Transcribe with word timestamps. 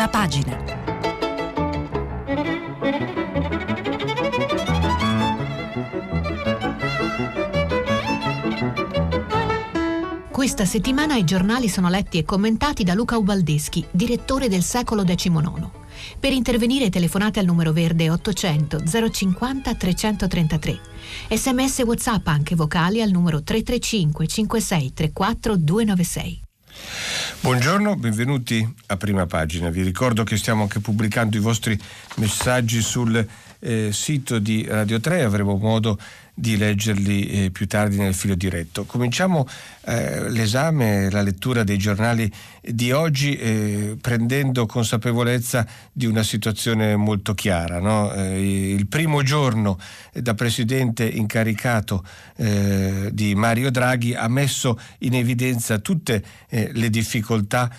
prima 0.00 0.08
pagina. 0.08 0.78
Questa 10.30 10.64
settimana 10.64 11.16
i 11.16 11.24
giornali 11.24 11.68
sono 11.68 11.90
letti 11.90 12.16
e 12.16 12.24
commentati 12.24 12.82
da 12.82 12.94
Luca 12.94 13.18
Ubaldeschi, 13.18 13.84
direttore 13.90 14.48
del 14.48 14.62
secolo 14.62 15.04
XIX. 15.04 15.68
Per 16.18 16.32
intervenire 16.32 16.88
telefonate 16.88 17.40
al 17.40 17.44
numero 17.44 17.72
verde 17.72 18.08
800 18.08 18.82
050 19.10 19.74
333. 19.74 20.80
Sms 21.28 21.80
WhatsApp 21.80 22.26
anche 22.28 22.54
vocali 22.54 23.02
al 23.02 23.10
numero 23.10 23.42
335 23.42 24.26
56 24.26 24.92
34 24.94 25.56
296. 25.56 26.40
Buongiorno, 27.42 27.96
benvenuti 27.96 28.74
a 28.88 28.98
prima 28.98 29.24
pagina. 29.24 29.70
Vi 29.70 29.82
ricordo 29.82 30.24
che 30.24 30.36
stiamo 30.36 30.60
anche 30.60 30.80
pubblicando 30.80 31.38
i 31.38 31.40
vostri 31.40 31.78
messaggi 32.16 32.82
sul 32.82 33.26
eh, 33.60 33.88
sito 33.92 34.38
di 34.38 34.66
Radio 34.68 35.00
3, 35.00 35.22
avremo 35.22 35.56
modo 35.56 35.98
di 36.40 36.56
leggerli 36.56 37.26
eh, 37.26 37.50
più 37.50 37.66
tardi 37.66 37.98
nel 37.98 38.14
filo 38.14 38.34
diretto. 38.34 38.86
Cominciamo 38.86 39.46
eh, 39.84 40.30
l'esame, 40.30 41.10
la 41.10 41.20
lettura 41.20 41.64
dei 41.64 41.76
giornali 41.76 42.32
di 42.62 42.92
oggi 42.92 43.36
eh, 43.36 43.96
prendendo 44.00 44.64
consapevolezza 44.64 45.66
di 45.92 46.06
una 46.06 46.22
situazione 46.22 46.96
molto 46.96 47.34
chiara. 47.34 47.78
No? 47.78 48.10
Eh, 48.14 48.72
il 48.72 48.86
primo 48.86 49.22
giorno 49.22 49.78
da 50.14 50.32
presidente 50.34 51.06
incaricato 51.06 52.02
eh, 52.36 53.10
di 53.12 53.34
Mario 53.34 53.70
Draghi 53.70 54.14
ha 54.14 54.28
messo 54.28 54.80
in 55.00 55.14
evidenza 55.14 55.78
tutte 55.78 56.24
eh, 56.48 56.70
le 56.72 56.88
difficoltà 56.88 57.70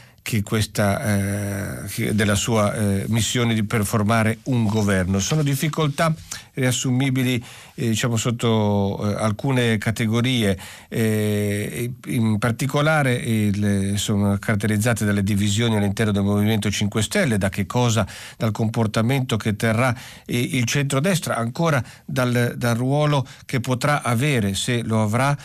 questa, 0.44 1.84
eh, 1.86 2.14
della 2.14 2.36
sua 2.36 2.74
eh, 2.74 3.06
missione 3.10 3.54
di 3.54 3.64
performare 3.64 4.40
un 4.44 4.66
governo. 4.66 5.20
Sono 5.20 5.44
difficoltà 5.44 6.14
riassumibili 6.54 7.44
eh, 7.76 7.90
diciamo, 7.90 8.18
sotto 8.18 9.00
eh, 9.02 9.16
alcune 9.16 9.78
categorie, 9.78 10.58
eh, 10.90 11.92
in 12.08 12.38
particolare 12.38 13.14
il, 13.14 13.94
sono 13.98 14.38
caratterizzate 14.38 15.06
dalle 15.06 15.24
divisioni 15.24 15.78
all'interno 15.78 16.12
del 16.12 16.24
Movimento 16.24 16.70
5 16.70 17.02
Stelle, 17.02 17.38
da 17.38 17.50
che 17.50 17.66
cosa, 17.66 18.06
dal 18.38 18.52
comportamento 18.52 19.38
che 19.38 19.56
terrà 19.56 19.96
eh, 20.26 20.40
il 20.40 20.66
centrodestra, 20.66 21.36
ancora 21.36 21.84
dal, 22.06 22.56
dal, 22.58 22.76
ruolo 22.76 23.26
che 23.46 23.60
potrà 23.60 24.02
avere, 24.02 24.54
se 24.54 24.82
lo 24.84 25.02
avrà, 25.02 25.38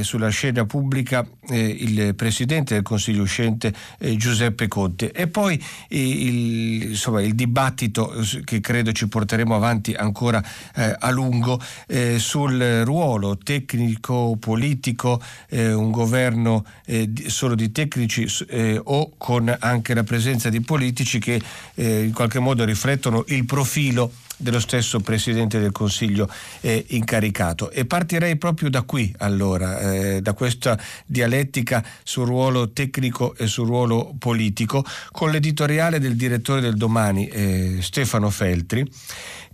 sulla 0.00 0.30
scena 0.30 0.64
pubblica 0.64 1.26
il 1.50 2.14
Presidente 2.14 2.72
del 2.72 2.82
Consiglio 2.82 3.22
uscente 3.22 3.74
Giuseppe 4.16 4.68
Conte. 4.68 5.12
E 5.12 5.26
poi 5.26 5.62
il, 5.88 6.90
insomma, 6.90 7.20
il 7.20 7.34
dibattito 7.34 8.14
che 8.44 8.60
credo 8.60 8.92
ci 8.92 9.06
porteremo 9.06 9.54
avanti 9.54 9.92
ancora 9.92 10.42
a 10.72 11.10
lungo 11.10 11.49
eh, 11.86 12.18
sul 12.18 12.82
ruolo 12.84 13.38
tecnico-politico, 13.38 15.22
eh, 15.48 15.72
un 15.72 15.90
governo 15.90 16.64
eh, 16.84 17.10
solo 17.26 17.54
di 17.54 17.72
tecnici 17.72 18.26
eh, 18.48 18.78
o 18.82 19.12
con 19.16 19.54
anche 19.58 19.94
la 19.94 20.04
presenza 20.04 20.50
di 20.50 20.60
politici 20.60 21.18
che 21.18 21.40
eh, 21.74 22.02
in 22.02 22.12
qualche 22.12 22.38
modo 22.38 22.64
riflettono 22.64 23.24
il 23.28 23.44
profilo 23.44 24.12
dello 24.40 24.58
stesso 24.58 25.00
Presidente 25.00 25.58
del 25.58 25.70
Consiglio 25.70 26.28
eh, 26.60 26.84
incaricato. 26.88 27.70
E 27.70 27.84
partirei 27.84 28.36
proprio 28.36 28.70
da 28.70 28.82
qui, 28.82 29.14
allora, 29.18 29.78
eh, 29.80 30.22
da 30.22 30.32
questa 30.32 30.78
dialettica 31.04 31.84
sul 32.02 32.26
ruolo 32.26 32.70
tecnico 32.70 33.34
e 33.36 33.46
sul 33.46 33.66
ruolo 33.66 34.14
politico, 34.18 34.84
con 35.12 35.30
l'editoriale 35.30 36.00
del 36.00 36.16
direttore 36.16 36.60
del 36.60 36.76
domani, 36.76 37.28
eh, 37.28 37.78
Stefano 37.80 38.30
Feltri 38.30 38.88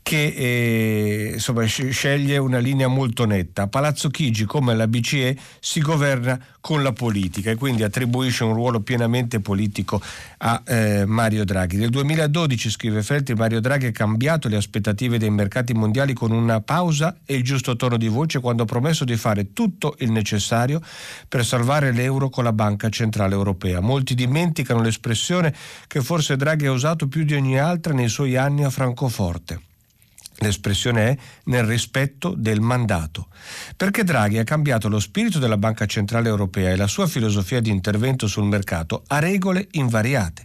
che 0.07 0.27
eh, 0.37 1.31
insomma, 1.33 1.65
sceglie 1.65 2.39
una 2.39 2.58
linea 2.58 2.86
molto 2.86 3.25
netta. 3.25 3.63
A 3.63 3.67
Palazzo 3.67 4.08
Chigi, 4.08 4.45
come 4.45 4.73
la 4.77 4.86
BCE, 4.86 5.36
si 5.58 5.80
governa 5.80 6.39
con 6.61 6.85
la 6.85 6.92
politica 6.92 7.51
e 7.51 7.57
quindi 7.57 7.83
attribuisce 7.83 8.45
un 8.45 8.55
ruolo 8.55 8.83
pienamente 8.83 9.41
politico 9.41 10.01
a 10.39 10.63
eh, 10.64 11.05
Mario 11.07 11.45
Draghi. 11.45 11.77
Nel 11.77 11.91
2012, 11.91 12.70
scrive 12.70 13.03
Feltri, 13.03 13.35
Mario 13.35 13.58
Draghi 13.58 13.86
ha 13.86 13.91
cambiato 13.91 14.47
le 14.47 14.55
aspettative 14.55 15.19
dei 15.19 15.30
mercati 15.30 15.75
mondiali 15.75 16.13
con 16.13 16.30
una 16.30 16.61
pausa 16.61 17.17
e 17.25 17.35
il 17.35 17.42
giusto 17.42 17.75
tono 17.75 17.97
di 17.97 18.07
voce 18.07 18.39
quando 18.39 18.63
ha 18.63 18.67
promesso 18.67 19.05
di 19.05 19.17
fare 19.17 19.53
tutto 19.53 19.97
il 19.98 20.13
necessario 20.13 20.80
per 21.27 21.45
salvare 21.45 21.91
l'euro 21.91 22.29
con 22.29 22.45
la 22.45 22.53
Banca 22.53 22.89
Centrale 22.91 23.35
Europea. 23.35 23.80
Molti 23.80 24.14
dimenticano 24.14 24.83
l'espressione 24.83 25.53
che 25.89 26.01
forse 26.01 26.36
Draghi 26.36 26.67
ha 26.67 26.70
usato 26.70 27.09
più 27.09 27.25
di 27.25 27.35
ogni 27.35 27.59
altra 27.59 27.92
nei 27.92 28.09
suoi 28.09 28.36
anni 28.36 28.63
a 28.63 28.70
Francoforte. 28.70 29.63
L'espressione 30.39 31.08
è 31.08 31.17
nel 31.45 31.64
rispetto 31.64 32.35
del 32.36 32.61
mandato, 32.61 33.29
perché 33.74 34.05
Draghi 34.05 34.36
ha 34.36 34.45
cambiato 34.45 34.89
lo 34.89 35.01
spirito 35.01 35.39
della 35.39 35.57
Banca 35.57 35.86
Centrale 35.86 36.29
Europea 36.29 36.70
e 36.70 36.77
la 36.77 36.86
sua 36.86 37.07
filosofia 37.07 37.61
di 37.61 37.70
intervento 37.70 38.27
sul 38.27 38.45
mercato 38.45 39.02
a 39.07 39.19
regole 39.19 39.69
invariate. 39.73 40.45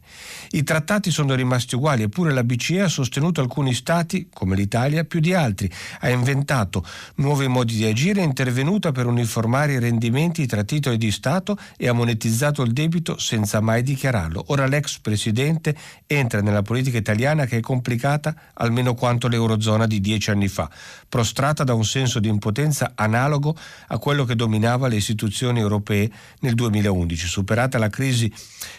I 0.52 0.64
trattati 0.64 1.12
sono 1.12 1.36
rimasti 1.36 1.76
uguali, 1.76 2.04
eppure 2.04 2.32
la 2.32 2.44
BCE 2.44 2.82
ha 2.82 2.88
sostenuto 2.88 3.42
alcuni 3.42 3.74
stati, 3.74 4.30
come 4.34 4.56
l'Italia, 4.56 5.04
più 5.04 5.20
di 5.20 5.34
altri, 5.34 5.70
ha 6.00 6.10
inventato 6.10 6.86
nuovi 7.16 7.48
modi 7.48 7.76
di 7.76 7.86
agire, 7.86 8.22
è 8.22 8.26
intervenuta 8.26 8.94
per 8.94 9.08
uniformare 9.08 9.74
i 9.74 9.80
rendimenti 9.80 10.46
tra 10.46 10.64
titoli 10.64 10.98
di 10.98 11.12
Stato 11.12 11.58
e 11.76 11.90
ha 11.90 11.94
monetizzato 11.94 12.62
il 12.64 12.72
debito 12.72 13.18
senza 13.18 13.60
mai 13.60 13.84
dichiararlo. 13.84 14.46
Ora 14.48 14.68
l'ex 14.68 15.00
presidente 15.00 15.76
entra 16.08 16.42
nella 16.42 16.62
politica 16.62 16.98
italiana 16.98 17.46
che 17.46 17.58
è 17.58 17.62
complicata 17.62 18.34
almeno 18.54 18.94
quanto 18.94 19.28
l'Eurozona 19.28 19.80
di 19.86 20.00
dieci 20.00 20.30
anni 20.30 20.48
fa, 20.48 20.70
prostrata 21.10 21.64
da 21.64 21.74
un 21.74 21.84
senso 21.84 22.20
di 22.20 22.30
impotenza 22.30 22.94
analogo 22.96 23.56
a 23.88 23.98
quello 23.98 24.24
che 24.24 24.36
dominava 24.36 24.88
le 24.88 24.96
istituzioni 24.96 25.60
europee 25.60 26.10
nel 26.40 26.56
2011. 26.56 27.28
Superata 27.28 27.78
la 27.78 27.90
crisi 27.90 28.32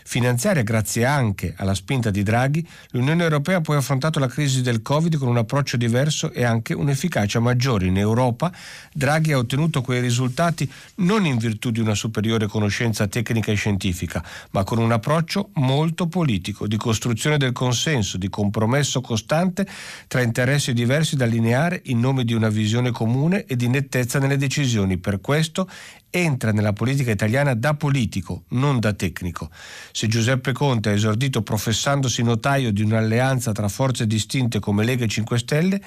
finanziaria 0.05 0.62
grazie 0.62 1.05
anche 1.05 1.55
alla 1.57 1.75
spinta 1.75 2.11
di 2.11 2.23
Draghi, 2.23 2.67
l'Unione 2.91 3.23
Europea 3.23 3.59
ha 3.59 3.61
poi 3.61 3.77
affrontato 3.77 4.19
la 4.19 4.29
crisi 4.29 4.62
del 4.62 4.83
Covid 4.83 5.17
con 5.19 5.29
un 5.29 5.37
approccio 5.37 5.77
diverso 5.77 6.33
e 6.33 6.45
anche 6.45 6.75
un'efficacia 6.75 7.41
maggiore. 7.41 7.87
In 7.87 7.99
Europa 7.99 8.53
Draghi 8.93 9.33
ha 9.33 9.39
ottenuto 9.39 9.83
quei 9.83 10.01
risultati 10.01 10.71
non 10.97 11.25
in 11.27 11.37
virtù 11.37 11.71
di 11.71 11.81
una 11.81 11.95
superiore 11.95 12.47
conoscenza 12.47 13.07
tecnica 13.07 13.53
e 13.53 13.57
scientifica, 13.57 14.25
ma 14.51 14.65
con 14.65 14.79
un 14.79 14.93
approccio 14.93 15.51
molto 15.55 16.07
politico, 16.07 16.67
di 16.67 16.77
costruzione 16.77 17.39
del 17.39 17.53
consenso, 17.53 18.17
di 18.17 18.29
compromesso 18.29 19.01
costante 19.01 19.67
tra 20.09 20.23
interessi 20.23 20.73
diversi 20.73 20.91
da 21.17 21.25
allineare 21.25 21.81
in 21.85 22.01
nome 22.01 22.25
di 22.25 22.35
una 22.35 22.51
visione 22.51 22.91
comune 22.91 23.47
e 23.47 23.57
di 23.57 23.67
nettezza 23.67 24.19
nelle 24.19 24.37
decisioni. 24.37 24.99
Per 24.99 25.23
questo 25.23 25.67
entra 26.15 26.53
nella 26.53 26.75
politica 26.75 27.11
italiana 27.11 27.55
da 27.55 27.73
politico, 27.73 28.45
non 28.49 28.78
da 28.78 28.93
tecnico. 28.93 29.49
Se 29.93 30.09
Giuseppe 30.09 30.53
Conte 30.53 30.91
ha 30.91 30.93
esordito 30.93 31.43
professandosi 31.43 32.23
notaio 32.23 32.71
di 32.71 32.83
un'alleanza 32.83 33.53
tra 33.53 33.69
forze 33.69 34.06
distinte 34.06 34.61
come 34.61 34.84
Lega 34.84 35.06
e 35.06 35.09
5 35.09 35.39
Stelle, 35.39 35.81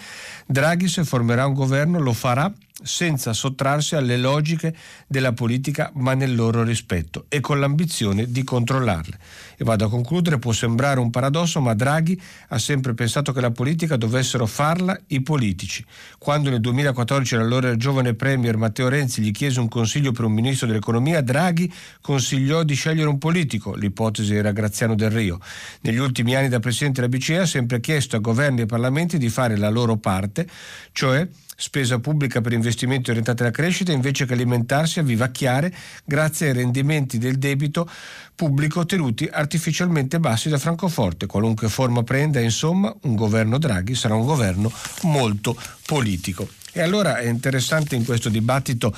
Draghi 0.47 0.87
se 0.87 1.03
formerà 1.03 1.45
un 1.45 1.53
governo 1.53 1.99
lo 1.99 2.13
farà 2.13 2.51
senza 2.83 3.31
sottrarsi 3.31 3.95
alle 3.95 4.17
logiche 4.17 4.75
della 5.07 5.31
politica 5.31 5.91
ma 5.95 6.13
nel 6.13 6.35
loro 6.35 6.61
rispetto 6.63 7.25
e 7.29 7.39
con 7.39 7.59
l'ambizione 7.59 8.29
di 8.29 8.43
controllarle. 8.43 9.17
E 9.57 9.63
vado 9.63 9.85
a 9.85 9.89
concludere, 9.89 10.39
può 10.39 10.51
sembrare 10.51 10.99
un 10.99 11.09
paradosso, 11.09 11.61
ma 11.61 11.73
Draghi 11.73 12.19
ha 12.49 12.57
sempre 12.57 12.93
pensato 12.93 13.31
che 13.31 13.39
la 13.39 13.51
politica 13.51 13.95
dovessero 13.95 14.45
farla 14.45 14.99
i 15.07 15.21
politici. 15.21 15.85
Quando 16.17 16.49
nel 16.49 16.59
2014 16.59 17.35
l'allora 17.35 17.77
giovane 17.77 18.13
premier 18.13 18.57
Matteo 18.57 18.89
Renzi 18.89 19.21
gli 19.21 19.31
chiese 19.31 19.61
un 19.61 19.69
consiglio 19.69 20.11
per 20.15 20.25
un 20.25 20.31
ministro 20.31 20.65
dell'economia, 20.65 21.21
Draghi 21.21 21.71
consigliò 22.01 22.63
di 22.63 22.73
scegliere 22.73 23.07
un 23.07 23.19
politico, 23.19 23.75
l'ipotesi 23.75 24.33
era 24.33 24.51
Graziano 24.51 24.95
Del 24.95 25.11
Rio. 25.11 25.39
Negli 25.81 25.99
ultimi 25.99 26.35
anni 26.35 26.49
da 26.49 26.59
Presidente 26.59 27.01
della 27.01 27.15
BCE 27.15 27.37
ha 27.37 27.45
sempre 27.45 27.79
chiesto 27.79 28.15
a 28.15 28.19
governi 28.19 28.61
e 28.61 28.65
parlamenti 28.65 29.19
di 29.19 29.29
fare 29.29 29.55
la 29.57 29.69
loro 29.69 29.97
parte, 29.97 30.47
cioè 30.91 31.27
spesa 31.55 31.99
pubblica 31.99 32.41
per 32.41 32.51
investimenti 32.51 33.09
orientati 33.09 33.41
alla 33.41 33.51
crescita 33.51 33.91
invece 33.91 34.25
che 34.25 34.33
alimentarsi 34.33 34.99
a 34.99 35.03
vivacchiare 35.03 35.73
grazie 36.03 36.47
ai 36.47 36.53
rendimenti 36.53 37.17
del 37.17 37.37
debito 37.37 37.89
pubblico 38.35 38.85
tenuti 38.85 39.27
artificialmente 39.31 40.19
bassi 40.19 40.49
da 40.49 40.57
Francoforte. 40.57 41.25
Qualunque 41.25 41.69
forma 41.69 42.03
prenda, 42.03 42.39
insomma, 42.39 42.93
un 43.03 43.15
governo 43.15 43.57
Draghi 43.57 43.95
sarà 43.95 44.15
un 44.15 44.25
governo 44.25 44.71
molto 45.03 45.57
politico. 45.85 46.47
E 46.73 46.81
allora 46.81 47.17
è 47.17 47.27
interessante 47.27 47.95
in 47.95 48.03
questo 48.03 48.27
dibattito 48.27 48.93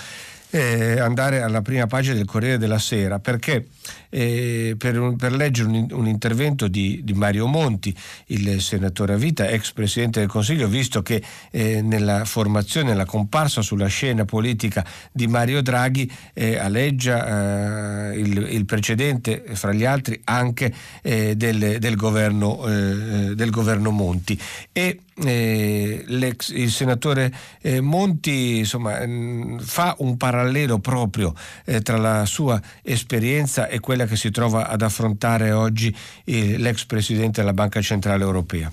eh, 0.50 1.00
andare 1.00 1.42
alla 1.42 1.62
prima 1.62 1.88
pagina 1.88 2.16
del 2.16 2.26
Corriere 2.26 2.58
della 2.58 2.80
Sera 2.80 3.20
perché 3.20 3.66
eh, 4.10 4.76
per, 4.78 5.16
per, 5.18 5.34
leggere 5.34 5.70
un, 5.70 5.88
un 5.92 6.08
intervento 6.08 6.68
di, 6.68 7.02
di, 7.04 7.14
Mario 7.14 7.48
Monti, 7.48 7.96
il 8.28 8.62
senatore 8.62 9.14
a 9.14 9.18
vita, 9.18 9.48
ex 9.48 9.72
Presidente 9.72 10.20
del 10.20 10.30
Consiglio, 10.30 10.68
visto 10.68 11.02
che 11.02 11.22
eh, 11.52 11.82
nella 11.82 12.26
formazione, 12.26 12.90
nella 12.90 13.06
comparsa 13.06 13.62
sulla 13.62 13.88
scena 13.88 14.26
politica 14.26 14.86
di 15.12 15.28
Mario 15.28 15.62
Draghi 15.62 16.12
eh, 16.34 16.58
aleggia 16.58 18.12
eh, 18.12 18.20
il, 18.20 18.38
il, 18.52 18.66
precedente, 18.66 19.44
fra 19.54 19.74
gli 19.74 19.86
altri, 19.86 20.20
anche 20.26 20.74
eh, 21.02 21.36
del, 21.36 21.78
del, 21.80 21.96
governo, 21.96 22.66
eh, 22.68 23.36
del 23.36 23.50
governo 23.50 23.92
Monti. 23.92 24.40
E 24.72 25.00
il 25.20 26.70
senatore 26.70 27.34
Monti 27.82 28.58
insomma, 28.60 29.04
mh, 29.04 29.12
mm, 29.12 29.58
fa 29.58 29.96
un 30.00 30.16
parallelo 30.16 30.78
proprio 30.78 31.34
tra 31.82 31.98
la 31.98 32.24
sua 32.26 32.62
esperienza 32.84 33.68
e 33.68 33.77
quella 33.80 34.06
che 34.06 34.16
si 34.16 34.32
trova 34.32 34.68
ad 34.68 34.82
affrontare 34.82 35.52
oggi 35.52 35.96
eh, 36.24 36.58
l'ex 36.58 36.86
presidente 36.86 37.42
della 37.42 37.54
Banca 37.54 37.82
Centrale 37.82 38.24
Europea. 38.24 38.72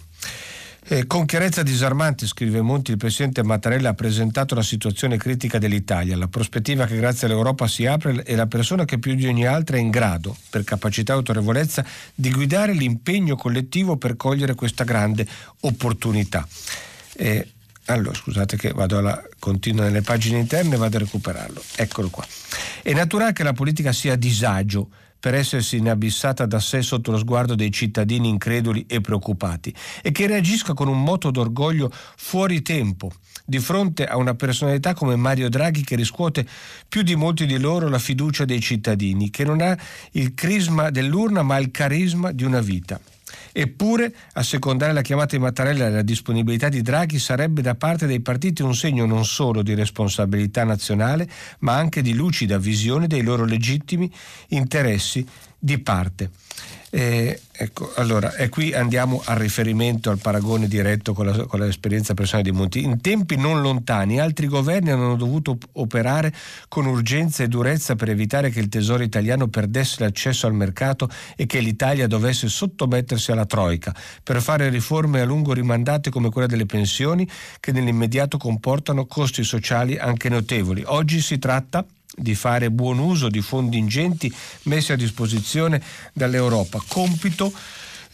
Eh, 0.87 1.07
con 1.07 1.25
chiarezza 1.25 1.63
disarmante, 1.63 2.27
scrive 2.27 2.61
Monti, 2.61 2.91
il 2.91 2.99
presidente 2.99 3.43
Mattarella 3.43 3.89
ha 3.89 3.95
presentato 3.95 4.55
la 4.55 4.63
situazione 4.63 5.17
critica 5.17 5.59
dell'Italia. 5.59 6.15
La 6.15 6.29
prospettiva 6.29 6.85
che 6.85 6.97
grazie 6.97 7.27
all'Europa 7.27 7.67
si 7.67 7.87
apre 7.87 8.23
è 8.23 8.35
la 8.35 8.47
persona 8.47 8.85
che 8.85 8.99
più 8.99 9.15
di 9.15 9.27
ogni 9.27 9.47
altra 9.47 9.79
è 9.79 9.81
in 9.81 9.89
grado, 9.89 10.37
per 10.51 10.63
capacità 10.63 11.15
e 11.15 11.17
autorevolezza, 11.17 11.83
di 12.15 12.31
guidare 12.31 12.75
l'impegno 12.75 13.35
collettivo 13.35 13.97
per 13.97 14.17
cogliere 14.17 14.55
questa 14.55 14.85
grande 14.85 15.27
opportunità. 15.61 16.47
Eh, 17.17 17.54
allora, 17.87 18.15
scusate 18.15 18.57
che 18.57 18.73
vado 18.73 18.99
alla 18.99 19.23
continua 19.39 19.85
nelle 19.85 20.03
pagine 20.03 20.39
interne 20.39 20.75
e 20.75 20.79
vado 20.79 20.97
a 20.97 21.01
recuperarlo. 21.01 21.63
Eccolo 21.77 22.09
qua. 22.09 22.25
È 22.83 22.93
naturale 22.93 23.33
che 23.33 23.43
la 23.43 23.53
politica 23.53 23.93
sia 23.93 24.15
a 24.15 24.17
disagio 24.17 24.89
per 25.25 25.35
essersi 25.35 25.79
inabissata 25.79 26.45
da 26.45 26.61
sé 26.61 26.83
sotto 26.83 27.11
lo 27.11 27.17
sguardo 27.17 27.55
dei 27.55 27.73
cittadini 27.73 28.29
increduli 28.29 28.85
e 28.87 29.01
preoccupati 29.01 29.75
e 30.03 30.13
che 30.13 30.27
reagisca 30.27 30.75
con 30.75 30.87
un 30.87 31.03
moto 31.03 31.31
d'orgoglio 31.31 31.91
fuori 32.17 32.61
tempo 32.61 33.11
di 33.43 33.59
fronte 33.59 34.05
a 34.05 34.17
una 34.17 34.35
personalità 34.35 34.93
come 34.93 35.17
Mario 35.17 35.49
Draghi 35.49 35.83
che 35.83 35.97
riscuote 35.97 36.47
più 36.89 37.03
di 37.03 37.15
molti 37.15 37.47
di 37.47 37.59
loro 37.59 37.89
la 37.89 37.99
fiducia 37.99 38.45
dei 38.45 38.61
cittadini, 38.61 39.31
che 39.31 39.45
non 39.45 39.61
ha 39.61 39.77
il 40.13 40.35
crisma 40.35 40.91
dell'urna 40.91 41.43
ma 41.43 41.57
il 41.59 41.71
carisma 41.71 42.33
di 42.33 42.45
una 42.45 42.61
vita. 42.61 43.01
Eppure, 43.57 44.13
a 44.33 44.43
secondare 44.43 44.93
la 44.93 45.01
chiamata 45.01 45.37
di 45.37 45.43
Mattarella 45.43 45.87
e 45.87 45.91
la 45.91 46.03
disponibilità 46.03 46.69
di 46.69 46.83
Draghi 46.83 47.21
sarebbe 47.21 47.63
da 47.63 47.77
parte 47.77 48.05
dei 48.05 48.19
partiti 48.19 48.63
un 48.63 48.75
segno 48.75 49.07
non 49.07 49.25
solo 49.25 49.63
di 49.63 49.75
responsabilità 49.75 50.65
nazionale, 50.65 51.29
ma 51.61 51.77
anche 51.77 52.03
di 52.03 52.15
lucida 52.15 52.59
visione 52.59 53.07
dei 53.07 53.23
loro 53.23 53.45
legittimi 53.45 54.13
interessi 54.49 55.25
di 55.57 55.79
parte. 55.79 56.31
Eh, 56.97 57.41
ecco, 57.51 57.91
allora, 57.97 58.37
e 58.37 58.49
qui 58.49 58.73
andiamo 58.73 59.21
al 59.25 59.39
riferimento, 59.39 60.11
al 60.11 60.19
paragone 60.19 60.69
diretto 60.69 61.13
con, 61.13 61.27
la, 61.27 61.45
con, 61.45 61.59
l'esperienza 61.59 62.15
personale 62.15 62.49
di 62.49 62.57
Monti. 62.57 62.85
In 62.85 63.01
tempi 63.01 63.35
non 63.35 63.61
lontani 63.61 64.21
altri 64.21 64.47
governi 64.47 64.93
hanno 64.93 65.17
dovuto 65.17 65.59
operare 65.73 66.33
con 66.69 66.87
urgenza 66.87 67.43
e 67.43 67.49
durezza 67.49 67.97
per 67.97 68.11
evitare 68.11 68.51
che 68.51 68.61
il 68.61 68.69
tesoro 68.69 69.03
italiano 69.03 69.49
perdesse 69.49 70.05
l'accesso 70.05 70.47
al 70.47 70.55
mercato 70.55 71.09
e 71.35 71.47
che 71.47 71.59
l'Italia 71.59 72.07
dovesse 72.07 72.47
sottomettersi 72.49 73.33
alla 73.33 73.45
Troica 73.45 73.93
per 74.23 74.41
fare 74.41 74.69
riforme 74.69 75.21
a 75.21 75.25
lungo 75.25 75.53
rimandate 75.53 76.11
come 76.11 76.31
quella 76.31 76.47
delle 76.47 76.67
pensioni 76.67 77.29
che 77.59 77.73
nell'immediato 77.73 78.39
comportano 78.39 79.07
costi 79.07 79.43
sociali 79.43 79.99
anche 79.99 80.29
notevoli. 80.29 80.85
Oggi 80.87 81.21
si 81.21 81.41
tratta 81.41 81.85
di 82.17 82.35
fare 82.35 82.71
buon 82.71 82.99
uso 82.99 83.29
di 83.29 83.41
fondi 83.41 83.79
ingenti 83.79 84.33
messi 84.65 84.93
a 84.93 84.97
disposizione 84.97 85.83
dall'Europa. 86.13 86.83
Compito 86.87 87.53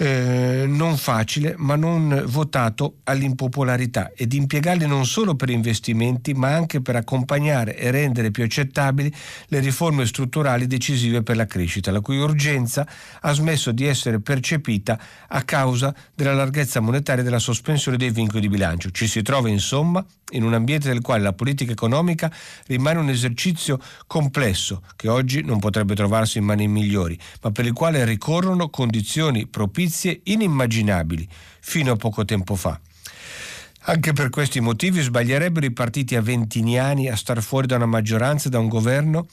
eh, 0.01 0.65
non 0.67 0.97
facile 0.97 1.55
ma 1.59 1.77
non 1.77 2.25
votato 2.27 3.01
all'impopolarità 3.05 4.13
ed 4.17 4.33
impiegarli 4.33 4.87
non 4.87 5.05
solo 5.05 5.35
per 5.35 5.51
investimenti 5.51 6.33
ma 6.33 6.55
anche 6.55 6.81
per 6.81 6.97
accompagnare 6.97 7.77
e 7.77 7.91
rendere 7.91 8.31
più 8.31 8.43
accettabili 8.43 9.13
le 9.49 9.59
riforme 9.59 10.07
strutturali 10.07 10.67
decisive 10.67 11.23
per 11.23 11.37
la 11.37 11.45
crescita, 11.45 11.91
la 11.91 12.01
cui 12.01 12.17
urgenza 12.17 12.87
ha 13.21 13.33
smesso 13.33 13.73
di 13.73 13.85
essere 13.85 14.21
percepita 14.21 14.99
a 15.29 15.43
causa 15.43 15.95
della 16.15 16.33
larghezza 16.33 16.81
monetaria 16.81 17.21
e 17.21 17.25
della 17.25 17.39
sospensione 17.39 17.99
dei 17.99 18.11
vincoli 18.11 18.41
di 18.41 18.49
bilancio. 18.49 18.91
Ci 18.91 19.07
si 19.07 19.21
trova 19.21 19.51
insomma 19.51 20.03
in 20.31 20.45
un 20.45 20.55
ambiente 20.55 20.89
nel 20.89 21.03
quale 21.03 21.23
la 21.23 21.35
politica 21.35 21.73
economica 21.73 22.33
rimane 22.69 23.01
un 23.01 23.11
esercizio 23.11 23.79
complesso 24.07 24.83
che 24.97 25.09
oggi 25.09 25.43
non 25.43 25.59
potrebbe 25.59 25.95
trovarsi 25.95 26.39
in 26.39 26.45
mani 26.45 26.69
migliori, 26.69 27.19
ma 27.43 27.51
per 27.51 27.67
il 27.67 27.75
quale 27.75 28.05
ricorrono 28.07 28.71
condizioni 28.71 29.47
propizie 29.47 29.89
notizie 29.91 30.21
inimmaginabili 30.25 31.29
fino 31.61 31.93
a 31.93 31.97
poco 31.97 32.25
tempo 32.25 32.55
fa. 32.55 32.81
Anche 33.85 34.13
per 34.13 34.31
questi 34.31 34.61
motivi 34.61 35.01
sbaglierebbero 35.01 35.67
i 35.67 35.73
partiti 35.73 36.15
aventiniani 36.15 37.09
a 37.09 37.17
star 37.17 37.43
fuori 37.43 37.67
da 37.67 37.77
una 37.77 37.87
maggioranza 37.87 38.47
e 38.47 38.51
da 38.51 38.59
un 38.59 38.69
governo 38.69 39.27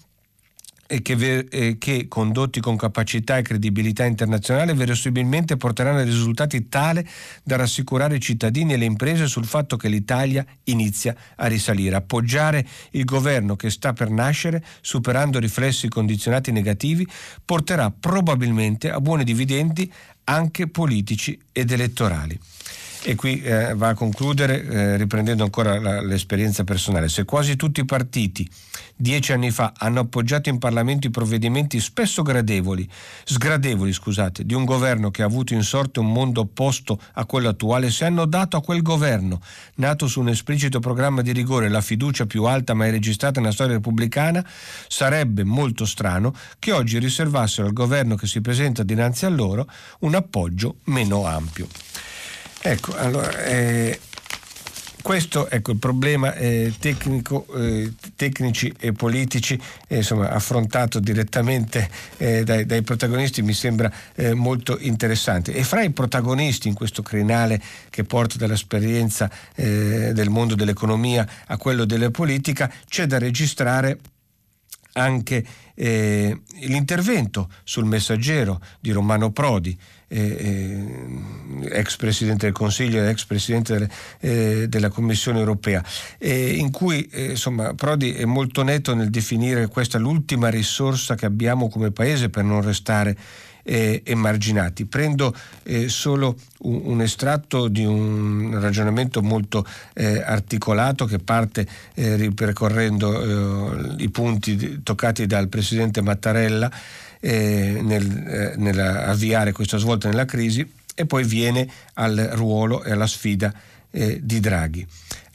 e 0.88 1.02
che, 1.02 1.48
e 1.50 1.78
che, 1.78 2.08
condotti 2.08 2.62
con 2.62 2.78
capacità 2.78 3.38
e 3.38 3.42
credibilità 3.42 4.06
internazionale 4.06 4.74
verosimilmente 4.74 5.58
porteranno 5.58 6.00
a 6.00 6.04
risultati 6.04 6.70
tali 6.70 7.06
da 7.44 7.58
rassicurare 7.58 8.16
i 8.16 8.22
cittadini 8.22 8.74
e 8.74 8.78
le 8.78 8.86
imprese 8.86 9.28
sul 9.28 9.46
fatto 9.46 9.76
che 9.76 9.90
l'Italia 9.90 10.46
inizia 10.66 11.14
a 11.36 11.48
risalire. 11.48 11.98
Appoggiare 11.98 12.66
il 12.92 13.04
governo 13.04 13.58
che 13.58 13.70
sta 13.70 13.92
per 13.92 14.10
nascere, 14.10 14.64
superando 14.80 15.40
riflessi 15.40 15.90
condizionati 15.90 16.54
negativi, 16.54 17.06
porterà 17.44 17.92
probabilmente 17.92 18.90
a 18.90 19.02
buoni 19.02 19.26
dividendi 19.26 19.92
anche 20.30 20.68
politici 20.68 21.40
ed 21.52 21.72
elettorali. 21.72 22.40
E 23.10 23.16
qui 23.16 23.42
eh, 23.42 23.74
va 23.74 23.88
a 23.88 23.94
concludere 23.94 24.66
eh, 24.66 24.98
riprendendo 24.98 25.42
ancora 25.42 25.80
la, 25.80 26.02
l'esperienza 26.02 26.66
personale. 26.66 27.08
Se 27.08 27.24
quasi 27.24 27.56
tutti 27.56 27.80
i 27.80 27.86
partiti 27.86 28.46
dieci 28.98 29.32
anni 29.32 29.50
fa 29.50 29.72
hanno 29.78 30.02
appoggiato 30.02 30.50
in 30.50 30.58
Parlamento 30.58 31.08
i 31.08 31.10
provvedimenti 31.10 31.80
spesso 31.80 32.22
gradevoli, 32.22 32.86
sgradevoli 33.24 33.94
scusate, 33.94 34.46
di 34.46 34.54
un 34.54 34.66
governo 34.66 35.10
che 35.10 35.22
ha 35.22 35.26
avuto 35.26 35.54
in 35.54 35.64
sorte 35.64 36.02
un 36.02 36.12
mondo 36.12 36.42
opposto 36.42 37.00
a 37.14 37.26
quello 37.26 37.48
attuale, 37.48 37.92
se 37.92 38.04
hanno 38.04 38.26
dato 38.26 38.58
a 38.58 38.62
quel 38.62 38.82
governo, 38.82 39.40
nato 39.76 40.08
su 40.08 40.20
un 40.20 40.28
esplicito 40.28 40.80
programma 40.80 41.22
di 41.22 41.32
rigore, 41.32 41.70
la 41.70 41.80
fiducia 41.80 42.26
più 42.26 42.44
alta 42.44 42.74
mai 42.74 42.92
registrata 42.92 43.40
nella 43.40 43.54
storia 43.54 43.76
repubblicana, 43.76 44.46
sarebbe 44.90 45.46
molto 45.46 45.86
strano 45.86 46.36
che 46.60 46.74
oggi 46.74 47.00
riservassero 47.00 47.68
al 47.68 47.74
governo 47.74 48.16
che 48.16 48.28
si 48.28 48.42
presenta 48.42 48.84
dinanzi 48.84 49.26
a 49.26 49.30
loro 49.30 49.66
un 50.00 50.14
appoggio 50.14 50.80
meno 50.88 51.26
ampio. 51.26 51.70
Ecco, 52.70 52.98
allora, 52.98 53.46
eh, 53.46 53.98
questo 55.02 55.50
ecco, 55.50 55.72
il 55.72 55.78
problema 55.78 56.34
eh, 56.34 56.74
tecnico, 56.78 57.48
eh, 57.56 57.94
tecnici 58.18 58.74
e 58.78 58.92
politici 58.92 59.58
eh, 59.88 59.96
insomma, 59.96 60.32
affrontato 60.32 61.00
direttamente 61.00 61.90
eh, 62.18 62.44
dai, 62.44 62.66
dai, 62.66 62.82
protagonisti 62.82 63.42
mi 63.42 63.54
sembra 63.54 63.90
eh, 64.16 64.34
molto 64.34 64.78
interessante. 64.82 65.54
E 65.54 65.64
fra 65.64 65.82
i 65.82 65.92
protagonisti 65.92 66.68
in 66.68 66.74
questo 66.74 67.02
crinale 67.02 67.62
che 67.90 68.04
porta 68.04 68.36
dall'esperienza 68.36 69.32
eh, 69.56 70.12
del 70.14 70.30
mondo 70.30 70.54
dell'economia 70.54 71.26
a 71.46 71.56
quello 71.56 71.86
della 71.86 72.12
politica 72.12 72.70
c'è 72.86 73.06
da 73.06 73.18
registrare 73.18 73.98
anche 74.92 75.46
l'intervento 75.80 77.52
sul 77.64 77.86
messaggero 77.86 78.60
di 78.80 78.90
Romano 78.90 79.30
Prodi 79.30 79.78
ex 80.10 81.98
Presidente 81.98 82.46
del 82.46 82.56
Consiglio 82.56 83.04
e 83.04 83.10
ex 83.10 83.26
Presidente 83.26 83.90
eh, 84.20 84.68
della 84.68 84.90
Commissione 84.90 85.40
europea, 85.40 85.84
in 86.20 86.72
cui 86.72 87.08
eh, 87.12 87.32
insomma, 87.32 87.74
Prodi 87.74 88.14
è 88.14 88.26
molto 88.26 88.64
netto 88.64 88.94
nel 88.94 89.10
definire 89.10 89.68
questa 89.68 89.98
l'ultima 89.98 90.50
risorsa 90.50 91.16
che 91.16 91.26
abbiamo 91.26 91.70
come 91.70 91.92
Paese 91.92 92.30
per 92.30 92.44
non 92.44 92.62
restare 92.62 93.16
eh, 93.68 94.02
emarginati. 94.06 94.86
Prendo 94.86 95.36
eh, 95.64 95.90
solo 95.90 96.38
un, 96.60 96.82
un, 96.86 97.02
estratto 97.02 97.68
di 97.68 97.86
un 97.86 98.58
ragionamento 98.60 99.22
molto 99.22 99.66
eh, 99.94 100.22
articolato 100.22 101.06
che 101.06 101.20
parte 101.20 101.68
eh, 101.94 102.16
ripercorrendo 102.16 103.96
i 103.98 104.10
punti 104.10 104.82
toccati 104.84 105.26
dal 105.26 105.50
Presidente 105.50 106.02
Mattarella 106.02 106.72
eh, 107.28 107.80
nel, 107.82 108.54
nell'avviare 108.56 109.52
questa 109.52 109.78
svolta 109.78 110.08
nella 110.08 110.26
crisi 110.26 110.66
e 110.96 111.06
poi 111.06 111.26
viene 111.26 111.68
al 111.96 112.16
ruolo 112.34 112.84
e 112.84 112.92
alla 112.92 113.08
sfida 113.08 113.54
di 113.90 114.40
Draghi. 114.40 114.86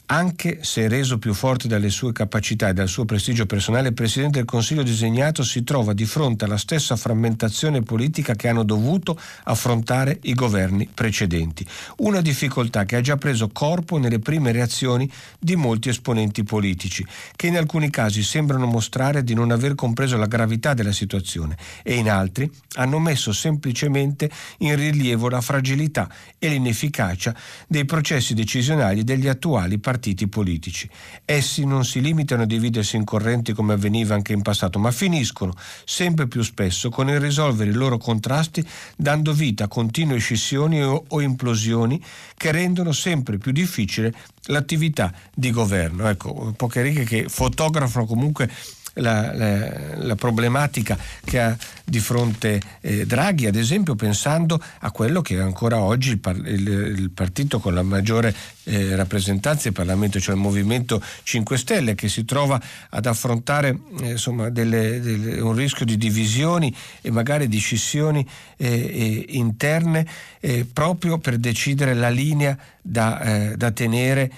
Anche 0.05 0.59
se 0.63 0.89
reso 0.89 1.17
più 1.17 1.33
forte 1.33 1.69
dalle 1.69 1.89
sue 1.89 2.11
capacità 2.11 2.67
e 2.67 2.73
dal 2.73 2.89
suo 2.89 3.05
prestigio 3.05 3.45
personale, 3.45 3.87
il 3.87 3.93
Presidente 3.93 4.39
del 4.39 4.45
Consiglio 4.45 4.83
disegnato 4.83 5.43
si 5.43 5.63
trova 5.63 5.93
di 5.93 6.03
fronte 6.05 6.43
alla 6.43 6.57
stessa 6.57 6.97
frammentazione 6.97 7.81
politica 7.81 8.35
che 8.35 8.49
hanno 8.49 8.63
dovuto 8.63 9.17
affrontare 9.45 10.19
i 10.23 10.33
governi 10.33 10.89
precedenti. 10.93 11.65
Una 11.99 12.19
difficoltà 12.19 12.83
che 12.83 12.97
ha 12.97 13.01
già 13.01 13.15
preso 13.15 13.47
corpo 13.53 13.97
nelle 13.97 14.19
prime 14.19 14.51
reazioni 14.51 15.09
di 15.39 15.55
molti 15.55 15.87
esponenti 15.87 16.43
politici, 16.43 17.05
che 17.37 17.47
in 17.47 17.55
alcuni 17.55 17.89
casi 17.89 18.23
sembrano 18.23 18.65
mostrare 18.65 19.23
di 19.23 19.33
non 19.33 19.51
aver 19.51 19.73
compreso 19.73 20.17
la 20.17 20.27
gravità 20.27 20.73
della 20.73 20.91
situazione 20.91 21.57
e 21.81 21.95
in 21.95 22.09
altri 22.09 22.51
hanno 22.75 22.99
messo 22.99 23.31
semplicemente 23.31 24.29
in 24.59 24.75
rilievo 24.75 25.29
la 25.29 25.41
fragilità 25.41 26.09
e 26.37 26.49
l'inefficacia 26.49 27.33
dei 27.69 27.85
processi 27.85 28.33
decisionali 28.33 29.05
degli 29.05 29.29
attuali 29.29 29.79
partiti 29.79 29.91
partiti 29.93 30.27
politici. 30.27 30.89
Essi 31.23 31.65
non 31.65 31.85
si 31.85 32.01
limitano 32.01 32.43
a 32.43 32.45
dividersi 32.47 32.95
in 32.95 33.03
correnti 33.03 33.53
come 33.53 33.73
avveniva 33.73 34.15
anche 34.15 34.33
in 34.33 34.41
passato, 34.41 34.79
ma 34.79 34.89
finiscono 34.89 35.53
sempre 35.85 36.27
più 36.27 36.41
spesso 36.41 36.89
con 36.89 37.09
il 37.09 37.19
risolvere 37.19 37.69
i 37.69 37.73
loro 37.73 37.97
contrasti 37.97 38.65
dando 38.95 39.33
vita 39.33 39.65
a 39.65 39.67
continue 39.67 40.17
scissioni 40.17 40.81
o, 40.81 41.03
o 41.07 41.21
implosioni 41.21 42.03
che 42.35 42.51
rendono 42.51 42.91
sempre 42.91 43.37
più 43.37 43.51
difficile 43.51 44.13
l'attività 44.47 45.13
di 45.31 45.51
governo. 45.51 46.09
Ecco, 46.09 46.53
poche 46.57 46.81
righe 46.81 47.03
che 47.03 47.25
fotografano 47.29 48.07
comunque 48.07 48.49
la, 48.93 49.33
la, 49.33 49.95
la, 49.97 50.15
problematica 50.15 50.97
che 51.23 51.39
ha 51.39 51.57
di 51.83 51.99
fronte 51.99 52.61
eh, 52.81 53.05
Draghi, 53.05 53.47
ad 53.47 53.55
esempio 53.55 53.95
pensando 53.95 54.61
a 54.79 54.91
quello 54.91 55.21
che 55.21 55.35
è 55.35 55.39
ancora 55.39 55.79
oggi 55.79 56.11
il, 56.11 56.19
par- 56.19 56.45
il, 56.45 56.67
il 56.67 57.11
partito 57.11 57.59
con 57.59 57.73
la 57.73 57.81
maggiore 57.81 58.33
eh, 58.63 58.95
rappresentanza 58.95 59.67
in 59.67 59.73
Parlamento, 59.73 60.19
cioè 60.19 60.35
il 60.35 60.41
Movimento 60.41 61.01
5 61.23 61.57
Stelle, 61.57 61.95
che 61.95 62.07
si 62.07 62.23
trova 62.23 62.61
ad 62.89 63.05
affrontare 63.05 63.77
eh, 64.01 64.11
insomma, 64.11 64.49
delle, 64.49 64.99
delle, 64.99 65.39
un 65.39 65.53
rischio 65.53 65.85
di 65.85 65.97
divisioni 65.97 66.73
e 67.01 67.11
magari 67.11 67.47
di 67.47 67.57
scissioni 67.57 68.25
eh, 68.57 68.67
eh, 68.67 69.25
interne 69.29 70.05
eh, 70.39 70.65
proprio 70.71 71.17
per 71.17 71.37
decidere 71.37 71.93
la 71.93 72.09
linea 72.09 72.57
da, 72.81 73.53
da 73.55 73.71
tenere 73.71 74.29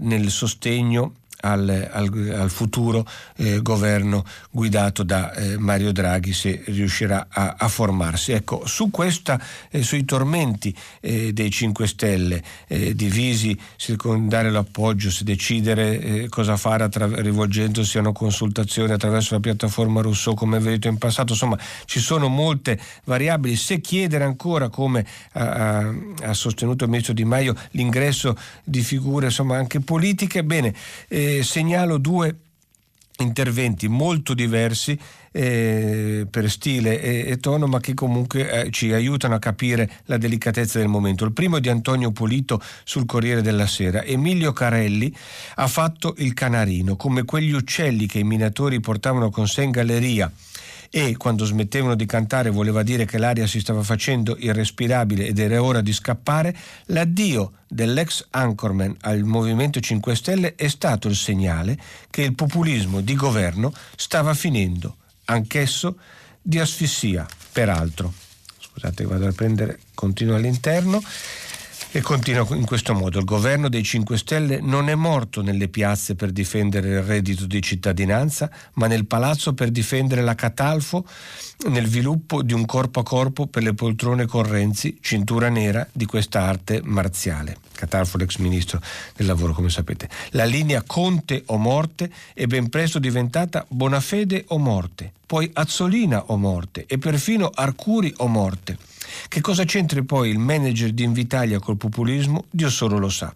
nel 0.00 0.30
sostegno 0.30 1.16
al, 1.42 1.88
al, 1.90 2.34
al 2.36 2.50
futuro 2.50 3.06
eh, 3.36 3.60
governo 3.60 4.24
guidato 4.50 5.02
da 5.02 5.32
eh, 5.32 5.58
Mario 5.58 5.92
Draghi 5.92 6.32
se 6.32 6.62
riuscirà 6.66 7.26
a, 7.28 7.56
a 7.58 7.68
formarsi. 7.68 8.32
Ecco, 8.32 8.66
su 8.66 8.90
questa, 8.90 9.40
eh, 9.70 9.82
sui 9.82 10.04
tormenti 10.04 10.74
eh, 11.00 11.32
dei 11.32 11.50
5 11.50 11.86
Stelle, 11.86 12.42
eh, 12.66 12.94
divisi 12.94 13.58
se 13.76 13.96
dare 14.26 14.50
l'appoggio, 14.50 15.10
se 15.10 15.24
decidere 15.24 16.26
cosa 16.28 16.56
fare 16.56 16.84
attra- 16.84 17.20
rivolgendosi 17.20 17.98
a 17.98 18.00
una 18.00 18.12
consultazione 18.12 18.94
attraverso 18.94 19.34
la 19.34 19.40
piattaforma 19.40 20.00
Rousseau 20.00 20.34
come 20.34 20.56
avete 20.56 20.88
in 20.88 20.98
passato, 20.98 21.32
insomma 21.32 21.58
ci 21.84 22.00
sono 22.00 22.28
molte 22.28 22.78
variabili, 23.04 23.56
se 23.56 23.80
chiedere 23.80 24.24
ancora 24.24 24.68
come 24.68 25.04
ha, 25.32 25.92
ha 26.22 26.34
sostenuto 26.34 26.84
il 26.84 26.90
ministro 26.90 27.14
Di 27.14 27.24
Maio 27.24 27.54
l'ingresso 27.72 28.36
di 28.64 28.80
figure 28.80 29.26
insomma 29.26 29.56
anche 29.56 29.80
politiche, 29.80 30.44
bene, 30.44 30.74
eh, 31.08 31.31
segnalo 31.42 31.98
due 31.98 32.36
interventi 33.18 33.88
molto 33.88 34.34
diversi 34.34 34.98
eh, 35.30 36.26
per 36.30 36.50
stile 36.50 37.00
e, 37.00 37.30
e, 37.30 37.36
tono, 37.38 37.66
ma 37.66 37.80
che 37.80 37.94
comunque 37.94 38.50
eh, 38.50 38.70
ci 38.70 38.92
aiutano 38.92 39.34
a 39.34 39.38
capire 39.38 39.90
la 40.06 40.18
delicatezza 40.18 40.78
del 40.78 40.88
momento. 40.88 41.24
Il 41.24 41.32
primo 41.32 41.56
è 41.56 41.60
di 41.60 41.68
Antonio 41.68 42.12
Polito 42.12 42.60
sul 42.84 43.06
Corriere 43.06 43.40
della 43.40 43.66
Sera. 43.66 44.02
Emilio 44.02 44.52
Carelli 44.52 45.14
ha 45.56 45.66
fatto 45.66 46.14
il 46.18 46.34
canarino, 46.34 46.96
come 46.96 47.24
quegli 47.24 47.52
uccelli 47.52 48.06
che 48.06 48.18
i 48.18 48.24
minatori 48.24 48.80
portavano 48.80 49.30
con 49.30 49.48
sé 49.48 49.62
in 49.62 49.70
galleria 49.70 50.30
e 50.94 51.16
quando 51.16 51.46
smettevano 51.46 51.94
di 51.94 52.04
cantare 52.04 52.50
voleva 52.50 52.82
dire 52.82 53.06
che 53.06 53.16
l'aria 53.16 53.46
si 53.46 53.60
stava 53.60 53.82
facendo 53.82 54.36
irrespirabile 54.38 55.26
ed 55.26 55.38
era 55.38 55.62
ora 55.62 55.80
di 55.80 55.90
scappare, 55.90 56.54
l'addio 56.86 57.52
dell'ex 57.66 58.26
anchorman 58.28 58.98
al 59.00 59.22
Movimento 59.22 59.80
5 59.80 60.14
Stelle 60.14 60.54
è 60.54 60.68
stato 60.68 61.08
il 61.08 61.16
segnale 61.16 61.78
che 62.10 62.20
il 62.20 62.34
populismo 62.34 63.00
di 63.00 63.14
governo 63.14 63.72
stava 63.96 64.34
finendo, 64.34 64.96
anch'esso 65.24 65.96
di 66.42 66.58
asfissia, 66.58 67.26
peraltro. 67.52 68.12
Scusate, 68.60 69.04
vado 69.04 69.26
a 69.26 69.32
prendere, 69.32 69.80
continuo 69.94 70.36
all'interno. 70.36 71.02
E 71.94 72.00
continua 72.00 72.46
in 72.56 72.64
questo 72.64 72.94
modo. 72.94 73.18
Il 73.18 73.26
governo 73.26 73.68
dei 73.68 73.82
5 73.82 74.16
Stelle 74.16 74.60
non 74.62 74.88
è 74.88 74.94
morto 74.94 75.42
nelle 75.42 75.68
piazze 75.68 76.14
per 76.14 76.32
difendere 76.32 76.88
il 76.88 77.02
reddito 77.02 77.44
di 77.44 77.60
cittadinanza, 77.60 78.50
ma 78.74 78.86
nel 78.86 79.04
palazzo 79.04 79.52
per 79.52 79.70
difendere 79.70 80.22
la 80.22 80.34
Catalfo 80.34 81.04
nel 81.68 81.84
sviluppo 81.86 82.42
di 82.42 82.54
un 82.54 82.64
corpo 82.64 83.00
a 83.00 83.02
corpo 83.02 83.46
per 83.46 83.62
le 83.62 83.74
poltrone 83.74 84.24
con 84.24 84.42
Renzi, 84.44 85.00
cintura 85.02 85.50
nera 85.50 85.86
di 85.92 86.06
questa 86.06 86.40
arte 86.40 86.80
marziale. 86.82 87.58
Catalfo, 87.74 88.16
l'ex 88.16 88.36
ministro 88.38 88.80
del 89.14 89.26
lavoro, 89.26 89.52
come 89.52 89.68
sapete. 89.68 90.08
La 90.30 90.44
linea 90.44 90.82
Conte 90.86 91.42
o 91.48 91.58
morte 91.58 92.10
è 92.32 92.46
ben 92.46 92.70
presto 92.70 92.98
diventata 92.98 93.66
Bonafede 93.68 94.46
o 94.48 94.56
morte, 94.56 95.12
poi 95.26 95.50
Azzolina 95.52 96.22
o 96.28 96.38
morte 96.38 96.86
e 96.86 96.96
perfino 96.96 97.50
Arcuri 97.52 98.14
o 98.16 98.28
morte. 98.28 98.78
Che 99.28 99.40
cosa 99.40 99.64
c'entri 99.64 100.04
poi 100.04 100.30
il 100.30 100.38
manager 100.38 100.92
di 100.92 101.04
Invitalia 101.04 101.58
col 101.58 101.76
populismo? 101.76 102.44
Dio 102.50 102.70
solo 102.70 102.98
lo 102.98 103.08
sa. 103.08 103.32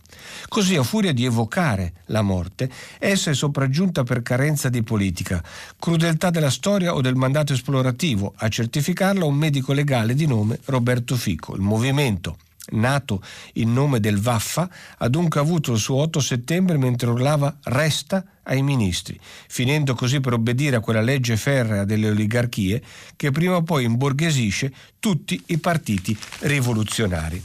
Così, 0.49 0.76
a 0.76 0.83
furia 0.83 1.12
di 1.12 1.25
evocare 1.25 1.92
la 2.06 2.23
morte, 2.23 2.71
essa 2.99 3.30
è 3.30 3.35
sopraggiunta 3.35 4.02
per 4.02 4.23
carenza 4.23 4.68
di 4.68 4.83
politica, 4.83 5.42
crudeltà 5.78 6.30
della 6.30 6.50
storia 6.50 6.95
o 6.95 7.00
del 7.00 7.14
mandato 7.14 7.52
esplorativo, 7.52 8.33
a 8.37 8.49
certificarla 8.49 9.25
un 9.25 9.35
medico 9.35 9.73
legale 9.73 10.14
di 10.14 10.26
nome 10.26 10.59
Roberto 10.64 11.16
Fico. 11.16 11.54
Il 11.54 11.62
movimento 11.62 12.37
nato 12.71 13.23
in 13.55 13.73
nome 13.73 14.01
del 14.01 14.21
Vaffa, 14.21 14.69
ha 14.99 15.09
dunque 15.09 15.41
avuto 15.41 15.73
il 15.73 15.79
suo 15.79 15.97
8 15.97 16.21
settembre 16.21 16.77
mentre 16.77 17.11
urlava 17.11 17.57
resta 17.65 18.25
ai 18.45 18.63
ministri, 18.63 19.19
finendo 19.49 19.95
così 19.95 20.21
per 20.21 20.35
obbedire 20.35 20.77
a 20.77 20.81
quella 20.81 21.01
legge 21.01 21.37
ferrea 21.37 21.85
delle 21.85 22.09
oligarchie 22.09 22.83
che 23.17 23.31
prima 23.31 23.57
o 23.57 23.63
poi 23.63 23.85
imborghesisce 23.85 24.73
tutti 24.99 25.43
i 25.47 25.59
partiti 25.59 26.17
rivoluzionari. 26.41 27.43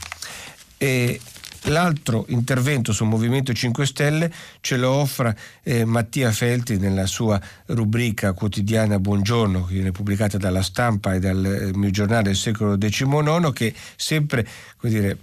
E 0.76 1.20
L'altro 1.66 2.24
intervento 2.28 2.92
sul 2.92 3.06
Movimento 3.06 3.52
5 3.52 3.86
Stelle 3.86 4.32
ce 4.60 4.76
lo 4.76 4.90
offre 4.90 5.38
eh, 5.62 5.84
Mattia 5.84 6.32
Felti 6.32 6.76
nella 6.76 7.06
sua 7.06 7.40
rubrica 7.66 8.32
quotidiana 8.32 8.98
Buongiorno, 8.98 9.66
che 9.66 9.74
viene 9.74 9.92
pubblicata 9.92 10.38
dalla 10.38 10.62
stampa 10.62 11.14
e 11.14 11.20
dal 11.20 11.44
eh, 11.44 11.76
mio 11.76 11.90
giornale 11.90 12.24
del 12.24 12.36
secolo 12.36 12.76
XIX, 12.76 13.52
che 13.52 13.72
sempre, 13.94 14.44
come 14.76 14.92
dire, 14.92 15.18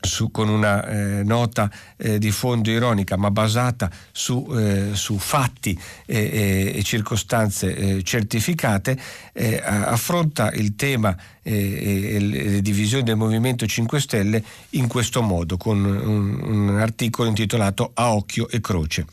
su, 0.00 0.30
con 0.30 0.48
una 0.48 0.86
eh, 0.86 1.22
nota 1.24 1.70
eh, 1.96 2.18
di 2.18 2.30
fondo 2.30 2.70
ironica 2.70 3.16
ma 3.16 3.30
basata 3.30 3.90
su, 4.12 4.46
eh, 4.56 4.90
su 4.94 5.18
fatti 5.18 5.78
e 6.06 6.80
circostanze 6.84 7.74
eh, 7.74 8.02
certificate, 8.02 8.98
eh, 9.32 9.60
affronta 9.64 10.50
il 10.52 10.74
tema 10.76 11.16
e 11.42 12.18
le 12.20 12.60
divisioni 12.60 13.04
del 13.04 13.16
Movimento 13.16 13.66
5 13.66 14.00
Stelle 14.00 14.44
in 14.70 14.86
questo 14.86 15.22
modo, 15.22 15.56
con 15.56 15.82
un, 15.82 16.40
un 16.42 16.78
articolo 16.78 17.28
intitolato 17.28 17.92
A 17.94 18.12
occhio 18.12 18.48
e 18.50 18.60
croce. 18.60 19.06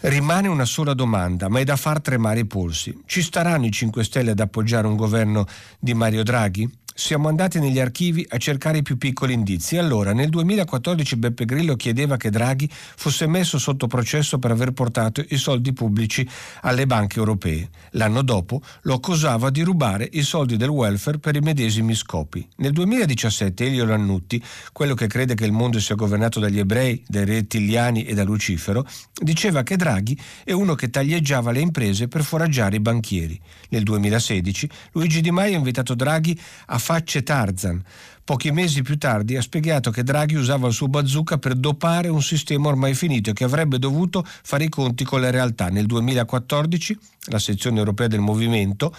Rimane 0.00 0.46
una 0.46 0.66
sola 0.66 0.92
domanda, 0.92 1.48
ma 1.48 1.58
è 1.60 1.64
da 1.64 1.76
far 1.76 2.00
tremare 2.00 2.40
i 2.40 2.44
polsi. 2.44 2.96
Ci 3.06 3.22
staranno 3.22 3.64
i 3.64 3.72
5 3.72 4.04
Stelle 4.04 4.30
ad 4.32 4.40
appoggiare 4.40 4.86
un 4.86 4.94
governo 4.94 5.46
di 5.78 5.94
Mario 5.94 6.22
Draghi? 6.22 6.70
Siamo 7.00 7.28
andati 7.28 7.60
negli 7.60 7.78
archivi 7.78 8.26
a 8.28 8.38
cercare 8.38 8.78
i 8.78 8.82
più 8.82 8.98
piccoli 8.98 9.32
indizi. 9.32 9.76
Allora, 9.76 10.12
nel 10.12 10.30
2014 10.30 11.14
Beppe 11.14 11.44
Grillo 11.44 11.76
chiedeva 11.76 12.16
che 12.16 12.28
Draghi 12.28 12.68
fosse 12.68 13.28
messo 13.28 13.56
sotto 13.56 13.86
processo 13.86 14.40
per 14.40 14.50
aver 14.50 14.72
portato 14.72 15.24
i 15.28 15.36
soldi 15.36 15.72
pubblici 15.72 16.28
alle 16.62 16.86
banche 16.86 17.20
europee. 17.20 17.68
L'anno 17.92 18.22
dopo 18.22 18.60
lo 18.82 18.94
accusava 18.94 19.48
di 19.50 19.62
rubare 19.62 20.08
i 20.14 20.22
soldi 20.22 20.56
del 20.56 20.70
welfare 20.70 21.20
per 21.20 21.36
i 21.36 21.40
medesimi 21.40 21.94
scopi. 21.94 22.44
Nel 22.56 22.72
2017 22.72 23.64
Elio 23.64 23.84
Lannutti, 23.84 24.42
quello 24.72 24.94
che 24.94 25.06
crede 25.06 25.36
che 25.36 25.44
il 25.44 25.52
mondo 25.52 25.78
sia 25.78 25.94
governato 25.94 26.40
dagli 26.40 26.58
ebrei, 26.58 27.00
dai 27.06 27.24
rettiliani 27.24 28.06
e 28.06 28.14
da 28.14 28.24
Lucifero, 28.24 28.84
diceva 29.22 29.62
che 29.62 29.76
Draghi 29.76 30.20
è 30.42 30.50
uno 30.50 30.74
che 30.74 30.90
taglieggiava 30.90 31.52
le 31.52 31.60
imprese 31.60 32.08
per 32.08 32.24
foraggiare 32.24 32.74
i 32.74 32.80
banchieri. 32.80 33.40
Nel 33.68 33.84
2016 33.84 34.68
Luigi 34.94 35.20
Di 35.20 35.30
Maio 35.30 35.54
ha 35.54 35.58
invitato 35.58 35.94
Draghi 35.94 36.36
a 36.66 36.86
facce 36.88 37.22
Tarzan, 37.22 37.84
Pochi 38.28 38.50
mesi 38.50 38.82
più 38.82 38.98
tardi 38.98 39.38
ha 39.38 39.40
spiegato 39.40 39.90
che 39.90 40.02
Draghi 40.02 40.34
usava 40.34 40.66
il 40.68 40.74
suo 40.74 40.86
bazooka 40.88 41.38
per 41.38 41.54
dopare 41.54 42.08
un 42.08 42.20
sistema 42.22 42.68
ormai 42.68 42.92
finito 42.92 43.30
e 43.30 43.32
che 43.32 43.44
avrebbe 43.44 43.78
dovuto 43.78 44.22
fare 44.22 44.64
i 44.64 44.68
conti 44.68 45.02
con 45.02 45.22
la 45.22 45.30
realtà. 45.30 45.68
Nel 45.68 45.86
2014 45.86 46.98
la 47.28 47.38
sezione 47.38 47.78
europea 47.78 48.06
del 48.06 48.20
movimento 48.20 48.94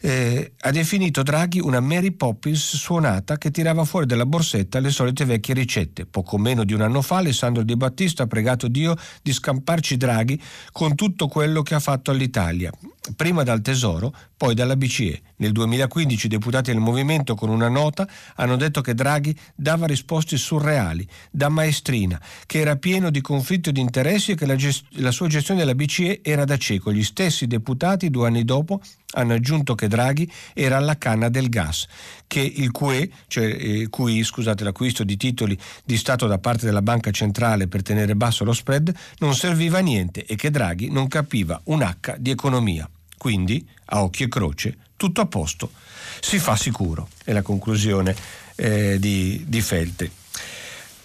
eh, 0.00 0.52
ha 0.60 0.70
definito 0.70 1.22
Draghi 1.22 1.58
una 1.58 1.80
Mary 1.80 2.12
Poppins 2.12 2.76
suonata 2.76 3.36
che 3.36 3.50
tirava 3.50 3.84
fuori 3.84 4.06
dalla 4.06 4.26
borsetta 4.26 4.78
le 4.78 4.90
solite 4.90 5.24
vecchie 5.24 5.54
ricette. 5.54 6.06
Poco 6.06 6.38
meno 6.38 6.62
di 6.62 6.72
un 6.72 6.82
anno 6.82 7.02
fa 7.02 7.16
Alessandro 7.16 7.64
Di 7.64 7.74
Battista 7.74 8.22
ha 8.22 8.26
pregato 8.28 8.68
Dio 8.68 8.96
di 9.22 9.32
scamparci 9.32 9.96
Draghi 9.96 10.40
con 10.70 10.94
tutto 10.94 11.26
quello 11.26 11.62
che 11.62 11.74
ha 11.74 11.80
fatto 11.80 12.12
all'Italia, 12.12 12.70
prima 13.16 13.42
dal 13.42 13.60
Tesoro, 13.60 14.14
poi 14.36 14.54
dalla 14.54 14.76
BCE. 14.76 15.20
Nel 15.36 15.52
2015 15.52 16.26
i 16.26 16.28
deputati 16.28 16.70
del 16.70 16.80
movimento 16.80 17.34
con 17.34 17.48
una 17.48 17.68
nota 17.68 18.08
hanno 18.36 18.56
detto 18.56 18.80
che 18.80 18.94
Draghi 18.94 19.36
dava 19.54 19.86
risposte 19.86 20.36
surreali, 20.36 21.06
da 21.30 21.48
maestrina, 21.48 22.20
che 22.46 22.60
era 22.60 22.76
pieno 22.76 23.10
di 23.10 23.20
conflitto 23.20 23.70
di 23.70 23.80
interessi 23.80 24.32
e 24.32 24.34
che 24.36 24.46
la, 24.46 24.56
gest- 24.56 24.86
la 24.90 25.10
sua 25.10 25.26
gestione 25.26 25.60
della 25.60 25.74
BCE 25.74 26.20
era 26.22 26.44
da 26.44 26.56
cieco. 26.56 26.92
Gli 26.92 27.02
stessi 27.02 27.46
deputati 27.46 28.10
due 28.10 28.28
anni 28.28 28.44
dopo 28.44 28.80
hanno 29.14 29.34
aggiunto 29.34 29.74
che 29.74 29.88
Draghi 29.88 30.30
era 30.54 30.76
alla 30.76 30.96
canna 30.96 31.28
del 31.28 31.48
gas, 31.48 31.86
che 32.32 32.40
il 32.40 32.70
QE, 32.70 33.10
cioè 33.26 33.44
eh, 33.44 33.88
QE, 33.90 34.24
scusate, 34.24 34.64
l'acquisto 34.64 35.04
di 35.04 35.18
titoli 35.18 35.58
di 35.84 35.98
Stato 35.98 36.26
da 36.26 36.38
parte 36.38 36.64
della 36.64 36.80
Banca 36.80 37.10
Centrale 37.10 37.68
per 37.68 37.82
tenere 37.82 38.16
basso 38.16 38.42
lo 38.42 38.54
spread, 38.54 38.90
non 39.18 39.34
serviva 39.34 39.76
a 39.76 39.82
niente 39.82 40.24
e 40.24 40.34
che 40.34 40.50
Draghi 40.50 40.90
non 40.90 41.08
capiva 41.08 41.60
un 41.64 41.82
H 41.82 42.16
di 42.16 42.30
economia. 42.30 42.88
Quindi, 43.18 43.68
a 43.84 44.02
occhio 44.02 44.24
e 44.24 44.28
croce, 44.30 44.76
tutto 44.96 45.20
a 45.20 45.26
posto. 45.26 45.72
Si 46.20 46.38
fa 46.38 46.56
sicuro, 46.56 47.08
è 47.22 47.32
la 47.32 47.42
conclusione 47.42 48.16
eh, 48.54 48.96
di, 48.98 49.44
di 49.46 49.60
Felte. 49.60 50.21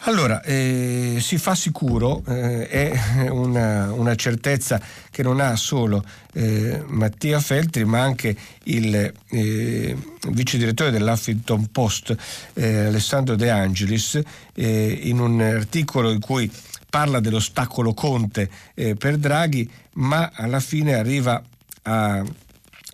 Allora, 0.07 0.41
eh, 0.41 1.17
si 1.19 1.37
fa 1.37 1.53
sicuro, 1.53 2.23
eh, 2.29 2.65
è 2.69 3.27
una, 3.29 3.91
una, 3.91 4.15
certezza 4.15 4.81
che 5.11 5.21
non 5.21 5.41
ha 5.41 5.53
solo 5.57 6.01
eh, 6.31 6.81
Mattia 6.87 7.41
Feltri, 7.41 7.83
ma 7.83 8.03
anche 8.03 8.33
il 8.63 8.95
eh, 8.95 9.97
vice 10.29 10.57
direttore 10.57 10.91
dell'Huffington 10.91 11.71
Post, 11.73 12.15
eh, 12.53 12.85
Alessandro 12.85 13.35
De 13.35 13.49
Angelis, 13.49 14.21
eh, 14.53 14.99
in 15.03 15.19
un 15.19 15.41
articolo 15.41 16.09
in 16.09 16.21
cui 16.21 16.49
parla 16.89 17.19
dell'ostacolo 17.19 17.93
Conte 17.93 18.49
per 18.73 19.17
Draghi, 19.17 19.69
ma 19.95 20.31
alla 20.33 20.61
fine 20.61 20.93
arriva 20.93 21.43
a, 21.81 22.23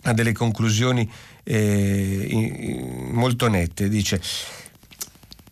a 0.02 0.14
delle 0.14 0.32
conclusioni 0.32 1.08
eh, 1.44 2.28
in, 2.28 3.10
molto 3.12 3.48
nette. 3.48 3.88
Dice 3.88 4.20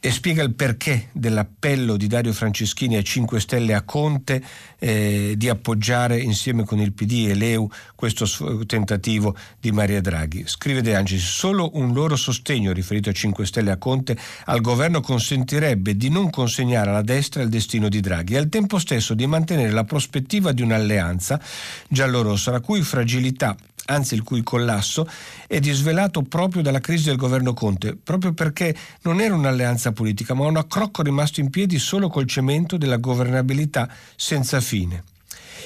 e 0.04 0.10
spiega 0.10 0.42
il 0.42 0.56
perché 0.56 1.10
dell'appello 1.12 1.96
di 1.96 2.08
Dario 2.08 2.34
Franceschini 2.34 2.96
a 2.96 3.04
5 3.04 3.40
Stelle 3.40 3.76
a 3.76 3.84
Conte 3.84 4.44
eh, 4.80 5.36
di 5.38 5.48
appoggiare 5.48 6.20
insieme 6.20 6.64
con 6.64 6.80
il 6.80 6.92
PD 6.92 7.28
e 7.30 7.36
l'EU 7.36 7.70
questo 7.94 8.26
tentativo 8.66 9.36
di 9.60 9.72
Maria 9.72 10.02
Draghi. 10.02 10.46
Scrive 10.48 10.82
De 10.82 10.96
Angelis, 10.96 11.24
solo 11.24 11.70
un 11.74 11.94
loro 11.94 12.16
sostegno 12.16 12.74
riferito 12.74 13.12
a 13.12 13.14
5 13.14 13.46
Stelle 13.46 13.70
a 13.70 13.78
Conte 13.78 14.18
al 14.46 14.60
governo 14.60 15.02
consentirebbe 15.02 15.96
di 15.96 16.10
non 16.10 16.32
consegnare 16.32 16.90
alla 16.90 17.04
destra 17.04 17.44
il 17.44 17.50
destino 17.50 17.88
di 17.88 18.00
Draghi 18.00 18.34
e 18.34 18.38
al 18.38 18.50
tempo 18.50 18.80
stesso 18.80 19.14
di 19.14 19.28
mantenere 19.28 19.70
la 19.70 19.84
prospettiva 19.84 20.52
di 20.52 20.64
un'alleanza 20.64 21.40
giallorossa 21.88 22.50
la 22.50 22.60
cui 22.60 22.82
fragilità 22.82 23.56
anzi 23.86 24.16
il 24.16 24.24
cui 24.24 24.44
collasso, 24.44 25.08
è 25.48 25.60
disvelato 25.60 26.22
proprio 26.22 26.62
dalla 26.62 26.80
crisi 26.80 27.06
del 27.06 27.18
governo 27.18 27.54
Conte, 27.54 27.96
proprio 27.96 28.34
perché 28.34 28.76
non 29.04 29.22
era 29.22 29.36
un'alleanza 29.36 29.92
politica, 29.92 30.34
ma 30.34 30.46
un 30.46 30.58
accrocco 30.58 31.02
rimasto 31.02 31.40
in 31.40 31.50
piedi 31.50 31.80
solo 31.80 32.10
col 32.10 32.28
cemento 32.28 32.78
della 32.78 32.98
governabilità 32.98 33.90
senza 34.16 34.60
fine. 34.62 35.04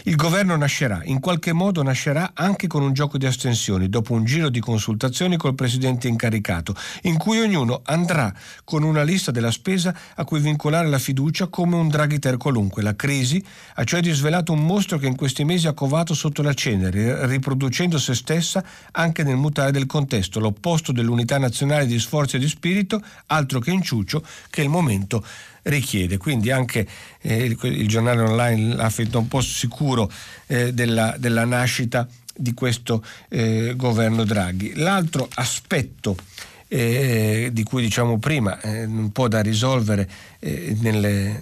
Il 0.08 0.18
governo 0.18 0.56
nascerà, 0.56 1.02
in 1.06 1.20
qualche 1.20 1.52
modo 1.52 1.82
nascerà 1.82 2.34
anche 2.36 2.68
con 2.68 2.84
un 2.84 2.94
gioco 2.94 3.18
di 3.18 3.26
astensioni, 3.26 3.90
dopo 3.90 4.14
un 4.14 4.24
giro 4.24 4.50
di 4.50 4.60
consultazioni 4.60 5.36
col 5.36 5.56
presidente 5.56 6.08
incaricato, 6.08 6.76
in 7.04 7.18
cui 7.18 7.40
ognuno 7.40 7.82
andrà 7.86 8.32
con 8.64 8.84
una 8.84 9.02
lista 9.02 9.32
della 9.32 9.50
spesa 9.50 9.98
a 10.14 10.24
cui 10.24 10.40
vincolare 10.40 10.90
la 10.90 11.00
fiducia 11.00 11.48
come 11.48 11.76
un 11.76 11.88
draghiter 11.88 12.38
qualunque. 12.38 12.84
La 12.84 12.96
crisi 12.96 13.44
ha 13.74 13.84
cioè 13.84 14.00
disvelato 14.00 14.52
un 14.52 14.64
mostro 14.64 15.00
che 15.00 15.08
in 15.08 15.16
questi 15.16 15.44
mesi 15.44 15.66
ha 15.66 15.74
covato 15.74 16.14
sotto 16.14 16.44
la 16.44 16.54
cenere, 16.54 17.26
riproducendo 17.26 17.98
se 17.98 18.14
stessa 18.14 18.64
anche 18.92 19.24
nel 19.24 19.38
mutare 19.38 19.72
del 19.72 19.88
contesto, 19.88 20.40
l'opposto 20.40 20.92
dell'unità 20.92 21.40
nazionale 21.40 21.88
di 21.88 21.98
sforzo 21.98 22.36
e 22.36 22.40
di 22.40 22.48
spirito, 22.48 23.02
altro 23.26 23.58
che 23.58 23.72
inciuccio 23.72 24.24
che 24.52 24.62
il 24.62 24.70
momento 24.70 25.26
richiede. 25.66 26.18
Quindi 26.18 26.52
anche 26.52 26.88
eh, 27.22 27.44
il, 27.44 27.58
il, 27.62 27.88
giornale 27.88 28.22
online 28.22 28.76
Huffington 28.84 29.28
Post 29.28 29.50
sicuro 29.50 30.12
eh, 30.48 30.74
della, 30.74 31.16
della, 31.18 31.46
nascita 31.46 32.08
di 32.36 32.54
questo 32.54 33.04
eh, 33.30 33.74
governo 33.76 34.24
Draghi. 34.24 34.74
L'altro 34.76 35.28
aspetto 35.36 36.18
eh, 36.68 37.50
di 37.52 37.64
cui 37.64 37.84
diciamo 37.84 38.18
prima, 38.18 38.60
eh, 38.62 38.86
un 38.86 39.12
po' 39.12 39.28
da 39.28 39.42
risolvere 39.42 40.10
eh, 40.40 40.76
nelle, 40.80 41.36
eh, 41.36 41.42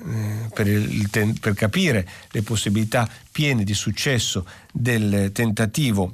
per, 0.53 0.67
il, 0.67 1.09
per, 1.39 1.53
capire 1.53 2.07
le 2.31 2.41
possibilità 2.41 3.09
piene 3.31 3.63
di 3.63 3.73
successo 3.73 4.45
del 4.71 5.31
tentativo 5.33 6.13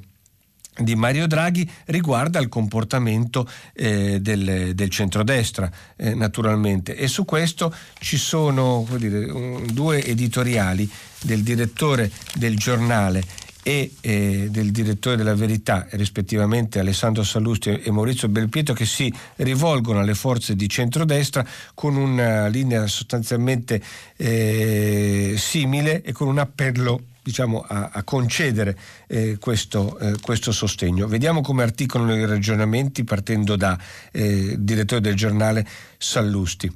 di 0.80 0.94
Mario 0.94 1.26
Draghi 1.26 1.68
riguarda 1.86 2.38
il 2.38 2.48
comportamento 2.48 3.48
eh, 3.72 4.20
del, 4.20 4.72
del 4.74 4.90
centrodestra, 4.90 5.70
eh, 5.96 6.14
naturalmente. 6.14 6.96
E 6.96 7.08
su 7.08 7.24
questo 7.24 7.74
ci 7.98 8.16
sono 8.16 8.86
dire, 8.96 9.30
un, 9.30 9.66
due 9.72 10.04
editoriali 10.04 10.88
del 11.22 11.42
direttore 11.42 12.10
del 12.34 12.56
giornale 12.56 13.22
e 13.62 13.92
eh, 14.00 14.48
del 14.50 14.70
direttore 14.70 15.16
della 15.16 15.34
Verità, 15.34 15.86
rispettivamente 15.90 16.78
Alessandro 16.78 17.22
Sallusti 17.22 17.70
e 17.70 17.90
Maurizio 17.90 18.28
Belpietro, 18.28 18.74
che 18.74 18.86
si 18.86 19.12
rivolgono 19.36 20.00
alle 20.00 20.14
forze 20.14 20.56
di 20.56 20.68
centrodestra 20.68 21.46
con 21.74 21.96
una 21.96 22.46
linea 22.46 22.86
sostanzialmente 22.86 23.82
eh, 24.16 25.34
simile 25.36 26.02
e 26.02 26.12
con 26.12 26.28
un 26.28 26.38
appello 26.38 27.02
diciamo, 27.30 27.60
a, 27.60 27.90
a, 27.92 28.02
concedere 28.02 28.76
eh, 29.06 29.38
questo, 29.38 29.98
eh, 29.98 30.16
questo, 30.20 30.50
sostegno. 30.52 31.06
Vediamo 31.06 31.40
come 31.40 31.62
articolano 31.62 32.14
i 32.14 32.26
ragionamenti 32.26 33.04
partendo 33.04 33.56
da 33.56 33.78
eh, 34.10 34.56
direttore 34.58 35.00
del 35.00 35.14
giornale 35.14 35.66
Sallusti. 35.96 36.70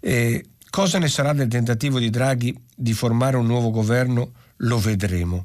Eh, 0.00 0.44
cosa 0.70 0.98
ne 0.98 1.08
sarà 1.08 1.32
del 1.32 1.48
tentativo 1.48 1.98
di 1.98 2.10
Draghi 2.10 2.54
di 2.74 2.92
formare 2.92 3.36
un 3.36 3.46
nuovo 3.46 3.70
governo? 3.70 4.32
Lo 4.60 4.78
vedremo. 4.78 5.44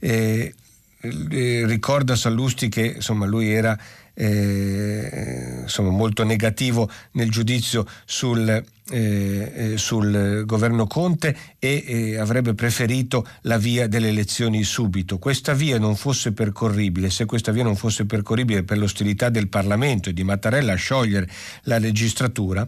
Eh, 0.00 0.54
eh, 1.00 1.66
ricorda 1.66 2.16
Sallusti 2.16 2.68
che 2.68 2.94
insomma, 2.96 3.26
lui 3.26 3.50
era 3.52 3.78
eh, 4.14 5.58
insomma, 5.62 5.90
molto 5.90 6.24
negativo 6.24 6.88
nel 7.12 7.30
giudizio 7.30 7.86
sul, 8.04 8.48
eh, 8.48 8.62
eh, 8.90 9.76
sul 9.76 10.44
governo 10.46 10.86
Conte 10.86 11.36
e 11.58 11.84
eh, 11.86 12.16
avrebbe 12.18 12.54
preferito 12.54 13.26
la 13.42 13.58
via 13.58 13.86
delle 13.86 14.08
elezioni 14.08 14.62
subito. 14.62 15.18
Questa 15.18 15.52
via 15.52 15.78
non 15.78 15.96
fosse 15.96 16.32
percorribile, 16.32 17.10
se 17.10 17.24
questa 17.24 17.52
via 17.52 17.64
non 17.64 17.76
fosse 17.76 18.06
percorribile 18.06 18.62
per 18.62 18.78
l'ostilità 18.78 19.28
del 19.28 19.48
Parlamento 19.48 20.08
e 20.08 20.12
di 20.12 20.22
Mattarella 20.22 20.72
a 20.72 20.76
sciogliere 20.76 21.28
la 21.64 21.78
legislatura, 21.78 22.66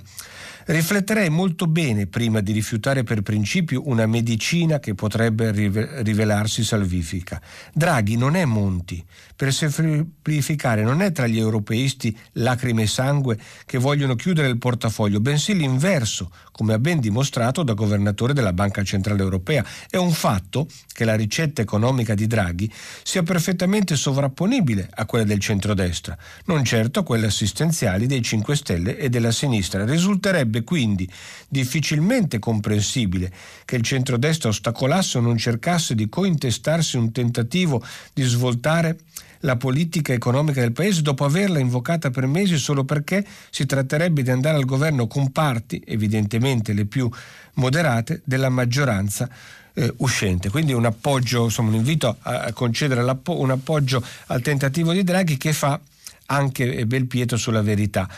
Rifletterei 0.69 1.31
molto 1.31 1.69
bene 1.69 2.09
prima 2.09 2.41
di 2.41 2.51
rifiutare 2.51 3.05
per 3.05 3.23
principio 3.23 3.89
una 3.89 4.07
medicina 4.07 4.81
che 4.81 4.95
potrebbe 4.95 5.53
rivelarsi 5.53 6.65
salvifica. 6.65 7.41
Draghi 7.73 8.17
non 8.17 8.35
è 8.35 8.45
Monti. 8.45 9.05
Per 9.37 9.53
semplificare, 9.53 10.83
non 10.83 11.03
è 11.03 11.13
tra 11.13 11.29
gli 11.29 11.39
europeisti 11.39 12.17
lacrime 12.33 12.83
e 12.83 12.87
sangue 12.89 13.39
che 13.65 13.79
vogliono 13.79 14.17
chiudere 14.17 14.49
il 14.49 14.59
portafoglio, 14.59 15.21
bensì 15.21 15.55
l'inverso, 15.55 16.33
come 16.51 16.73
ha 16.73 16.79
ben 16.79 16.99
dimostrato 16.99 17.63
da 17.63 17.75
governatore 17.75 18.33
della 18.33 18.53
Banca 18.53 18.83
Centrale 18.83 19.23
Europea. 19.23 19.65
È 19.89 19.99
un 19.99 20.11
fatto 20.11 20.67
che 20.93 21.05
la 21.05 21.15
ricetta 21.15 21.63
economica 21.63 22.15
di 22.15 22.27
Draghi 22.27 22.69
sia 23.05 23.23
perfettamente 23.23 23.95
sovrapponibile 23.95 24.89
a 24.95 25.05
quella 25.05 25.25
del 25.25 25.39
centrodestra, 25.39 26.17
non 26.47 26.65
certo 26.65 27.01
a 27.01 27.05
quelle 27.05 27.27
assistenziali 27.27 28.07
dei 28.07 28.23
5 28.23 28.57
Stelle 28.57 28.97
e 28.97 29.09
della 29.11 29.31
sinistra. 29.31 29.85
Risulterebbe 29.85 30.56
quindi 30.65 31.09
difficilmente 31.49 32.39
comprensibile 32.39 33.33
che 33.65 33.77
il 33.77 33.83
centrodestra 33.83 34.49
ostacolasse 34.49 35.19
o 35.19 35.21
non 35.21 35.37
cercasse 35.37 35.95
di 35.95 36.09
cointestarsi 36.09 36.97
un 36.97 37.13
tentativo 37.13 37.83
di 38.13 38.23
svoltare 38.23 38.99
la 39.41 39.57
politica 39.57 40.13
economica 40.13 40.61
del 40.61 40.73
Paese 40.73 41.03
dopo 41.03 41.25
averla 41.25 41.59
invocata 41.59 42.11
per 42.11 42.27
mesi 42.27 42.57
solo 42.57 42.85
perché 42.85 43.25
si 43.51 43.67
tratterebbe 43.67 44.23
di 44.23 44.31
andare 44.31 44.57
al 44.57 44.65
governo 44.65 45.07
con 45.07 45.31
parti, 45.31 45.83
evidentemente 45.87 46.73
le 46.73 46.87
più 46.87 47.09
moderate, 47.55 48.23
della 48.25 48.49
maggioranza 48.49 49.29
eh, 49.75 49.93
uscente. 49.99 50.51
Quindi 50.51 50.73
un 50.73 50.85
appoggio, 50.85 51.45
insomma 51.45 51.71
un 51.71 51.77
invito 51.77 52.17
a, 52.21 52.53
concedere 52.53 53.03
un 53.03 53.51
appoggio 53.51 54.03
al 54.27 54.41
tentativo 54.41 54.93
di 54.93 55.05
Draghi 55.05 55.37
che 55.37 55.53
fa 55.53 55.79
anche 56.27 56.87
Belpietro 56.87 57.37
sulla 57.37 57.63
verità. 57.63 58.09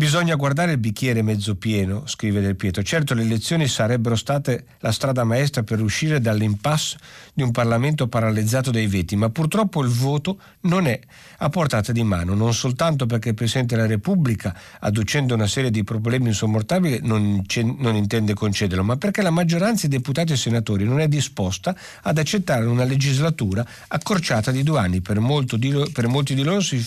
Bisogna 0.00 0.34
guardare 0.34 0.72
il 0.72 0.78
bicchiere 0.78 1.20
mezzo 1.20 1.56
pieno, 1.56 2.06
scrive 2.06 2.40
Del 2.40 2.56
Pietro. 2.56 2.82
Certo 2.82 3.12
le 3.12 3.20
elezioni 3.20 3.68
sarebbero 3.68 4.16
state 4.16 4.64
la 4.78 4.92
strada 4.92 5.24
maestra 5.24 5.62
per 5.62 5.82
uscire 5.82 6.22
dall'impasse 6.22 6.96
di 7.34 7.42
un 7.42 7.50
Parlamento 7.50 8.08
paralizzato 8.08 8.70
dai 8.70 8.86
veti, 8.86 9.14
ma 9.14 9.28
purtroppo 9.28 9.82
il 9.82 9.90
voto 9.90 10.40
non 10.60 10.86
è 10.86 10.98
a 11.40 11.50
portata 11.50 11.92
di 11.92 12.02
mano, 12.02 12.32
non 12.32 12.54
soltanto 12.54 13.04
perché 13.04 13.28
il 13.28 13.34
Presidente 13.34 13.74
della 13.74 13.86
Repubblica, 13.86 14.58
adducendo 14.80 15.34
una 15.34 15.46
serie 15.46 15.70
di 15.70 15.84
problemi 15.84 16.28
insormontabili, 16.28 17.00
non, 17.02 17.44
non 17.76 17.94
intende 17.94 18.32
concederlo, 18.32 18.82
ma 18.82 18.96
perché 18.96 19.20
la 19.20 19.28
maggioranza 19.28 19.86
dei 19.86 19.98
deputati 19.98 20.32
e 20.32 20.36
senatori 20.36 20.84
non 20.84 21.00
è 21.00 21.08
disposta 21.08 21.76
ad 22.00 22.16
accettare 22.16 22.64
una 22.64 22.84
legislatura 22.84 23.66
accorciata 23.88 24.50
di 24.50 24.62
due 24.62 24.78
anni. 24.78 25.02
Per, 25.02 25.18
di 25.58 25.90
per 25.92 26.08
molti 26.08 26.34
di 26.34 26.42
loro 26.42 26.60
si 26.60 26.82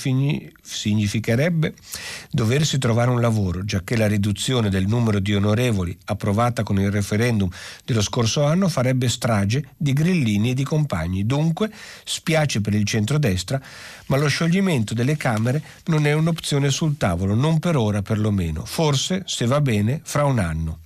significherebbe 0.63 1.75
doversi 2.31 2.79
trovare 2.79 3.01
trovare 3.03 3.11
un 3.11 3.21
lavoro, 3.21 3.65
giacché 3.65 3.97
la 3.97 4.07
riduzione 4.07 4.69
del 4.69 4.87
numero 4.87 5.19
di 5.19 5.35
onorevoli 5.35 5.95
approvata 6.05 6.63
con 6.63 6.79
il 6.79 6.91
referendum 6.91 7.49
dello 7.85 8.01
scorso 8.01 8.45
anno 8.45 8.69
farebbe 8.69 9.09
strage 9.09 9.69
di 9.77 9.93
grillini 9.93 10.51
e 10.51 10.53
di 10.53 10.63
compagni. 10.63 11.25
Dunque, 11.25 11.71
spiace 12.03 12.61
per 12.61 12.73
il 12.73 12.85
centrodestra, 12.85 13.61
ma 14.07 14.17
lo 14.17 14.27
scioglimento 14.27 14.93
delle 14.93 15.17
Camere 15.17 15.61
non 15.85 16.05
è 16.05 16.13
un'opzione 16.13 16.69
sul 16.69 16.97
tavolo, 16.97 17.35
non 17.35 17.59
per 17.59 17.75
ora 17.75 18.01
perlomeno. 18.01 18.63
Forse, 18.65 19.23
se 19.25 19.45
va 19.45 19.61
bene, 19.61 19.99
fra 20.03 20.25
un 20.25 20.39
anno. 20.39 20.79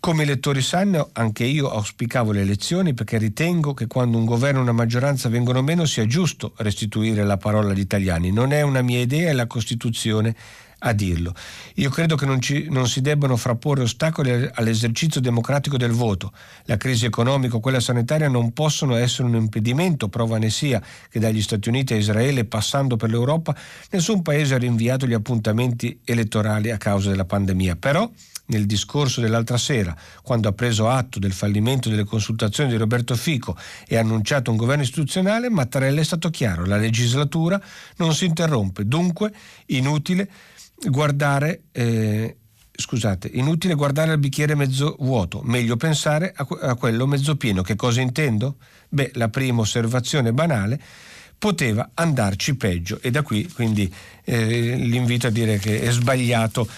Come 0.00 0.22
i 0.22 0.26
lettori 0.26 0.62
sanno, 0.62 1.10
anche 1.12 1.44
io 1.44 1.70
auspicavo 1.70 2.32
le 2.32 2.40
elezioni 2.40 2.94
perché 2.94 3.18
ritengo 3.18 3.74
che 3.74 3.86
quando 3.86 4.16
un 4.16 4.24
governo 4.24 4.60
e 4.60 4.62
una 4.62 4.72
maggioranza 4.72 5.28
vengono 5.28 5.60
meno 5.60 5.84
sia 5.84 6.06
giusto 6.06 6.54
restituire 6.56 7.22
la 7.22 7.36
parola 7.36 7.72
agli 7.72 7.80
italiani. 7.80 8.32
Non 8.32 8.52
è 8.52 8.62
una 8.62 8.80
mia 8.80 8.98
idea, 8.98 9.28
è 9.28 9.34
la 9.34 9.46
Costituzione 9.46 10.34
a 10.80 10.92
dirlo. 10.92 11.34
Io 11.76 11.90
credo 11.90 12.16
che 12.16 12.26
non, 12.26 12.40
ci, 12.40 12.68
non, 12.70 12.88
si 12.88 13.00
debbano 13.00 13.36
frapporre 13.36 13.82
ostacoli 13.82 14.50
all'esercizio 14.52 15.20
democratico 15.20 15.76
del 15.76 15.92
voto. 15.92 16.32
La 16.64 16.76
crisi 16.76 17.06
economica 17.06 17.56
o 17.56 17.60
quella 17.60 17.80
sanitaria 17.80 18.28
non 18.28 18.52
possono 18.52 18.94
essere 18.96 19.28
un 19.28 19.34
impedimento, 19.34 20.08
prova 20.08 20.38
ne 20.38 20.50
sia 20.50 20.82
che 21.08 21.18
dagli 21.18 21.42
Stati 21.42 21.68
Uniti 21.68 21.94
a 21.94 21.96
Israele, 21.96 22.44
passando 22.44 22.96
per 22.96 23.10
l'Europa, 23.10 23.54
nessun 23.90 24.22
paese 24.22 24.54
ha 24.54 24.58
rinviato 24.58 25.06
gli 25.06 25.14
appuntamenti 25.14 26.00
elettorali 26.04 26.70
a 26.70 26.78
causa 26.78 27.10
della 27.10 27.24
pandemia. 27.24 27.76
Però 27.76 28.10
nel 28.50 28.66
discorso 28.66 29.20
dell'altra 29.20 29.56
sera, 29.56 29.96
quando 30.22 30.48
ha 30.48 30.52
preso 30.52 30.88
atto 30.88 31.18
del 31.18 31.32
fallimento 31.32 31.88
delle 31.88 32.04
consultazioni 32.04 32.70
di 32.70 32.76
Roberto 32.76 33.14
Fico 33.14 33.56
e 33.86 33.96
ha 33.96 34.00
annunciato 34.00 34.50
un 34.50 34.56
governo 34.56 34.82
istituzionale, 34.82 35.48
Mattarella 35.48 36.00
è 36.00 36.04
stato 36.04 36.30
chiaro, 36.30 36.66
la 36.66 36.76
legislatura 36.76 37.60
non 37.96 38.14
si 38.14 38.26
interrompe, 38.26 38.86
dunque 38.86 39.32
inutile 39.66 40.28
guardare, 40.88 41.62
eh, 41.72 42.36
scusate, 42.72 43.28
inutile 43.32 43.74
guardare 43.74 44.12
il 44.12 44.18
bicchiere 44.18 44.54
mezzo 44.54 44.96
vuoto, 45.00 45.42
meglio 45.42 45.76
pensare 45.76 46.32
a, 46.34 46.46
a 46.62 46.74
quello 46.74 47.06
mezzo 47.06 47.36
pieno. 47.36 47.62
Che 47.62 47.76
cosa 47.76 48.00
intendo? 48.00 48.56
Beh, 48.88 49.12
la 49.14 49.28
prima 49.28 49.60
osservazione 49.60 50.32
banale 50.32 50.80
poteva 51.40 51.92
andarci 51.94 52.54
peggio 52.54 53.00
e 53.00 53.10
da 53.10 53.22
qui 53.22 53.50
quindi 53.50 53.90
eh, 54.24 54.76
l'invito 54.76 55.28
a 55.28 55.30
dire 55.30 55.58
che 55.58 55.80
è 55.80 55.90
sbagliato 55.90 56.68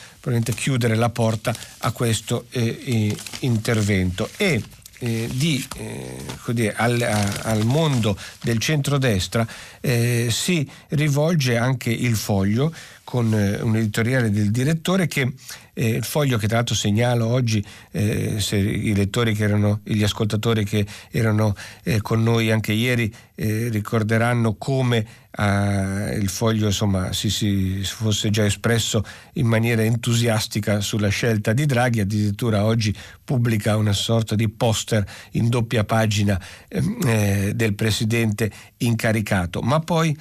chiudere 0.55 0.95
la 0.95 1.11
porta 1.11 1.53
a 1.79 1.91
questo 1.91 2.47
eh, 2.51 3.17
intervento 3.41 4.31
e 4.37 4.63
eh, 5.01 5.29
di, 5.33 5.67
eh, 5.79 6.73
al, 6.77 7.01
a, 7.01 7.51
al, 7.51 7.65
mondo 7.65 8.17
del 8.41 8.59
centrodestra 8.59 9.45
eh, 9.81 10.29
si 10.31 10.69
rivolge 10.91 11.57
anche 11.57 11.91
il 11.91 12.15
foglio 12.15 12.73
con 13.13 13.35
eh, 13.35 13.61
un 13.61 13.77
editoriale 13.77 14.31
del 14.31 14.51
direttore 14.51 15.07
che 15.07 15.35
eh, 15.75 15.89
il 15.91 16.03
foglio 16.03 16.39
che 16.39 16.47
tra 16.47 16.57
l'altro 16.57 16.75
segnalo 16.75 17.27
oggi 17.27 17.63
eh, 17.91 18.41
se 18.41 18.57
i 18.57 18.95
lettori 18.95 19.35
che 19.35 19.45
erano 19.45 19.81
gli 19.85 20.03
ascoltatori 20.03 20.65
che 20.65 20.87
erano 21.11 21.55
eh, 21.83 22.01
con 22.01 22.23
noi 22.23 22.51
anche 22.51 22.73
ieri 22.73 23.15
eh, 23.43 23.69
ricorderanno 23.71 24.55
come 24.55 25.05
eh, 25.37 26.15
il 26.17 26.29
foglio 26.29 26.67
insomma 26.67 27.13
si, 27.13 27.29
si, 27.29 27.83
fosse 27.83 28.31
già 28.31 28.45
espresso 28.45 29.03
in 29.35 29.47
maniera 29.47 29.83
entusiastica 29.83 30.81
sulla 30.81 31.09
scelta 31.09 31.53
di 31.53 31.67
Draghi 31.67 31.99
addirittura 31.99 32.65
oggi 32.65 32.95
pubblica 33.25 33.77
una 33.77 33.93
sorta 33.93 34.37
di 34.37 34.49
poster 34.49 35.05
in 35.33 35.49
doppia 35.49 35.83
pagina 35.83 36.41
ehm, 36.69 37.51
del 37.51 37.75
presidente 37.75 38.49
incaricato 38.77 39.61
ma 39.61 39.81
poi 39.81 40.17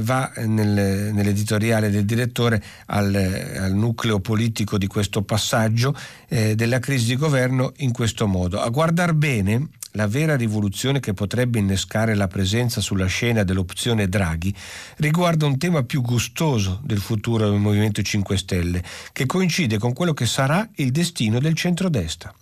va 0.00 0.32
nel, 0.46 1.12
nell'editoriale 1.14 1.90
del 1.90 2.04
direttore 2.04 2.62
al, 2.86 3.14
al, 3.14 3.72
nucleo 3.72 4.20
politico 4.20 4.78
di 4.78 4.86
questo 4.88 5.22
passaggio 5.22 5.94
eh, 6.28 6.54
della 6.56 6.80
crisi 6.80 7.06
di 7.06 7.16
governo 7.16 7.72
in 7.78 7.92
questo 7.92 8.26
modo. 8.26 8.60
A 8.60 8.68
guardar 8.68 9.14
bene, 9.14 9.68
la 9.92 10.06
vera 10.06 10.36
rivoluzione 10.36 11.00
che 11.00 11.14
potrebbe 11.14 11.58
innescare 11.58 12.14
la 12.14 12.28
presenza 12.28 12.80
sulla 12.80 13.06
scena 13.06 13.42
dell'opzione 13.42 14.08
Draghi 14.08 14.54
riguarda 14.96 15.46
un 15.46 15.58
tema 15.58 15.82
più 15.82 16.00
gustoso 16.02 16.80
del 16.84 17.00
futuro 17.00 17.48
del 17.48 17.58
Movimento 17.58 18.02
5 18.02 18.36
Stelle, 18.36 18.82
che 19.12 19.26
coincide 19.26 19.78
con 19.78 19.92
quello 19.92 20.14
che 20.14 20.26
sarà 20.26 20.68
il 20.76 20.90
destino 20.92 21.40
del 21.40 21.54
centrodestra. 21.54 22.32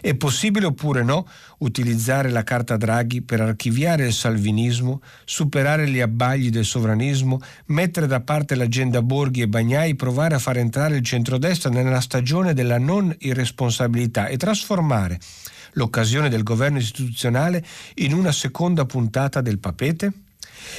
È 0.00 0.14
possibile 0.14 0.66
oppure 0.66 1.02
no 1.02 1.26
utilizzare 1.58 2.30
la 2.30 2.44
carta 2.44 2.76
Draghi 2.76 3.20
per 3.22 3.40
archiviare 3.40 4.06
il 4.06 4.12
salvinismo, 4.12 5.02
superare 5.24 5.88
gli 5.88 6.00
abbagli 6.00 6.50
del 6.50 6.64
sovranismo, 6.64 7.40
mettere 7.66 8.06
da 8.06 8.20
parte 8.20 8.54
l'agenda 8.54 9.02
Borghi 9.02 9.42
e 9.42 9.48
Bagnai, 9.48 9.96
provare 9.96 10.36
a 10.36 10.38
far 10.38 10.58
entrare 10.58 10.96
il 10.96 11.04
centrodestra 11.04 11.70
nella 11.70 12.00
stagione 12.00 12.54
della 12.54 12.78
non 12.78 13.14
irresponsabilità 13.18 14.28
e 14.28 14.36
trasformare 14.36 15.18
l'occasione 15.72 16.28
del 16.28 16.42
governo 16.42 16.78
istituzionale 16.78 17.64
in 17.96 18.12
una 18.12 18.32
seconda 18.32 18.84
puntata 18.84 19.40
del 19.40 19.58
papete? 19.58 20.12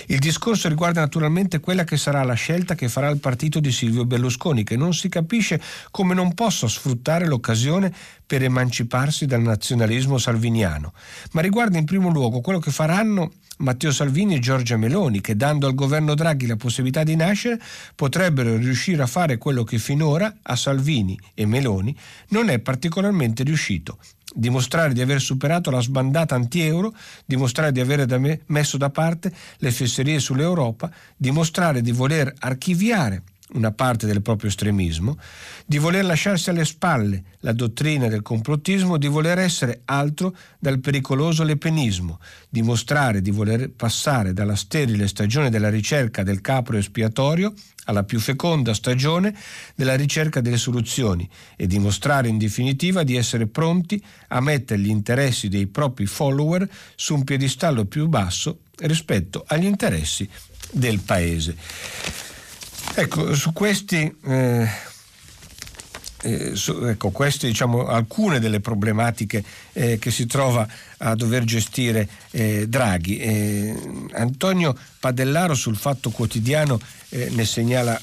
Il 0.08 0.20
discorso 0.20 0.68
riguarda 0.68 1.00
naturalmente 1.00 1.60
quella 1.60 1.84
che 1.84 1.98
sarà 1.98 2.24
la 2.24 2.34
scelta 2.34 2.76
che 2.76 2.90
farà 2.90 3.10
il 3.10 3.20
partito 3.20 3.60
di 3.60 3.72
Silvio 3.72 4.06
Berlusconi, 4.06 4.64
che 4.64 4.76
non 4.76 4.94
si 4.94 5.10
capisce 5.10 5.62
come 5.92 6.14
non 6.14 6.34
possa 6.34 6.68
sfruttare 6.68 7.26
l'occasione 7.26 7.94
per 8.26 8.44
emanciparsi 8.44 9.26
dal 9.26 9.42
nazionalismo 9.42 10.18
salviniano, 10.18 10.94
ma 11.32 11.42
riguarda 11.42 11.78
in 11.78 11.86
primo 11.86 12.10
luogo 12.10 12.42
quello 12.42 12.60
che 12.60 12.72
faranno 12.72 13.32
Matteo 13.60 13.92
Salvini 13.92 14.36
e 14.36 14.40
Giorgia 14.40 14.78
Meloni, 14.78 15.20
che 15.20 15.36
dando 15.36 15.68
al 15.68 15.76
governo 15.76 16.16
Draghi 16.16 16.46
la 16.46 16.56
possibilità 16.56 17.04
di 17.04 17.16
nascere, 17.16 17.60
potrebbero 17.96 18.56
riuscire 18.56 19.02
a 19.02 19.08
fare 19.08 19.38
quello 19.38 19.64
che 19.64 19.80
finora 19.80 20.34
a 20.42 20.56
Salvini 20.56 21.20
e 21.34 21.46
Meloni 21.46 21.96
non 22.30 22.50
è 22.50 22.60
particolarmente 22.60 23.44
riuscito, 23.44 23.98
dimostrare 24.34 24.94
di 24.94 25.02
aver 25.02 25.22
superato 25.22 25.72
la 25.72 25.82
sbandata 25.82 26.36
anti-euro, 26.36 26.94
dimostrare 27.26 27.72
di 27.72 27.80
aver 27.80 28.06
da 28.06 28.20
messo 28.48 28.78
da 28.78 28.90
parte 28.90 29.32
le 29.58 29.72
fesserie 29.72 30.20
sull'Europa, 30.20 30.92
dimostrare 31.16 31.82
di 31.82 31.92
voler 31.92 32.34
archiviare 32.40 33.24
una 33.54 33.72
parte 33.72 34.06
del 34.06 34.22
proprio 34.22 34.50
estremismo, 34.50 35.18
di 35.66 35.78
voler 35.78 36.06
lasciarsi 36.06 36.50
alle 36.50 36.66
spalle 36.66 37.24
la 37.40 37.54
dottrina 37.54 38.08
del 38.08 38.22
complottismo, 38.22 38.98
di 38.98 39.08
voler 39.08 39.40
essere 39.40 39.82
altro 39.86 40.36
dal 40.60 40.80
pericoloso 40.80 41.44
lepenismo, 41.44 42.20
dimostrare 42.50 43.22
di 43.22 43.32
voler 43.32 43.72
passare 43.72 44.34
dalla 44.34 44.56
sterile 44.56 45.08
stagione 45.08 45.50
della 45.50 45.70
ricerca 45.70 46.24
del 46.24 46.42
capro 46.42 46.78
espiatorio 46.78 47.54
alla 47.86 48.04
più 48.04 48.20
feconda 48.20 48.74
stagione 48.74 49.36
della 49.74 49.96
ricerca 49.96 50.42
delle 50.42 50.58
soluzioni 50.58 51.28
e 51.56 51.66
dimostrare 51.66 52.28
in 52.28 52.38
definitiva 52.38 53.04
di 53.04 53.16
essere 53.16 53.48
pronti 53.48 54.04
a 54.28 54.40
mettere 54.42 54.80
gli 54.80 54.90
interessi 54.90 55.48
dei 55.48 55.66
propri 55.66 56.06
follower 56.06 56.70
su 56.96 57.16
un 57.16 57.24
piedistallo 57.24 57.86
più 57.86 58.08
basso 58.08 58.60
rispetto 58.82 59.44
agli 59.48 59.66
interessi 59.66 60.30
del 60.72 61.00
Paese. 61.00 62.29
Ecco, 62.96 63.34
su 63.34 63.54
questi... 63.54 64.14
Eh, 64.26 64.88
eh, 66.22 66.54
su, 66.56 66.74
ecco, 66.86 67.12
queste 67.12 67.48
diciamo 67.48 67.88
alcune 67.88 68.40
delle 68.40 68.60
problematiche 68.60 69.42
eh, 69.72 69.98
che 70.00 70.12
si 70.12 70.26
trova 70.26 70.68
a 70.98 71.16
dover 71.16 71.46
gestire 71.46 72.10
eh, 72.32 72.68
Draghi. 72.68 73.20
Eh, 73.20 73.76
Antonio 74.14 74.78
Padellaro 75.00 75.54
sul 75.54 75.78
Fatto 75.78 76.10
Quotidiano 76.10 76.78
eh, 77.10 77.30
ne 77.32 77.46
segnala 77.46 78.00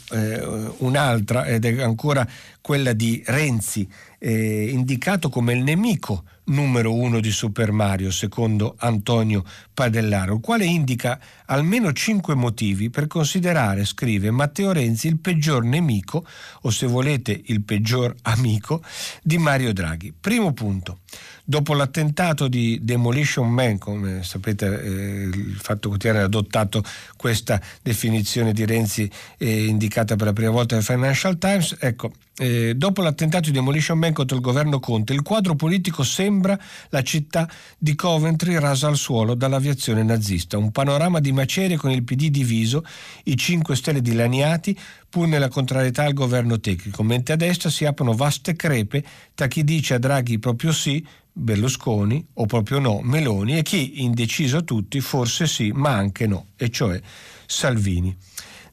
un'altra 0.78 1.44
ed 1.44 1.66
è 1.66 1.82
ancora 1.82 2.26
quella 2.62 2.94
di 2.94 3.22
Renzi, 3.26 3.86
indicato 4.18 5.28
come 5.28 5.52
il 5.52 5.62
nemico 5.62 6.24
numero 6.46 6.94
uno 6.94 7.20
di 7.20 7.30
Super 7.30 7.72
Mario, 7.72 8.10
secondo 8.10 8.74
Antonio 8.78 9.44
Padellaro, 9.72 10.34
il 10.34 10.40
quale 10.40 10.64
indica 10.64 11.18
almeno 11.46 11.92
cinque 11.92 12.34
motivi 12.34 12.90
per 12.90 13.06
considerare, 13.06 13.84
scrive 13.84 14.30
Matteo 14.30 14.72
Renzi, 14.72 15.08
il 15.08 15.18
peggior 15.18 15.64
nemico, 15.64 16.26
o 16.62 16.70
se 16.70 16.86
volete 16.86 17.40
il 17.46 17.62
peggior 17.62 18.14
amico, 18.22 18.82
di 19.22 19.38
Mario 19.38 19.72
Draghi. 19.72 20.12
Primo 20.18 20.52
punto. 20.52 21.00
Dopo 21.48 21.74
l'attentato 21.74 22.48
di 22.48 22.80
Demolition 22.82 23.48
Man, 23.48 23.78
come 23.78 24.24
sapete 24.24 24.82
eh, 24.82 25.28
il 25.28 25.58
Fatto 25.60 25.88
Quotidiano 25.88 26.20
ha 26.20 26.24
adottato 26.24 26.82
questa 27.16 27.60
definizione 27.82 28.52
di 28.52 28.64
Renzi 28.64 29.08
eh, 29.38 29.66
indicata 29.66 30.16
per 30.16 30.26
la 30.26 30.32
prima 30.32 30.50
volta 30.50 30.74
dal 30.74 30.82
Financial 30.82 31.38
Times. 31.38 31.76
Ecco, 31.78 32.10
eh, 32.38 32.74
dopo 32.74 33.02
l'attentato 33.02 33.46
di 33.46 33.52
Demolition 33.52 33.98
Man 33.98 34.12
contro 34.12 34.36
il 34.36 34.42
governo 34.42 34.78
Conte, 34.78 35.12
il 35.12 35.22
quadro 35.22 35.54
politico 35.54 36.02
sembra 36.02 36.58
la 36.90 37.02
città 37.02 37.48
di 37.78 37.94
Coventry 37.94 38.58
rasa 38.58 38.88
al 38.88 38.96
suolo 38.96 39.34
dall'aviazione 39.34 40.02
nazista. 40.02 40.58
Un 40.58 40.70
panorama 40.70 41.20
di 41.20 41.32
macerie 41.32 41.76
con 41.76 41.90
il 41.90 42.04
PD 42.04 42.28
diviso, 42.28 42.84
i 43.24 43.36
5 43.36 43.74
Stelle 43.74 44.02
dilaniati, 44.02 44.78
pur 45.08 45.26
nella 45.26 45.48
contrarietà 45.48 46.04
al 46.04 46.12
governo 46.12 46.60
tecnico, 46.60 47.02
mentre 47.02 47.34
a 47.34 47.36
destra 47.36 47.70
si 47.70 47.84
aprono 47.86 48.12
vaste 48.12 48.54
crepe 48.54 49.02
tra 49.34 49.46
chi 49.46 49.64
dice 49.64 49.94
a 49.94 49.98
Draghi 49.98 50.38
proprio 50.38 50.72
sì, 50.72 51.04
Berlusconi, 51.32 52.26
o 52.34 52.46
proprio 52.46 52.78
no, 52.78 53.00
Meloni, 53.02 53.58
e 53.58 53.62
chi, 53.62 54.02
indeciso 54.02 54.58
a 54.58 54.62
tutti, 54.62 55.00
forse 55.00 55.46
sì, 55.46 55.70
ma 55.70 55.90
anche 55.90 56.26
no, 56.26 56.48
e 56.56 56.70
cioè 56.70 57.00
Salvini. 57.46 58.16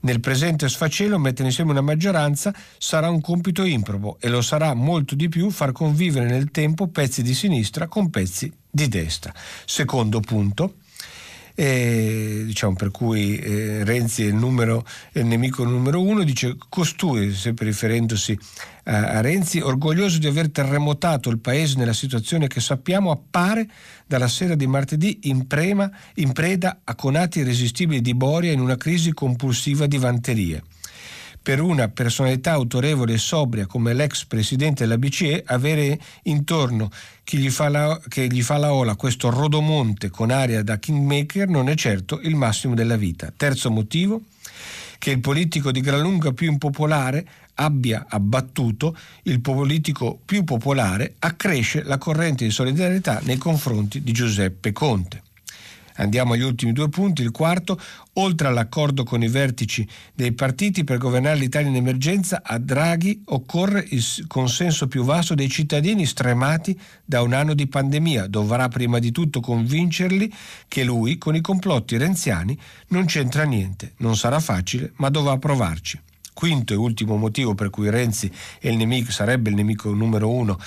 Nel 0.03 0.19
presente 0.19 0.67
sfacelo 0.67 1.17
mettere 1.17 1.47
insieme 1.47 1.71
una 1.71 1.79
maggioranza 1.79 2.53
sarà 2.77 3.09
un 3.09 3.21
compito 3.21 3.63
improbo 3.63 4.17
e 4.19 4.27
lo 4.27 4.41
sarà 4.41 4.73
molto 4.73 5.15
di 5.15 5.29
più 5.29 5.49
far 5.49 5.71
convivere 5.71 6.25
nel 6.25 6.51
tempo 6.51 6.87
pezzi 6.87 7.23
di 7.23 7.33
sinistra 7.33 7.87
con 7.87 8.09
pezzi 8.09 8.51
di 8.69 8.89
destra. 8.89 9.33
Secondo 9.65 10.19
punto, 10.19 10.75
eh, 11.55 12.43
diciamo, 12.45 12.73
per 12.73 12.91
cui 12.91 13.37
eh, 13.37 13.83
Renzi 13.83 14.23
è 14.23 14.27
il, 14.27 14.35
numero, 14.35 14.85
è 15.11 15.19
il, 15.19 15.25
nemico 15.25 15.63
numero 15.63 16.01
uno, 16.01 16.23
dice 16.23 16.55
costui, 16.69 17.33
sempre 17.33 17.65
riferendosi 17.65 18.37
a, 18.85 19.11
a, 19.11 19.21
Renzi, 19.21 19.59
orgoglioso 19.59 20.17
di 20.17 20.27
aver 20.27 20.49
terremotato 20.49 21.29
il 21.29 21.39
paese 21.39 21.77
nella 21.77 21.93
situazione 21.93 22.47
che 22.47 22.59
sappiamo, 22.59 23.11
appare 23.11 23.67
dalla 24.05 24.27
sera 24.27 24.55
di 24.55 24.67
martedì 24.67 25.19
in, 25.23 25.47
prema, 25.47 25.89
in 26.15 26.31
preda 26.31 26.81
a 26.83 26.95
conati 26.95 27.39
irresistibili 27.39 28.01
di 28.01 28.15
Boria 28.15 28.51
in 28.51 28.59
una 28.59 28.77
crisi 28.77 29.13
compulsiva 29.13 29.85
di 29.85 29.97
vanterie 29.97 30.63
per 31.43 31.59
una 31.59 31.89
personalità 31.89 32.53
autorevole 32.53 33.13
e 33.13 33.17
sobria 33.17 33.65
come 33.65 33.93
l'ex 33.93 34.23
presidente 34.23 34.83
della 34.83 34.97
BCE 34.97 35.43
avere 35.45 35.99
intorno 36.23 36.89
chi 37.25 37.37
gli 37.37 37.49
fa 37.49 37.67
la, 37.67 37.99
che 38.07 38.27
gli 38.27 38.41
fa 38.41 38.57
la 38.57 38.73
ola 38.73 38.95
questo 38.95 39.29
rodomonte 39.29 40.09
con 40.09 40.31
aria 40.31 40.63
da 40.63 40.79
kingmaker 40.79 41.49
non 41.49 41.67
è 41.67 41.75
certo 41.75 42.21
il 42.21 42.35
massimo 42.35 42.75
della 42.75 42.95
vita. 42.95 43.31
Terzo 43.35 43.69
motivo, 43.69 44.21
che 44.97 45.11
il 45.11 45.19
politico 45.19 45.71
di 45.71 45.81
gran 45.81 45.99
lunga 45.99 46.31
più 46.31 46.49
impopolare 46.49 47.27
abbia 47.55 48.05
abbattuto 48.07 48.95
il 49.23 49.41
politico 49.41 50.17
più 50.23 50.45
popolare 50.45 51.15
accresce 51.19 51.83
la 51.83 51.97
corrente 51.97 52.45
di 52.45 52.51
solidarietà 52.51 53.19
nei 53.23 53.37
confronti 53.37 54.01
di 54.01 54.13
Giuseppe 54.13 54.71
Conte. 54.71 55.22
Andiamo 55.95 56.33
agli 56.33 56.41
ultimi 56.41 56.73
due 56.73 56.89
punti. 56.89 57.21
Il 57.21 57.31
quarto, 57.31 57.79
oltre 58.13 58.47
all'accordo 58.47 59.03
con 59.03 59.21
i 59.23 59.27
vertici 59.27 59.87
dei 60.13 60.31
partiti 60.33 60.83
per 60.83 60.97
governare 60.97 61.37
l'Italia 61.37 61.69
in 61.69 61.75
emergenza, 61.75 62.41
a 62.43 62.57
Draghi 62.57 63.21
occorre 63.25 63.85
il 63.89 64.03
consenso 64.27 64.87
più 64.87 65.03
vasto 65.03 65.35
dei 65.35 65.49
cittadini 65.49 66.05
stremati 66.05 66.79
da 67.03 67.21
un 67.21 67.33
anno 67.33 67.53
di 67.53 67.67
pandemia. 67.67 68.27
Dovrà 68.27 68.67
prima 68.67 68.99
di 68.99 69.11
tutto 69.11 69.39
convincerli 69.39 70.31
che 70.67 70.83
lui, 70.83 71.17
con 71.17 71.35
i 71.35 71.41
complotti 71.41 71.97
renziani, 71.97 72.57
non 72.87 73.05
c'entra 73.05 73.43
niente. 73.43 73.93
Non 73.97 74.15
sarà 74.15 74.39
facile, 74.39 74.93
ma 74.97 75.09
dovrà 75.09 75.37
provarci. 75.37 75.99
Quinto 76.33 76.73
e 76.73 76.75
ultimo 76.75 77.15
motivo 77.15 77.53
per 77.53 77.69
cui 77.69 77.91
Renzi 77.91 78.29
il 78.61 78.75
nemico, 78.75 79.11
sarebbe 79.11 79.49
il 79.51 79.55
nemico 79.55 79.93
numero 79.93 80.29
uno 80.31 80.59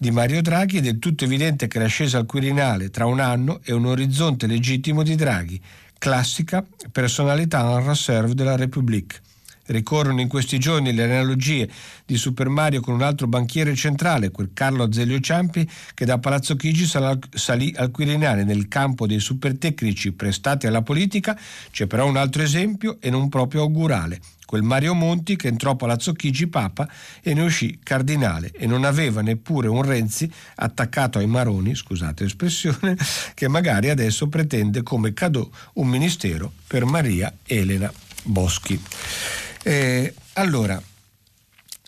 di 0.00 0.12
Mario 0.12 0.42
Draghi 0.42 0.78
è 0.78 0.80
del 0.80 1.00
tutto 1.00 1.24
evidente 1.24 1.66
che 1.66 1.80
l'ascesa 1.80 2.18
al 2.18 2.26
Quirinale 2.26 2.88
tra 2.88 3.04
un 3.06 3.18
anno 3.18 3.58
è 3.64 3.72
un 3.72 3.84
orizzonte 3.84 4.46
legittimo 4.46 5.02
di 5.02 5.16
Draghi, 5.16 5.60
classica 5.98 6.64
personalità 6.92 7.68
en 7.72 7.84
reserve 7.84 8.34
della 8.34 8.54
Repubblica. 8.54 9.16
Ricorrono 9.66 10.20
in 10.20 10.28
questi 10.28 10.58
giorni 10.60 10.94
le 10.94 11.02
analogie 11.02 11.68
di 12.06 12.16
Super 12.16 12.48
Mario 12.48 12.80
con 12.80 12.94
un 12.94 13.02
altro 13.02 13.26
banchiere 13.26 13.74
centrale, 13.74 14.30
quel 14.30 14.50
Carlo 14.54 14.84
Azeglio 14.84 15.18
Ciampi, 15.18 15.68
che 15.94 16.04
da 16.04 16.18
Palazzo 16.18 16.54
Chigi 16.54 16.86
salì 17.34 17.74
al 17.76 17.90
Quirinale. 17.90 18.44
Nel 18.44 18.68
campo 18.68 19.04
dei 19.04 19.18
supertecnici 19.18 20.12
prestati 20.12 20.68
alla 20.68 20.82
politica 20.82 21.36
c'è 21.72 21.86
però 21.88 22.06
un 22.06 22.16
altro 22.16 22.42
esempio 22.42 22.98
e 23.00 23.10
non 23.10 23.28
proprio 23.28 23.62
augurale 23.62 24.20
quel 24.48 24.62
Mario 24.62 24.94
Monti 24.94 25.36
che 25.36 25.48
entrò 25.48 25.76
Palazzo 25.76 26.14
Chigi 26.14 26.46
Papa 26.46 26.88
e 27.20 27.34
ne 27.34 27.42
uscì 27.42 27.80
cardinale 27.82 28.50
e 28.56 28.66
non 28.66 28.84
aveva 28.84 29.20
neppure 29.20 29.68
un 29.68 29.82
Renzi 29.82 30.32
attaccato 30.54 31.18
ai 31.18 31.26
maroni, 31.26 31.74
scusate 31.74 32.22
l'espressione, 32.22 32.96
che 33.34 33.46
magari 33.46 33.90
adesso 33.90 34.26
pretende 34.28 34.82
come 34.82 35.12
cadò 35.12 35.46
un 35.74 35.86
ministero 35.86 36.50
per 36.66 36.86
Maria 36.86 37.30
Elena 37.44 37.92
Boschi. 38.22 38.82
Eh, 39.62 40.14
allora, 40.32 40.80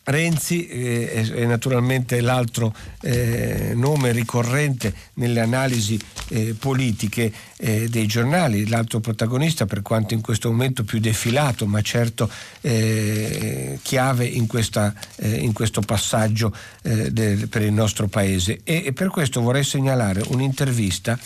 Renzi 0.03 0.67
eh, 0.67 1.31
è, 1.35 1.45
naturalmente 1.45 2.21
l'altro 2.21 2.75
eh, 3.03 3.73
nome 3.75 4.13
ricorrente 4.13 4.93
nelle 5.15 5.41
analisi 5.41 6.01
eh, 6.29 6.55
politiche 6.59 7.31
eh, 7.59 7.89
dei 7.89 8.07
giornali, 8.07 8.67
l'altro 8.67 9.01
protagonista 9.01 9.67
per 9.67 9.83
quanto 9.83 10.15
in 10.15 10.23
questo 10.23 10.51
momento 10.51 10.85
più 10.85 11.01
defilato, 11.01 11.67
ma 11.67 11.83
certo 11.83 12.31
eh, 12.63 13.79
chiave 13.83 14.25
in, 14.25 14.47
questa, 14.47 14.95
eh, 15.17 15.29
in, 15.29 15.53
questo 15.53 15.83
passaggio 15.83 16.55
del, 16.81 17.49
per 17.49 17.63
il 17.63 17.73
nostro 17.73 18.09
paese. 18.09 18.61
E, 18.65 18.85
e, 18.87 18.93
per 18.93 19.09
questo 19.09 19.41
vorrei 19.43 19.65
segnalare 19.65 20.23
un'intervista 20.29 21.19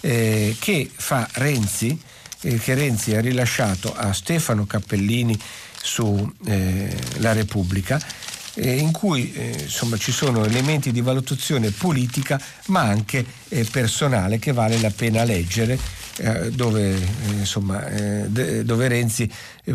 che 0.00 0.90
fa 0.90 1.28
Renzi, 1.32 2.00
che 2.40 2.74
Renzi 2.74 3.14
ha 3.14 3.20
rilasciato 3.20 3.94
a 3.94 4.14
Stefano 4.14 4.64
Cappellini 4.64 5.38
su 5.82 6.30
eh, 6.46 6.96
La 7.18 7.32
Repubblica 7.32 8.00
eh, 8.54 8.76
in 8.76 8.90
cui 8.90 9.32
eh, 9.32 9.56
insomma, 9.62 9.96
ci 9.96 10.12
sono 10.12 10.44
elementi 10.44 10.92
di 10.92 11.00
valutazione 11.00 11.70
politica 11.70 12.40
ma 12.66 12.80
anche 12.82 13.24
eh, 13.48 13.64
personale 13.64 14.38
che 14.38 14.52
vale 14.52 14.78
la 14.80 14.90
pena 14.90 15.24
leggere 15.24 15.78
eh, 16.16 16.50
dove, 16.50 16.94
eh, 16.94 17.30
insomma, 17.38 17.82
dove, 18.28 18.88
Renzi 18.88 19.30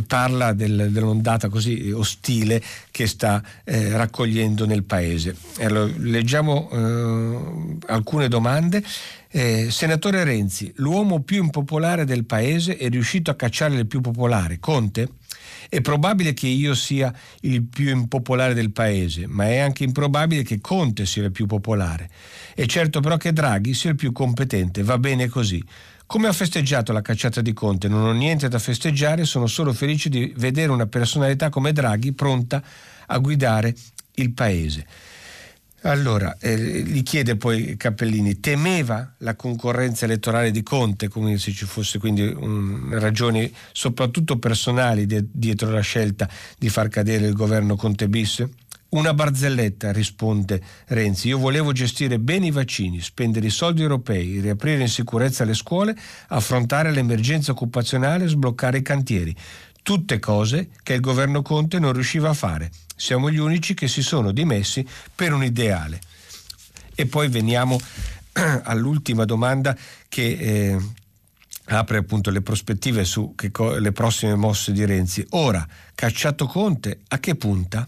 parla 0.05 0.53
del, 0.53 0.89
dell'ondata 0.91 1.49
così 1.49 1.91
ostile 1.91 2.61
che 2.91 3.07
sta 3.07 3.41
raccogliendo 3.63 4.65
nel 4.67 4.83
paese. 4.83 5.35
Allora, 5.61 5.91
leggiamo 5.97 6.69
alcune 7.87 8.27
domande. 8.27 8.83
Eh, 9.31 9.69
senatore 9.71 10.23
Renzi, 10.23 10.71
l'uomo 10.77 11.21
più 11.21 11.43
impopolare 11.43 12.05
del 12.05 12.25
paese 12.25 12.77
è 12.77 12.89
riuscito 12.89 13.31
a 13.31 13.35
cacciare 13.35 13.75
il 13.75 13.87
più 13.87 14.01
popolare, 14.01 14.59
Conte? 14.59 15.09
È 15.69 15.81
probabile 15.81 16.33
che 16.33 16.47
io 16.47 16.73
sia 16.73 17.13
il 17.41 17.63
più 17.63 17.89
impopolare 17.89 18.53
del 18.53 18.71
paese, 18.71 19.27
ma 19.27 19.45
è 19.45 19.57
anche 19.57 19.83
improbabile 19.83 20.43
che 20.43 20.61
Conte 20.61 21.05
sia 21.05 21.23
il 21.23 21.31
più 21.31 21.45
popolare. 21.45 22.09
È 22.53 22.65
certo 22.65 22.99
però 22.99 23.17
che 23.17 23.33
Draghi 23.33 23.73
sia 23.73 23.89
il 23.91 23.95
più 23.95 24.11
competente, 24.11 24.83
va 24.83 24.97
bene 24.97 25.27
così. 25.27 25.63
Come 26.07 26.27
ha 26.27 26.33
festeggiato 26.33 26.93
la 26.93 27.01
cacciata 27.01 27.41
di 27.41 27.51
Conte? 27.53 27.87
Non 27.87 28.05
ho 28.05 28.11
niente 28.11 28.47
da 28.47 28.59
festeggiare, 28.59 29.25
sono 29.25 29.47
solo 29.47 29.73
felice 29.73 30.07
di 30.09 30.31
vedere 30.37 30.71
una 30.71 30.85
personalità 30.85 31.49
come 31.49 31.71
Draghi 31.71 32.13
pronta 32.13 32.61
a 33.07 33.17
guidare 33.17 33.73
il 34.15 34.31
paese. 34.31 34.85
Allora, 35.85 36.35
eh, 36.39 36.57
gli 36.57 37.03
chiede 37.03 37.35
poi 37.35 37.77
Cappellini, 37.77 38.39
temeva 38.39 39.13
la 39.19 39.35
concorrenza 39.35 40.05
elettorale 40.05 40.49
di 40.49 40.63
Conte, 40.63 41.09
come 41.09 41.37
se 41.37 41.51
ci 41.51 41.65
fosse 41.65 41.99
quindi 41.99 42.23
un, 42.23 42.89
ragioni 42.99 43.53
soprattutto 43.71 44.39
personali 44.39 45.05
de, 45.05 45.25
dietro 45.31 45.69
la 45.69 45.81
scelta 45.81 46.27
di 46.57 46.69
far 46.69 46.87
cadere 46.87 47.27
il 47.27 47.33
governo 47.33 47.75
Conte 47.75 48.09
bis? 48.09 48.43
Una 48.89 49.13
barzelletta, 49.13 49.91
risponde 49.91 50.59
Renzi. 50.87 51.27
Io 51.27 51.37
volevo 51.37 51.71
gestire 51.71 52.17
bene 52.17 52.47
i 52.47 52.51
vaccini, 52.51 52.99
spendere 52.99 53.45
i 53.45 53.51
soldi 53.51 53.83
europei, 53.83 54.39
riaprire 54.39 54.81
in 54.81 54.87
sicurezza 54.87 55.43
le 55.43 55.53
scuole, 55.53 55.95
affrontare 56.29 56.91
l'emergenza 56.91 57.51
occupazionale, 57.51 58.27
sbloccare 58.27 58.79
i 58.79 58.81
cantieri. 58.81 59.35
Tutte 59.83 60.17
cose 60.17 60.69
che 60.81 60.93
il 60.93 60.99
governo 60.99 61.43
Conte 61.43 61.77
non 61.77 61.93
riusciva 61.93 62.29
a 62.29 62.33
fare. 62.33 62.71
Siamo 62.95 63.29
gli 63.29 63.37
unici 63.37 63.73
che 63.73 63.87
si 63.87 64.01
sono 64.01 64.31
dimessi 64.31 64.87
per 65.13 65.33
un 65.33 65.43
ideale. 65.43 65.99
E 66.95 67.05
poi 67.05 67.27
veniamo 67.27 67.79
all'ultima 68.63 69.25
domanda 69.25 69.75
che 70.07 70.37
eh, 70.39 70.77
apre 71.65 71.97
appunto 71.97 72.29
le 72.29 72.41
prospettive 72.41 73.03
su 73.03 73.35
co- 73.51 73.91
prossime 73.91 74.35
mosse 74.35 74.71
di 74.71 74.85
Renzi. 74.85 75.25
Ora, 75.31 75.67
cacciato 75.93 76.45
Conte, 76.45 77.01
a 77.09 77.19
che 77.19 77.35
punta? 77.35 77.87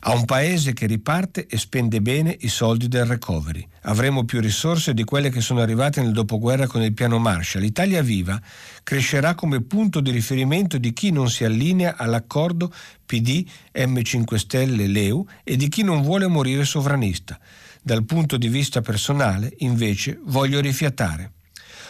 A 0.00 0.12
un 0.12 0.24
paese 0.24 0.72
che 0.72 0.86
riparte 0.86 1.46
e 1.46 1.58
spende 1.58 2.00
bene 2.00 2.36
i 2.40 2.48
soldi 2.48 2.88
del 2.88 3.06
recovery. 3.06 3.66
Avremo 3.82 4.24
più 4.24 4.40
risorse 4.40 4.94
di 4.94 5.04
quelle 5.04 5.30
che 5.30 5.40
sono 5.40 5.60
arrivate 5.60 6.02
nel 6.02 6.12
dopoguerra 6.12 6.66
con 6.66 6.82
il 6.82 6.92
piano 6.92 7.18
Marshall. 7.18 7.62
L'Italia 7.62 8.02
Viva 8.02 8.40
crescerà 8.82 9.34
come 9.34 9.62
punto 9.62 10.00
di 10.00 10.10
riferimento 10.10 10.78
di 10.78 10.92
chi 10.92 11.10
non 11.10 11.30
si 11.30 11.44
allinea 11.44 11.96
all'accordo 11.96 12.72
PD, 13.04 13.46
M5 13.74 14.34
Stelle, 14.36 14.86
Leu 14.86 15.26
e 15.42 15.56
di 15.56 15.68
chi 15.68 15.82
non 15.82 16.02
vuole 16.02 16.26
morire 16.26 16.64
sovranista. 16.64 17.38
Dal 17.82 18.04
punto 18.04 18.36
di 18.36 18.48
vista 18.48 18.80
personale, 18.80 19.54
invece, 19.58 20.18
voglio 20.24 20.60
rifiatare. 20.60 21.32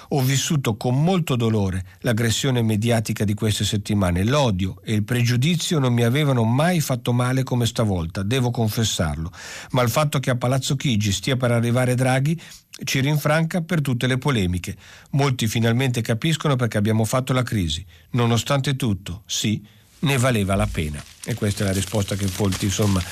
Ho 0.08 0.20
vissuto 0.20 0.76
con 0.76 1.02
molto 1.02 1.36
dolore 1.36 1.84
l'aggressione 2.00 2.62
mediatica 2.62 3.24
di 3.24 3.34
queste 3.34 3.64
settimane. 3.64 4.24
L'odio 4.24 4.80
e 4.84 4.94
il 4.94 5.04
pregiudizio 5.04 5.78
non 5.78 5.92
mi 5.92 6.02
avevano 6.02 6.44
mai 6.44 6.80
fatto 6.80 7.12
male 7.12 7.42
come 7.42 7.66
stavolta, 7.66 8.22
devo 8.22 8.50
confessarlo. 8.50 9.32
Ma 9.70 9.82
il 9.82 9.90
fatto 9.90 10.18
che 10.20 10.30
a 10.30 10.36
Palazzo 10.36 10.76
Chigi 10.76 11.12
stia 11.12 11.36
per 11.36 11.50
arrivare 11.50 11.94
Draghi 11.94 12.40
ci 12.84 13.00
rinfranca 13.00 13.62
per 13.62 13.80
tutte 13.80 14.06
le 14.06 14.18
polemiche. 14.18 14.76
Molti 15.12 15.46
finalmente 15.46 16.02
capiscono 16.02 16.56
perché 16.56 16.76
abbiamo 16.76 17.04
fatto 17.04 17.32
la 17.32 17.42
crisi. 17.42 17.84
Nonostante 18.10 18.76
tutto, 18.76 19.22
sì, 19.26 19.64
ne 20.00 20.18
valeva 20.18 20.54
la 20.54 20.68
pena. 20.70 21.02
E 21.24 21.34
questa 21.34 21.64
è 21.64 21.66
la 21.66 21.72
risposta 21.72 22.14
che 22.16 22.26
Folti, 22.26 22.66
insomma, 22.66 23.02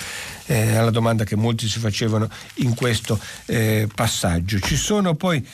eh, 0.47 0.77
alla 0.77 0.91
domanda 0.91 1.25
che 1.25 1.37
molti 1.37 1.69
si 1.69 1.79
facevano 1.79 2.29
in 2.57 2.75
questo 2.75 3.19
eh, 3.47 3.89
passaggio. 3.93 4.59
Ci 4.59 4.77
sono 4.77 5.15
poi 5.15 5.47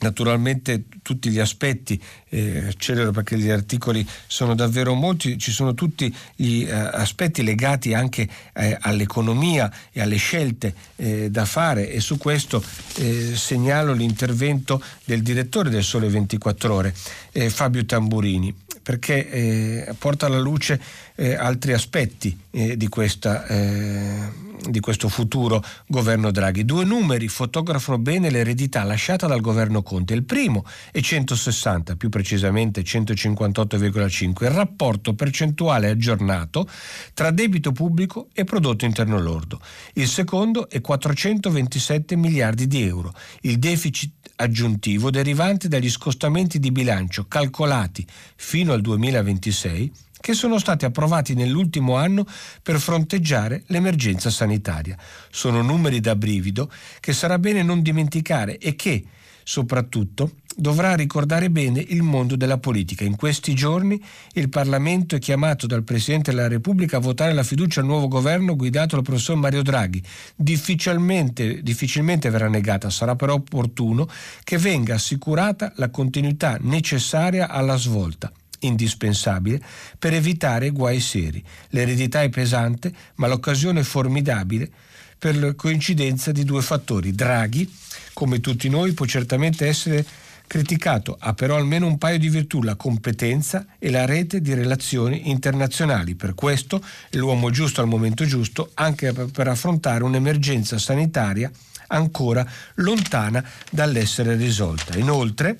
naturalmente 0.00 0.84
tutti 1.02 1.30
gli 1.30 1.38
aspetti, 1.38 2.00
eh, 2.28 2.68
accelero 2.68 3.10
perché 3.10 3.38
gli 3.38 3.48
articoli 3.48 4.06
sono 4.26 4.54
davvero 4.54 4.94
molti, 4.94 5.38
ci 5.38 5.50
sono 5.50 5.74
tutti 5.74 6.14
gli 6.36 6.64
eh, 6.64 6.72
aspetti 6.72 7.42
legati 7.42 7.94
anche 7.94 8.28
eh, 8.54 8.76
all'economia 8.80 9.70
e 9.92 10.00
alle 10.00 10.16
scelte 10.16 10.74
eh, 10.96 11.30
da 11.30 11.44
fare 11.44 11.90
e 11.90 12.00
su 12.00 12.18
questo 12.18 12.62
eh, 12.96 13.32
segnalo 13.34 13.92
l'intervento 13.92 14.82
del 15.04 15.22
direttore 15.22 15.70
del 15.70 15.84
Sole 15.84 16.08
24 16.08 16.74
ore, 16.74 16.94
eh, 17.32 17.50
Fabio 17.50 17.84
Tamburini 17.84 18.54
perché 18.82 19.30
eh, 19.30 19.94
porta 19.98 20.26
alla 20.26 20.38
luce 20.38 20.80
altri 21.20 21.74
aspetti 21.74 22.34
eh, 22.50 22.76
di, 22.76 22.88
questa, 22.88 23.46
eh, 23.46 24.28
di, 24.68 24.80
questo 24.80 25.08
futuro 25.08 25.62
governo 25.86 26.30
Draghi. 26.30 26.64
Due 26.64 26.84
numeri 26.84 27.28
fotografano 27.28 27.98
bene 27.98 28.30
l'eredità 28.30 28.82
lasciata 28.82 29.26
dal 29.26 29.40
governo 29.40 29.82
Conte. 29.82 30.14
Il 30.14 30.24
primo 30.24 30.64
è 30.90 31.00
160, 31.00 31.96
più 31.96 32.08
precisamente 32.08 32.82
158,5, 32.82 34.44
il 34.44 34.50
rapporto 34.50 35.14
percentuale 35.14 35.90
aggiornato 35.90 36.68
tra 37.14 37.30
debito 37.30 37.72
pubblico 37.72 38.28
e 38.32 38.44
prodotto 38.44 38.84
interno 38.84 39.20
lordo. 39.20 39.60
Il 39.94 40.08
secondo 40.08 40.68
è 40.68 40.80
427 40.80 42.16
miliardi 42.16 42.66
di 42.66 42.82
euro. 42.82 43.14
Il 43.42 43.58
deficit 43.58 44.18
aggiuntivo 44.36 45.10
derivante 45.10 45.68
dagli 45.68 45.90
scostamenti 45.90 46.58
di 46.58 46.72
bilancio 46.72 47.26
calcolati 47.28 48.06
fino 48.36 48.72
al 48.72 48.80
2026 48.80 49.92
che 50.20 50.34
sono 50.34 50.58
stati 50.58 50.84
approvati 50.84 51.34
nell'ultimo 51.34 51.96
anno 51.96 52.26
per 52.62 52.78
fronteggiare 52.78 53.62
l'emergenza 53.66 54.30
sanitaria. 54.30 54.96
Sono 55.30 55.62
numeri 55.62 56.00
da 56.00 56.14
brivido 56.14 56.70
che 57.00 57.12
sarà 57.12 57.38
bene 57.38 57.62
non 57.62 57.82
dimenticare 57.82 58.58
e 58.58 58.76
che, 58.76 59.04
soprattutto, 59.42 60.32
dovrà 60.56 60.94
ricordare 60.94 61.50
bene 61.50 61.80
il 61.80 62.02
mondo 62.02 62.36
della 62.36 62.58
politica. 62.58 63.04
In 63.04 63.16
questi 63.16 63.54
giorni 63.54 64.00
il 64.34 64.48
Parlamento 64.48 65.16
è 65.16 65.18
chiamato 65.18 65.66
dal 65.66 65.84
Presidente 65.84 66.32
della 66.32 66.48
Repubblica 66.48 66.98
a 66.98 67.00
votare 67.00 67.32
la 67.32 67.42
fiducia 67.42 67.80
al 67.80 67.86
nuovo 67.86 68.08
governo 68.08 68.56
guidato 68.56 68.96
dal 68.96 69.04
professor 69.04 69.36
Mario 69.36 69.62
Draghi. 69.62 70.02
Difficilmente, 70.36 71.62
difficilmente 71.62 72.28
verrà 72.30 72.48
negata, 72.48 72.90
sarà 72.90 73.16
però 73.16 73.34
opportuno 73.34 74.06
che 74.44 74.58
venga 74.58 74.94
assicurata 74.94 75.72
la 75.76 75.88
continuità 75.88 76.58
necessaria 76.60 77.48
alla 77.48 77.76
svolta 77.76 78.30
indispensabile 78.60 79.60
per 79.98 80.14
evitare 80.14 80.70
guai 80.70 81.00
seri. 81.00 81.42
L'eredità 81.70 82.22
è 82.22 82.28
pesante, 82.28 82.92
ma 83.16 83.26
l'occasione 83.26 83.80
è 83.80 83.84
formidabile 83.84 84.70
per 85.18 85.36
la 85.36 85.54
coincidenza 85.54 86.32
di 86.32 86.44
due 86.44 86.62
fattori. 86.62 87.12
Draghi, 87.12 87.70
come 88.12 88.40
tutti 88.40 88.68
noi, 88.68 88.92
può 88.92 89.06
certamente 89.06 89.66
essere 89.66 90.04
criticato, 90.46 91.16
ha 91.20 91.32
però 91.32 91.54
almeno 91.54 91.86
un 91.86 91.96
paio 91.96 92.18
di 92.18 92.28
virtù, 92.28 92.62
la 92.62 92.74
competenza 92.74 93.66
e 93.78 93.88
la 93.88 94.04
rete 94.04 94.40
di 94.40 94.52
relazioni 94.52 95.30
internazionali. 95.30 96.16
Per 96.16 96.34
questo 96.34 96.82
è 97.08 97.16
l'uomo 97.18 97.50
giusto 97.50 97.80
al 97.80 97.86
momento 97.86 98.24
giusto, 98.24 98.72
anche 98.74 99.12
per 99.12 99.46
affrontare 99.46 100.02
un'emergenza 100.02 100.76
sanitaria 100.78 101.48
ancora 101.86 102.44
lontana 102.76 103.44
dall'essere 103.70 104.34
risolta. 104.34 104.96
Inoltre, 104.96 105.56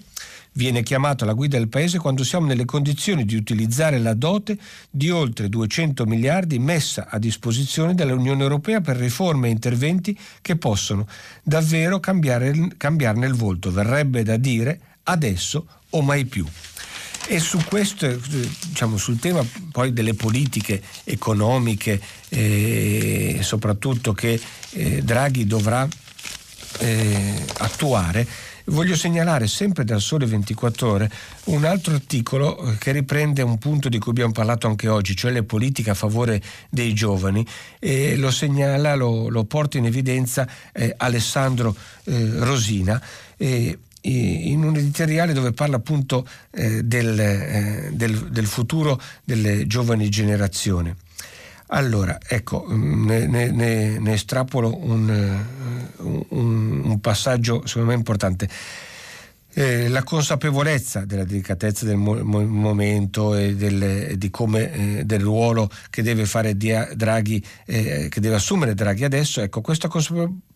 Viene 0.52 0.82
chiamato 0.82 1.24
alla 1.24 1.32
guida 1.32 1.56
del 1.56 1.68
Paese 1.68 1.98
quando 1.98 2.24
siamo 2.24 2.46
nelle 2.46 2.64
condizioni 2.64 3.24
di 3.24 3.36
utilizzare 3.36 3.98
la 3.98 4.14
dote 4.14 4.58
di 4.90 5.08
oltre 5.08 5.48
200 5.48 6.04
miliardi 6.06 6.58
messa 6.58 7.06
a 7.08 7.18
disposizione 7.18 7.94
dall'Unione 7.94 8.42
Europea 8.42 8.80
per 8.80 8.96
riforme 8.96 9.48
e 9.48 9.52
interventi 9.52 10.18
che 10.42 10.56
possono 10.56 11.06
davvero 11.42 12.00
cambiare, 12.00 12.52
cambiarne 12.76 13.26
il 13.26 13.34
volto. 13.34 13.70
Verrebbe 13.70 14.24
da 14.24 14.36
dire 14.36 14.80
adesso 15.04 15.66
o 15.90 16.02
mai 16.02 16.24
più. 16.24 16.44
E 17.28 17.38
su 17.38 17.58
questo, 17.64 18.18
diciamo, 18.66 18.96
sul 18.96 19.20
tema 19.20 19.46
poi 19.70 19.92
delle 19.92 20.14
politiche 20.14 20.82
economiche, 21.04 22.00
eh, 22.28 23.38
soprattutto 23.42 24.12
che 24.12 24.40
eh, 24.70 25.02
Draghi 25.02 25.46
dovrà 25.46 25.86
eh, 26.78 27.44
attuare, 27.58 28.26
Voglio 28.70 28.94
segnalare 28.94 29.48
sempre 29.48 29.82
dal 29.82 30.00
Sole 30.00 30.26
24 30.26 30.88
Ore 30.88 31.10
un 31.46 31.64
altro 31.64 31.92
articolo 31.92 32.56
eh, 32.56 32.78
che 32.78 32.92
riprende 32.92 33.42
un 33.42 33.58
punto 33.58 33.88
di 33.88 33.98
cui 33.98 34.12
abbiamo 34.12 34.30
parlato 34.30 34.68
anche 34.68 34.86
oggi, 34.86 35.16
cioè 35.16 35.32
le 35.32 35.42
politiche 35.42 35.90
a 35.90 35.94
favore 35.94 36.40
dei 36.68 36.94
giovani 36.94 37.44
e 37.80 38.16
lo 38.16 38.30
segnala, 38.30 38.94
lo, 38.94 39.28
lo 39.28 39.42
porta 39.42 39.76
in 39.76 39.86
evidenza 39.86 40.48
eh, 40.72 40.94
Alessandro 40.96 41.74
eh, 42.04 42.30
Rosina. 42.38 43.02
Eh, 43.36 43.76
in 44.02 44.62
un 44.62 44.76
editoriale 44.76 45.34
dove 45.34 45.52
parla 45.52 45.76
appunto 45.76 46.26
eh, 46.52 46.82
del, 46.84 47.18
eh, 47.18 47.90
del, 47.92 48.30
del 48.30 48.46
futuro 48.46 48.98
delle 49.24 49.66
giovani 49.66 50.08
generazioni. 50.08 50.94
Allora, 51.72 52.18
ecco, 52.26 52.66
ne, 52.68 53.26
ne, 53.26 53.98
ne 53.98 54.12
estrapolo 54.12 54.76
un, 54.76 55.08
eh, 55.08 56.02
un, 56.02 56.82
un, 56.84 57.00
passaggio 57.00 57.64
secondo 57.64 57.90
me 57.90 57.94
importante. 57.94 58.48
Eh, 59.52 59.88
la 59.88 60.02
consapevolezza 60.02 61.04
della 61.04 61.24
delicatezza 61.24 61.84
del 61.84 61.96
mo- 61.96 62.24
momento 62.24 63.36
e 63.36 63.54
del, 63.54 64.16
come, 64.30 64.72
eh, 64.98 65.04
del 65.04 65.20
ruolo 65.20 65.70
che 65.90 66.02
deve 66.02 66.26
fare 66.26 66.56
Draghi, 66.56 67.44
eh, 67.66 68.08
che 68.08 68.20
deve 68.20 68.34
assumere 68.34 68.74
Draghi 68.74 69.04
adesso, 69.04 69.40
ecco, 69.40 69.60
questa 69.60 69.86
consapevolezza 69.86 70.48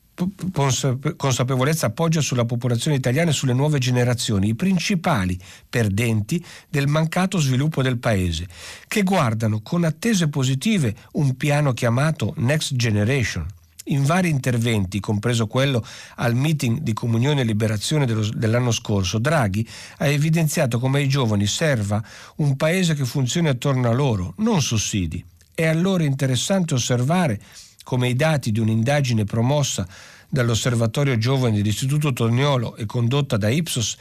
consapevolezza 1.16 1.87
appoggia 1.87 2.20
sulla 2.20 2.44
popolazione 2.44 2.96
italiana 2.96 3.31
e 3.31 3.35
sulle 3.35 3.53
nuove 3.53 3.79
generazioni, 3.79 4.48
i 4.48 4.55
principali 4.55 5.38
perdenti 5.68 6.44
del 6.68 6.87
mancato 6.87 7.38
sviluppo 7.38 7.83
del 7.83 7.98
paese, 7.98 8.46
che 8.87 9.03
guardano 9.03 9.61
con 9.62 9.85
attese 9.85 10.29
positive 10.29 10.94
un 11.12 11.37
piano 11.37 11.72
chiamato 11.72 12.33
Next 12.37 12.74
Generation. 12.77 13.46
In 13.88 14.05
vari 14.05 14.31
interventi, 14.31 14.98
compreso 14.98 15.46
quello 15.46 15.85
al 16.16 16.35
meeting 16.35 16.79
di 16.79 16.94
Comunione 16.94 17.42
e 17.42 17.44
Liberazione 17.44 18.07
dello, 18.07 18.27
dell'anno 18.33 18.70
scorso, 18.70 19.18
Draghi 19.18 19.68
ha 19.98 20.07
evidenziato 20.07 20.79
come 20.79 21.00
ai 21.00 21.09
giovani 21.09 21.46
serva 21.46 22.03
un 22.37 22.57
paese 22.57 22.94
che 22.94 23.05
funzioni 23.05 23.48
attorno 23.48 23.90
a 23.90 23.92
loro, 23.92 24.33
non 24.38 24.62
sussidi. 24.62 25.22
È 25.55 25.66
allora 25.66 26.03
interessante 26.03 26.72
osservare 26.72 27.38
come 27.85 28.09
i 28.09 28.16
dati 28.16 28.51
di 28.51 28.59
un'indagine 28.59 29.23
promossa 29.23 29.87
dall'Osservatorio 30.29 31.16
Giovani 31.16 31.59
dell'Istituto 31.59 32.12
Torniolo 32.12 32.75
e 32.75 32.87
condotta 32.87 33.37
da 33.37 33.49
Ipsos 33.49 33.97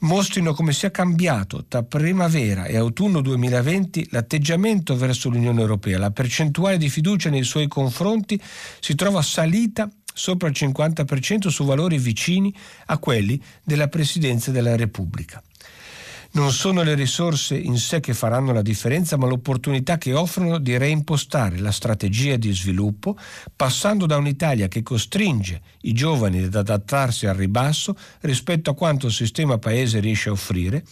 mostrino 0.00 0.52
come 0.52 0.72
sia 0.72 0.90
cambiato 0.90 1.64
tra 1.66 1.82
primavera 1.82 2.66
e 2.66 2.76
autunno 2.76 3.20
2020 3.20 4.08
l'atteggiamento 4.10 4.96
verso 4.96 5.28
l'Unione 5.30 5.60
Europea. 5.60 5.98
La 5.98 6.10
percentuale 6.10 6.76
di 6.76 6.88
fiducia 6.88 7.30
nei 7.30 7.44
suoi 7.44 7.66
confronti 7.66 8.40
si 8.80 8.94
trova 8.94 9.22
salita 9.22 9.88
sopra 10.12 10.48
il 10.48 10.54
50% 10.56 11.48
su 11.48 11.64
valori 11.64 11.98
vicini 11.98 12.54
a 12.86 12.98
quelli 12.98 13.40
della 13.62 13.88
Presidenza 13.88 14.50
della 14.50 14.76
Repubblica. 14.76 15.42
Non 16.36 16.52
sono 16.52 16.82
le 16.82 16.92
risorse 16.92 17.56
in 17.56 17.78
sé 17.78 18.00
che 18.00 18.12
faranno 18.12 18.52
la 18.52 18.60
differenza, 18.60 19.16
ma 19.16 19.26
l'opportunità 19.26 19.96
che 19.96 20.12
offrono 20.12 20.58
di 20.58 20.76
reimpostare 20.76 21.58
la 21.58 21.72
strategia 21.72 22.36
di 22.36 22.52
sviluppo, 22.52 23.16
passando 23.56 24.04
da 24.04 24.18
un'Italia 24.18 24.68
che 24.68 24.82
costringe 24.82 25.62
i 25.80 25.94
giovani 25.94 26.42
ad 26.42 26.54
adattarsi 26.54 27.26
al 27.26 27.36
ribasso 27.36 27.96
rispetto 28.20 28.68
a 28.68 28.74
quanto 28.74 29.06
il 29.06 29.12
sistema 29.12 29.56
paese 29.56 29.98
riesce 29.98 30.28
a 30.28 30.32
offrire, 30.32 30.84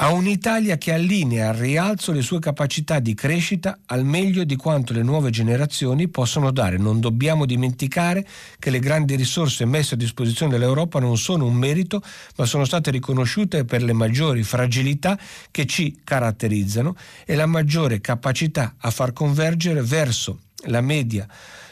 a 0.00 0.12
un'Italia 0.12 0.78
che 0.78 0.92
allinea 0.92 1.48
al 1.48 1.56
rialzo 1.56 2.12
le 2.12 2.22
sue 2.22 2.38
capacità 2.38 3.00
di 3.00 3.14
crescita 3.14 3.80
al 3.86 4.04
meglio 4.04 4.44
di 4.44 4.54
quanto 4.54 4.92
le 4.92 5.02
nuove 5.02 5.30
generazioni 5.30 6.06
possono 6.06 6.52
dare. 6.52 6.76
Non 6.76 7.00
dobbiamo 7.00 7.44
dimenticare 7.44 8.24
che 8.60 8.70
le 8.70 8.78
grandi 8.78 9.16
risorse 9.16 9.64
messe 9.64 9.94
a 9.94 9.96
disposizione 9.96 10.52
dell'Europa 10.52 11.00
non 11.00 11.18
sono 11.18 11.46
un 11.46 11.54
merito, 11.54 12.00
ma 12.36 12.44
sono 12.44 12.64
state 12.64 12.92
riconosciute 12.92 13.64
per 13.64 13.82
le 13.82 13.92
maggiori 13.92 14.44
fragilità 14.44 15.18
che 15.50 15.66
ci 15.66 15.98
caratterizzano 16.04 16.94
e 17.26 17.34
la 17.34 17.46
maggiore 17.46 18.00
capacità 18.00 18.76
a 18.78 18.92
far 18.92 19.12
convergere 19.12 19.82
verso 19.82 20.42
la 20.66 20.80
media 20.80 21.26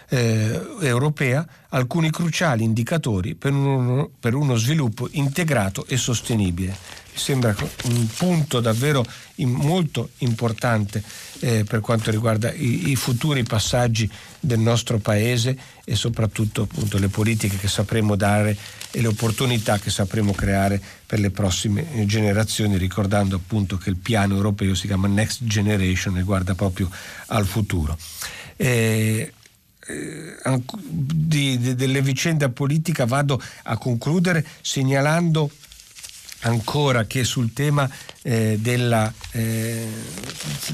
eh, 0.08 0.60
europea 0.80 1.46
alcuni 1.70 2.10
cruciali 2.10 2.64
indicatori 2.64 3.34
per 3.34 3.52
uno, 3.52 4.10
per 4.18 4.34
uno 4.34 4.54
sviluppo 4.56 5.08
integrato 5.12 5.86
e 5.86 5.96
sostenibile. 5.96 6.76
Mi 7.12 7.22
sembra 7.22 7.56
un 7.84 8.06
punto 8.14 8.60
davvero 8.60 9.04
in, 9.36 9.50
molto 9.50 10.10
importante 10.18 11.02
eh, 11.40 11.64
per 11.64 11.80
quanto 11.80 12.10
riguarda 12.10 12.52
i, 12.52 12.90
i, 12.90 12.96
futuri 12.96 13.42
passaggi 13.42 14.08
del 14.38 14.58
nostro 14.58 14.98
Paese 14.98 15.56
e 15.84 15.94
soprattutto 15.96 16.62
appunto, 16.62 16.98
le 16.98 17.08
politiche 17.08 17.56
che 17.56 17.68
sapremo 17.68 18.16
dare 18.16 18.56
e 18.90 19.00
le 19.00 19.08
opportunità 19.08 19.78
che 19.78 19.90
sapremo 19.90 20.32
creare 20.32 20.80
per 21.06 21.18
le 21.18 21.30
prossime 21.30 21.92
eh, 21.92 22.06
generazioni, 22.06 22.76
ricordando 22.76 23.36
appunto 23.36 23.78
che 23.78 23.88
il 23.88 23.96
piano 23.96 24.34
europeo 24.34 24.74
si 24.74 24.86
chiama 24.86 25.08
Next 25.08 25.44
Generation 25.44 26.18
e 26.18 26.22
guarda 26.22 26.54
proprio 26.54 26.90
al 27.26 27.46
futuro. 27.46 27.96
Eh, 28.56 29.32
eh, 29.86 30.60
di, 30.70 31.58
di, 31.58 31.74
delle 31.74 32.02
vicende 32.02 32.48
politica 32.48 33.04
vado 33.06 33.40
a 33.64 33.76
concludere 33.76 34.44
segnalando 34.60 35.50
ancora 36.40 37.04
che 37.06 37.24
sul 37.24 37.52
tema 37.52 37.88
eh, 38.22 38.56
della, 38.60 39.12
eh, 39.32 39.86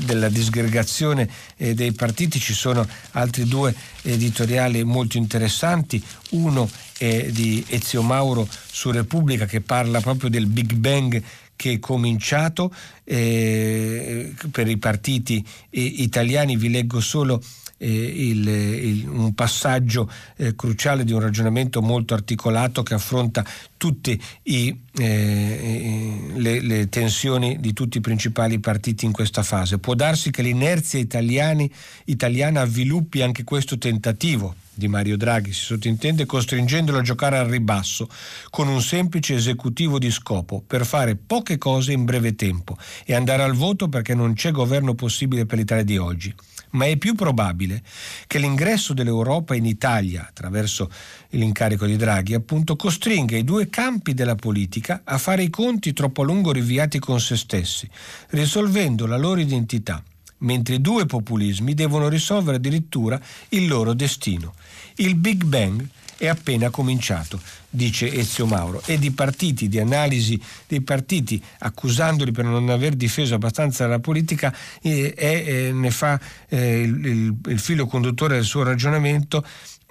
della, 0.04 0.28
disgregazione 0.28 1.28
eh, 1.56 1.74
dei 1.74 1.92
partiti 1.92 2.38
ci 2.38 2.54
sono 2.54 2.86
altri 3.12 3.46
due 3.46 3.74
editoriali 4.02 4.84
molto 4.84 5.16
interessanti. 5.16 6.02
Uno 6.30 6.68
è 6.98 7.30
di 7.30 7.64
Ezio 7.68 8.02
Mauro 8.02 8.48
su 8.70 8.90
Repubblica 8.90 9.46
che 9.46 9.60
parla 9.60 10.00
proprio 10.00 10.30
del 10.30 10.46
Big 10.46 10.74
Bang 10.74 11.22
che 11.54 11.72
è 11.72 11.78
cominciato 11.78 12.74
eh, 13.04 14.34
per 14.50 14.68
i 14.68 14.78
partiti 14.78 15.44
eh, 15.70 15.80
italiani. 15.80 16.56
Vi 16.56 16.70
leggo 16.70 17.00
solo 17.00 17.42
il, 17.86 18.46
il, 18.46 19.08
un 19.08 19.34
passaggio 19.34 20.10
eh, 20.36 20.54
cruciale 20.54 21.04
di 21.04 21.12
un 21.12 21.20
ragionamento 21.20 21.82
molto 21.82 22.14
articolato 22.14 22.82
che 22.82 22.94
affronta 22.94 23.44
tutte 23.76 24.16
i, 24.44 24.80
eh, 24.96 26.30
le, 26.34 26.60
le, 26.60 26.88
tensioni 26.88 27.58
di 27.58 27.72
tutti 27.72 27.98
i 27.98 28.00
principali 28.00 28.60
partiti 28.60 29.04
in 29.04 29.12
questa 29.12 29.42
fase. 29.42 29.78
Può 29.78 29.94
darsi 29.94 30.30
che 30.30 30.42
l'inerzia 30.42 31.00
italiani, 31.00 31.70
italiana 32.04 32.60
avviluppi 32.60 33.22
anche 33.22 33.42
questo 33.42 33.78
tentativo 33.78 34.54
di 34.74 34.88
Mario 34.88 35.16
Draghi, 35.16 35.52
si 35.52 35.64
sottintende, 35.64 36.26
costringendolo 36.26 36.98
a 36.98 37.02
giocare 37.02 37.38
al 37.38 37.48
ribasso 37.48 38.08
con 38.50 38.68
un 38.68 38.80
semplice 38.80 39.34
esecutivo 39.34 39.98
di 39.98 40.10
scopo 40.10 40.62
per 40.66 40.86
fare 40.86 41.16
poche 41.16 41.58
cose 41.58 41.92
in 41.92 42.04
breve 42.04 42.34
tempo 42.34 42.78
e 43.04 43.14
andare 43.14 43.42
al 43.42 43.54
voto 43.54 43.88
perché 43.88 44.14
non 44.14 44.34
c'è 44.34 44.50
governo 44.50 44.94
possibile 44.94 45.44
per 45.44 45.58
l'Italia 45.58 45.84
di 45.84 45.98
oggi 45.98 46.34
ma 46.72 46.86
è 46.86 46.96
più 46.96 47.14
probabile 47.14 47.82
che 48.26 48.38
l'ingresso 48.38 48.94
dell'Europa 48.94 49.54
in 49.54 49.66
Italia, 49.66 50.26
attraverso 50.28 50.90
l'incarico 51.30 51.86
di 51.86 51.96
Draghi, 51.96 52.34
appunto, 52.34 52.76
costringa 52.76 53.36
i 53.36 53.44
due 53.44 53.68
campi 53.68 54.14
della 54.14 54.34
politica 54.34 55.02
a 55.04 55.18
fare 55.18 55.42
i 55.42 55.50
conti 55.50 55.92
troppo 55.92 56.22
a 56.22 56.24
lungo 56.24 56.52
rinviati 56.52 56.98
con 56.98 57.20
se 57.20 57.36
stessi, 57.36 57.88
risolvendo 58.30 59.06
la 59.06 59.16
loro 59.16 59.40
identità, 59.40 60.02
mentre 60.38 60.76
i 60.76 60.80
due 60.80 61.06
populismi 61.06 61.74
devono 61.74 62.08
risolvere 62.08 62.56
addirittura 62.56 63.20
il 63.50 63.66
loro 63.66 63.94
destino. 63.94 64.54
Il 64.96 65.14
Big 65.16 65.44
Bang 65.44 65.86
è 66.22 66.28
appena 66.28 66.70
cominciato, 66.70 67.40
dice 67.68 68.12
Ezio 68.12 68.46
Mauro, 68.46 68.80
e 68.86 68.96
di 68.96 69.10
partiti, 69.10 69.68
di 69.68 69.80
analisi 69.80 70.40
dei 70.68 70.80
partiti, 70.80 71.42
accusandoli 71.58 72.30
per 72.30 72.44
non 72.44 72.68
aver 72.68 72.94
difeso 72.94 73.34
abbastanza 73.34 73.88
la 73.88 73.98
politica, 73.98 74.54
eh, 74.82 75.14
eh, 75.16 75.72
ne 75.72 75.90
fa 75.90 76.20
eh, 76.48 76.82
il, 76.82 77.34
il 77.44 77.58
filo 77.58 77.86
conduttore 77.86 78.36
del 78.36 78.44
suo 78.44 78.62
ragionamento 78.62 79.44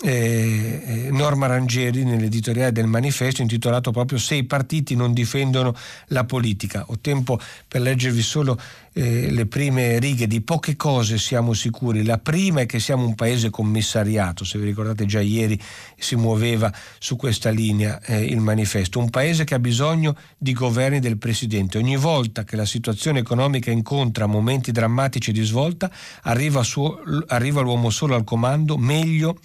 eh, 0.03 0.81
eh, 0.85 1.11
Norma 1.11 1.45
Rangeri 1.47 2.03
nell'editoriale 2.03 2.71
del 2.71 2.87
manifesto 2.87 3.41
intitolato 3.41 3.91
proprio 3.91 4.17
Se 4.17 4.35
i 4.35 4.43
partiti 4.43 4.95
non 4.95 5.13
difendono 5.13 5.75
la 6.07 6.23
politica. 6.23 6.85
Ho 6.87 6.97
tempo 6.99 7.39
per 7.67 7.81
leggervi 7.81 8.21
solo 8.21 8.59
eh, 8.93 9.31
le 9.31 9.45
prime 9.45 9.99
righe 9.99 10.27
di 10.27 10.41
poche 10.41 10.75
cose 10.75 11.17
siamo 11.17 11.53
sicuri. 11.53 12.03
La 12.03 12.17
prima 12.17 12.61
è 12.61 12.65
che 12.65 12.79
siamo 12.79 13.05
un 13.05 13.15
paese 13.15 13.49
commissariato, 13.49 14.43
se 14.43 14.57
vi 14.57 14.65
ricordate 14.65 15.05
già 15.05 15.21
ieri 15.21 15.59
si 15.97 16.15
muoveva 16.15 16.73
su 16.97 17.15
questa 17.15 17.49
linea 17.49 18.01
eh, 18.01 18.23
il 18.23 18.39
manifesto, 18.39 18.99
un 18.99 19.09
paese 19.09 19.43
che 19.43 19.53
ha 19.53 19.59
bisogno 19.59 20.15
di 20.37 20.53
governi 20.53 20.99
del 20.99 21.17
Presidente. 21.17 21.77
Ogni 21.77 21.95
volta 21.95 22.43
che 22.43 22.55
la 22.55 22.65
situazione 22.65 23.19
economica 23.19 23.71
incontra 23.71 24.25
momenti 24.25 24.71
drammatici 24.71 25.31
di 25.31 25.43
svolta 25.43 25.91
arriva, 26.23 26.63
suo, 26.63 27.01
arriva 27.27 27.61
l'uomo 27.61 27.89
solo 27.89 28.15
al 28.15 28.23
comando, 28.23 28.77
meglio 28.77 29.37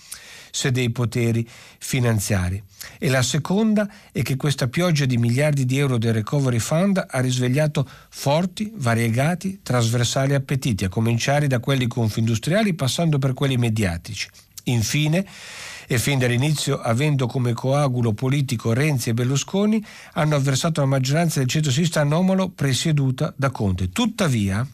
se 0.57 0.71
dei 0.71 0.89
poteri 0.89 1.47
finanziari. 1.79 2.63
E 2.99 3.11
la 3.11 3.23
seconda 3.23 3.87
è 4.11 4.23
che 4.23 4.37
questa 4.37 4.69
pioggia 4.69 5.05
di 5.05 5.19
miliardi 5.19 5.67
di 5.67 5.77
euro 5.77 5.99
del 5.99 6.15
Recovery 6.15 6.59
Fund 6.59 7.05
ha 7.07 7.21
risvegliato 7.21 7.87
forti, 8.09 8.73
variegati, 8.75 9.61
trasversali 9.63 10.33
appetiti, 10.33 10.87
a 10.87 10.89
cominciare 10.89 11.47
da 11.47 11.61
quelli 11.61 11.87
confindustriali 11.87 12.73
passando 12.73 13.19
per 13.19 13.35
quelli 13.35 13.59
mediatici. 13.59 14.29
Infine, 14.65 15.27
e 15.87 15.99
fin 15.99 16.19
dall'inizio, 16.19 16.81
avendo 16.81 17.27
come 17.27 17.53
coagulo 17.53 18.13
politico 18.13 18.73
Renzi 18.73 19.11
e 19.11 19.15
Berlusconi, 19.15 19.85
hanno 20.15 20.35
avversato 20.35 20.81
la 20.81 20.87
maggioranza 20.87 21.39
del 21.39 21.49
centro-sinistra 21.49 22.01
anomalo 22.01 22.49
presieduta 22.49 23.33
da 23.37 23.51
Conte. 23.51 23.91
Tuttavia, 23.91 24.67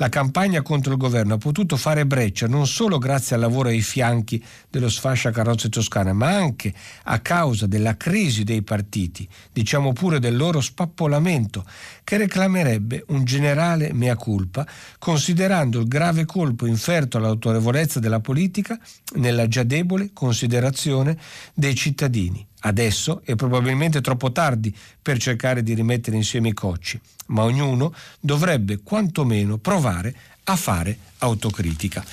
la 0.00 0.08
campagna 0.08 0.62
contro 0.62 0.92
il 0.92 0.98
governo 0.98 1.34
ha 1.34 1.38
potuto 1.38 1.76
fare 1.76 2.06
breccia 2.06 2.46
non 2.46 2.66
solo 2.66 2.96
grazie 2.96 3.36
al 3.36 3.42
lavoro 3.42 3.68
ai 3.68 3.82
fianchi 3.82 4.42
dello 4.70 4.88
sfascia 4.88 5.30
carrozze 5.30 5.68
toscana, 5.68 6.14
ma 6.14 6.34
anche 6.34 6.72
a 7.04 7.18
causa 7.18 7.66
della 7.66 7.98
crisi 7.98 8.42
dei 8.42 8.62
partiti, 8.62 9.28
diciamo 9.52 9.92
pure 9.92 10.18
del 10.18 10.36
loro 10.36 10.62
spappolamento, 10.62 11.66
che 12.02 12.16
reclamerebbe 12.16 13.04
un 13.08 13.24
generale 13.24 13.92
mea 13.92 14.16
culpa, 14.16 14.66
considerando 14.98 15.80
il 15.80 15.88
grave 15.88 16.24
colpo 16.24 16.64
inferto 16.64 17.18
all'autorevolezza 17.18 18.00
della 18.00 18.20
politica 18.20 18.78
nella 19.16 19.48
già 19.48 19.64
debole 19.64 20.10
considerazione 20.14 21.18
dei 21.52 21.74
cittadini. 21.74 22.48
Adesso 22.60 23.22
è 23.24 23.34
probabilmente 23.36 24.00
troppo 24.00 24.32
tardi 24.32 24.74
per 25.00 25.18
cercare 25.18 25.62
di 25.62 25.74
rimettere 25.74 26.16
insieme 26.16 26.48
i 26.48 26.52
cocci, 26.52 27.00
ma 27.26 27.42
ognuno 27.42 27.94
dovrebbe 28.20 28.80
quantomeno 28.82 29.56
provare 29.56 30.14
a 30.44 30.56
fare 30.56 30.96
autocritica. 31.18 32.04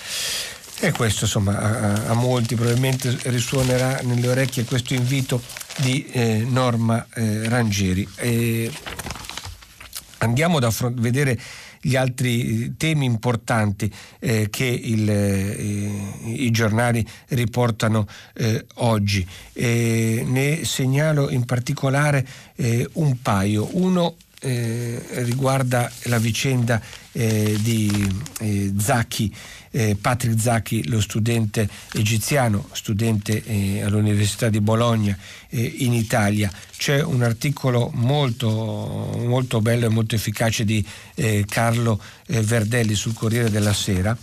E 0.80 0.92
questo 0.92 1.26
insomma 1.26 1.60
a, 1.60 2.10
a 2.10 2.14
molti 2.14 2.56
probabilmente 2.56 3.18
risuonerà 3.24 4.00
nelle 4.04 4.28
orecchie 4.28 4.64
questo 4.64 4.94
invito 4.94 5.42
di 5.78 6.06
eh, 6.12 6.46
Norma 6.48 7.06
eh, 7.14 7.50
Rangieri. 7.50 8.08
E 8.16 8.72
andiamo 10.20 10.58
ad 10.58 10.64
affront- 10.64 11.00
vedere 11.00 11.40
gli 11.88 11.96
altri 11.96 12.76
temi 12.76 13.06
importanti 13.06 13.90
eh, 14.20 14.50
che 14.50 14.66
il, 14.66 15.10
eh, 15.10 16.12
i 16.26 16.52
giornali 16.52 17.06
riportano 17.30 18.06
eh, 18.34 18.66
oggi. 18.76 19.26
ne 19.54 20.66
segnalo 20.66 21.30
in 21.30 21.46
particolare 21.46 22.28
eh, 22.56 22.88
un 22.94 23.22
paio. 23.22 23.70
Uno 23.72 24.16
eh, 24.40 25.04
riguarda 25.24 25.92
la 26.04 26.20
vicenda 26.20 26.82
eh, 27.12 27.58
di 27.60 28.10
eh, 28.40 28.74
Zacchi, 28.78 29.34
eh, 29.72 29.98
Patrick 30.00 30.40
Zacchi, 30.40 30.88
lo 30.88 31.02
studente 31.02 31.68
egiziano, 31.94 32.68
studente 32.74 33.44
eh, 33.44 33.82
all'Università 33.82 34.50
di 34.50 34.62
Bologna 34.62 35.18
eh, 35.50 35.62
in 35.80 35.94
Italia. 35.94 36.52
C'è 36.76 37.02
un 37.02 37.24
articolo 37.24 37.90
molto, 37.94 39.16
molto 39.18 39.62
bello 39.62 39.88
e 39.88 39.90
molto 39.90 40.16
efficace 40.16 40.64
di 40.64 40.86
Carlo 41.48 42.00
Verdelli 42.28 42.94
sul 42.94 43.14
Corriere 43.14 43.50
della 43.50 43.74
Sera 43.74 44.16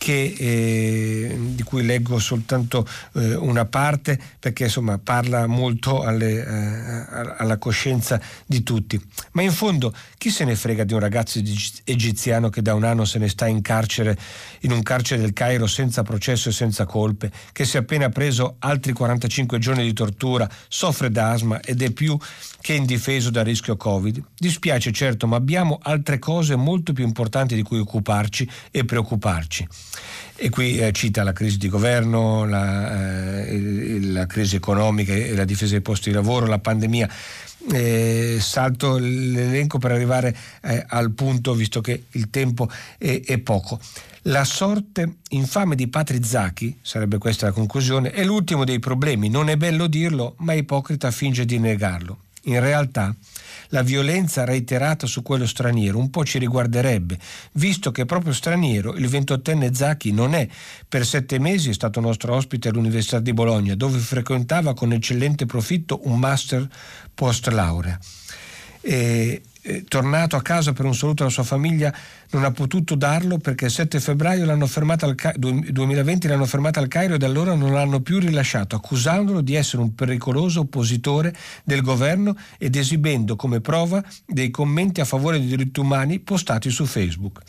che, 0.00 0.34
eh, 0.38 1.38
di 1.54 1.62
cui 1.62 1.84
leggo 1.84 2.18
soltanto 2.18 2.88
eh, 3.16 3.34
una 3.34 3.66
parte 3.66 4.18
perché 4.38 4.64
insomma 4.64 4.96
parla 4.96 5.46
molto 5.46 6.02
alle, 6.02 6.42
eh, 6.42 7.34
alla 7.36 7.58
coscienza 7.58 8.18
di 8.46 8.62
tutti. 8.62 8.98
Ma 9.32 9.42
in 9.42 9.52
fondo 9.52 9.94
chi 10.16 10.30
se 10.30 10.44
ne 10.44 10.56
frega 10.56 10.84
di 10.84 10.94
un 10.94 11.00
ragazzo 11.00 11.38
egiziano 11.84 12.48
che 12.48 12.62
da 12.62 12.72
un 12.72 12.84
anno 12.84 13.04
se 13.04 13.18
ne 13.18 13.28
sta 13.28 13.46
in 13.46 13.60
carcere, 13.60 14.16
in 14.60 14.72
un 14.72 14.82
carcere 14.82 15.20
del 15.20 15.34
Cairo 15.34 15.66
senza 15.66 16.02
processo 16.02 16.48
e 16.48 16.52
senza 16.52 16.86
colpe, 16.86 17.30
che 17.52 17.66
si 17.66 17.76
è 17.76 17.80
appena 17.80 18.08
preso 18.08 18.56
altri 18.60 18.94
45 18.94 19.58
giorni 19.58 19.82
di 19.84 19.92
tortura, 19.92 20.48
soffre 20.68 21.10
d'asma 21.10 21.60
ed 21.60 21.82
è 21.82 21.90
più 21.90 22.16
che 22.62 22.72
indifeso 22.72 23.28
dal 23.28 23.44
rischio 23.44 23.76
Covid. 23.76 24.22
Dispiace 24.34 24.92
certo, 24.92 25.26
ma 25.26 25.36
abbiamo 25.36 25.78
altre 25.82 26.18
cose 26.18 26.56
molto 26.56 26.94
più 26.94 27.04
importanti 27.04 27.54
di 27.54 27.62
cui 27.62 27.78
occuparci 27.80 28.48
e 28.70 28.86
preoccuparci. 28.86 29.68
E 30.42 30.48
qui 30.48 30.78
eh, 30.78 30.90
cita 30.92 31.22
la 31.22 31.32
crisi 31.32 31.58
di 31.58 31.68
governo, 31.68 32.46
la, 32.46 33.44
eh, 33.44 34.00
la 34.00 34.24
crisi 34.24 34.56
economica 34.56 35.12
e 35.12 35.34
la 35.34 35.44
difesa 35.44 35.72
dei 35.72 35.82
posti 35.82 36.08
di 36.08 36.14
lavoro, 36.14 36.46
la 36.46 36.58
pandemia. 36.58 37.08
Eh, 37.72 38.38
salto 38.40 38.96
l'elenco 38.96 39.76
per 39.76 39.90
arrivare 39.90 40.34
eh, 40.62 40.82
al 40.88 41.10
punto 41.10 41.52
visto 41.52 41.82
che 41.82 42.04
il 42.12 42.30
tempo 42.30 42.70
è, 42.96 43.20
è, 43.22 43.36
poco. 43.38 43.78
La 44.22 44.44
sorte 44.44 45.16
infame 45.30 45.74
di 45.74 45.88
Patri 45.88 46.24
Zacchi, 46.24 46.78
sarebbe 46.80 47.18
questa 47.18 47.46
la 47.46 47.52
conclusione, 47.52 48.10
è 48.10 48.24
l'ultimo 48.24 48.64
dei 48.64 48.78
problemi. 48.78 49.28
Non 49.28 49.50
è 49.50 49.56
bello 49.56 49.88
dirlo, 49.88 50.36
ma 50.38 50.54
ipocrita 50.54 51.10
finge 51.10 51.44
di 51.44 51.58
negarlo. 51.58 52.16
In 52.44 52.60
realtà 52.60 53.14
la 53.70 53.82
violenza 53.82 54.44
reiterata 54.44 55.06
su 55.06 55.22
quello 55.22 55.46
straniero 55.46 55.98
un 55.98 56.10
po' 56.10 56.24
ci 56.24 56.38
riguarderebbe, 56.38 57.18
visto 57.52 57.90
che 57.90 58.04
proprio 58.04 58.32
straniero 58.32 58.94
il 58.94 59.08
ventottenne 59.08 59.74
Zacchi 59.74 60.12
non 60.12 60.34
è. 60.34 60.46
Per 60.88 61.04
sette 61.04 61.38
mesi 61.38 61.70
è 61.70 61.74
stato 61.74 62.00
nostro 62.00 62.34
ospite 62.34 62.68
all'Università 62.68 63.18
di 63.18 63.32
Bologna, 63.32 63.74
dove 63.74 63.98
frequentava 63.98 64.74
con 64.74 64.92
eccellente 64.92 65.46
profitto 65.46 66.00
un 66.04 66.18
master 66.18 66.68
post 67.14 67.48
laurea. 67.48 67.98
E 68.82 69.42
eh, 69.70 69.84
tornato 69.84 70.36
a 70.36 70.42
casa 70.42 70.72
per 70.72 70.84
un 70.84 70.94
saluto 70.94 71.22
alla 71.22 71.30
sua 71.30 71.44
famiglia, 71.44 71.94
non 72.30 72.44
ha 72.44 72.50
potuto 72.50 72.94
darlo 72.94 73.38
perché 73.38 73.66
il 73.66 73.70
7 73.70 74.00
febbraio 74.00 74.44
l'hanno 74.44 74.66
Ca- 75.14 75.34
2020 75.36 76.26
l'hanno 76.26 76.46
fermata 76.46 76.80
al 76.80 76.88
Cairo 76.88 77.14
e 77.14 77.18
da 77.18 77.26
allora 77.26 77.54
non 77.54 77.72
l'hanno 77.72 78.00
più 78.00 78.18
rilasciato, 78.18 78.74
accusandolo 78.76 79.40
di 79.40 79.54
essere 79.54 79.82
un 79.82 79.94
pericoloso 79.94 80.60
oppositore 80.60 81.34
del 81.64 81.82
governo 81.82 82.36
ed 82.58 82.74
esibendo 82.74 83.36
come 83.36 83.60
prova 83.60 84.02
dei 84.26 84.50
commenti 84.50 85.00
a 85.00 85.04
favore 85.04 85.38
dei 85.38 85.48
diritti 85.48 85.80
umani 85.80 86.18
postati 86.18 86.70
su 86.70 86.84
Facebook 86.84 87.40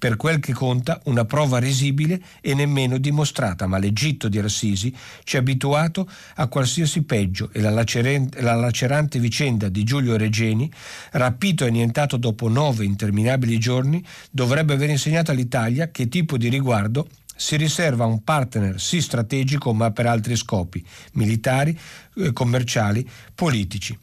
per 0.00 0.16
quel 0.16 0.40
che 0.40 0.54
conta 0.54 0.98
una 1.04 1.26
prova 1.26 1.58
risibile 1.58 2.22
e 2.40 2.54
nemmeno 2.54 2.96
dimostrata, 2.96 3.66
ma 3.66 3.76
l'Egitto 3.76 4.30
di 4.30 4.40
Rassisi 4.40 4.92
ci 5.24 5.36
ha 5.36 5.40
abituato 5.40 6.08
a 6.36 6.46
qualsiasi 6.46 7.02
peggio 7.02 7.50
e 7.52 7.60
la 7.60 7.68
lacerante, 7.68 8.40
la 8.40 8.54
lacerante 8.54 9.18
vicenda 9.18 9.68
di 9.68 9.84
Giulio 9.84 10.16
Regeni, 10.16 10.72
rapito 11.12 11.64
e 11.64 11.68
annientato 11.68 12.16
dopo 12.16 12.48
nove 12.48 12.86
interminabili 12.86 13.58
giorni, 13.58 14.02
dovrebbe 14.30 14.72
aver 14.72 14.88
insegnato 14.88 15.32
all'Italia 15.32 15.90
che 15.90 16.08
tipo 16.08 16.38
di 16.38 16.48
riguardo 16.48 17.06
si 17.36 17.56
riserva 17.56 18.04
a 18.04 18.06
un 18.06 18.24
partner 18.24 18.80
sì 18.80 19.02
strategico 19.02 19.74
ma 19.74 19.90
per 19.90 20.06
altri 20.06 20.34
scopi, 20.34 20.82
militari, 21.12 21.78
eh, 22.16 22.32
commerciali, 22.32 23.06
politici. 23.34 23.98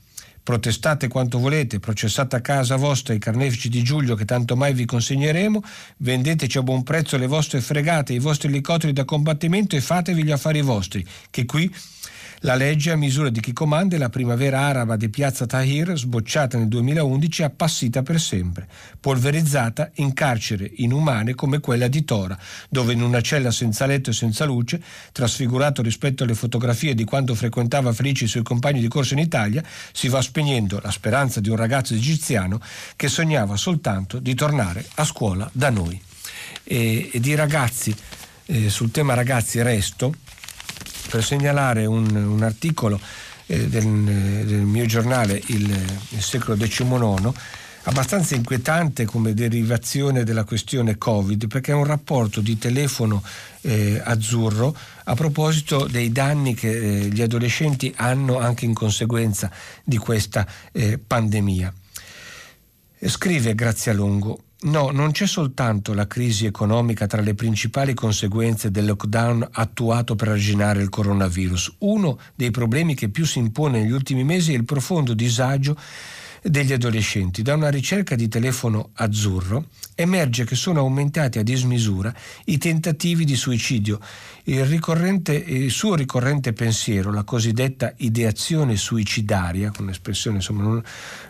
Protestate 0.47 1.09
quanto 1.09 1.39
volete, 1.39 1.81
processate 1.81 2.37
a 2.37 2.39
casa 2.39 2.77
vostra 2.77 3.13
i 3.13 3.19
carnefici 3.19 3.67
di 3.67 3.83
Giulio 3.83 4.15
che 4.15 4.23
tanto 4.23 4.55
mai 4.55 4.73
vi 4.73 4.85
consegneremo, 4.85 5.61
vendeteci 5.97 6.57
a 6.57 6.63
buon 6.63 6.83
prezzo 6.83 7.17
le 7.17 7.27
vostre 7.27 7.59
fregate, 7.59 8.13
i 8.13 8.19
vostri 8.19 8.47
elicotteri 8.47 8.93
da 8.93 9.03
combattimento 9.03 9.75
e 9.75 9.81
fatevi 9.81 10.23
gli 10.23 10.31
affari 10.31 10.61
vostri, 10.61 11.05
che 11.29 11.43
qui 11.43 11.69
la 12.41 12.53
legge 12.53 12.91
a 12.91 12.95
misura 12.95 13.29
di 13.29 13.39
chi 13.39 13.51
comanda 13.51 13.95
è 13.95 13.99
la 13.99 14.09
primavera 14.09 14.59
araba 14.61 14.95
di 14.95 15.09
piazza 15.09 15.47
Tahir, 15.47 15.97
sbocciata 15.97 16.57
nel 16.57 16.67
2011 16.67 17.43
appassita 17.43 18.03
per 18.03 18.19
sempre, 18.19 18.67
polverizzata 18.99 19.89
in 19.95 20.13
carcere 20.13 20.71
inumane 20.75 21.33
come 21.33 21.59
quella 21.59 21.87
di 21.87 22.05
Tora, 22.05 22.37
dove 22.69 22.93
in 22.93 23.01
una 23.01 23.21
cella 23.21 23.49
senza 23.49 23.87
letto 23.87 24.11
e 24.11 24.13
senza 24.13 24.45
luce, 24.45 24.79
trasfigurato 25.11 25.81
rispetto 25.81 26.23
alle 26.23 26.35
fotografie 26.35 26.93
di 26.93 27.05
quando 27.05 27.33
frequentava 27.33 27.91
felici 27.91 28.25
i 28.25 28.27
suoi 28.27 28.43
compagni 28.43 28.81
di 28.81 28.87
corso 28.87 29.13
in 29.13 29.19
Italia, 29.19 29.63
si 29.91 30.07
va 30.07 30.21
spegnendo 30.21 30.79
la 30.79 30.91
speranza 30.91 31.39
di 31.39 31.49
un 31.49 31.55
ragazzo 31.55 31.95
egiziano 31.95 32.61
che 32.95 33.07
sognava 33.07 33.57
soltanto 33.57 34.19
di 34.19 34.35
tornare 34.35 34.85
a 34.95 35.05
scuola 35.05 35.49
da 35.51 35.71
noi. 35.71 35.99
E, 36.63 37.09
e 37.11 37.19
di 37.19 37.33
ragazzi, 37.33 37.95
eh, 38.45 38.69
sul 38.69 38.91
tema 38.91 39.15
ragazzi 39.15 39.61
resto, 39.61 40.13
per 41.07 41.23
segnalare 41.23 41.85
un, 41.85 42.13
un 42.15 42.43
articolo 42.43 42.99
eh, 43.47 43.67
del, 43.67 43.85
del, 44.45 44.61
mio 44.61 44.85
giornale, 44.85 45.41
il, 45.47 45.69
il 46.09 46.21
secolo 46.21 46.57
XIX, 46.57 47.31
abbastanza 47.83 48.35
inquietante 48.35 49.05
come 49.05 49.33
derivazione 49.33 50.23
della 50.23 50.43
questione 50.43 50.97
Covid, 50.97 51.47
perché 51.47 51.71
è 51.71 51.75
un 51.75 51.85
rapporto 51.85 52.41
di 52.41 52.57
telefono 52.57 53.23
eh, 53.61 54.01
azzurro 54.03 54.75
a 55.05 55.13
proposito 55.15 55.87
dei 55.87 56.11
danni 56.11 56.53
che 56.53 56.69
eh, 56.69 57.07
gli 57.07 57.21
adolescenti 57.21 57.93
hanno 57.95 58.39
anche 58.39 58.65
in 58.65 58.73
conseguenza 58.73 59.49
di 59.83 59.97
questa 59.97 60.45
eh, 60.73 60.97
pandemia. 60.97 61.73
Scrive 63.05 63.55
Grazia 63.55 63.93
Longo, 63.93 64.41
No, 64.59 64.89
non 64.89 65.11
c'è 65.11 65.27
soltanto 65.27 65.93
la 65.93 66.07
crisi 66.07 66.47
economica 66.47 67.05
tra 67.05 67.21
le 67.21 67.35
principali 67.35 67.93
conseguenze 67.93 68.71
del 68.71 68.85
lockdown 68.85 69.47
attuato 69.51 70.15
per 70.15 70.29
arginare 70.29 70.81
il 70.81 70.89
coronavirus. 70.89 71.75
Uno 71.79 72.17
dei 72.33 72.49
problemi 72.49 72.95
che 72.95 73.09
più 73.09 73.23
si 73.23 73.37
impone 73.37 73.81
negli 73.81 73.91
ultimi 73.91 74.23
mesi 74.23 74.53
è 74.53 74.57
il 74.57 74.65
profondo 74.65 75.13
disagio 75.13 75.77
degli 76.41 76.73
adolescenti. 76.73 77.43
Da 77.43 77.53
una 77.53 77.69
ricerca 77.69 78.15
di 78.15 78.27
telefono 78.27 78.89
azzurro 78.93 79.65
emerge 79.99 80.45
che 80.45 80.55
sono 80.55 80.79
aumentati 80.79 81.39
a 81.39 81.43
dismisura 81.43 82.13
i 82.45 82.59
tentativi 82.59 83.25
di 83.25 83.35
suicidio. 83.35 83.99
Il, 84.43 84.59
il 85.47 85.71
suo 85.71 85.95
ricorrente 85.95 86.53
pensiero, 86.53 87.11
la 87.11 87.23
cosiddetta 87.23 87.91
ideazione 87.97 88.77
suicidaria, 88.77 89.71
un'espressione 89.79 90.37
insomma, 90.37 90.61
non, 90.61 90.83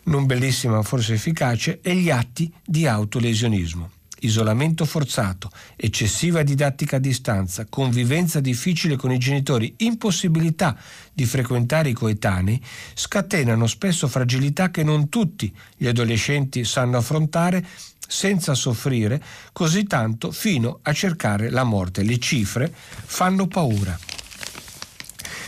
non 0.04 0.26
bellissima 0.26 0.76
ma 0.76 0.84
forse 0.84 1.14
efficace, 1.14 1.80
e 1.82 1.96
gli 1.96 2.10
atti 2.10 2.52
di 2.66 2.86
autolesionismo 2.86 3.92
isolamento 4.20 4.86
forzato, 4.86 5.52
eccessiva 5.76 6.42
didattica 6.44 6.96
a 6.96 7.00
distanza, 7.00 7.66
convivenza 7.70 8.40
difficile 8.40 8.96
con 8.96 9.12
i 9.12 9.18
genitori, 9.18 9.76
impossibilità 9.78 10.78
di 11.14 11.26
frequentare 11.26 11.90
i 11.90 11.94
coetanei, 11.94 12.62
scatenano 12.94 13.68
spesso 13.68 14.08
fragilità 14.08 14.72
che 14.72 14.84
non 14.84 15.10
tutti 15.10 15.54
gli 15.76 15.88
adolescenti 15.88 16.64
sanno 16.64 16.98
affrontare 16.98 17.66
senza 18.08 18.54
soffrire 18.54 19.22
così 19.52 19.84
tanto 19.84 20.32
fino 20.32 20.80
a 20.82 20.94
cercare 20.94 21.50
la 21.50 21.64
morte. 21.64 22.04
Le 22.04 22.18
cifre 22.18 22.74
fanno 22.74 23.48
paura. 23.48 23.98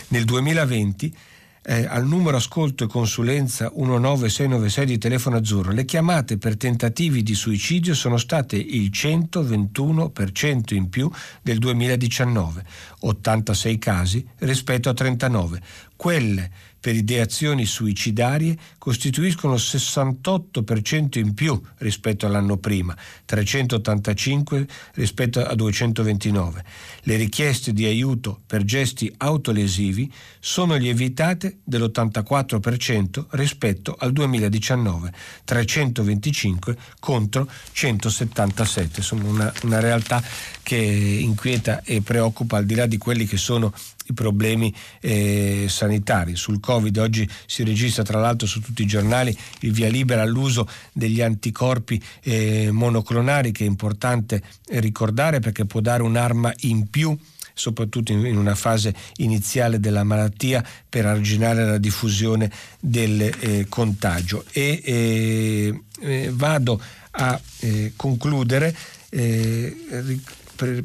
Nel 0.10 0.26
2020 0.26 1.16
eh, 1.62 1.86
al 1.86 2.08
numero 2.08 2.38
ascolto 2.38 2.86
e 2.86 2.88
consulenza 2.88 3.72
19696 3.76 4.86
di 4.86 4.98
telefono 4.98 5.38
azzurro, 5.38 5.72
le 5.72 5.86
chiamate 5.86 6.38
per 6.38 6.58
tentativi 6.58 7.22
di 7.22 7.36
suicidio 7.36 7.94
sono 7.94 8.18
state 8.18 8.56
il 8.56 8.90
121% 8.92 10.74
in 10.74 10.90
più 10.90 11.12
del 11.42 11.60
2019, 11.60 12.66
86 13.02 13.78
casi 13.78 14.28
rispetto 14.40 14.90
a 14.90 14.94
39. 14.94 15.62
Quelle 15.96 16.50
per 16.80 16.96
ideazioni 16.96 17.66
suicidarie 17.66 18.58
costituiscono 18.78 19.56
il 19.56 19.62
68% 19.64 21.20
in 21.20 21.34
più 21.34 21.60
rispetto 21.78 22.26
all'anno 22.26 22.58
prima, 22.58 22.96
385 23.26 24.68
rispetto 24.94 25.44
a 25.44 25.54
229. 25.56 26.64
Le 27.02 27.16
richieste 27.16 27.74
di 27.74 27.86
aiuto 27.86 28.42
per 28.46 28.64
gesti 28.64 29.14
autolesivi 29.18 30.12
sono 30.40 30.76
lievitate 30.76 31.58
dell'84% 31.64 33.26
rispetto 33.32 33.96
al 34.00 34.12
2019, 34.14 35.14
325 35.44 36.78
contro 37.00 37.50
177. 37.72 39.00
Insomma 39.00 39.28
una, 39.28 39.54
una 39.64 39.80
realtà 39.80 40.24
che 40.64 40.76
inquieta 40.76 41.82
e 41.84 42.02
preoccupa 42.02 42.58
al 42.58 42.66
di 42.66 42.76
là 42.76 42.86
di 42.86 42.98
quelli 42.98 43.26
che 43.26 43.38
sono 43.38 43.74
i 44.10 44.14
problemi 44.14 44.74
eh, 45.00 45.66
sanitari. 45.68 46.36
Sul 46.36 46.60
Covid 46.60 46.98
oggi 46.98 47.28
si 47.46 47.64
registra 47.64 48.04
tra 48.04 48.20
l'altro 48.20 48.48
su 48.48 48.62
tutti 48.62 48.82
i 48.82 48.88
giornali 48.88 49.36
il 49.62 49.72
via 49.72 49.90
libera 49.90 50.22
all'uso 50.22 50.68
degli 50.92 51.22
anticorpi 51.22 52.02
eh, 52.22 52.70
monoclonari 52.72 53.52
che 53.52 53.64
è 53.64 53.68
importante 53.68 54.42
ricordare 54.72 55.40
perché 55.40 55.66
può 55.66 55.80
dare 55.80 56.04
un'arma 56.04 56.54
in 56.62 56.90
più 56.90 57.18
soprattutto 57.60 58.14
in 58.14 58.38
una 58.38 58.56
fase 58.56 58.96
iniziale 59.18 59.82
della 59.82 60.04
malattia 60.04 60.66
per 60.88 61.06
arginare 61.06 61.66
la 61.66 61.78
diffusione 61.78 62.50
del 62.80 63.22
eh, 63.22 63.66
contagio. 63.68 64.46
E 64.54 64.82
eh, 64.82 65.82
eh, 66.00 66.32
vado 66.32 66.82
a 67.12 67.40
eh, 67.60 67.92
concludere 67.98 68.74
eh, 69.10 69.76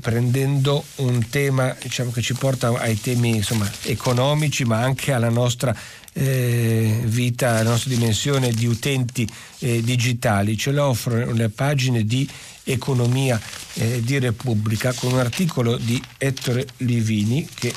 prendendo 0.00 0.84
un 0.96 1.28
tema 1.28 1.76
diciamo, 1.80 2.10
che 2.10 2.22
ci 2.22 2.34
porta 2.34 2.68
ai 2.68 3.00
temi 3.00 3.36
insomma, 3.36 3.70
economici 3.82 4.64
ma 4.64 4.80
anche 4.80 5.12
alla 5.12 5.30
nostra 5.30 5.74
eh, 6.12 7.00
vita, 7.04 7.50
alla 7.50 7.70
nostra 7.70 7.90
dimensione 7.90 8.52
di 8.52 8.66
utenti 8.66 9.28
eh, 9.58 9.82
digitali. 9.82 10.56
Ce 10.56 10.70
lo 10.70 10.86
offrono 10.86 11.32
le 11.32 11.48
pagine 11.48 12.04
di 12.04 12.28
economia 12.64 13.40
eh, 13.74 14.00
di 14.02 14.18
Repubblica 14.18 14.92
con 14.92 15.12
un 15.12 15.18
articolo 15.18 15.76
di 15.76 16.00
Ettore 16.18 16.66
Livini 16.78 17.46
che 17.52 17.74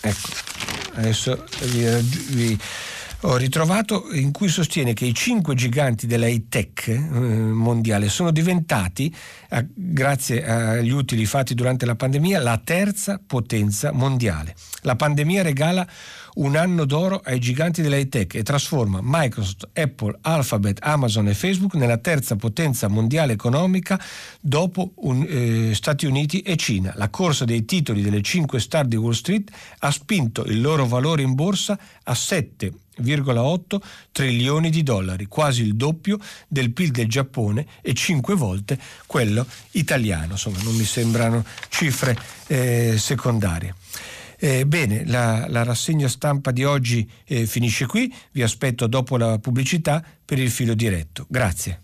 ecco, 0.00 0.28
adesso 0.94 1.44
vi, 1.60 1.84
vi 2.28 2.58
ho 3.24 3.36
ritrovato 3.36 4.08
in 4.12 4.32
cui 4.32 4.48
sostiene 4.48 4.94
che 4.94 5.04
i 5.04 5.14
cinque 5.14 5.54
giganti 5.54 6.06
della 6.06 6.26
high-tech 6.26 6.88
eh, 6.88 6.98
mondiale 6.98 8.08
sono 8.08 8.32
diventati, 8.32 9.14
a, 9.50 9.64
grazie 9.72 10.44
agli 10.44 10.90
utili 10.90 11.24
fatti 11.24 11.54
durante 11.54 11.86
la 11.86 11.94
pandemia, 11.94 12.40
la 12.40 12.60
terza 12.62 13.20
potenza 13.24 13.92
mondiale. 13.92 14.54
La 14.82 14.96
pandemia 14.96 15.42
regala 15.42 15.86
un 16.34 16.56
anno 16.56 16.84
d'oro 16.84 17.20
ai 17.22 17.38
giganti 17.38 17.82
dell'high 17.82 18.08
tech 18.08 18.34
e 18.34 18.42
trasforma 18.42 19.00
Microsoft, 19.02 19.68
Apple, 19.74 20.18
Alphabet, 20.22 20.78
Amazon 20.80 21.28
e 21.28 21.34
Facebook 21.34 21.74
nella 21.74 21.98
terza 21.98 22.36
potenza 22.36 22.88
mondiale 22.88 23.34
economica 23.34 24.00
dopo 24.40 24.92
un, 24.96 25.26
eh, 25.28 25.74
Stati 25.74 26.06
Uniti 26.06 26.40
e 26.40 26.56
Cina. 26.56 26.92
La 26.96 27.10
corsa 27.10 27.44
dei 27.44 27.64
titoli 27.64 28.02
delle 28.02 28.22
5 28.22 28.60
star 28.60 28.86
di 28.86 28.96
Wall 28.96 29.12
Street 29.12 29.50
ha 29.80 29.90
spinto 29.90 30.44
il 30.44 30.60
loro 30.60 30.86
valore 30.86 31.22
in 31.22 31.34
borsa 31.34 31.78
a 32.04 32.12
7,8 32.12 33.80
trilioni 34.10 34.70
di 34.70 34.82
dollari, 34.82 35.26
quasi 35.26 35.62
il 35.62 35.74
doppio 35.74 36.18
del 36.48 36.72
PIL 36.72 36.90
del 36.90 37.08
Giappone 37.08 37.66
e 37.82 37.92
5 37.92 38.34
volte 38.34 38.78
quello 39.06 39.46
italiano. 39.72 40.32
Insomma, 40.32 40.62
non 40.62 40.74
mi 40.74 40.84
sembrano 40.84 41.44
cifre 41.68 42.16
eh, 42.46 42.94
secondarie. 42.96 43.74
Eh, 44.44 44.66
bene, 44.66 45.04
la, 45.06 45.46
la, 45.46 45.62
rassegna 45.62 46.08
stampa 46.08 46.50
di 46.50 46.64
oggi 46.64 47.08
eh, 47.26 47.46
finisce 47.46 47.86
qui, 47.86 48.12
vi 48.32 48.42
aspetto 48.42 48.88
dopo 48.88 49.16
la 49.16 49.38
pubblicità 49.38 50.04
per 50.24 50.40
il 50.40 50.50
filo 50.50 50.74
diretto. 50.74 51.26
Grazie. 51.28 51.80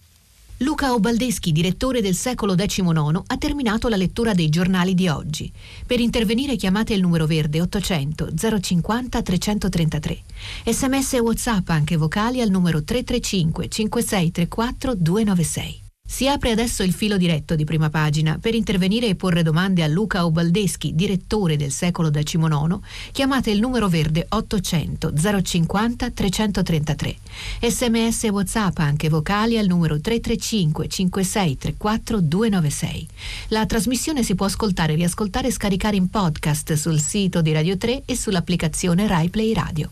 Luca 0.56 0.92
Obaldeschi, 0.92 1.52
direttore 1.52 2.00
del 2.00 2.16
secolo 2.16 2.56
XIX, 2.56 3.22
ha 3.24 3.36
terminato 3.38 3.86
la 3.86 3.94
lettura 3.94 4.34
dei 4.34 4.48
giornali 4.48 4.94
di 4.94 5.06
oggi. 5.06 5.52
Per 5.86 6.00
intervenire 6.00 6.56
chiamate 6.56 6.94
il 6.94 7.00
numero 7.00 7.26
verde 7.26 7.60
800 7.60 8.30
050 8.60 9.22
333. 9.22 10.22
Sms 10.64 11.12
e 11.12 11.20
WhatsApp 11.20 11.68
anche 11.68 11.96
vocali 11.96 12.40
al 12.40 12.50
numero 12.50 12.82
335 12.82 13.68
5634 13.68 14.94
296. 14.96 15.87
Si 16.10 16.26
apre 16.26 16.50
adesso 16.50 16.82
il 16.82 16.94
filo 16.94 17.18
diretto 17.18 17.54
di 17.54 17.64
prima 17.64 17.90
pagina. 17.90 18.38
Per 18.40 18.54
intervenire 18.54 19.08
e 19.08 19.14
porre 19.14 19.42
domande 19.42 19.82
a 19.82 19.86
Luca 19.86 20.24
Obaldeschi, 20.24 20.94
direttore 20.94 21.56
del 21.56 21.70
secolo 21.70 22.10
XIX, 22.10 22.78
chiamate 23.12 23.50
il 23.50 23.60
numero 23.60 23.88
verde 23.88 24.24
800 24.26 25.12
050 25.42 26.10
333. 26.10 27.16
Sms 27.60 28.24
e 28.24 28.28
WhatsApp 28.30 28.78
anche 28.78 29.10
vocali 29.10 29.58
al 29.58 29.66
numero 29.66 30.00
335 30.00 30.88
5634 30.88 32.20
296. 32.20 33.06
La 33.48 33.66
trasmissione 33.66 34.22
si 34.22 34.34
può 34.34 34.46
ascoltare, 34.46 34.94
riascoltare 34.94 35.48
e 35.48 35.52
scaricare 35.52 35.96
in 35.96 36.08
podcast 36.08 36.72
sul 36.72 37.00
sito 37.00 37.42
di 37.42 37.52
Radio 37.52 37.76
3 37.76 38.04
e 38.06 38.16
sull'applicazione 38.16 39.06
RaiPlay 39.06 39.52
Radio. 39.52 39.90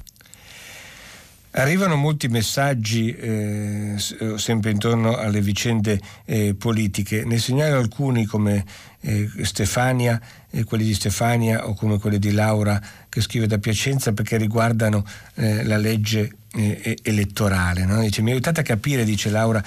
Arrivano 1.58 1.96
molti 1.96 2.28
messaggi 2.28 3.16
eh, 3.16 3.94
sempre 4.36 4.70
intorno 4.72 5.16
alle 5.16 5.40
vicende 5.40 5.98
eh, 6.26 6.54
politiche. 6.54 7.24
Ne 7.24 7.38
segnalo 7.38 7.78
alcuni 7.78 8.26
come 8.26 8.62
eh, 9.00 9.26
Stefania, 9.40 10.20
quelli 10.66 10.84
di 10.84 10.92
Stefania 10.92 11.66
o 11.66 11.72
come 11.72 11.98
quelli 11.98 12.18
di 12.18 12.32
Laura 12.32 12.78
che 13.08 13.22
scrive 13.22 13.46
da 13.46 13.56
Piacenza 13.56 14.12
perché 14.12 14.36
riguardano 14.36 15.02
eh, 15.36 15.64
la 15.64 15.78
legge 15.78 16.30
eh, 16.52 16.98
elettorale. 17.02 17.86
No? 17.86 18.02
Dice, 18.02 18.20
mi 18.20 18.32
aiutate 18.32 18.60
a 18.60 18.62
capire, 18.62 19.04
dice 19.04 19.30
Laura, 19.30 19.64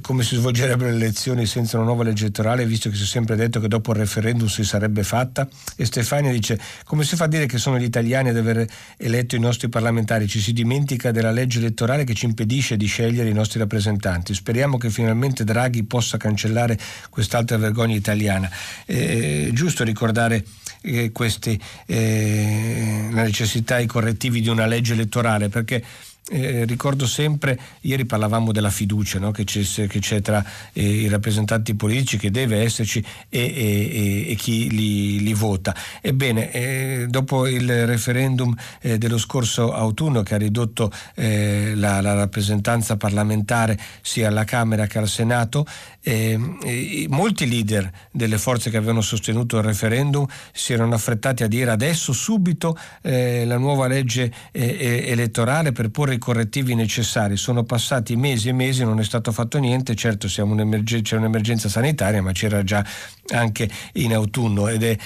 come 0.00 0.22
si 0.22 0.36
svolgerebbero 0.36 0.90
le 0.90 0.96
elezioni 0.96 1.46
senza 1.46 1.76
una 1.76 1.86
nuova 1.86 2.04
legge 2.04 2.24
elettorale, 2.24 2.66
visto 2.66 2.90
che 2.90 2.96
si 2.96 3.04
è 3.04 3.06
sempre 3.06 3.36
detto 3.36 3.60
che 3.60 3.68
dopo 3.68 3.92
il 3.92 3.98
referendum 3.98 4.46
si 4.46 4.64
sarebbe 4.64 5.02
fatta? 5.02 5.48
E 5.76 5.84
Stefania 5.84 6.30
dice, 6.30 6.60
come 6.84 7.04
si 7.04 7.16
fa 7.16 7.24
a 7.24 7.28
dire 7.28 7.46
che 7.46 7.58
sono 7.58 7.78
gli 7.78 7.84
italiani 7.84 8.28
ad 8.28 8.36
aver 8.36 8.66
eletto 8.96 9.36
i 9.36 9.40
nostri 9.40 9.68
parlamentari? 9.68 10.28
Ci 10.28 10.40
si 10.40 10.52
dimentica 10.52 11.10
della 11.10 11.30
legge 11.30 11.58
elettorale 11.58 12.04
che 12.04 12.14
ci 12.14 12.26
impedisce 12.26 12.76
di 12.76 12.86
scegliere 12.86 13.28
i 13.28 13.34
nostri 13.34 13.58
rappresentanti. 13.58 14.34
Speriamo 14.34 14.76
che 14.76 14.90
finalmente 14.90 15.44
Draghi 15.44 15.84
possa 15.84 16.16
cancellare 16.16 16.78
quest'altra 17.10 17.56
vergogna 17.56 17.94
italiana. 17.94 18.50
È 18.84 19.48
giusto 19.52 19.84
ricordare 19.84 20.44
eh, 20.82 21.10
questi, 21.12 21.60
eh, 21.86 23.08
la 23.10 23.22
necessità 23.22 23.78
e 23.78 23.84
i 23.84 23.86
correttivi 23.86 24.40
di 24.40 24.48
una 24.48 24.66
legge 24.66 24.92
elettorale, 24.92 25.48
perché 25.48 25.82
eh, 26.30 26.64
ricordo 26.64 27.06
sempre, 27.06 27.58
ieri 27.80 28.04
parlavamo 28.04 28.52
della 28.52 28.70
fiducia 28.70 29.18
no? 29.18 29.30
che, 29.30 29.44
c'è, 29.44 29.86
che, 29.86 29.98
c'è, 29.98 30.20
tra 30.20 30.44
eh, 30.72 30.82
i 30.82 31.08
rappresentanti 31.08 31.74
politici, 31.74 32.18
che 32.18 32.30
deve 32.30 32.62
esserci, 32.62 33.04
e, 33.28 33.40
e, 33.40 34.30
e 34.30 34.34
chi 34.34 34.70
li, 34.70 35.20
li, 35.22 35.34
vota. 35.34 35.74
Ebbene, 36.00 36.52
eh, 36.52 37.06
dopo 37.08 37.46
il 37.46 37.86
referendum 37.86 38.54
eh, 38.80 38.98
dello 38.98 39.18
scorso 39.18 39.72
autunno 39.72 40.22
che 40.22 40.34
ha 40.34 40.38
ridotto 40.38 40.92
eh, 41.14 41.72
la, 41.74 42.00
la, 42.00 42.14
rappresentanza 42.14 42.96
parlamentare 42.96 43.78
sia 44.02 44.28
alla 44.28 44.44
Camera 44.44 44.86
che 44.86 44.98
al 44.98 45.08
Senato, 45.08 45.66
eh, 46.02 47.06
molti 47.08 47.48
leader 47.48 47.90
delle 48.10 48.38
forze 48.38 48.70
che 48.70 48.76
avevano 48.76 49.00
sostenuto 49.00 49.58
il 49.58 49.64
referendum 49.64 50.26
si 50.52 50.72
erano 50.72 50.94
affrettati 50.94 51.42
a 51.42 51.48
dire 51.48 51.70
adesso 51.70 52.12
subito 52.12 52.76
la 53.02 53.58
nuova 53.58 53.86
legge 53.86 54.32
elettorale 54.52 55.72
per 55.72 55.90
porre 55.90 56.14
i 56.14 56.18
correttivi 56.18 56.74
necessari. 56.74 57.36
Sono 57.36 57.64
passati 57.64 58.16
mesi 58.16 58.48
e 58.48 58.52
mesi, 58.52 58.84
non 58.84 59.00
è 59.00 59.04
stato 59.04 59.32
fatto 59.32 59.58
niente, 59.58 59.94
certo 59.94 60.28
un'emerg- 60.42 61.02
c'è 61.02 61.16
un'emergenza 61.16 61.68
sanitaria, 61.68 62.22
ma 62.22 62.32
c'era 62.32 62.62
già 62.62 62.84
anche 63.30 63.68
in 63.94 64.14
autunno 64.14 64.68
ed 64.68 64.82
è 64.82 64.96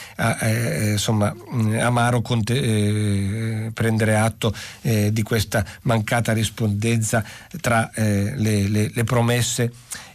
eh, 0.41 0.91
insomma 0.93 1.35
amaro 1.81 2.21
conte- 2.23 2.61
eh, 2.61 3.71
prendere 3.73 4.17
atto 4.17 4.55
eh, 4.83 5.13
di 5.13 5.23
questa 5.23 5.65
mancata 5.83 6.33
rispondenza 6.33 7.25
tra 7.61 7.91
eh, 7.93 8.35
le, 8.37 8.69
le, 8.69 8.91
le, 8.93 9.05
promesse 9.05 9.73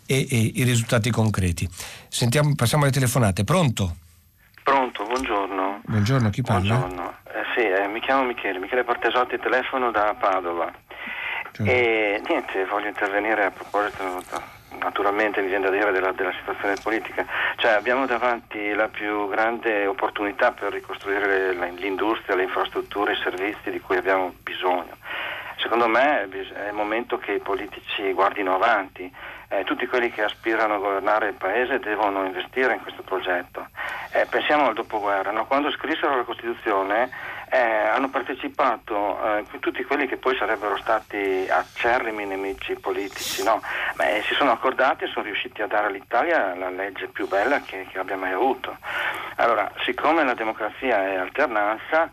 e, 0.08 0.26
e, 0.30 0.52
i 0.56 0.64
risultati 0.64 1.12
concreti. 1.12 1.68
Sentiamo, 2.08 2.56
passiamo 2.56 2.84
alle 2.84 2.94
telefonate. 2.94 3.44
Pronto? 3.44 3.96
Pronto, 4.64 5.04
buongiorno. 5.06 5.82
Buongiorno, 5.86 6.30
chi 6.30 6.42
parla? 6.42 6.76
Buongiorno. 6.76 7.16
Eh, 7.26 7.44
sì, 7.56 7.68
eh, 7.68 7.88
mi 7.88 8.00
chiamo 8.00 8.24
Michele, 8.24 8.60
Michele 8.60 8.84
Portesotti, 8.84 9.38
telefono 9.38 9.92
da 9.92 10.16
Padova. 10.20 10.74
Certo. 11.52 11.64
E 11.64 12.22
niente, 12.28 12.66
voglio 12.66 12.88
intervenire 12.88 13.46
a 13.46 13.52
proposito 13.52 14.24
naturalmente 14.80 15.42
mi 15.42 15.48
viene 15.48 15.66
da 15.66 15.72
dire 15.72 15.92
della, 15.92 16.12
della, 16.12 16.34
situazione 16.34 16.76
politica, 16.82 17.26
cioè 17.56 17.72
abbiamo 17.72 18.06
davanti 18.06 18.74
la 18.74 18.88
più 18.88 19.28
grande 19.30 19.86
opportunità 19.86 20.52
per 20.52 20.72
ricostruire 20.72 21.54
l'industria, 21.72 22.36
le 22.36 22.44
infrastrutture, 22.44 23.14
i 23.14 23.20
servizi 23.24 23.70
di 23.70 23.80
cui 23.80 23.98
abbiamo 23.98 24.34
bisogno. 24.44 24.96
Secondo 25.58 25.88
me 25.88 26.30
è 26.30 26.68
il 26.68 26.74
momento 26.74 27.18
che 27.18 27.34
i 27.34 27.40
politici 27.40 28.12
guardino 28.14 28.56
avanti, 28.56 29.12
eh, 29.50 29.64
tutti 29.64 29.88
quelli 29.88 30.12
che 30.12 30.24
aspirano 30.24 30.76
a 30.76 30.80
governare 30.80 31.30
il 31.30 31.34
paese 31.34 31.80
devono 31.80 32.26
investire 32.26 32.74
in 32.74 32.82
questo 32.82 33.02
progetto. 33.02 33.68
Eh, 34.12 34.26
pensiamo 34.30 34.68
al 34.68 34.74
dopoguerra, 34.74 35.32
no? 35.32 35.46
quando 35.46 35.72
scrissero 35.72 36.16
la 36.16 36.24
Costituzione 36.24 37.10
eh, 37.50 37.58
hanno 37.58 38.10
partecipato 38.10 39.18
eh, 39.24 39.46
tutti 39.60 39.84
quelli 39.86 40.06
che 40.08 40.18
poi 40.18 40.36
sarebbero 40.36 40.78
stati 40.78 41.48
acerrimi 41.50 42.26
nemici 42.26 42.76
politici, 42.76 43.42
no? 43.44 43.62
Beh, 43.96 44.22
si 44.28 44.34
sono 44.34 44.52
accordati 44.52 45.06
e 45.06 45.08
sono 45.08 45.26
riusciti 45.26 45.62
a 45.62 45.68
dare 45.68 45.88
all'Italia 45.88 46.54
la 46.56 46.70
legge 46.70 47.08
più 47.08 47.28
bella 47.28 47.62
che, 47.62 47.88
che 47.90 48.00
abbia 48.00 48.18
mai 48.18 48.34
avuto. 48.34 48.78
Allora, 49.38 49.72
siccome 49.84 50.24
la 50.26 50.34
democrazia 50.34 51.08
è 51.08 51.16
alternanza, 51.16 52.10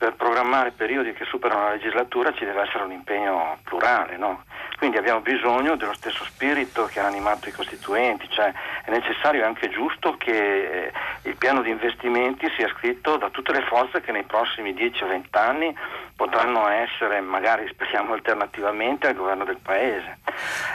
per 0.00 0.14
programmare 0.14 0.70
periodi 0.70 1.12
che 1.12 1.26
superano 1.26 1.64
la 1.64 1.72
legislatura 1.72 2.32
ci 2.32 2.46
deve 2.46 2.62
essere 2.62 2.84
un 2.84 2.92
impegno 2.92 3.58
plurale, 3.64 4.16
no? 4.16 4.44
Quindi 4.78 4.96
abbiamo 4.96 5.20
bisogno 5.20 5.76
dello 5.76 5.92
stesso 5.92 6.24
spirito 6.24 6.86
che 6.86 7.00
hanno 7.00 7.08
animato 7.08 7.50
i 7.50 7.52
costituenti, 7.52 8.26
cioè 8.30 8.50
è 8.82 8.90
necessario 8.90 9.42
e 9.42 9.44
anche 9.44 9.68
giusto 9.68 10.16
che 10.16 10.86
eh, 10.86 10.92
il 11.24 11.36
piano 11.36 11.60
di 11.60 11.68
investimenti 11.68 12.50
sia 12.56 12.66
scritto 12.68 13.18
da 13.18 13.28
tutte 13.28 13.52
le 13.52 13.60
forze 13.60 14.00
che 14.00 14.10
nei 14.10 14.22
prossimi 14.22 14.72
10 14.72 15.04
o 15.04 15.06
20 15.08 15.28
anni 15.36 15.76
potranno 16.16 16.66
essere, 16.68 17.20
magari 17.20 17.68
speriamo 17.68 18.14
alternativamente, 18.14 19.08
al 19.08 19.14
governo 19.16 19.44
del 19.44 19.58
Paese. 19.62 20.20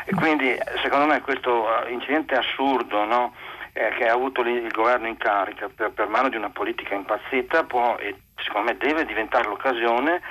E 0.05 0.13
quindi 0.13 0.55
secondo 0.83 1.07
me 1.07 1.21
questo 1.21 1.83
eh, 1.83 1.91
incidente 1.91 2.35
assurdo 2.35 3.03
no? 3.05 3.33
eh, 3.73 3.89
che 3.97 4.07
ha 4.07 4.13
avuto 4.13 4.41
il 4.41 4.71
governo 4.71 5.07
in 5.07 5.17
carica 5.17 5.67
per, 5.67 5.89
per 5.89 6.09
mano 6.09 6.29
di 6.29 6.35
una 6.35 6.51
politica 6.51 6.93
impazzita 6.93 7.63
può 7.63 7.95
e 7.97 8.19
secondo 8.37 8.71
me 8.71 8.77
deve 8.77 9.05
diventare 9.05 9.47
l'occasione 9.47 10.21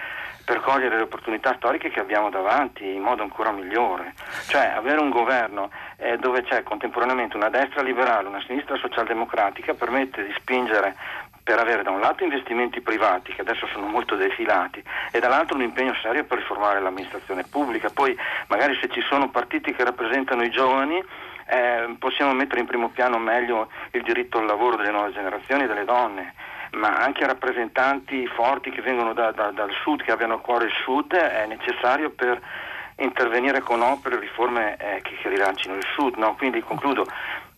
per 0.45 0.61
cogliere 0.61 0.97
le 0.97 1.03
opportunità 1.03 1.55
storiche 1.57 1.91
che 1.91 2.01
abbiamo 2.01 2.29
davanti 2.29 2.85
in 2.85 3.01
modo 3.01 3.23
ancora 3.23 3.51
migliore. 3.51 4.13
Cioè 4.47 4.73
avere 4.77 5.01
un 5.01 5.09
governo 5.09 5.71
eh, 5.97 6.19
dove 6.19 6.43
c'è 6.43 6.63
contemporaneamente 6.63 7.37
una 7.37 7.49
destra 7.49 7.83
liberale, 7.83 8.29
una 8.29 8.43
sinistra 8.47 8.77
socialdemocratica 8.77 9.73
permette 9.73 10.25
di 10.25 10.35
spingere 10.37 10.95
per 11.43 11.59
avere 11.59 11.83
da 11.83 11.91
un 11.91 12.01
lato 12.01 12.25
investimenti 12.25 12.81
privati 12.81 13.33
che 13.33 13.43
adesso 13.43 13.67
sono 13.67 13.87
molto 13.87 14.17
defilati 14.17 14.83
e 15.11 15.19
dall'altro 15.19 15.57
un 15.57 15.63
impegno 15.63 15.95
serio 16.01 16.25
per 16.25 16.39
riformare 16.39 16.81
l'amministrazione 16.81 17.45
pubblica. 17.45 17.91
Poi 17.91 18.17
magari 18.49 18.77
se 18.81 18.89
ci 18.89 19.03
sono 19.03 19.31
partiti 19.31 19.75
che 19.75 19.85
rappresentano 19.85 20.43
i 20.43 20.51
giovani 20.51 21.03
eh, 21.47 21.97
possiamo 21.99 22.33
mettere 22.33 22.61
in 22.61 22.67
primo 22.67 22.89
piano 22.89 23.19
meglio 23.19 23.69
il 23.91 24.03
diritto 24.03 24.39
al 24.39 24.47
lavoro 24.47 24.77
delle 24.77 24.91
nuove 24.91 25.13
generazioni 25.13 25.65
e 25.65 25.67
delle 25.67 25.85
donne 25.85 26.33
ma 26.75 26.97
anche 26.99 27.27
rappresentanti 27.27 28.27
forti 28.27 28.70
che 28.70 28.83
vengono 28.83 29.12
da, 29.12 29.33
da, 29.33 29.51
dal 29.51 29.70
sud, 29.83 30.03
che 30.03 30.12
abbiano 30.12 30.35
a 30.35 30.41
cuore 30.41 30.66
il 30.66 30.72
sud, 30.85 31.14
è 31.14 31.47
necessario 31.47 32.11
per 32.11 32.41
intervenire 32.97 33.61
con 33.61 33.81
opere 33.83 34.16
e 34.16 34.20
riforme 34.20 34.77
eh, 34.77 35.01
che, 35.03 35.16
che, 35.16 35.29
rilancino 35.29 35.75
il 35.75 35.85
sud. 35.95 36.16
No? 36.16 36.35
Quindi 36.37 36.61
concludo, 36.61 37.07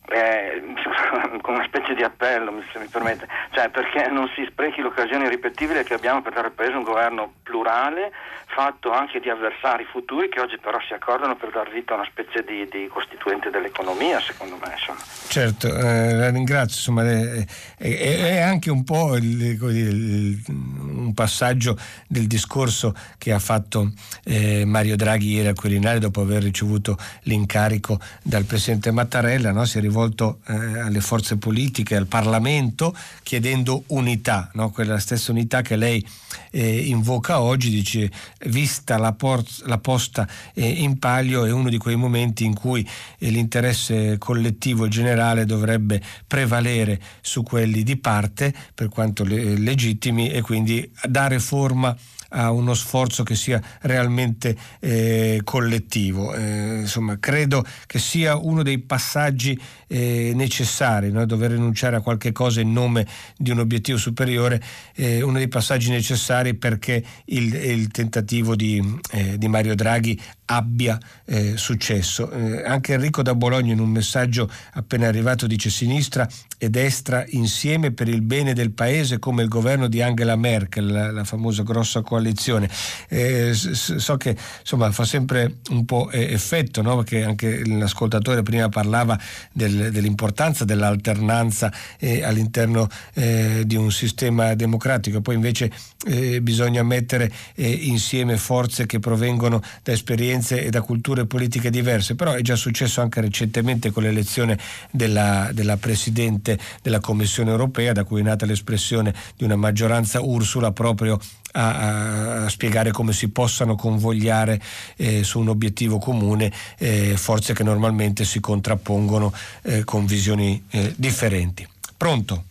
eh, 0.08 0.62
con 1.42 1.54
una 1.54 1.64
specie 1.64 1.94
di 1.94 2.02
appello, 2.02 2.62
se 2.72 2.78
mi 2.78 2.86
permette, 2.86 3.26
cioè 3.50 3.68
perché 3.68 4.08
non 4.08 4.28
si 4.34 4.46
sprechi 4.48 4.80
l'occasione 4.80 5.26
irripetibile 5.26 5.84
che 5.84 5.94
abbiamo 5.94 6.22
per 6.22 6.32
dare 6.32 6.48
al 6.48 6.52
Paese 6.52 6.76
un 6.76 6.82
governo 6.82 7.34
plurale, 7.42 8.12
fatto 8.46 8.92
anche 8.92 9.20
di 9.20 9.28
avversari 9.28 9.84
futuri 9.84 10.28
che 10.28 10.40
oggi 10.40 10.56
però 10.58 10.78
si 10.86 10.94
accordano 10.94 11.36
per 11.36 11.50
dar 11.50 11.70
vita 11.70 11.92
a 11.92 11.96
una 11.96 12.08
specie 12.08 12.44
di, 12.44 12.66
di 12.70 12.88
costituente 12.88 13.50
dell'economia, 13.50 14.20
secondo 14.20 14.56
me. 14.56 14.72
Insomma. 14.72 14.98
Certo, 15.28 15.66
eh, 15.66 16.14
la 16.14 16.30
ringrazio, 16.30 16.76
insomma, 16.76 17.04
è, 17.04 17.44
è, 17.76 18.36
è 18.36 18.40
anche 18.40 18.70
un 18.70 18.84
po' 18.84 19.16
il, 19.16 19.42
il, 19.42 20.42
un 20.48 21.12
passaggio 21.12 21.76
del 22.06 22.26
discorso 22.26 22.94
che 23.18 23.32
ha 23.32 23.38
fatto 23.38 23.90
eh, 24.24 24.64
Mario 24.64 24.96
Draghi 24.96 25.34
ieri 25.34 25.48
al 25.48 25.54
Quirinale 25.54 25.98
dopo 25.98 26.22
aver 26.22 26.42
ricevuto 26.42 26.96
l'incarico 27.22 27.98
dal 28.22 28.44
Presidente 28.44 28.90
Mattarella, 28.90 29.52
no? 29.52 29.64
si 29.64 29.78
è 29.78 29.80
rivolto 29.80 29.95
eh, 30.04 30.78
alle 30.80 31.00
forze 31.00 31.36
politiche, 31.36 31.96
al 31.96 32.06
Parlamento, 32.06 32.94
chiedendo 33.22 33.84
unità, 33.88 34.50
no? 34.54 34.70
quella 34.70 34.98
stessa 34.98 35.30
unità 35.30 35.62
che 35.62 35.76
lei 35.76 36.06
eh, 36.50 36.86
invoca 36.86 37.40
oggi, 37.40 37.70
dice 37.70 38.10
vista 38.46 38.98
la, 38.98 39.12
por- 39.12 39.44
la 39.64 39.78
posta 39.78 40.28
eh, 40.54 40.68
in 40.68 40.98
palio 40.98 41.44
è 41.44 41.52
uno 41.52 41.68
di 41.68 41.78
quei 41.78 41.96
momenti 41.96 42.44
in 42.44 42.54
cui 42.54 42.86
eh, 43.18 43.30
l'interesse 43.30 44.18
collettivo 44.18 44.84
e 44.84 44.88
generale 44.88 45.44
dovrebbe 45.44 46.02
prevalere 46.26 47.00
su 47.20 47.42
quelli 47.42 47.82
di 47.82 47.96
parte, 47.96 48.54
per 48.74 48.88
quanto 48.88 49.24
le- 49.24 49.56
legittimi, 49.56 50.30
e 50.30 50.40
quindi 50.42 50.90
dare 51.04 51.38
forma 51.38 51.88
a 51.88 51.96
uno 52.30 52.74
sforzo 52.74 53.22
che 53.22 53.34
sia 53.34 53.60
realmente 53.82 54.56
eh, 54.80 55.40
collettivo. 55.44 56.34
Eh, 56.34 56.80
insomma, 56.80 57.18
credo 57.18 57.64
che 57.86 57.98
sia 57.98 58.36
uno 58.36 58.62
dei 58.62 58.78
passaggi 58.78 59.58
eh, 59.86 60.32
necessari, 60.34 61.10
no? 61.10 61.24
dover 61.26 61.52
rinunciare 61.52 61.96
a 61.96 62.00
qualche 62.00 62.32
cosa 62.32 62.60
in 62.60 62.72
nome 62.72 63.06
di 63.36 63.50
un 63.50 63.60
obiettivo 63.60 63.98
superiore, 63.98 64.62
eh, 64.94 65.22
uno 65.22 65.38
dei 65.38 65.48
passaggi 65.48 65.90
necessari 65.90 66.54
perché 66.54 67.04
il, 67.26 67.54
il 67.54 67.88
tentativo 67.88 68.56
di, 68.56 68.82
eh, 69.12 69.38
di 69.38 69.48
Mario 69.48 69.74
Draghi 69.74 70.20
abbia 70.46 70.98
eh, 71.24 71.56
successo. 71.56 72.30
Anche 72.64 72.94
Enrico 72.94 73.22
da 73.22 73.34
Bologna 73.34 73.72
in 73.72 73.80
un 73.80 73.90
messaggio 73.90 74.48
appena 74.74 75.08
arrivato 75.08 75.46
dice 75.46 75.70
sinistra 75.70 76.28
e 76.58 76.70
destra 76.70 77.24
insieme 77.28 77.92
per 77.92 78.08
il 78.08 78.22
bene 78.22 78.54
del 78.54 78.70
paese 78.70 79.18
come 79.18 79.42
il 79.42 79.48
governo 79.48 79.88
di 79.88 80.00
Angela 80.00 80.36
Merkel, 80.36 80.86
la, 80.86 81.10
la 81.10 81.24
famosa 81.24 81.62
grossa 81.62 82.00
coalizione. 82.00 82.68
Eh, 83.08 83.52
so 83.54 84.16
che 84.16 84.36
insomma 84.60 84.90
fa 84.90 85.04
sempre 85.04 85.58
un 85.70 85.84
po' 85.84 86.10
effetto, 86.10 86.82
no? 86.82 86.96
perché 86.96 87.24
anche 87.24 87.66
l'ascoltatore 87.66 88.42
prima 88.42 88.68
parlava 88.68 89.18
del, 89.52 89.90
dell'importanza 89.90 90.64
dell'alternanza 90.64 91.72
eh, 91.98 92.22
all'interno 92.22 92.88
eh, 93.14 93.62
di 93.66 93.76
un 93.76 93.90
sistema 93.90 94.54
democratico, 94.54 95.20
poi 95.20 95.34
invece 95.34 95.70
eh, 96.06 96.40
bisogna 96.40 96.82
mettere 96.82 97.30
insieme 97.56 98.36
forze 98.36 98.86
che 98.86 98.98
provengono 98.98 99.62
da 99.82 99.92
esperienze 99.92 100.62
e 100.62 100.70
da 100.70 100.80
culture 100.80 101.26
politiche 101.26 101.70
diverse, 101.70 102.14
però 102.14 102.32
è 102.32 102.42
già 102.42 102.56
successo 102.56 103.00
anche 103.00 103.20
recentemente 103.20 103.90
con 103.90 104.02
l'elezione 104.02 104.58
della, 104.90 105.50
della 105.52 105.76
Presidente 105.76 106.45
della 106.82 107.00
Commissione 107.00 107.50
europea, 107.50 107.92
da 107.92 108.04
cui 108.04 108.20
è 108.20 108.24
nata 108.24 108.46
l'espressione 108.46 109.14
di 109.36 109.44
una 109.44 109.56
maggioranza 109.56 110.20
Ursula 110.20 110.72
proprio 110.72 111.18
a, 111.52 112.44
a, 112.44 112.48
spiegare 112.48 112.90
come 112.90 113.12
si 113.12 113.30
possano 113.30 113.76
convogliare 113.76 114.60
eh, 114.96 115.24
su 115.24 115.40
un 115.40 115.48
obiettivo 115.48 115.98
comune 115.98 116.52
eh, 116.78 117.16
forze 117.16 117.54
che 117.54 117.62
normalmente 117.62 118.24
si 118.24 118.40
contrappongono 118.40 119.32
eh, 119.62 119.84
con 119.84 120.06
visioni 120.06 120.62
eh, 120.70 120.94
differenti. 120.96 121.66
Pronto? 121.96 122.44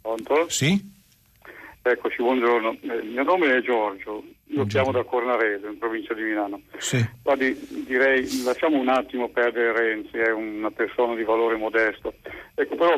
Pronto? 0.00 0.46
Sì? 0.48 0.98
Eccoci, 1.82 2.22
buongiorno. 2.22 2.76
Eh, 2.82 2.94
il 2.96 3.08
mio 3.08 3.22
nome 3.22 3.56
è 3.56 3.62
Giorgio, 3.62 4.22
io 4.48 4.66
chiamo 4.66 4.92
da 4.92 5.02
Cornaredo, 5.02 5.66
in 5.66 5.78
provincia 5.78 6.12
di 6.12 6.22
Milano. 6.22 6.60
Sì. 6.76 7.02
Guardi, 7.22 7.56
direi, 7.86 8.42
lasciamo 8.44 8.78
un 8.78 8.88
attimo 8.88 9.30
perdere 9.30 9.72
Renzi, 9.72 10.18
è 10.18 10.30
una 10.30 10.70
persona 10.70 11.14
di 11.14 11.24
valore 11.24 11.56
modesto. 11.56 12.12
Ecco, 12.54 12.76
però 12.76 12.94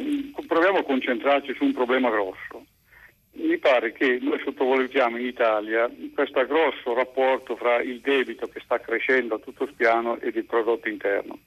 proviamo 0.48 0.78
a 0.78 0.82
concentrarci 0.82 1.54
su 1.54 1.62
un 1.62 1.72
problema 1.72 2.10
grosso. 2.10 2.64
Mi 3.34 3.56
pare 3.58 3.92
che 3.92 4.18
noi 4.20 4.40
sottovalutiamo 4.42 5.16
in 5.16 5.26
Italia 5.26 5.88
questo 6.12 6.44
grosso 6.44 6.92
rapporto 6.92 7.54
fra 7.54 7.80
il 7.80 8.00
debito 8.00 8.46
che 8.48 8.60
sta 8.64 8.80
crescendo 8.80 9.36
a 9.36 9.38
tutto 9.38 9.66
spiano 9.68 10.18
ed 10.18 10.34
il 10.34 10.44
prodotto 10.44 10.88
interno. 10.88 11.38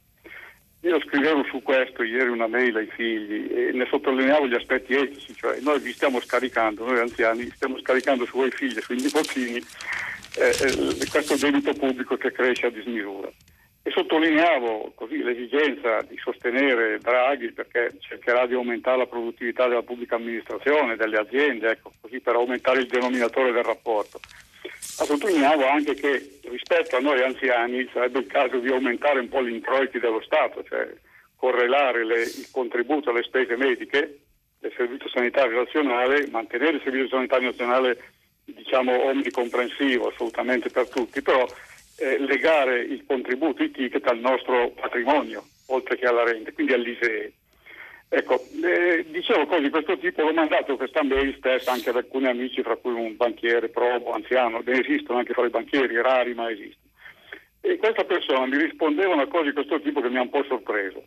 Io 0.85 0.99
scrivevo 1.01 1.43
su 1.45 1.63
questo 1.63 2.03
ieri 2.03 2.29
una 2.29 2.45
mail 2.45 2.75
ai 2.75 2.85
figli 2.85 3.51
e 3.51 3.71
ne 3.73 3.87
sottolineavo 3.89 4.47
gli 4.47 4.53
aspetti 4.53 4.93
etici, 4.93 5.33
cioè 5.33 5.59
noi 5.61 5.79
vi 5.79 5.91
stiamo 5.91 6.19
scaricando, 6.19 6.85
noi 6.85 6.99
anziani 6.99 7.49
stiamo 7.55 7.79
scaricando 7.79 8.23
su 8.25 8.37
voi 8.37 8.51
figli 8.51 8.77
e 8.77 8.81
sui 8.81 8.97
nipotini 8.97 9.55
eh, 10.37 10.49
eh, 10.49 11.07
questo 11.09 11.37
debito 11.37 11.73
pubblico 11.73 12.17
che 12.17 12.31
cresce 12.31 12.67
a 12.67 12.69
dismisura. 12.69 13.27
E 13.81 13.89
sottolineavo 13.89 14.91
così 14.93 15.23
l'esigenza 15.23 16.03
di 16.03 16.17
sostenere 16.17 16.99
Draghi 16.99 17.51
perché 17.51 17.95
cercherà 18.01 18.45
di 18.45 18.53
aumentare 18.53 18.97
la 18.99 19.07
produttività 19.07 19.67
della 19.67 19.81
pubblica 19.81 20.17
amministrazione, 20.17 20.97
delle 20.97 21.17
aziende, 21.17 21.71
ecco, 21.71 21.93
così 21.99 22.19
per 22.19 22.35
aumentare 22.35 22.81
il 22.81 22.87
denominatore 22.87 23.51
del 23.51 23.63
rapporto. 23.63 24.19
Ma 24.97 25.05
sottolineavo 25.05 25.67
anche 25.67 25.93
che 25.93 26.39
rispetto 26.43 26.95
a 26.95 26.99
noi 26.99 27.21
anziani 27.21 27.87
sarebbe 27.91 28.19
il 28.19 28.27
caso 28.27 28.59
di 28.59 28.69
aumentare 28.69 29.19
un 29.19 29.27
po' 29.27 29.43
gli 29.43 29.53
introiti 29.53 29.99
dello 29.99 30.21
Stato, 30.21 30.63
cioè 30.63 30.87
correlare 31.35 32.05
le, 32.05 32.21
il 32.21 32.47
contributo 32.51 33.09
alle 33.09 33.23
spese 33.23 33.57
mediche 33.57 34.19
del 34.59 34.73
Servizio 34.75 35.09
Sanitario 35.09 35.57
Nazionale, 35.57 36.27
mantenere 36.29 36.77
il 36.77 36.81
Servizio 36.83 37.09
Sanitario 37.09 37.49
Nazionale 37.49 38.13
diciamo 38.45 39.05
omnicomprensivo 39.05 40.07
assolutamente 40.07 40.69
per 40.69 40.87
tutti, 40.87 41.21
però 41.21 41.45
eh, 41.97 42.19
legare 42.19 42.79
il 42.79 43.03
contributo, 43.05 43.63
i 43.63 43.71
ticket 43.71 44.07
al 44.07 44.19
nostro 44.19 44.71
patrimonio, 44.71 45.43
oltre 45.67 45.97
che 45.97 46.05
alla 46.05 46.23
rente, 46.23 46.53
quindi 46.53 46.73
all'ISEE. 46.73 47.33
Ecco, 48.07 48.39
eh, 48.63 49.05
dicevo 49.09 49.45
cose 49.45 49.61
di 49.61 49.69
questo 49.69 49.97
tipo, 49.97 50.21
l'ho 50.21 50.33
mandato 50.33 50.77
questa 50.77 51.03
mail 51.03 51.35
stessa 51.37 51.71
anche 51.71 51.89
ad 51.89 51.97
alcuni 51.97 52.27
amici, 52.27 52.61
fra 52.61 52.75
cui 52.75 52.93
un 52.93 53.15
banchiere 53.15 53.69
probo, 53.69 54.13
anziano, 54.13 54.61
ne 54.63 54.79
esistono 54.79 55.19
anche 55.19 55.33
fra 55.33 55.45
i 55.45 55.49
banchieri, 55.49 56.01
rari 56.01 56.33
ma 56.33 56.49
esistono. 56.49 56.91
E 57.61 57.77
questa 57.77 58.03
persona 58.03 58.45
mi 58.45 58.57
rispondeva 58.57 59.13
una 59.13 59.27
cosa 59.27 59.45
di 59.45 59.53
questo 59.53 59.81
tipo 59.81 59.99
che 59.99 60.09
mi 60.09 60.17
ha 60.17 60.21
un 60.21 60.29
po' 60.29 60.43
sorpreso. 60.43 61.03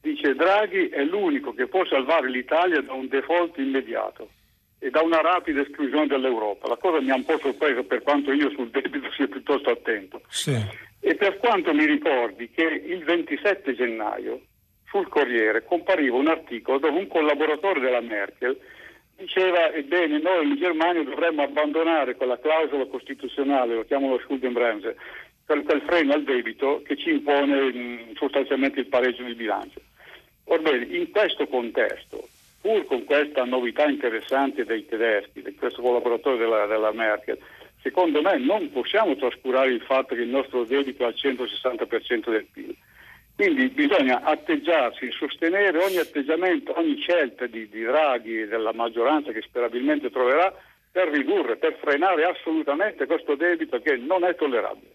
Dice 0.00 0.34
Draghi 0.34 0.88
è 0.88 1.04
l'unico 1.04 1.54
che 1.54 1.68
può 1.68 1.86
salvare 1.86 2.28
l'Italia 2.28 2.80
da 2.80 2.92
un 2.92 3.06
default 3.06 3.56
immediato 3.58 4.30
e 4.80 4.90
da 4.90 5.00
una 5.00 5.20
rapida 5.20 5.60
esclusione 5.60 6.08
dell'Europa. 6.08 6.66
La 6.66 6.76
cosa 6.76 7.00
mi 7.00 7.12
ha 7.12 7.14
un 7.14 7.24
po' 7.24 7.38
sorpreso 7.38 7.84
per 7.84 8.02
quanto 8.02 8.32
io 8.32 8.50
sul 8.50 8.68
debito 8.70 9.12
sia 9.12 9.28
piuttosto 9.28 9.70
attento. 9.70 10.22
Sì. 10.28 10.60
E 10.98 11.14
per 11.14 11.36
quanto 11.36 11.72
mi 11.72 11.86
ricordi 11.86 12.50
che 12.50 12.64
il 12.64 13.04
27 13.04 13.74
gennaio 13.74 14.40
sul 14.92 15.08
Corriere 15.08 15.64
compariva 15.64 16.16
un 16.16 16.28
articolo 16.28 16.78
dove 16.78 16.98
un 16.98 17.08
collaboratore 17.08 17.80
della 17.80 18.02
Merkel 18.02 18.60
diceva 19.16 19.72
ebbene 19.72 20.18
noi 20.18 20.48
in 20.48 20.56
Germania 20.56 21.02
dovremmo 21.02 21.42
abbandonare 21.42 22.14
quella 22.14 22.38
clausola 22.38 22.84
costituzionale, 22.84 23.74
lo 23.74 23.84
chiamano 23.84 24.18
Schuldenbremse, 24.18 24.96
quel, 25.46 25.62
quel 25.62 25.80
freno 25.86 26.12
al 26.12 26.24
debito 26.24 26.82
che 26.84 26.96
ci 26.96 27.10
impone 27.10 27.72
mh, 27.72 28.14
sostanzialmente 28.16 28.80
il 28.80 28.86
pareggio 28.86 29.22
di 29.22 29.34
bilancio. 29.34 29.80
Orbene, 30.44 30.84
in 30.94 31.10
questo 31.10 31.46
contesto, 31.46 32.28
pur 32.60 32.84
con 32.84 33.04
questa 33.04 33.44
novità 33.44 33.86
interessante 33.86 34.64
dei 34.64 34.84
tedeschi, 34.84 35.40
di 35.40 35.54
questo 35.54 35.80
collaboratore 35.80 36.36
della, 36.36 36.66
della 36.66 36.92
Merkel, 36.92 37.38
secondo 37.80 38.20
me 38.20 38.36
non 38.36 38.70
possiamo 38.70 39.16
trascurare 39.16 39.70
il 39.70 39.80
fatto 39.80 40.14
che 40.14 40.20
il 40.20 40.28
nostro 40.28 40.64
debito 40.64 41.04
è 41.04 41.06
al 41.06 41.14
160% 41.16 42.30
del 42.30 42.46
PIL 42.52 42.76
quindi 43.34 43.68
bisogna 43.68 44.22
atteggiarsi, 44.22 45.10
sostenere 45.10 45.76
ogni 45.78 45.96
atteggiamento, 45.96 46.78
ogni 46.78 46.96
scelta 46.98 47.46
di, 47.46 47.68
di 47.68 47.82
Draghi 47.82 48.42
e 48.42 48.46
della 48.46 48.72
maggioranza 48.72 49.32
che 49.32 49.42
sperabilmente 49.42 50.10
troverà 50.10 50.54
per 50.90 51.08
ridurre, 51.08 51.56
per 51.56 51.78
frenare 51.80 52.24
assolutamente 52.24 53.06
questo 53.06 53.34
debito 53.34 53.80
che 53.80 53.96
non 53.96 54.24
è 54.24 54.34
tollerabile. 54.36 54.90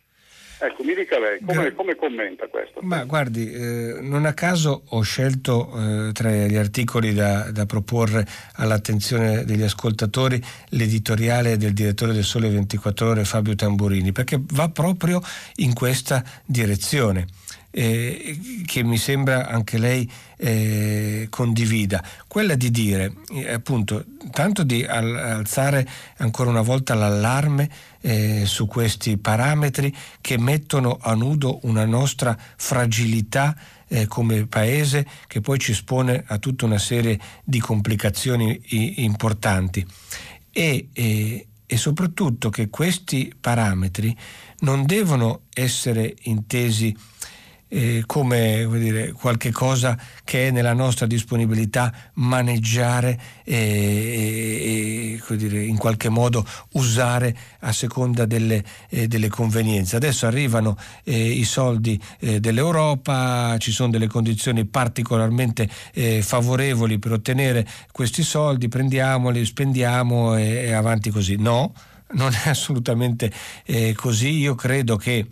Ecco, 0.60 0.84
mi 0.84 0.96
dica 0.96 1.20
lei, 1.20 1.40
come, 1.46 1.74
come 1.74 1.96
commenta 1.96 2.48
questo? 2.48 2.80
Ma 2.82 3.04
guardi, 3.04 3.52
eh, 3.52 4.00
non 4.02 4.26
a 4.26 4.34
caso 4.34 4.84
ho 4.90 5.02
scelto 5.02 5.70
eh, 6.08 6.12
tra 6.14 6.32
gli 6.32 6.56
articoli 6.56 7.14
da, 7.14 7.52
da, 7.52 7.68
proporre 7.68 8.26
all'attenzione 8.56 9.46
degli 9.46 9.62
ascoltatori 9.62 10.42
l'editoriale 10.70 11.58
del 11.58 11.74
direttore 11.74 12.14
del 12.14 12.24
Sole 12.24 12.50
24 12.50 13.08
Ore 13.08 13.24
Fabio 13.24 13.54
Tamburini, 13.54 14.12
perché 14.12 14.40
va 14.54 14.68
proprio 14.70 15.22
in 15.58 15.76
questa 15.76 16.24
direzione 16.44 17.28
eh, 17.78 18.40
che 18.66 18.84
mi 18.84 18.98
sembra 18.98 19.48
anche 19.48 19.78
lei 19.78 20.10
eh, 20.38 21.28
condivida, 21.30 22.04
quella 22.28 22.56
di 22.56 22.72
dire 22.72 23.14
eh, 23.36 23.54
appunto 23.54 24.04
tanto 24.32 24.64
di 24.64 24.84
al- 24.84 25.16
alzare 25.16 25.88
ancora 26.18 26.50
una 26.50 26.62
volta 26.62 26.96
l'allarme 26.96 27.70
eh, 28.02 28.46
su 28.46 28.66
questi 28.66 29.18
parametri 29.18 29.96
che 30.22 30.40
mettono 30.40 30.98
a 31.00 31.14
nudo 31.14 31.60
una 31.64 31.86
nostra 31.86 32.36
fragilità 32.56 33.56
eh, 33.90 34.08
come 34.08 34.48
paese 34.48 35.06
che 35.28 35.40
poi 35.40 35.60
ci 35.60 35.70
espone 35.72 36.24
a 36.26 36.40
tutta 36.40 36.66
una 36.66 36.80
serie 36.80 37.20
di 37.44 37.60
complicazioni 37.60 38.60
i- 38.70 39.04
importanti. 39.04 39.86
E, 40.52 40.88
e, 40.94 41.48
e 41.64 41.78
soprattutto 41.78 42.50
che 42.50 42.70
questi 42.70 43.32
parametri 43.40 44.18
non 44.62 44.88
devono 44.88 45.42
essere 45.54 46.16
intesi 46.24 46.96
eh, 47.70 48.04
come 48.06 48.68
dire, 48.80 49.12
qualche 49.12 49.52
cosa 49.52 49.98
che 50.24 50.48
è 50.48 50.52
nella 50.52 50.74
nostra 50.74 51.06
disponibilità 51.06 51.94
maneggiare 52.14 53.20
e, 53.44 55.20
e 55.30 55.36
dire, 55.36 55.64
in 55.64 55.78
qualche 55.78 56.10
modo 56.10 56.46
usare 56.74 57.36
a 57.62 57.72
seconda 57.72 58.26
delle, 58.26 58.64
eh, 58.90 59.08
delle 59.08 59.30
convenienze. 59.30 59.96
Adesso 59.96 60.26
arrivano 60.26 60.78
eh, 61.04 61.30
i 61.32 61.44
soldi 61.44 62.00
eh, 62.20 62.40
dell'Europa, 62.40 63.56
ci 63.60 63.72
sono 63.72 63.92
delle 63.92 64.08
condizioni 64.08 64.66
particolarmente 64.66 65.70
eh, 65.94 66.22
favorevoli 66.22 67.00
per 67.00 67.14
ottenere 67.14 67.68
questi 67.92 68.24
soldi, 68.24 68.68
prendiamoli, 68.68 69.46
spendiamo 69.46 70.36
e, 70.36 70.66
e 70.66 70.74
avanti 70.74 71.10
così. 71.10 71.36
No, 71.38 71.74
non 72.12 72.34
è 72.34 72.50
assolutamente 72.50 73.32
eh, 73.66 73.94
così. 73.94 74.38
Io 74.38 74.56
credo 74.56 74.96
che 74.96 75.26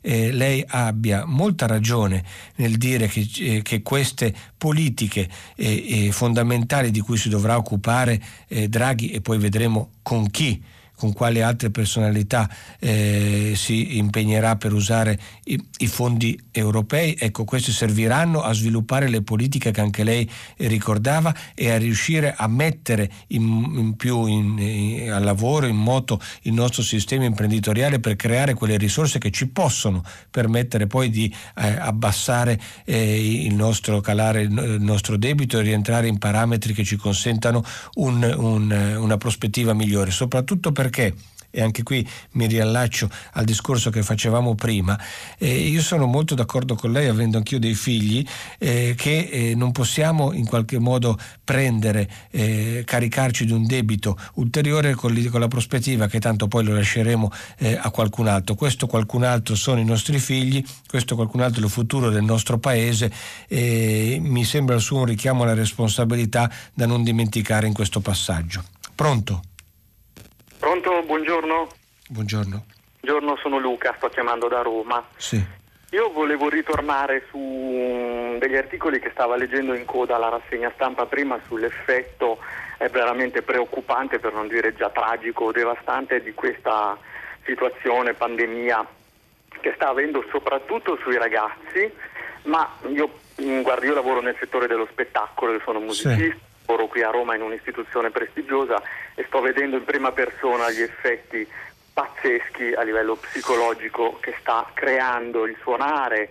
eh, 0.00 0.32
lei 0.32 0.64
abbia 0.66 1.24
molta 1.24 1.66
ragione 1.66 2.24
nel 2.56 2.76
dire 2.76 3.06
che, 3.08 3.28
eh, 3.38 3.62
che 3.62 3.82
queste 3.82 4.34
politiche 4.56 5.28
eh, 5.56 6.06
eh 6.06 6.12
fondamentali 6.12 6.90
di 6.90 7.00
cui 7.00 7.16
si 7.16 7.28
dovrà 7.28 7.56
occupare 7.56 8.20
eh, 8.48 8.68
Draghi 8.68 9.10
e 9.10 9.20
poi 9.20 9.38
vedremo 9.38 9.90
con 10.02 10.30
chi 10.30 10.62
con 11.00 11.14
quali 11.14 11.40
altre 11.40 11.70
personalità 11.70 12.46
eh, 12.78 13.54
si 13.56 13.96
impegnerà 13.96 14.56
per 14.56 14.74
usare 14.74 15.18
i, 15.44 15.58
i, 15.78 15.86
fondi 15.86 16.38
europei. 16.50 17.16
Ecco, 17.18 17.44
questi 17.44 17.72
serviranno 17.72 18.42
a 18.42 18.52
sviluppare 18.52 19.08
le 19.08 19.22
politiche 19.22 19.70
che 19.70 19.80
anche 19.80 20.04
lei 20.04 20.30
ricordava 20.58 21.34
e 21.54 21.70
a 21.70 21.78
riuscire 21.78 22.34
a 22.36 22.46
mettere 22.48 23.10
in, 23.28 23.42
in 23.76 23.96
più 23.96 24.26
in, 24.26 24.58
in, 24.58 25.10
al 25.10 25.24
lavoro, 25.24 25.64
in 25.64 25.76
moto 25.76 26.20
il 26.42 26.52
nostro 26.52 26.82
sistema 26.82 27.24
imprenditoriale 27.24 27.98
per 27.98 28.16
creare 28.16 28.52
quelle 28.52 28.76
risorse 28.76 29.18
che 29.18 29.30
ci 29.30 29.48
possono 29.48 30.04
permettere 30.30 30.86
poi 30.86 31.08
di 31.08 31.34
eh, 31.56 31.78
abbassare 31.78 32.60
eh, 32.84 33.44
il 33.46 33.54
nostro 33.54 34.02
calare, 34.02 34.42
il 34.42 34.76
nostro 34.80 35.16
debito 35.16 35.58
e 35.58 35.62
rientrare 35.62 36.08
in 36.08 36.18
parametri 36.18 36.74
che 36.74 36.84
ci 36.84 36.96
consentano 36.96 37.64
un, 37.94 38.22
un, 38.36 38.96
una 38.98 39.16
prospettiva 39.16 39.72
migliore, 39.72 40.10
soprattutto 40.10 40.72
per 40.72 40.88
perché 40.90 41.14
e 41.52 41.60
anche 41.62 41.82
qui 41.82 42.08
mi 42.32 42.46
riallaccio 42.46 43.10
al 43.32 43.44
discorso 43.44 43.90
che 43.90 44.04
facevamo 44.04 44.54
prima, 44.54 44.96
eh, 45.36 45.52
io 45.52 45.82
sono 45.82 46.06
molto 46.06 46.36
d'accordo 46.36 46.76
con 46.76 46.92
lei, 46.92 47.08
avendo 47.08 47.38
anch'io 47.38 47.58
dei 47.58 47.74
figli, 47.74 48.24
eh, 48.58 48.94
che 48.96 49.28
eh, 49.32 49.54
non 49.56 49.72
possiamo 49.72 50.32
in 50.32 50.46
qualche 50.46 50.78
modo 50.78 51.18
prendere, 51.42 52.08
eh, 52.30 52.84
caricarci 52.86 53.46
di 53.46 53.52
un 53.52 53.66
debito 53.66 54.16
ulteriore 54.34 54.94
con, 54.94 55.12
con, 55.28 55.40
la 55.40 55.48
prospettiva 55.48 56.06
che 56.06 56.20
tanto 56.20 56.46
poi 56.46 56.62
lo 56.62 56.72
lasceremo 56.72 57.32
eh, 57.58 57.76
a 57.76 57.90
qualcun 57.90 58.28
altro. 58.28 58.54
Questo 58.54 58.86
qualcun 58.86 59.24
altro 59.24 59.56
sono 59.56 59.80
i 59.80 59.84
nostri 59.84 60.20
figli, 60.20 60.64
questo 60.86 61.16
qualcun 61.16 61.40
altro 61.40 61.62
è 61.62 61.64
il 61.64 61.70
futuro 61.70 62.10
del 62.10 62.22
nostro 62.22 62.58
paese 62.58 63.12
mi 63.48 64.44
sembra 64.44 64.76
il 64.76 64.80
suo 64.80 64.98
un 64.98 65.06
richiamo 65.06 65.42
alla 65.42 65.54
responsabilità 65.54 66.48
da 66.72 66.86
non 66.86 67.02
dimenticare 67.02 67.66
in 67.66 67.72
questo 67.72 67.98
passaggio. 67.98 68.62
Pronto? 68.94 69.42
Pronto, 70.60 71.02
buongiorno. 71.04 71.68
Buongiorno. 72.08 72.64
Buongiorno, 73.00 73.38
sono 73.40 73.58
Luca, 73.58 73.94
sto 73.96 74.10
chiamando 74.10 74.46
da 74.46 74.60
Roma. 74.60 75.02
Sì. 75.16 75.42
Io 75.92 76.12
volevo 76.12 76.50
ritornare 76.50 77.24
su 77.30 77.38
mm, 77.38 78.36
degli 78.36 78.56
articoli 78.56 79.00
che 79.00 79.08
stava 79.10 79.36
leggendo 79.36 79.72
in 79.72 79.86
coda 79.86 80.16
alla 80.16 80.28
rassegna 80.28 80.70
stampa 80.74 81.06
prima 81.06 81.40
sull'effetto 81.46 82.40
è 82.76 82.90
veramente 82.90 83.40
preoccupante, 83.40 84.18
per 84.18 84.34
non 84.34 84.48
dire 84.48 84.74
già 84.74 84.90
tragico, 84.90 85.50
devastante 85.50 86.22
di 86.22 86.34
questa 86.34 86.94
situazione, 87.44 88.12
pandemia 88.12 88.86
che 89.62 89.72
sta 89.76 89.88
avendo 89.88 90.22
soprattutto 90.30 90.98
sui 91.00 91.16
ragazzi, 91.16 91.90
ma 92.44 92.70
io, 92.92 93.18
mm, 93.40 93.62
guarda, 93.62 93.86
io 93.86 93.94
lavoro 93.94 94.20
nel 94.20 94.36
settore 94.38 94.66
dello 94.66 94.86
spettacolo, 94.90 95.52
io 95.52 95.62
sono 95.64 95.80
musicista. 95.80 96.16
Sì 96.16 96.48
lavoro 96.70 96.86
qui 96.86 97.02
a 97.02 97.10
Roma 97.10 97.34
in 97.34 97.42
un'istituzione 97.42 98.10
prestigiosa 98.10 98.80
e 99.16 99.24
sto 99.24 99.40
vedendo 99.40 99.76
in 99.76 99.84
prima 99.84 100.12
persona 100.12 100.70
gli 100.70 100.80
effetti 100.80 101.46
pazzeschi 101.92 102.74
a 102.74 102.82
livello 102.82 103.16
psicologico 103.16 104.18
che 104.20 104.36
sta 104.38 104.70
creando 104.72 105.46
il 105.46 105.56
suonare, 105.62 106.30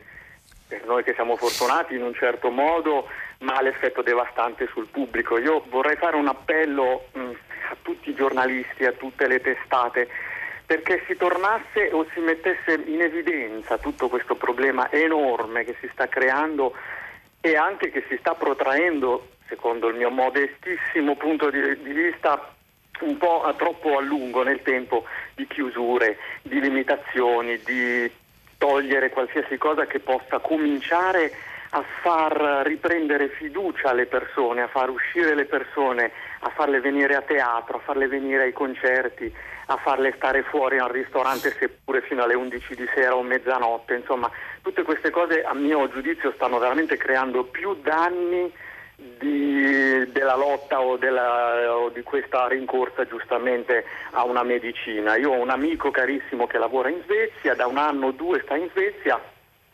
per 0.67 0.85
noi 0.85 1.03
che 1.03 1.13
siamo 1.13 1.35
fortunati 1.35 1.95
in 1.95 2.03
un 2.03 2.13
certo 2.13 2.49
modo, 2.49 3.07
ma 3.39 3.61
l'effetto 3.61 4.01
devastante 4.01 4.67
sul 4.71 4.87
pubblico. 4.87 5.37
Io 5.37 5.65
vorrei 5.67 5.97
fare 5.97 6.15
un 6.15 6.27
appello 6.27 7.07
mh, 7.11 7.19
a 7.71 7.75
tutti 7.81 8.09
i 8.11 8.15
giornalisti, 8.15 8.85
a 8.85 8.93
tutte 8.93 9.27
le 9.27 9.41
testate, 9.41 10.07
perché 10.65 11.03
si 11.05 11.17
tornasse 11.17 11.89
o 11.91 12.05
si 12.13 12.21
mettesse 12.21 12.81
in 12.85 13.01
evidenza 13.01 13.77
tutto 13.77 14.07
questo 14.07 14.35
problema 14.35 14.89
enorme 14.89 15.65
che 15.65 15.75
si 15.81 15.89
sta 15.91 16.07
creando 16.07 16.73
e 17.41 17.57
anche 17.57 17.89
che 17.91 18.05
si 18.07 18.15
sta 18.17 18.35
protraendo 18.35 19.37
secondo 19.49 19.89
il 19.89 19.95
mio 19.95 20.11
modestissimo 20.11 21.15
punto 21.15 21.49
di, 21.49 21.59
di 21.81 21.91
vista, 21.91 22.53
un 23.01 23.17
po' 23.17 23.43
a 23.43 23.53
troppo 23.53 23.97
a 23.97 24.01
lungo 24.01 24.43
nel 24.43 24.61
tempo 24.61 25.05
di 25.35 25.47
chiusure, 25.47 26.17
di 26.43 26.61
limitazioni, 26.61 27.59
di 27.65 28.09
togliere 28.57 29.09
qualsiasi 29.09 29.57
cosa 29.57 29.85
che 29.85 29.99
possa 29.99 30.39
cominciare 30.39 31.31
a 31.71 31.83
far 32.01 32.63
riprendere 32.65 33.29
fiducia 33.29 33.89
alle 33.89 34.05
persone, 34.05 34.61
a 34.61 34.67
far 34.67 34.89
uscire 34.89 35.35
le 35.35 35.45
persone, 35.45 36.11
a 36.39 36.49
farle 36.49 36.79
venire 36.79 37.15
a 37.15 37.21
teatro, 37.21 37.77
a 37.77 37.79
farle 37.79 38.07
venire 38.07 38.43
ai 38.43 38.53
concerti, 38.53 39.31
a 39.67 39.77
farle 39.77 40.13
stare 40.15 40.41
fuori 40.43 40.79
al 40.79 40.89
ristorante 40.89 41.55
seppure 41.59 42.01
fino 42.01 42.23
alle 42.23 42.33
11 42.33 42.75
di 42.75 42.89
sera 42.93 43.15
o 43.15 43.21
mezzanotte. 43.21 43.95
Insomma, 43.95 44.29
tutte 44.63 44.81
queste 44.81 45.11
cose 45.11 45.43
a 45.43 45.53
mio 45.53 45.87
giudizio 45.89 46.31
stanno 46.31 46.57
veramente 46.57 46.97
creando 46.97 47.43
più 47.43 47.75
danni 47.75 48.51
di, 49.17 50.11
della 50.11 50.35
lotta 50.35 50.81
o, 50.81 50.97
della, 50.97 51.75
o, 51.75 51.89
di 51.89 52.03
questa 52.03 52.47
rincorsa 52.47 53.05
giustamente 53.05 53.85
a 54.11 54.23
una 54.23 54.43
medicina. 54.43 55.15
Io 55.15 55.31
ho 55.31 55.41
un 55.41 55.49
amico 55.49 55.91
carissimo 55.91 56.47
che 56.47 56.57
lavora 56.57 56.89
in 56.89 57.01
Svezia, 57.03 57.55
da 57.55 57.67
un 57.67 57.77
anno 57.77 58.07
o 58.07 58.11
due 58.11 58.41
sta 58.43 58.55
in 58.55 58.69
Svezia 58.71 59.19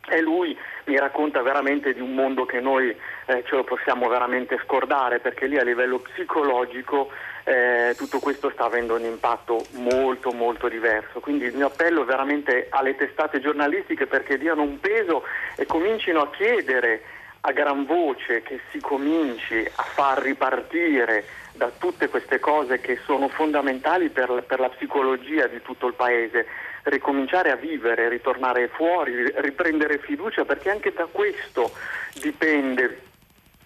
e 0.07 0.21
lui 0.21 0.57
mi 0.85 0.97
racconta 0.99 1.41
veramente 1.41 1.93
di 1.93 1.99
un 1.99 2.13
mondo 2.13 2.45
che 2.45 2.59
noi 2.59 2.89
eh, 2.89 3.43
ce 3.47 3.55
lo 3.55 3.63
possiamo 3.63 4.07
veramente 4.07 4.59
scordare 4.63 5.19
perché 5.19 5.47
lì 5.47 5.57
a 5.57 5.63
livello 5.63 5.99
psicologico 5.99 7.09
eh, 7.43 7.93
tutto 7.97 8.19
questo 8.19 8.49
sta 8.51 8.65
avendo 8.65 8.95
un 8.95 9.03
impatto 9.03 9.65
molto 9.73 10.31
molto 10.31 10.67
diverso. 10.67 11.19
Quindi 11.19 11.45
il 11.45 11.55
mio 11.55 11.67
appello 11.67 12.03
è 12.03 12.05
veramente 12.05 12.67
alle 12.69 12.95
testate 12.95 13.39
giornalistiche 13.39 14.05
perché 14.05 14.37
diano 14.37 14.61
un 14.61 14.79
peso 14.79 15.23
e 15.55 15.65
comincino 15.65 16.21
a 16.21 16.29
chiedere 16.29 17.01
a 17.47 17.51
gran 17.51 17.85
voce 17.85 18.41
che 18.41 18.59
si 18.71 18.79
cominci 18.79 19.63
a 19.75 19.83
far 19.83 20.19
ripartire 20.19 21.25
da 21.53 21.71
tutte 21.77 22.09
queste 22.09 22.39
cose 22.39 22.79
che 22.79 22.99
sono 23.05 23.27
fondamentali 23.29 24.09
per, 24.09 24.43
per, 24.47 24.59
la 24.59 24.69
psicologia 24.69 25.45
di 25.45 25.61
tutto 25.61 25.85
il 25.87 25.93
paese, 25.93 26.47
ricominciare 26.83 27.51
a 27.51 27.55
vivere, 27.55 28.09
ritornare 28.09 28.67
fuori, 28.67 29.31
riprendere 29.35 29.99
fiducia, 29.99 30.43
perché 30.43 30.71
anche 30.71 30.91
da 30.91 31.05
questo 31.05 31.71
dipende 32.19 33.01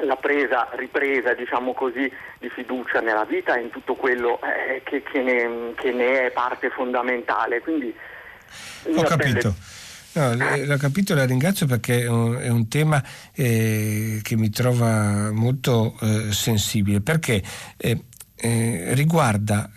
la 0.03 0.17
presa, 0.17 0.67
ripresa, 0.73 1.34
diciamo 1.34 1.73
così, 1.73 2.11
di 2.38 2.49
fiducia 2.49 2.99
nella 2.99 3.25
vita 3.25 3.55
e 3.55 3.61
in 3.61 3.69
tutto 3.69 3.95
quello 3.95 4.39
eh, 4.41 4.82
che, 4.84 5.03
che, 5.03 5.21
ne, 5.21 5.73
che, 5.75 5.91
ne, 5.91 6.27
è 6.27 6.32
parte 6.32 6.69
fondamentale. 6.69 7.61
Quindi, 7.61 7.95
Ho 8.93 9.03
capito. 9.03 9.53
No, 10.20 10.36
l'ho 10.36 10.76
capito, 10.76 11.15
la 11.15 11.24
ringrazio 11.24 11.65
perché 11.65 12.01
è 12.01 12.09
un, 12.09 12.36
è 12.36 12.49
un 12.49 12.67
tema 12.67 13.01
eh, 13.34 14.20
che 14.22 14.36
mi 14.36 14.49
trova 14.49 15.32
molto 15.32 15.97
eh, 16.01 16.34
sensibile, 16.34 16.99
perché 16.99 17.41
eh, 17.78 18.03
eh 18.42 18.94
riguarda 18.94 19.70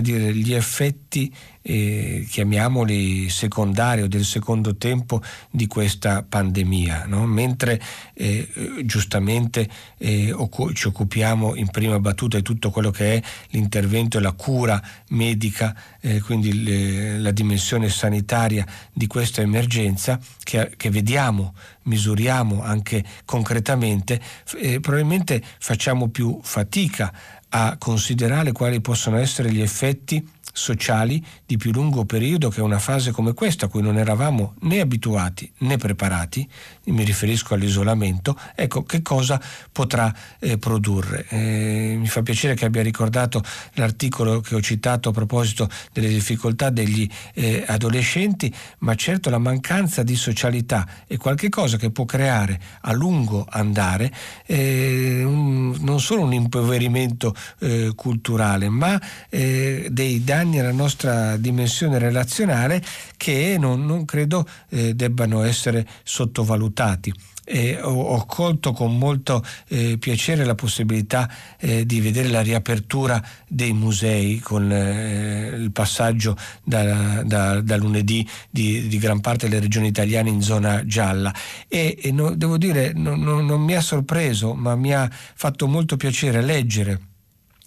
dire, 0.00 0.34
gli 0.34 0.54
effetti 0.54 1.32
eh, 1.66 2.26
chiamiamoli 2.28 3.28
secondari 3.28 4.02
o 4.02 4.08
del 4.08 4.24
secondo 4.24 4.76
tempo 4.76 5.22
di 5.50 5.66
questa 5.66 6.22
pandemia, 6.22 7.04
no? 7.06 7.26
mentre 7.26 7.80
eh, 8.14 8.82
giustamente 8.84 9.68
eh, 9.98 10.34
ci 10.74 10.86
occupiamo 10.86 11.54
in 11.54 11.68
prima 11.70 11.98
battuta 11.98 12.36
di 12.36 12.42
tutto 12.42 12.70
quello 12.70 12.90
che 12.90 13.14
è 13.14 13.22
l'intervento 13.50 14.18
e 14.18 14.20
la 14.20 14.32
cura 14.32 14.82
medica, 15.08 15.74
eh, 16.00 16.20
quindi 16.20 16.62
le, 16.62 17.18
la 17.18 17.30
dimensione 17.30 17.88
sanitaria 17.88 18.66
di 18.92 19.06
questa 19.06 19.40
emergenza 19.40 20.18
che, 20.42 20.74
che 20.76 20.90
vediamo 20.90 21.54
misuriamo 21.84 22.62
anche 22.62 23.04
concretamente, 23.24 24.20
eh, 24.58 24.80
probabilmente 24.80 25.42
facciamo 25.58 26.08
più 26.08 26.40
fatica 26.42 27.12
a 27.56 27.76
considerare 27.78 28.50
quali 28.50 28.80
possono 28.80 29.16
essere 29.18 29.52
gli 29.52 29.60
effetti 29.60 30.28
sociali 30.56 31.22
di 31.44 31.56
più 31.56 31.72
lungo 31.72 32.04
periodo 32.04 32.48
che 32.48 32.60
una 32.60 32.78
fase 32.78 33.10
come 33.10 33.34
questa 33.34 33.66
a 33.66 33.68
cui 33.68 33.82
non 33.82 33.98
eravamo 33.98 34.54
né 34.60 34.78
abituati 34.78 35.50
né 35.58 35.76
preparati, 35.76 36.48
mi 36.84 37.02
riferisco 37.02 37.54
all'isolamento, 37.54 38.38
ecco 38.54 38.84
che 38.84 39.02
cosa 39.02 39.40
potrà 39.72 40.14
eh, 40.38 40.56
produrre. 40.56 41.26
Eh, 41.28 41.96
mi 41.98 42.06
fa 42.06 42.22
piacere 42.22 42.54
che 42.54 42.66
abbia 42.66 42.82
ricordato 42.82 43.42
l'articolo 43.72 44.40
che 44.40 44.54
ho 44.54 44.60
citato 44.60 45.08
a 45.08 45.12
proposito 45.12 45.68
delle 45.92 46.08
difficoltà 46.08 46.70
degli 46.70 47.08
eh, 47.34 47.64
adolescenti, 47.66 48.54
ma 48.78 48.94
certo 48.94 49.30
la 49.30 49.38
mancanza 49.38 50.04
di 50.04 50.14
socialità 50.14 50.86
è 51.08 51.16
qualcosa 51.16 51.76
che 51.76 51.90
può 51.90 52.04
creare 52.04 52.60
a 52.82 52.92
lungo 52.92 53.44
andare 53.50 54.12
eh, 54.46 55.24
un, 55.24 55.76
non 55.80 55.98
solo 56.00 56.22
un 56.22 56.32
impoverimento 56.32 57.34
eh, 57.58 57.90
culturale, 57.96 58.68
ma 58.68 59.00
eh, 59.28 59.88
dei 59.90 60.22
danni 60.22 60.43
danni 60.44 60.60
alla 60.60 60.72
nostra 60.72 61.36
dimensione 61.38 61.98
relazionale 61.98 62.82
che 63.16 63.56
non, 63.58 63.86
non 63.86 64.04
credo 64.04 64.46
eh, 64.68 64.94
debbano 64.94 65.42
essere 65.42 65.86
sottovalutati. 66.02 67.12
Eh, 67.46 67.78
ho, 67.82 67.90
ho, 67.90 68.24
colto 68.24 68.72
con 68.72 68.96
molto 68.96 69.44
eh, 69.68 69.98
piacere 69.98 70.46
la 70.46 70.54
possibilità 70.54 71.30
eh, 71.58 71.84
di 71.84 72.00
vedere 72.00 72.28
la 72.28 72.40
riapertura 72.40 73.22
dei 73.46 73.74
musei 73.74 74.38
con 74.38 74.72
eh, 74.72 75.48
il 75.54 75.70
passaggio 75.70 76.38
da, 76.62 77.22
da, 77.22 77.60
da 77.60 77.76
lunedì 77.76 78.26
di, 78.48 78.88
di, 78.88 78.98
gran 78.98 79.20
parte 79.20 79.46
delle 79.46 79.60
regioni 79.60 79.88
italiane 79.88 80.30
in 80.30 80.40
zona 80.40 80.86
gialla 80.86 81.34
e, 81.68 81.98
e 82.00 82.12
no, 82.12 82.34
devo 82.34 82.56
dire 82.56 82.94
no, 82.94 83.14
no, 83.14 83.42
non 83.42 83.60
mi 83.60 83.74
ha 83.74 83.82
sorpreso 83.82 84.54
ma 84.54 84.74
mi 84.74 84.94
ha 84.94 85.06
fatto 85.12 85.66
molto 85.66 85.98
piacere 85.98 86.40
leggere 86.40 87.12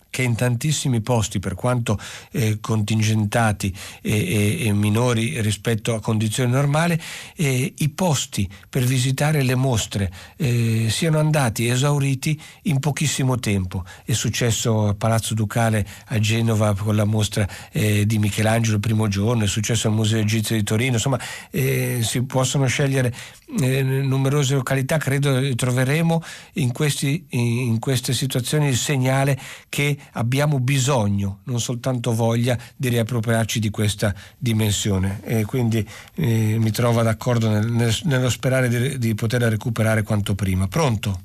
che 0.10 0.24
in 0.24 0.36
tantissimi 0.36 1.02
posti, 1.02 1.40
per 1.40 1.56
quanto 1.56 2.00
eh, 2.32 2.60
contingentati 2.60 3.74
e, 4.02 4.12
e, 4.12 4.68
e, 4.68 4.74
minori 4.74 5.40
rispetto 5.42 5.94
a 5.94 6.00
condizioni 6.00 6.52
normali, 6.52 7.00
eh, 7.36 7.74
i 7.78 7.90
posti 7.90 8.50
per 8.70 8.84
visitare 8.84 9.44
le 9.44 9.56
mostre 9.56 10.12
eh, 10.38 10.88
siano 10.90 11.20
andati 11.20 11.68
esauriti 11.68 12.40
in 12.64 12.80
pochissimo 12.80 13.38
tempo. 13.40 13.84
È 14.04 14.14
successo 14.14 14.88
a 14.88 14.94
Palazzo 14.94 15.34
Ducale 15.34 15.86
a 16.08 16.20
Genova 16.20 16.76
con 16.76 16.96
la 16.96 17.06
mostra 17.06 17.48
eh, 17.72 18.06
di 18.06 18.18
Michelangelo 18.18 18.76
il 18.76 18.82
primo 18.82 19.08
giorno, 19.08 19.44
è 19.44 19.48
successo 19.48 19.88
al 19.88 19.94
Museo 19.94 20.20
Egizio 20.20 20.56
di 20.56 20.64
Torino, 20.64 20.94
insomma 20.94 21.20
eh, 21.52 22.00
si 22.02 22.24
possono 22.24 22.66
scegliere 22.68 23.14
eh, 23.60 23.82
numerose 23.82 24.56
località, 24.56 24.98
credo 24.98 25.56
troveremo 25.56 26.22
in, 26.54 26.72
questi, 26.72 27.26
in 27.30 27.80
queste 27.80 28.14
situazioni 28.14 28.68
il 28.68 28.78
segnale 28.78 29.40
che 29.70 29.97
abbiamo 30.14 30.60
bisogno, 30.60 31.40
non 31.46 31.60
soltanto 31.60 32.14
voglia, 32.14 32.58
di 32.76 32.90
riappropriarci 32.90 33.60
di 33.60 33.70
questa 33.70 34.14
dimensione. 34.38 35.22
E 35.24 35.46
quindi 35.46 35.88
eh, 36.16 36.58
mi 36.58 36.72
trovo 36.72 37.02
d'accordo 37.02 37.50
nel, 37.50 37.66
nel, 37.66 37.96
nello 38.04 38.30
sperare 38.30 38.68
di, 38.68 38.98
di 38.98 39.16
poterla 39.16 39.50
recuperare 39.50 40.04
quanto 40.04 40.36
prima. 40.36 40.68
Pronto? 40.68 41.22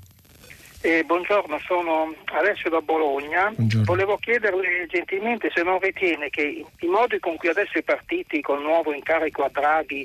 Eh, 0.85 1.05
buongiorno, 1.05 1.61
sono 1.65 2.13
Alessio 2.25 2.69
da 2.69 2.81
Bologna. 2.81 3.53
Buongiorno. 3.55 3.85
Volevo 3.85 4.17
chiederle 4.17 4.87
gentilmente 4.89 5.49
se 5.55 5.63
non 5.63 5.79
ritiene 5.79 6.29
che 6.29 6.65
i 6.81 6.87
modi 6.87 7.21
con 7.21 7.37
cui 7.37 7.49
adesso 7.49 7.79
i 7.79 7.85
partiti 7.85 8.41
col 8.41 8.61
nuovo 8.61 8.93
incarico 8.93 9.45
a 9.45 9.51
Draghi 9.53 10.05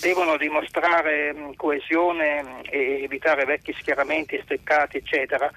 devono 0.00 0.38
dimostrare 0.38 1.34
coesione 1.56 2.62
e 2.70 3.02
evitare 3.02 3.44
vecchi 3.44 3.74
schieramenti, 3.78 4.40
steccati, 4.42 4.96
eccetera, 4.96 5.50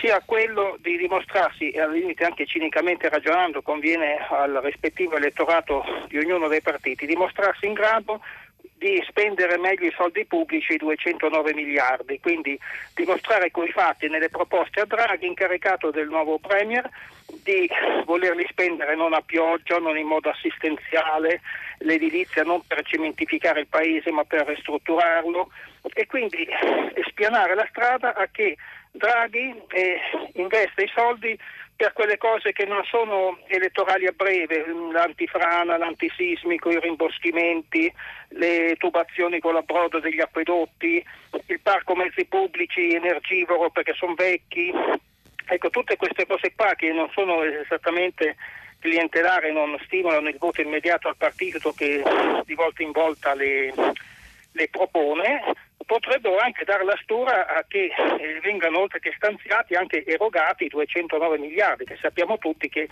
sia 0.00 0.22
quello 0.24 0.76
di 0.80 0.96
dimostrarsi, 0.96 1.70
e 1.70 1.80
al 1.80 1.92
limite 1.92 2.24
anche 2.24 2.46
cinicamente 2.46 3.08
ragionando, 3.08 3.62
conviene 3.62 4.16
al 4.28 4.60
rispettivo 4.62 5.16
elettorato 5.16 5.84
di 6.08 6.18
ognuno 6.18 6.48
dei 6.48 6.62
partiti, 6.62 7.06
dimostrarsi 7.06 7.66
in 7.66 7.72
grado 7.72 8.20
di 8.76 9.02
spendere 9.08 9.56
meglio 9.56 9.86
i 9.86 9.94
soldi 9.96 10.24
pubblici, 10.26 10.76
209 10.76 11.54
miliardi, 11.54 12.20
quindi 12.20 12.58
dimostrare 12.94 13.50
coi 13.50 13.70
fatti 13.70 14.08
nelle 14.08 14.28
proposte 14.28 14.80
a 14.80 14.84
Draghi, 14.84 15.26
incaricato 15.26 15.90
del 15.90 16.08
nuovo 16.08 16.38
Premier, 16.38 16.88
di 17.42 17.68
volerli 18.04 18.46
spendere 18.50 18.94
non 18.94 19.14
a 19.14 19.22
pioggia, 19.22 19.78
non 19.78 19.96
in 19.96 20.06
modo 20.06 20.28
assistenziale, 20.28 21.40
l'edilizia 21.78 22.42
non 22.42 22.60
per 22.66 22.84
cementificare 22.84 23.60
il 23.60 23.66
paese 23.68 24.10
ma 24.10 24.24
per 24.24 24.46
ristrutturarlo 24.46 25.50
e 25.92 26.06
quindi 26.06 26.46
spianare 27.08 27.54
la 27.54 27.66
strada 27.70 28.14
a 28.14 28.28
che 28.30 28.56
Draghi 28.96 29.52
eh, 29.70 29.98
investe 30.34 30.84
i 30.84 30.92
soldi 30.94 31.36
per 31.76 31.92
quelle 31.92 32.16
cose 32.16 32.52
che 32.52 32.64
non 32.64 32.84
sono 32.84 33.38
elettorali 33.48 34.06
a 34.06 34.12
breve, 34.12 34.64
l'antifrana, 34.92 35.76
l'antisismico, 35.76 36.70
i 36.70 36.78
rimboschimenti, 36.78 37.92
le 38.28 38.76
tubazioni 38.78 39.40
con 39.40 39.54
l'abrodo 39.54 39.98
degli 39.98 40.20
acquedotti, 40.20 41.04
il 41.46 41.60
parco 41.60 41.96
mezzi 41.96 42.24
pubblici 42.26 42.94
energivoro 42.94 43.70
perché 43.70 43.94
sono 43.94 44.14
vecchi. 44.14 44.72
Ecco, 45.46 45.70
tutte 45.70 45.96
queste 45.96 46.26
cose 46.26 46.54
qua 46.54 46.74
che 46.76 46.92
non 46.92 47.10
sono 47.12 47.42
esattamente 47.42 48.36
clientelari, 48.78 49.52
non 49.52 49.76
stimolano 49.84 50.28
il 50.28 50.38
voto 50.38 50.60
immediato 50.60 51.08
al 51.08 51.16
partito 51.16 51.72
che 51.72 52.00
di 52.44 52.54
volta 52.54 52.82
in 52.84 52.92
volta 52.92 53.34
le, 53.34 53.72
le 54.54 54.68
propone, 54.68 55.42
potrebbero 55.84 56.38
anche 56.38 56.64
dare 56.64 56.84
la 56.84 56.98
stura 57.02 57.46
a 57.46 57.64
che 57.66 57.90
eh, 58.18 58.40
vengano 58.42 58.80
oltre 58.80 59.00
che 59.00 59.12
stanziati 59.16 59.74
anche 59.74 60.04
erogati 60.04 60.68
209 60.68 61.38
miliardi 61.38 61.84
che 61.84 61.98
sappiamo 62.00 62.38
tutti 62.38 62.68
che 62.68 62.88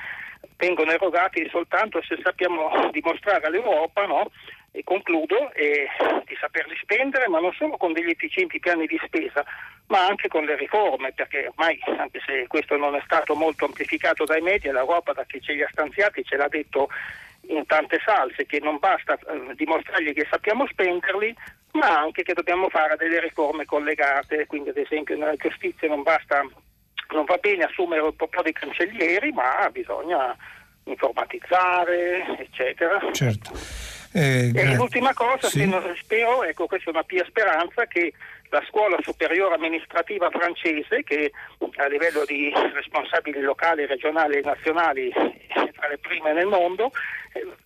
vengono 0.56 0.90
erogati 0.90 1.48
soltanto 1.48 2.02
se 2.02 2.18
sappiamo 2.22 2.90
dimostrare 2.92 3.46
all'Europa 3.46 4.04
no? 4.04 4.30
e 4.72 4.82
concludo 4.84 5.52
eh, 5.52 5.86
di 6.26 6.36
saperli 6.38 6.76
spendere 6.82 7.28
ma 7.28 7.40
non 7.40 7.52
solo 7.54 7.76
con 7.76 7.92
degli 7.92 8.10
efficienti 8.10 8.58
piani 8.58 8.86
di 8.86 9.00
spesa 9.02 9.44
ma 9.86 10.06
anche 10.06 10.28
con 10.28 10.44
le 10.44 10.56
riforme 10.56 11.12
perché 11.12 11.46
ormai 11.48 11.78
anche 11.98 12.20
se 12.26 12.46
questo 12.46 12.76
non 12.76 12.94
è 12.94 13.00
stato 13.04 13.34
molto 13.34 13.64
amplificato 13.64 14.24
dai 14.24 14.42
media 14.42 14.72
l'Europa 14.72 15.12
da 15.12 15.24
che 15.24 15.40
ce 15.40 15.54
li 15.54 15.62
ha 15.62 15.68
stanziati 15.70 16.24
ce 16.24 16.36
l'ha 16.36 16.48
detto 16.48 16.88
in 17.54 17.66
tante 17.66 18.00
salse 18.04 18.46
che 18.46 18.60
non 18.60 18.78
basta 18.78 19.14
eh, 19.14 19.54
dimostrargli 19.54 20.12
che 20.12 20.26
sappiamo 20.30 20.66
spenderli 20.66 21.34
ma 21.72 22.00
anche 22.00 22.22
che 22.22 22.34
dobbiamo 22.34 22.68
fare 22.68 22.96
delle 22.96 23.20
riforme 23.20 23.64
collegate, 23.64 24.46
quindi 24.46 24.70
ad 24.70 24.76
esempio 24.76 25.16
nella 25.16 25.36
giustizia 25.36 25.88
non 25.88 26.02
basta, 26.02 26.42
non 27.12 27.24
va 27.24 27.36
bene 27.36 27.64
assumere 27.64 28.02
un 28.02 28.14
po' 28.14 28.28
di 28.44 28.52
cancellieri, 28.52 29.32
ma 29.32 29.68
bisogna 29.70 30.36
informatizzare, 30.84 32.36
eccetera. 32.38 33.00
Certo. 33.12 33.52
Eh, 34.12 34.52
e 34.54 34.74
l'ultima 34.74 35.14
cosa, 35.14 35.48
sì. 35.48 35.66
spero, 35.98 36.44
ecco 36.44 36.66
questa 36.66 36.90
è 36.90 36.92
una 36.92 37.04
pia 37.04 37.24
speranza, 37.24 37.86
che 37.86 38.12
la 38.52 38.62
scuola 38.68 38.98
superiore 39.00 39.54
amministrativa 39.54 40.28
francese, 40.28 41.02
che 41.04 41.32
a 41.76 41.86
livello 41.86 42.24
di 42.26 42.52
responsabili 42.74 43.40
locali, 43.40 43.86
regionali 43.86 44.36
e 44.36 44.42
nazionali 44.44 45.08
è 45.08 45.70
tra 45.72 45.88
le 45.88 45.96
prime 45.96 46.34
nel 46.34 46.46
mondo, 46.46 46.90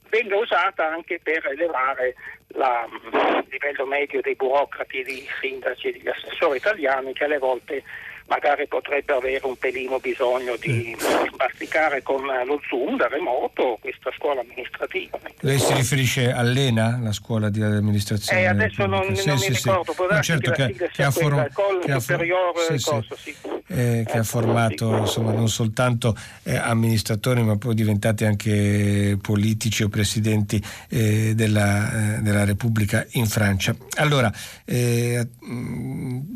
venga 0.09 0.37
usata 0.37 0.87
anche 0.87 1.19
per 1.21 1.45
elevare 1.45 2.15
il 2.49 3.45
livello 3.51 3.85
medio 3.85 4.21
dei 4.21 4.37
burocrati, 4.37 5.03
dei 5.03 5.29
sindaci 5.41 5.89
e 5.89 5.93
degli 5.93 6.09
assessori 6.09 6.59
italiani 6.59 7.13
che 7.13 7.25
alle 7.25 7.39
volte 7.39 7.83
magari 8.27 8.67
potrebbe 8.67 9.13
avere 9.13 9.47
un 9.47 9.57
pelino 9.57 9.99
bisogno 9.99 10.57
di 10.57 10.97
masticare 11.37 12.03
con 12.03 12.23
lo 12.25 12.61
Zoom 12.69 12.97
da 12.97 13.09
remoto 13.09 13.79
questa 13.81 14.11
scuola 14.17 14.41
amministrativa. 14.41 15.19
Lei 15.41 15.59
si 15.59 15.73
riferisce 15.75 16.33
all'ENA, 16.33 16.99
la 17.03 17.13
scuola 17.13 17.51
di 17.51 17.63
amministrazione? 17.63 18.43
Eh, 18.43 18.47
adesso 18.47 18.87
non, 18.87 19.15
sì, 19.15 19.29
non 19.29 19.39
sì, 19.39 19.51
mi 19.51 19.57
ricordo, 19.57 19.93
può 19.93 20.07
darsi 20.07 20.33
certo 20.33 20.51
che, 20.51 20.73
che, 20.73 20.91
che, 20.93 21.03
ha 21.03 21.11
for- 21.11 21.51
che 21.85 21.93
ha 21.93 22.01
sì, 22.01 22.83
cosa, 22.83 23.17
sì. 23.17 23.35
Eh, 23.69 24.05
che 24.07 24.19
ha 24.19 24.23
formato 24.23 24.97
insomma, 24.97 25.33
non 25.33 25.49
soltanto 25.49 26.17
eh, 26.45 26.57
amministratori 26.57 27.43
ma 27.43 27.57
poi 27.57 27.75
diventati 27.75 28.25
anche 28.25 29.19
politici 29.21 29.83
o 29.83 29.89
presidenti 29.89 30.63
eh, 30.89 31.35
della, 31.35 32.17
eh, 32.17 32.23
della, 32.23 32.45
Repubblica 32.45 33.05
in 33.13 33.27
Francia. 33.27 33.75
Allora, 33.97 34.33
eh, 34.65 35.27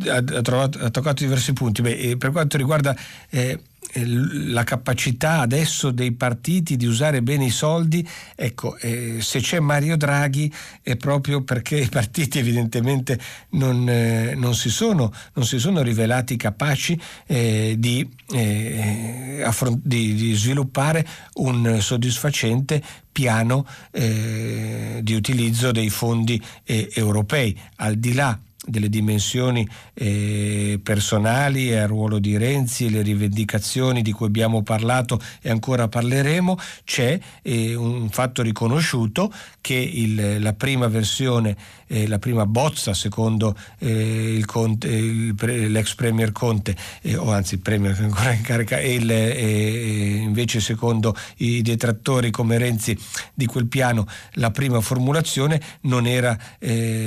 ha, 0.09 0.23
trovato, 0.43 0.79
ha 0.79 0.91
toccato 0.91 1.23
diversi 1.23 1.53
punti. 1.53 1.80
Beh, 1.81 2.17
per 2.17 2.31
quanto 2.31 2.57
riguarda 2.57 2.97
la 3.93 4.63
capacità 4.63 5.41
adesso 5.41 5.91
dei 5.91 6.13
partiti 6.13 6.77
di 6.77 6.87
usare 6.87 7.23
bene 7.23 7.47
i 7.47 7.51
soldi, 7.51 8.07
ecco, 8.37 8.77
eh, 8.79 9.19
se 9.21 9.41
c'è 9.41 9.59
Mario 9.59 9.97
Draghi 9.97 10.53
è 10.83 10.97
proprio 10.97 11.43
perché 11.43 11.79
i 11.79 11.89
partiti 11.89 12.39
evidentemente 12.39 13.19
non, 13.51 13.89
eh, 13.89 14.35
non, 14.37 14.55
si, 14.55 14.71
sono, 14.71 15.13
non 15.35 15.45
si, 15.45 15.59
sono, 15.59 15.83
rivelati 15.83 16.37
capaci 16.37 17.01
eh, 17.27 17.75
di, 17.79 18.09
eh, 18.33 19.43
affront- 19.45 19.81
di, 19.83 20.15
di, 20.15 20.35
sviluppare 20.35 21.07
un 21.35 21.79
soddisfacente 21.81 22.83
piano 23.11 23.67
eh, 23.91 25.01
di 25.03 25.15
utilizzo 25.15 25.73
dei 25.73 25.91
fondi 25.91 26.41
eh, 26.65 26.91
europei, 26.95 27.59
al 27.77 27.97
di 27.97 28.13
là 28.13 28.39
delle 28.71 28.89
dimensioni 28.89 29.69
eh, 29.95 30.81
personali 30.83 31.71
e 31.71 31.77
al 31.77 31.89
ruolo 31.89 32.19
di 32.19 32.37
Renzi, 32.37 32.91
le 32.91 33.03
rivendicazioni 33.03 34.03
di 34.03 34.13
cui 34.13 34.27
abbiamo 34.27 34.63
parlato 34.63 35.21
e 35.43 35.51
ancora 35.51 35.89
parleremo, 35.89 36.57
c'è 36.85 37.19
eh, 37.43 37.75
un 37.75 38.09
fatto 38.11 38.43
riconosciuto 38.43 39.33
che 39.61 39.75
il, 39.75 40.41
la 40.41 40.55
prima 40.55 40.89
versione, 40.89 41.57
eh, 41.91 42.07
la 42.07 42.19
prima 42.19 42.47
bozza 42.47 42.95
secondo 42.95 43.57
eh, 43.79 44.43
Conte, 44.47 44.89
il, 44.89 45.35
l'ex 45.71 45.95
Premier 45.95 46.33
Conte, 46.33 46.77
eh, 47.03 47.17
o 47.17 47.31
anzi 47.31 47.55
il 47.55 47.61
Premier 47.61 47.95
che 47.95 48.03
ancora 48.03 48.33
in 48.33 48.43
carica, 48.43 48.79
e 48.79 48.95
il, 48.95 49.11
eh, 49.11 50.17
invece 50.17 50.61
secondo 50.61 51.17
i 51.39 51.63
detrattori 51.63 52.31
come 52.31 52.59
Renzi 52.59 52.97
di 53.35 53.47
quel 53.47 53.67
piano 53.67 54.07
la 54.35 54.51
prima 54.51 54.81
formulazione 54.81 55.61
non 55.83 56.07
era 56.07 56.37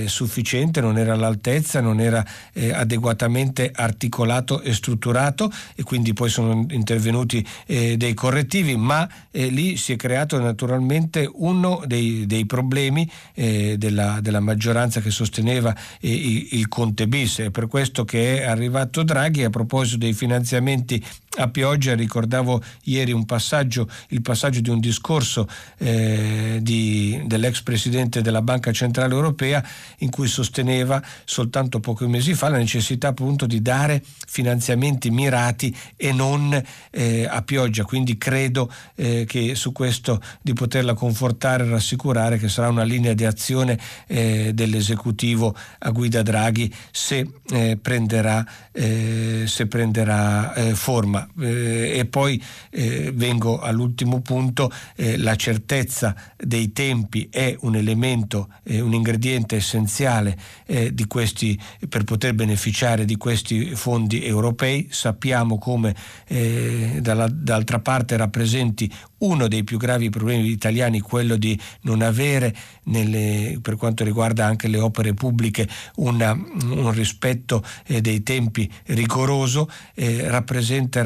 sufficiente, 0.05 0.81
non 0.81 0.97
era 0.97 1.13
all'altezza 1.13 1.81
non 1.81 1.99
era 1.99 2.25
eh, 2.53 2.71
adeguatamente 2.71 3.71
articolato 3.73 4.61
e 4.61 4.73
strutturato 4.73 5.51
e 5.75 5.83
quindi 5.83 6.13
poi 6.13 6.29
sono 6.29 6.65
intervenuti 6.69 7.45
eh, 7.65 7.97
dei 7.97 8.13
correttivi, 8.13 8.75
ma 8.75 9.07
eh, 9.31 9.47
lì 9.47 9.77
si 9.77 9.93
è 9.93 9.95
creato 9.95 10.39
naturalmente 10.39 11.29
uno 11.31 11.81
dei, 11.85 12.25
dei 12.25 12.45
problemi 12.45 13.09
eh, 13.33 13.75
della, 13.77 14.19
della, 14.21 14.39
maggioranza 14.39 14.71
che 14.99 15.11
sosteneva 15.11 15.75
il 16.01 16.67
Conte 16.67 17.07
bis. 17.07 17.39
È 17.39 17.51
per 17.51 17.67
questo 17.67 18.03
che 18.03 18.41
è 18.41 18.45
arrivato 18.45 19.03
Draghi 19.03 19.43
a 19.43 19.49
proposito 19.49 19.97
dei 19.97 20.13
finanziamenti 20.13 21.03
a 21.35 21.47
pioggia 21.47 21.95
ricordavo 21.95 22.61
ieri 22.83 23.11
un 23.11 23.25
passaggio, 23.25 23.89
il 24.09 24.21
passaggio 24.21 24.61
di 24.61 24.69
un 24.69 24.79
discorso 24.79 25.47
eh, 25.77 26.59
di, 26.61 27.21
dell'ex 27.25 27.61
presidente 27.61 28.21
della 28.21 28.41
Banca 28.41 28.71
Centrale 28.71 29.13
Europea 29.13 29.63
in 29.99 30.09
cui 30.09 30.27
sosteneva 30.27 31.01
soltanto 31.25 31.79
pochi 31.79 32.05
mesi 32.05 32.33
fa 32.33 32.49
la 32.49 32.57
necessità 32.57 33.09
appunto 33.09 33.47
di 33.47 33.61
dare 33.61 34.03
finanziamenti 34.27 35.09
mirati 35.09 35.75
e 35.95 36.11
non 36.11 36.61
eh, 36.91 37.25
a 37.27 37.41
pioggia. 37.41 37.83
Quindi 37.83 38.17
credo 38.17 38.71
eh, 38.95 39.25
che 39.25 39.55
su 39.55 39.71
questo 39.71 40.21
di 40.41 40.53
poterla 40.53 40.93
confortare 40.93 41.65
e 41.65 41.69
rassicurare 41.69 42.37
che 42.37 42.49
sarà 42.49 42.69
una 42.69 42.83
linea 42.83 43.13
di 43.13 43.25
azione 43.25 43.79
eh, 44.07 44.51
dell'esecutivo 44.53 45.55
a 45.79 45.89
guida 45.89 46.21
Draghi 46.21 46.71
se 46.91 47.27
eh, 47.49 47.77
prenderà, 47.81 48.45
eh, 48.71 49.43
se 49.47 49.65
prenderà 49.67 50.53
forma 50.73 51.22
eh, 51.39 51.97
e 51.97 52.05
poi 52.05 52.41
eh, 52.69 53.11
vengo 53.13 53.59
all'ultimo 53.59 54.21
punto, 54.21 54.71
eh, 54.95 55.17
la 55.17 55.35
certezza 55.35 56.15
dei 56.37 56.71
tempi 56.71 57.27
è 57.31 57.55
un 57.61 57.75
elemento, 57.75 58.49
un 58.63 58.93
ingrediente 58.93 59.55
essenziale 59.57 60.37
eh, 60.65 60.93
questi, 61.07 61.59
per 61.87 62.03
poter 62.03 62.33
beneficiare 62.33 63.05
di 63.05 63.17
questi 63.17 63.75
fondi 63.75 64.25
europei. 64.25 64.87
Sappiamo 64.89 65.57
come 65.57 65.95
eh, 66.27 66.99
dalla, 67.01 67.27
d'altra 67.27 67.79
parte 67.79 68.17
rappresenti 68.17 68.91
uno 69.19 69.47
dei 69.47 69.63
più 69.63 69.77
gravi 69.77 70.09
problemi 70.09 70.49
italiani, 70.49 70.99
quello 70.99 71.37
di 71.37 71.57
non 71.81 72.01
avere, 72.01 72.53
nelle, 72.83 73.59
per 73.61 73.75
quanto 73.77 74.03
riguarda 74.03 74.45
anche 74.45 74.67
le 74.67 74.79
opere 74.79 75.13
pubbliche, 75.13 75.67
una, 75.95 76.31
un 76.31 76.91
rispetto 76.91 77.63
eh, 77.87 78.01
dei 78.01 78.21
tempi 78.23 78.69
rigoroso, 78.87 79.69
eh, 79.93 80.29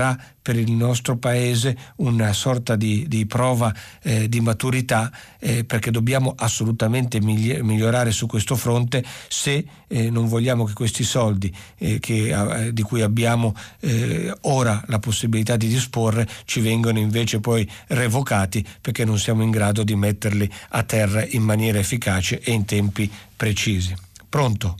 rappresenterà 0.07 0.17
per 0.41 0.55
il 0.55 0.71
nostro 0.71 1.17
Paese 1.17 1.75
una 1.97 2.31
sorta 2.31 2.77
di, 2.77 3.05
di 3.07 3.25
prova 3.25 3.73
eh, 4.01 4.29
di 4.29 4.39
maturità 4.39 5.11
eh, 5.39 5.65
perché 5.65 5.91
dobbiamo 5.91 6.33
assolutamente 6.37 7.19
migliorare 7.19 8.11
su 8.11 8.27
questo 8.27 8.55
fronte 8.55 9.03
se 9.27 9.65
eh, 9.87 10.09
non 10.09 10.27
vogliamo 10.27 10.63
che 10.63 10.73
questi 10.73 11.03
soldi 11.03 11.53
eh, 11.77 11.99
che, 11.99 12.29
eh, 12.29 12.73
di 12.73 12.81
cui 12.81 13.01
abbiamo 13.01 13.53
eh, 13.81 14.33
ora 14.41 14.81
la 14.87 14.99
possibilità 14.99 15.57
di 15.57 15.67
disporre 15.67 16.25
ci 16.45 16.61
vengano 16.61 16.99
invece 16.99 17.41
poi 17.41 17.69
revocati 17.87 18.65
perché 18.79 19.03
non 19.03 19.17
siamo 19.17 19.43
in 19.43 19.51
grado 19.51 19.83
di 19.83 19.95
metterli 19.95 20.49
a 20.69 20.83
terra 20.83 21.25
in 21.25 21.43
maniera 21.43 21.79
efficace 21.79 22.39
e 22.39 22.51
in 22.51 22.63
tempi 22.65 23.11
precisi. 23.35 23.93
Pronto? 24.29 24.77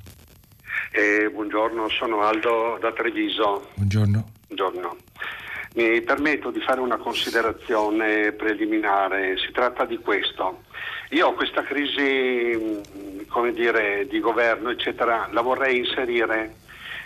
buongiorno, 1.32 1.90
sono 1.90 2.22
Aldo 2.22 2.78
da 2.82 2.92
Treviso. 2.92 3.70
Buongiorno. 3.76 4.32
Buongiorno. 4.48 4.98
Mi 5.78 6.02
permetto 6.02 6.50
di 6.50 6.60
fare 6.60 6.80
una 6.80 6.98
considerazione 6.98 8.32
preliminare, 8.32 9.38
si 9.38 9.52
tratta 9.52 9.86
di 9.86 10.00
questo. 10.00 10.64
Io 11.12 11.34
questa 11.34 11.62
crisi 11.62 12.82
dire, 13.54 14.08
di 14.08 14.20
governo 14.20 14.72
eccetera, 14.72 15.30
la 15.32 15.42
vorrei 15.42 15.78
inserire 15.78 16.56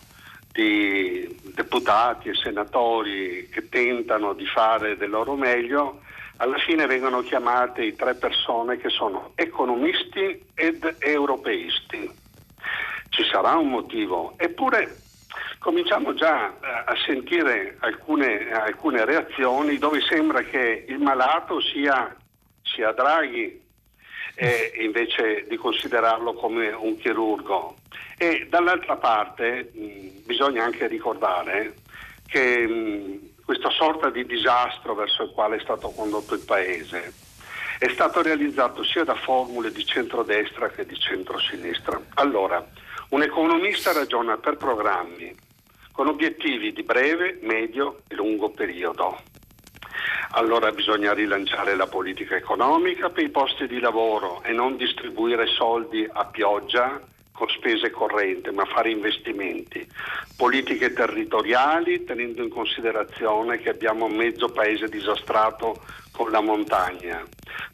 di 0.51 1.35
deputati 1.53 2.29
e 2.29 2.35
senatori 2.35 3.49
che 3.51 3.69
tentano 3.69 4.33
di 4.33 4.45
fare 4.45 4.97
del 4.97 5.09
loro 5.09 5.35
meglio, 5.35 6.01
alla 6.37 6.57
fine 6.57 6.85
vengono 6.85 7.21
chiamate 7.21 7.95
tre 7.95 8.15
persone 8.15 8.77
che 8.77 8.89
sono 8.89 9.31
economisti 9.35 10.45
ed 10.53 10.95
europeisti. 10.99 12.11
Ci 13.09 13.23
sarà 13.31 13.55
un 13.55 13.69
motivo, 13.69 14.33
eppure 14.37 15.01
cominciamo 15.59 16.13
già 16.13 16.49
eh, 16.49 16.55
a 16.85 16.95
sentire 17.05 17.77
alcune, 17.79 18.51
alcune 18.51 19.05
reazioni 19.05 19.77
dove 19.77 20.01
sembra 20.01 20.41
che 20.41 20.85
il 20.87 20.99
malato 20.99 21.61
sia, 21.61 22.15
sia 22.61 22.91
Draghi 22.91 23.62
eh, 24.35 24.73
invece 24.81 25.45
di 25.47 25.57
considerarlo 25.57 26.33
come 26.33 26.69
un 26.69 26.97
chirurgo. 26.97 27.77
E 28.17 28.47
dall'altra 28.49 28.97
parte 28.97 29.71
mh, 29.73 30.25
bisogna 30.25 30.63
anche 30.63 30.87
ricordare 30.87 31.75
che 32.27 32.67
mh, 32.67 33.43
questa 33.45 33.69
sorta 33.69 34.09
di 34.09 34.25
disastro 34.25 34.95
verso 34.95 35.23
il 35.23 35.31
quale 35.31 35.57
è 35.57 35.59
stato 35.59 35.89
condotto 35.89 36.33
il 36.33 36.43
Paese 36.45 37.13
è 37.83 37.89
stato 37.89 38.21
realizzato 38.21 38.81
sia 38.83 39.03
da 39.03 39.15
formule 39.15 39.69
di 39.69 39.85
centrodestra 39.85 40.69
che 40.69 40.85
di 40.85 40.97
centrosinistra. 40.97 41.99
Allora, 42.13 42.65
un 43.09 43.21
economista 43.21 43.91
ragiona 43.91 44.37
per 44.37 44.55
programmi 44.55 45.35
con 45.91 46.07
obiettivi 46.07 46.71
di 46.71 46.83
breve, 46.83 47.39
medio 47.41 48.03
e 48.07 48.15
lungo 48.15 48.51
periodo. 48.51 49.19
Allora 50.35 50.71
bisogna 50.71 51.13
rilanciare 51.13 51.75
la 51.75 51.85
politica 51.85 52.35
economica 52.35 53.09
per 53.11 53.23
i 53.23 53.29
posti 53.29 53.67
di 53.67 53.79
lavoro 53.79 54.41
e 54.41 54.51
non 54.51 54.77
distribuire 54.77 55.45
soldi 55.45 56.09
a 56.11 56.25
pioggia 56.25 56.99
con 57.31 57.47
spese 57.49 57.91
correnti, 57.91 58.49
ma 58.49 58.65
fare 58.65 58.89
investimenti. 58.89 59.87
Politiche 60.35 60.91
territoriali 60.91 62.03
tenendo 62.03 62.41
in 62.41 62.49
considerazione 62.49 63.59
che 63.59 63.69
abbiamo 63.69 64.07
mezzo 64.07 64.49
paese 64.49 64.89
disastrato 64.89 65.83
con 66.11 66.31
la 66.31 66.41
montagna. 66.41 67.23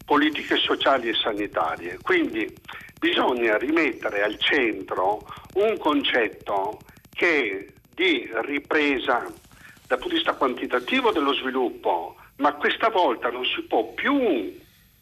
Politiche 0.04 0.58
sociali 0.58 1.08
e 1.08 1.14
sanitarie. 1.14 1.98
Quindi 2.02 2.54
bisogna 3.00 3.58
rimettere 3.58 4.22
al 4.22 4.38
centro 4.38 5.26
un 5.54 5.78
concetto 5.78 6.82
che 7.14 7.72
di 7.96 8.30
ripresa 8.42 9.20
dal 9.88 9.98
punto 9.98 10.10
di 10.10 10.16
vista 10.16 10.34
quantitativo 10.34 11.12
dello 11.12 11.34
sviluppo 11.34 12.16
ma 12.40 12.54
questa 12.54 12.90
volta 12.90 13.30
non 13.30 13.46
si 13.46 13.62
può 13.62 13.94
più 13.94 14.58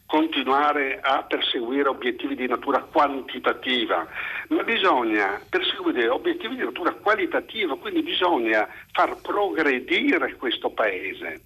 continuare 0.06 1.00
a 1.02 1.22
perseguire 1.22 1.88
obiettivi 1.88 2.34
di 2.34 2.46
natura 2.46 2.80
quantitativa, 2.80 4.06
ma 4.48 4.62
bisogna 4.62 5.38
perseguire 5.50 6.08
obiettivi 6.08 6.56
di 6.56 6.64
natura 6.64 6.92
qualitativa, 6.92 7.76
quindi 7.76 8.02
bisogna 8.02 8.66
far 8.92 9.20
progredire 9.20 10.34
questo 10.36 10.70
Paese. 10.70 11.42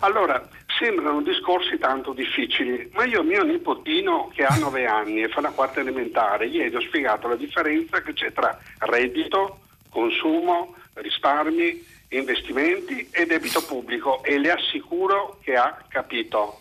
Allora, 0.00 0.48
sembrano 0.76 1.22
discorsi 1.22 1.78
tanto 1.78 2.12
difficili, 2.12 2.90
ma 2.94 3.04
io 3.04 3.22
mio 3.22 3.44
nipotino 3.44 4.30
che 4.34 4.44
ha 4.44 4.56
nove 4.58 4.86
anni 4.86 5.22
e 5.22 5.28
fa 5.28 5.40
la 5.40 5.52
quarta 5.52 5.78
elementare, 5.78 6.46
ieri 6.46 6.74
ho 6.74 6.80
spiegato 6.80 7.28
la 7.28 7.36
differenza 7.36 8.02
che 8.02 8.12
c'è 8.12 8.32
tra 8.32 8.58
reddito, 8.78 9.60
consumo, 9.88 10.74
risparmi, 10.94 11.98
investimenti 12.10 13.08
e 13.10 13.26
debito 13.26 13.64
pubblico 13.64 14.22
e 14.22 14.38
le 14.38 14.52
assicuro 14.52 15.38
che 15.42 15.56
ha 15.56 15.84
capito. 15.88 16.60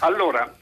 Allora, 0.00 0.54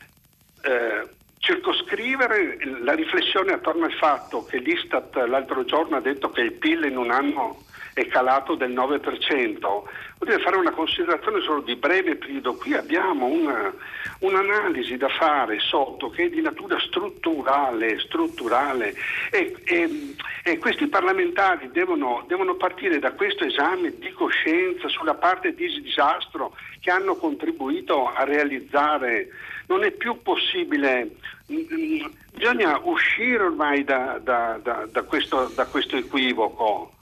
eh, 0.63 1.09
circoscrivere 1.39 2.59
la 2.83 2.95
riflessione 2.95 3.53
attorno 3.53 3.85
al 3.85 3.93
fatto 3.93 4.45
che 4.45 4.59
l'Istat 4.59 5.15
l'altro 5.27 5.65
giorno 5.65 5.97
ha 5.97 6.01
detto 6.01 6.31
che 6.31 6.41
il 6.41 6.53
PIL 6.53 6.85
in 6.85 6.97
un 6.97 7.11
anno 7.11 7.65
è 7.95 8.07
calato 8.09 8.57
del 8.57 8.73
9%, 8.73 9.59
vuol 9.61 9.85
dire 10.25 10.41
fare 10.41 10.57
una 10.57 10.73
considerazione 10.73 11.41
solo 11.41 11.61
di 11.61 11.77
breve 11.77 12.17
periodo. 12.17 12.55
Qui 12.57 12.75
abbiamo 12.75 13.27
una, 13.27 13.73
un'analisi 14.19 14.97
da 14.97 15.09
fare 15.09 15.61
sotto 15.61 16.11
che 16.11 16.25
è 16.25 16.29
di 16.29 16.41
natura 16.41 16.79
strutturale, 16.81 18.01
strutturale 18.01 18.95
e, 19.31 19.55
e, 19.65 20.15
e 20.43 20.59
questi 20.59 20.89
parlamentari 20.89 21.71
devono, 21.71 22.25
devono, 22.27 22.57
partire 22.57 22.99
da 22.99 23.13
questo 23.13 23.45
esame 23.45 23.97
di 23.97 24.11
coscienza 24.11 24.89
sulla 24.89 25.15
parte 25.15 25.55
di 25.55 25.81
disastro 25.81 26.57
che 26.81 26.91
hanno 26.91 27.15
contribuito 27.15 28.09
a 28.09 28.25
realizzare. 28.25 29.29
Non 29.67 29.85
è 29.85 29.93
più 29.93 30.21
possibile, 30.21 31.11
bisogna 31.47 32.79
uscire 32.83 33.45
ormai 33.45 33.85
da, 33.85 34.19
da, 34.21 34.59
da, 34.61 34.87
da 34.91 35.03
questo, 35.05 35.51
questo 35.71 35.97
equivoco. 35.97 36.94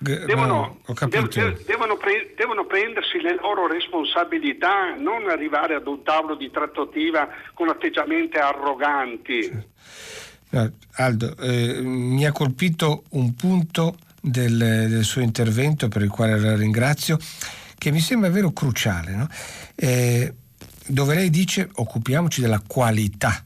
Devono, 0.00 0.78
devono, 1.08 1.28
devono, 1.66 1.96
pre, 1.96 2.32
devono, 2.36 2.66
prendersi 2.66 3.20
le 3.20 3.34
loro 3.34 3.66
responsabilità, 3.66 4.94
non 4.96 5.28
arrivare 5.28 5.74
ad 5.74 5.88
un 5.88 6.04
tavolo 6.04 6.36
di 6.36 6.50
trattativa 6.52 7.28
con 7.52 7.68
atteggiamenti 7.68 8.36
arroganti. 8.36 9.66
Aldo, 10.92 11.36
eh, 11.38 11.80
mi 11.82 12.24
ha 12.24 12.30
colpito 12.30 13.04
un 13.10 13.34
punto 13.34 13.96
del, 14.20 14.56
del, 14.56 15.04
suo 15.04 15.20
intervento 15.20 15.88
per 15.88 16.02
il 16.02 16.10
quale 16.10 16.38
la 16.38 16.54
ringrazio, 16.54 17.18
che 17.76 17.90
mi 17.90 18.00
sembra 18.00 18.30
vero 18.30 18.52
cruciale, 18.52 19.14
no? 19.16 19.28
eh, 19.74 20.32
dove 20.86 21.14
lei 21.16 21.28
dice 21.28 21.68
occupiamoci 21.72 22.40
della 22.40 22.62
qualità 22.64 23.42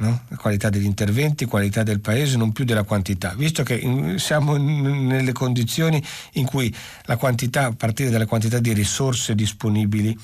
no? 0.00 0.24
qualità 0.36 0.68
degli 0.68 0.84
interventi, 0.84 1.44
qualità 1.44 1.82
del 1.82 2.00
paese, 2.00 2.36
non 2.36 2.52
più 2.52 2.64
della 2.64 2.82
quantità, 2.82 3.34
visto 3.36 3.62
che 3.62 4.14
siamo 4.16 4.56
nelle 4.56 5.32
condizioni 5.32 6.02
in 6.32 6.46
cui 6.46 6.74
la 7.04 7.16
quantità, 7.16 7.66
a 7.66 7.72
partire 7.72 8.10
dalla 8.10 8.26
quantità 8.26 8.58
di 8.58 8.72
risorse 8.72 9.34
disponibili, 9.34 10.16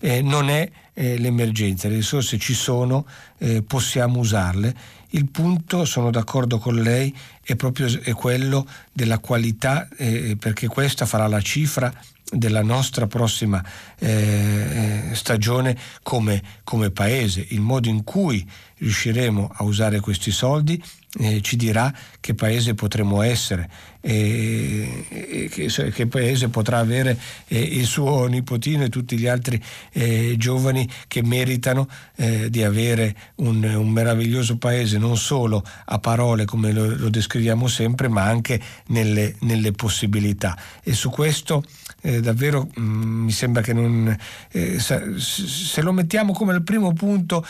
eh, 0.00 0.22
non 0.22 0.48
è 0.48 0.68
eh, 0.94 1.18
l'emergenza, 1.18 1.88
le 1.88 1.96
risorse 1.96 2.38
ci 2.38 2.54
sono, 2.54 3.06
eh, 3.38 3.62
possiamo 3.62 4.18
usarle. 4.18 4.74
Il 5.10 5.28
punto, 5.28 5.84
sono 5.84 6.10
d'accordo 6.10 6.58
con 6.58 6.76
lei, 6.76 7.14
è 7.42 7.56
proprio 7.56 7.88
è 8.02 8.12
quello 8.12 8.66
della 8.92 9.18
qualità, 9.18 9.88
eh, 9.96 10.36
perché 10.38 10.68
questa 10.68 11.04
farà 11.04 11.26
la 11.26 11.40
cifra 11.40 11.92
della 12.30 12.62
nostra 12.62 13.06
prossima 13.06 13.62
eh, 13.98 15.10
stagione 15.12 15.76
come, 16.02 16.42
come 16.64 16.90
Paese, 16.90 17.44
il 17.50 17.60
modo 17.60 17.88
in 17.88 18.04
cui 18.04 18.48
riusciremo 18.78 19.50
a 19.52 19.64
usare 19.64 20.00
questi 20.00 20.30
soldi 20.30 20.82
eh, 21.18 21.40
ci 21.42 21.56
dirà 21.56 21.92
che 22.20 22.34
paese 22.34 22.74
potremo 22.74 23.22
essere. 23.22 23.68
E 24.00 25.04
che, 25.50 25.90
che, 25.90 26.06
paese 26.06 26.48
potrà 26.48 26.78
avere 26.78 27.18
eh, 27.48 27.60
il 27.60 27.84
suo 27.84 28.26
nipotino 28.26 28.84
e 28.84 28.88
tutti 28.88 29.18
gli 29.18 29.26
altri 29.26 29.60
eh, 29.92 30.36
giovani 30.38 30.88
che 31.08 31.22
meritano 31.22 31.88
eh, 32.16 32.48
di 32.48 32.62
avere 32.62 33.14
un, 33.36 33.62
un, 33.62 33.90
meraviglioso 33.90 34.56
paese 34.56 34.96
non 34.96 35.16
solo 35.16 35.62
a 35.86 35.98
parole 35.98 36.44
come 36.44 36.72
lo, 36.72 36.96
lo 36.96 37.10
descriviamo 37.10 37.66
sempre 37.66 38.08
ma 38.08 38.22
anche 38.22 38.60
nelle, 38.86 39.34
nelle 39.40 39.72
possibilità. 39.72 40.56
E 40.82 40.94
su 40.94 41.10
questo 41.10 41.64
eh, 42.02 42.20
davvero 42.20 42.68
mh, 42.72 42.80
mm, 42.80 43.24
mi 43.24 43.32
sembra 43.32 43.62
che 43.62 43.72
non 43.72 44.16
eh, 44.52 44.78
se 44.78 45.82
lo 45.82 45.92
mettiamo 45.92 46.32
come 46.32 46.54
il 46.54 46.62
primo 46.62 46.92
punto 46.92 47.44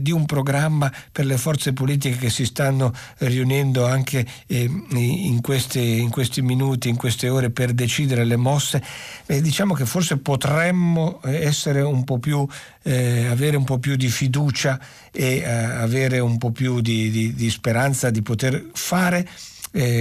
di 0.00 0.10
un 0.10 0.26
programma 0.26 0.92
per 1.12 1.26
le 1.26 1.36
forze 1.36 1.72
politiche 1.72 2.16
che 2.16 2.30
si 2.30 2.44
stanno 2.44 2.92
riunendo 3.18 3.86
anche 3.86 4.26
in, 4.48 5.40
queste, 5.40 5.80
in, 5.80 6.10
questi 6.10 6.42
minuti, 6.42 6.88
in 6.88 6.96
queste 6.96 7.28
ore 7.28 7.43
per 7.50 7.72
decidere 7.72 8.24
le 8.24 8.36
mosse, 8.36 8.82
eh, 9.26 9.40
diciamo 9.40 9.74
che 9.74 9.86
forse 9.86 10.18
potremmo 10.18 11.20
essere 11.22 11.80
un 11.80 12.04
più 12.18 12.46
eh, 12.82 13.26
avere 13.26 13.56
un 13.56 13.64
po' 13.64 13.78
più 13.78 13.96
di 13.96 14.08
fiducia 14.08 14.78
e 15.10 15.44
avere 15.44 16.18
un 16.18 16.38
po' 16.38 16.50
più 16.50 16.80
di, 16.80 17.10
di, 17.10 17.34
di 17.34 17.50
speranza 17.50 18.10
di 18.10 18.22
poter 18.22 18.70
fare 18.72 19.28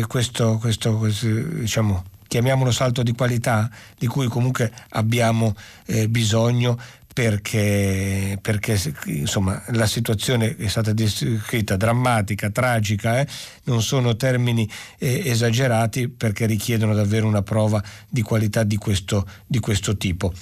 questo, 0.08 0.58
questo, 0.60 0.98
questo 0.98 1.28
diciamo, 1.28 2.04
chiamiamolo 2.34 2.72
salto 2.72 3.04
di 3.04 3.14
qualità, 3.14 3.70
di 3.98 4.08
cui 4.08 4.28
comunque 4.28 4.72
abbiamo 4.90 5.56
eh, 5.86 6.10
bisogno 6.10 6.80
perché, 7.14 8.38
perché 8.42 8.80
insomma, 9.06 9.62
la 9.68 9.86
situazione 9.86 10.56
è 10.58 10.68
stata 10.68 10.92
descritta 10.94 11.78
drammatica, 11.78 12.50
tragica, 12.50 13.20
eh? 13.20 13.28
non 13.66 13.84
sono 13.84 14.16
termini 14.16 14.70
eh, 14.98 15.30
esagerati 15.30 16.10
perché 16.10 16.48
richiedono 16.48 16.96
davvero 16.96 17.28
una 17.28 17.44
prova 17.44 17.82
di 18.10 18.24
qualità 18.24 18.64
di 18.64 18.78
questo, 18.78 19.28
di 19.46 19.60
questo 19.60 19.96
tipo. 19.96 20.34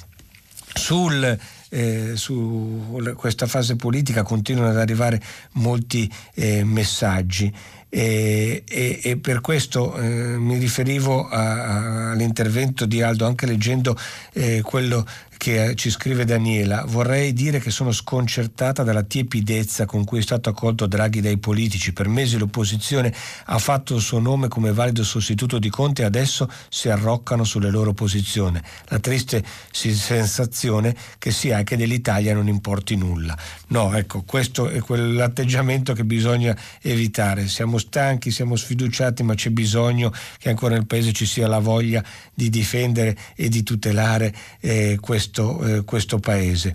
Sul, 0.74 1.38
eh, 1.70 2.12
su 2.16 3.14
questa 3.18 3.46
fase 3.46 3.76
politica 3.76 4.24
continuano 4.24 4.70
ad 4.70 4.78
arrivare 4.78 5.22
molti 5.54 6.10
eh, 6.36 6.64
messaggi. 6.64 7.54
E, 7.94 8.64
e, 8.66 9.02
e, 9.04 9.18
per 9.18 9.42
questo 9.42 9.98
eh, 9.98 10.08
mi 10.38 10.58
riferivo 10.58 11.28
a, 11.28 11.66
a, 11.66 12.12
all'intervento 12.12 12.86
di 12.86 13.02
Aldo 13.02 13.26
anche 13.26 13.46
leggendo 13.46 13.98
eh, 14.32 14.62
quello 14.62 15.06
che 15.42 15.70
eh, 15.70 15.76
ci 15.76 15.90
scrive 15.90 16.24
Daniela, 16.24 16.84
vorrei 16.86 17.34
dire 17.34 17.58
che 17.58 17.72
sono 17.72 17.92
sconcertata 17.92 18.84
dalla 18.84 19.02
tiepidezza 19.02 19.88
con 19.88 20.04
cui 20.04 20.20
è 20.20 20.22
stato 20.22 20.50
accolto 20.50 20.86
Draghi 20.86 21.20
dai 21.20 21.40
politici. 21.40 21.94
Per 21.94 22.08
mesi 22.08 22.38
l'opposizione 22.38 23.12
ha 23.46 23.58
fatto 23.58 23.96
il 23.96 24.02
suo 24.02 24.20
nome 24.20 24.50
come 24.50 24.72
valido 24.72 25.04
sostituto 25.04 25.58
di 25.58 25.72
Conte 25.72 26.04
e 26.04 26.06
adesso 26.06 26.48
si 26.70 26.90
arroccano 26.90 27.44
sulle 27.44 27.72
loro 27.72 27.92
posizioni. 27.92 28.62
La 28.90 29.00
triste 29.00 29.44
sensazione 29.72 30.96
che 31.18 31.32
sia 31.32 31.64
che 31.64 31.76
dell'Italia 31.76 32.36
non 32.36 32.48
importi 32.48 32.96
nulla. 32.96 33.36
No, 33.70 33.96
ecco, 33.96 34.22
questo 34.22 34.68
è 34.68 34.80
quell'atteggiamento 34.80 35.94
che 35.94 36.06
bisogna 36.06 36.56
evitare. 36.84 37.48
Siamo 37.48 37.80
stanchi, 37.80 38.30
siamo 38.30 38.56
sfiduciati, 38.56 39.24
ma 39.24 39.34
c'è 39.34 39.50
bisogno 39.50 40.14
che 40.38 40.50
ancora 40.50 40.76
nel 40.76 40.86
Paese 40.86 41.14
ci 41.14 41.26
sia 41.26 41.48
la 41.48 41.58
voglia 41.58 42.04
di 42.32 42.52
difendere 42.52 43.18
e 43.36 43.50
di 43.50 43.64
tutelare 43.64 44.32
eh, 44.60 45.00
questo 45.02 45.30
questo, 45.32 45.64
eh, 45.64 45.84
questo 45.84 46.20
paese. 46.20 46.74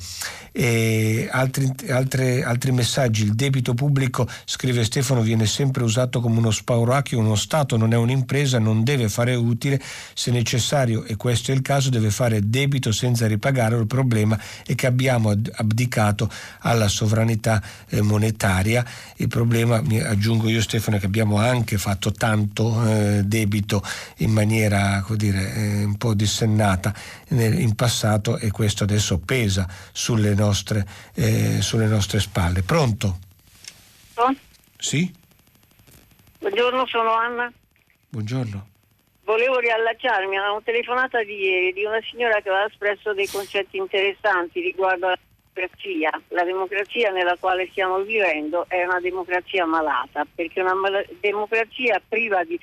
Altri, 0.56 1.70
altre, 1.90 2.42
altri, 2.42 2.72
messaggi, 2.72 3.24
il 3.24 3.34
debito 3.34 3.74
pubblico, 3.74 4.26
scrive 4.46 4.84
Stefano, 4.84 5.20
viene 5.20 5.44
sempre 5.44 5.82
usato 5.82 6.20
come 6.20 6.38
uno 6.38 6.50
spauracchio, 6.50 7.18
uno 7.18 7.34
Stato 7.34 7.76
non 7.76 7.92
è 7.92 7.96
un'impresa, 7.96 8.58
non 8.58 8.82
deve 8.82 9.10
fare 9.10 9.34
utile, 9.34 9.80
se 10.14 10.30
necessario, 10.30 11.04
e 11.04 11.16
questo 11.16 11.50
è 11.50 11.54
il 11.54 11.60
caso, 11.60 11.90
deve 11.90 12.10
fare 12.10 12.48
debito 12.48 12.90
senza 12.90 13.26
ripagare, 13.26 13.76
il 13.76 13.86
problema 13.86 14.38
è 14.64 14.74
che 14.74 14.86
abbiamo 14.86 15.34
abdicato 15.56 16.30
alla 16.60 16.88
sovranità 16.88 17.62
eh, 17.88 18.00
monetaria, 18.00 18.84
il 19.16 19.28
problema, 19.28 19.82
aggiungo 20.04 20.48
io 20.48 20.62
Stefano, 20.62 20.96
è 20.96 21.00
che 21.00 21.06
abbiamo 21.06 21.36
anche 21.36 21.76
fatto 21.76 22.12
tanto 22.12 22.82
eh, 22.86 23.22
debito 23.24 23.82
in 24.18 24.30
maniera 24.30 25.04
dire, 25.16 25.54
eh, 25.54 25.84
un 25.84 25.96
po' 25.96 26.14
dissennata 26.14 26.94
in 27.28 27.74
passato 27.74 28.38
e 28.38 28.50
questo 28.50 28.84
adesso 28.84 29.18
pesa 29.18 29.68
sulle 29.92 30.30
nostre, 30.30 30.45
eh, 31.14 31.60
sulle 31.60 31.86
nostre 31.86 32.20
spalle. 32.20 32.62
Pronto? 32.62 33.18
Oh? 34.14 34.34
Sì? 34.78 35.12
Buongiorno, 36.38 36.86
sono 36.86 37.12
Anna. 37.12 37.52
Buongiorno. 38.08 38.68
Volevo 39.24 39.58
riallacciarmi 39.58 40.36
a 40.36 40.52
una 40.52 40.60
telefonata 40.62 41.22
di 41.24 41.34
ieri 41.34 41.72
di 41.72 41.84
una 41.84 42.00
signora 42.08 42.40
che 42.40 42.48
aveva 42.48 42.66
espresso 42.66 43.12
dei 43.12 43.26
concetti 43.26 43.76
interessanti 43.76 44.60
riguardo 44.60 45.06
alla 45.06 45.18
democrazia. 45.52 46.10
La 46.28 46.44
democrazia 46.44 47.10
nella 47.10 47.36
quale 47.38 47.68
stiamo 47.70 47.98
vivendo 48.02 48.66
è 48.68 48.84
una 48.84 49.00
democrazia 49.00 49.64
malata, 49.66 50.24
perché 50.32 50.60
una 50.60 50.74
mal- 50.74 51.06
democrazia 51.20 52.00
priva 52.08 52.44
di 52.44 52.58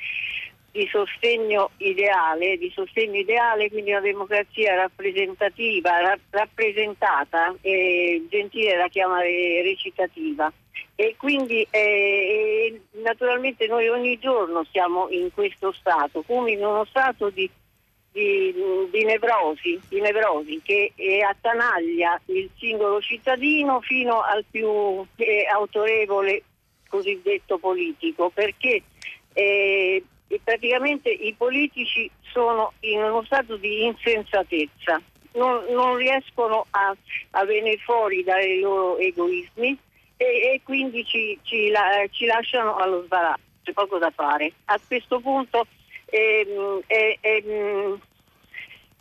di 0.73 0.87
sostegno 0.87 1.69
ideale, 1.77 2.57
di 2.57 2.71
sostegno 2.73 3.19
ideale, 3.19 3.69
quindi 3.69 3.91
una 3.91 3.99
democrazia 3.99 4.73
rappresentativa, 4.73 6.01
ra- 6.01 6.19
rappresentata, 6.31 7.53
eh, 7.61 8.25
Gentile 8.27 8.77
la 8.77 8.87
chiama 8.87 9.21
recitativa. 9.21 10.51
E 10.95 11.13
quindi 11.15 11.65
eh, 11.69 12.81
naturalmente 13.03 13.67
noi 13.67 13.87
ogni 13.87 14.17
giorno 14.17 14.65
siamo 14.71 15.09
in 15.09 15.31
questo 15.31 15.71
stato, 15.71 16.23
come 16.23 16.51
in 16.51 16.65
uno 16.65 16.85
stato 16.85 17.29
di 17.29 17.47
di, 18.11 18.53
di, 18.91 19.03
nevrosi, 19.05 19.79
di, 19.89 19.99
nevrosi, 19.99 20.61
che 20.63 20.93
attanaglia 21.27 22.21
il 22.25 22.47
singolo 22.59 23.01
cittadino 23.01 23.81
fino 23.81 24.21
al 24.21 24.45
più 24.49 25.03
eh, 25.15 25.47
autorevole 25.51 26.43
cosiddetto 26.87 27.57
politico, 27.57 28.29
perché 28.29 28.83
eh, 29.33 30.03
praticamente 30.43 31.09
i 31.09 31.33
politici 31.33 32.09
sono 32.31 32.73
in 32.81 33.01
uno 33.01 33.23
stato 33.23 33.57
di 33.57 33.85
insensatezza, 33.85 35.01
non, 35.33 35.65
non 35.69 35.95
riescono 35.95 36.65
a, 36.71 36.95
a, 37.31 37.45
venire 37.45 37.77
fuori 37.77 38.23
dai 38.23 38.59
loro 38.59 38.97
egoismi 38.97 39.77
e, 40.17 40.25
e 40.25 40.61
quindi 40.63 41.05
ci, 41.05 41.37
ci, 41.43 41.69
la, 41.69 42.05
ci, 42.11 42.25
lasciano 42.25 42.75
allo 42.75 43.03
sbarazzo, 43.03 43.41
c'è 43.63 43.73
poco 43.73 43.97
da 43.97 44.11
fare. 44.11 44.53
A 44.65 44.79
questo 44.85 45.19
punto 45.19 45.65
ehm, 46.05 46.81
è, 46.87 47.17
è, 47.19 47.43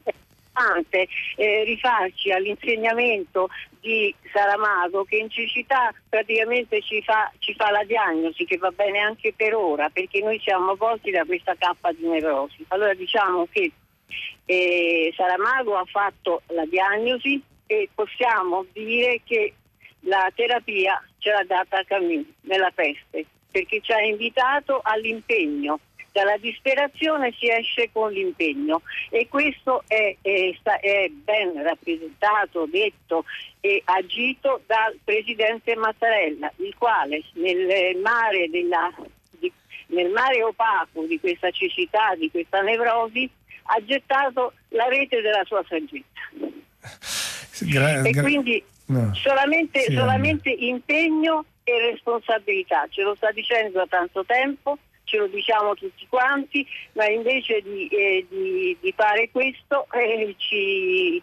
è, 0.03 0.15
importante 0.53 1.09
eh, 1.37 1.65
rifarci 1.65 2.31
all'insegnamento 2.31 3.49
di 3.83 4.15
Saramago 4.33 5.03
che 5.05 5.17
in 5.17 5.29
cecità 5.29 5.93
praticamente 6.09 6.81
ci 6.81 7.03
fa, 7.03 7.31
ci 7.41 7.53
fa, 7.55 7.71
la 7.71 7.83
diagnosi 7.83 8.45
che 8.45 8.57
va 8.57 8.71
bene 8.71 9.01
anche 9.01 9.35
per 9.37 9.55
ora 9.57 9.91
perché 9.91 10.21
noi 10.21 10.39
siamo 10.39 10.71
avvolti 10.71 11.11
da 11.11 11.25
questa 11.25 11.57
cappa 11.59 11.93
di 11.93 12.07
nevrosi. 12.07 12.65
Allora 12.69 12.95
diciamo 12.95 13.49
che 13.51 13.73
eh, 14.47 15.13
Saramago 15.17 15.77
ha 15.77 15.85
fatto 15.85 16.43
la 16.49 16.65
diagnosi 16.65 17.43
e 17.67 17.89
possiamo 17.93 18.65
dire 18.73 19.21
che 19.25 19.53
la 20.03 20.31
terapia 20.35 21.03
ce 21.19 21.31
l'ha 21.31 21.45
data 21.45 21.83
Camus 21.83 22.25
nella 22.43 22.71
peste 22.73 23.27
perché 23.51 23.81
ci 23.83 23.93
ha 23.93 24.01
invitato 24.01 24.81
all'impegno 24.83 25.79
dalla 26.13 26.37
disperazione 26.37 27.33
si 27.39 27.51
esce 27.51 27.91
con 27.91 28.13
l'impegno 28.13 28.83
e 29.09 29.27
questo 29.29 29.83
è, 29.87 30.17
è, 30.21 30.55
è 30.81 31.09
ben 31.09 31.63
rappresentato, 31.63 32.67
detto 32.67 33.25
e 33.61 33.81
agito 33.85 34.61
dal 34.67 34.99
Presidente 35.03 35.75
Mattarella, 35.75 36.53
il 36.57 36.75
quale 36.77 37.23
nel 37.35 37.97
mare, 37.97 38.49
della, 38.51 38.93
di, 39.39 39.51
nel 39.87 40.11
mare 40.11 40.43
opaco 40.43 41.05
di 41.05 41.19
questa 41.19 41.51
cecità, 41.51 42.15
di 42.17 42.31
questa 42.31 42.61
nevrosi, 42.61 43.29
ha 43.65 43.85
gettato 43.85 44.53
la 44.71 44.89
rete 44.89 45.21
della 45.21 45.45
sua 45.45 45.65
saggezza. 45.69 46.07
Gra- 47.61 48.03
e 48.03 48.21
quindi 48.21 48.63
no. 48.87 49.15
solamente, 49.15 49.81
sì, 49.83 49.95
solamente 49.95 50.51
impegno 50.51 51.45
e 51.63 51.91
responsabilità, 51.91 52.87
ce 52.91 53.03
lo 53.03 53.15
sta 53.15 53.31
dicendo 53.31 53.79
da 53.79 53.87
tanto 53.87 54.25
tempo 54.25 54.77
ce 55.13 55.19
lo 55.19 55.27
diciamo 55.27 55.75
tutti 55.75 56.07
quanti, 56.09 56.67
ma 56.95 57.07
invece 57.07 57.61
di, 57.61 57.87
eh, 57.89 58.27
di, 58.31 58.77
di 58.81 58.95
fare 58.97 59.29
questo 59.31 59.87
eh, 59.93 60.35
ci, 60.39 61.23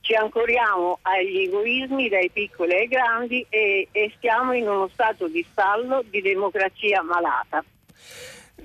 ci, 0.00 0.14
ancoriamo 0.14 0.98
agli 1.02 1.42
egoismi 1.42 2.08
dai 2.08 2.30
piccoli 2.30 2.74
ai 2.74 2.88
grandi 2.88 3.46
e, 3.48 3.86
e 3.92 4.12
stiamo 4.16 4.52
in 4.52 4.66
uno 4.66 4.88
stato 4.92 5.28
di 5.28 5.46
stallo 5.52 6.02
di 6.10 6.20
democrazia 6.20 7.00
malata. 7.02 7.64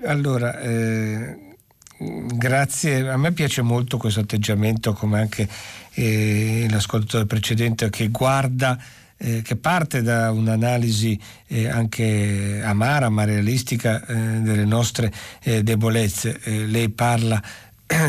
Allora, 0.06 0.60
eh, 0.60 1.56
grazie, 2.00 3.08
a 3.08 3.18
me 3.18 3.32
piace 3.32 3.62
molto 3.62 3.98
questo 3.98 4.22
atteggiamento 4.22 4.94
come 4.94 5.20
anche 5.20 5.48
eh, 5.94 6.66
l'ascoltatore 6.68 7.28
precedente 7.28 7.92
che 7.92 8.08
guarda 8.08 8.76
eh, 9.24 9.42
che 9.42 9.56
parte 9.56 10.02
da 10.02 10.32
un'analisi 10.32 11.18
eh, 11.48 11.70
anche 11.70 12.62
amara 12.64 13.10
ma 13.10 13.24
realistica 13.24 14.06
eh, 14.06 14.14
delle 14.42 14.66
nostre 14.66 15.12
eh, 15.42 15.64
debolezze. 15.64 16.40
Eh, 16.44 16.66
lei 16.66 16.90
parla 16.90 17.42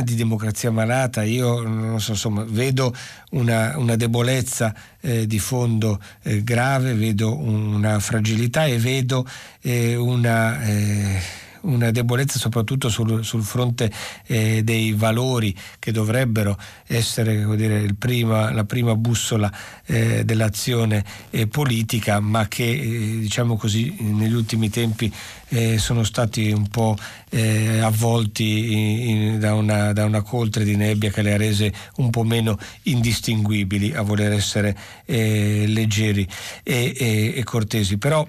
di 0.03 0.15
democrazia 0.15 0.70
malata, 0.70 1.23
io 1.23 1.62
non 1.62 2.01
so, 2.01 2.12
insomma, 2.12 2.45
vedo 2.49 2.95
una, 3.31 3.77
una 3.77 3.97
debolezza 3.97 4.74
eh, 5.01 5.27
di 5.27 5.39
fondo 5.39 6.01
eh, 6.23 6.43
grave, 6.43 6.95
vedo 6.95 7.36
una 7.39 7.99
fragilità 8.01 8.65
e 8.65 8.78
vedo 8.78 9.27
eh, 9.61 9.95
una 9.95 10.61
una 11.65 11.91
debolezza 11.91 12.39
soprattutto 12.39 12.89
sul, 12.89 13.24
sul 13.24 13.43
fronte 13.43 13.91
eh, 14.27 14.62
dei 14.62 14.93
valori 14.93 15.55
che 15.78 15.93
dovrebbero 15.93 16.59
essere 16.86 17.45
dire, 17.57 17.95
prima, 17.99 18.53
la 18.53 18.65
prima 18.65 18.95
bussola 18.95 19.53
eh, 19.86 20.24
dell'azione 20.24 21.05
eh, 21.31 21.47
politica, 21.47 22.20
ma 22.20 22.49
che 22.49 22.70
eh, 22.70 23.19
diciamo 23.19 23.57
così 23.57 23.97
negli 24.01 24.32
ultimi 24.32 24.70
tempi 24.70 25.12
eh, 25.49 25.78
sono 25.78 26.05
stati 26.05 26.51
un 26.51 26.69
po' 26.69 26.97
eh, 27.31 27.81
avvolti 27.81 28.73
in, 28.73 29.09
in, 29.09 29.39
da, 29.39 29.55
una, 29.55 29.93
da, 29.93 30.05
una, 30.05 30.23
coltre 30.23 30.65
di 30.65 30.77
nebbia 30.77 31.11
che 31.11 31.23
le 31.23 31.35
ha 31.35 31.36
rese 31.36 31.73
un 31.97 32.11
po' 32.11 32.24
meno 32.24 32.59
indistinguibili 32.82 33.93
a 33.95 34.03
voler 34.03 34.32
essere 34.32 34.77
leggeri 35.07 36.27
e, 36.62 36.95
e, 36.97 37.32
e 37.36 37.45
cortesi. 37.45 37.99
Però 37.99 38.27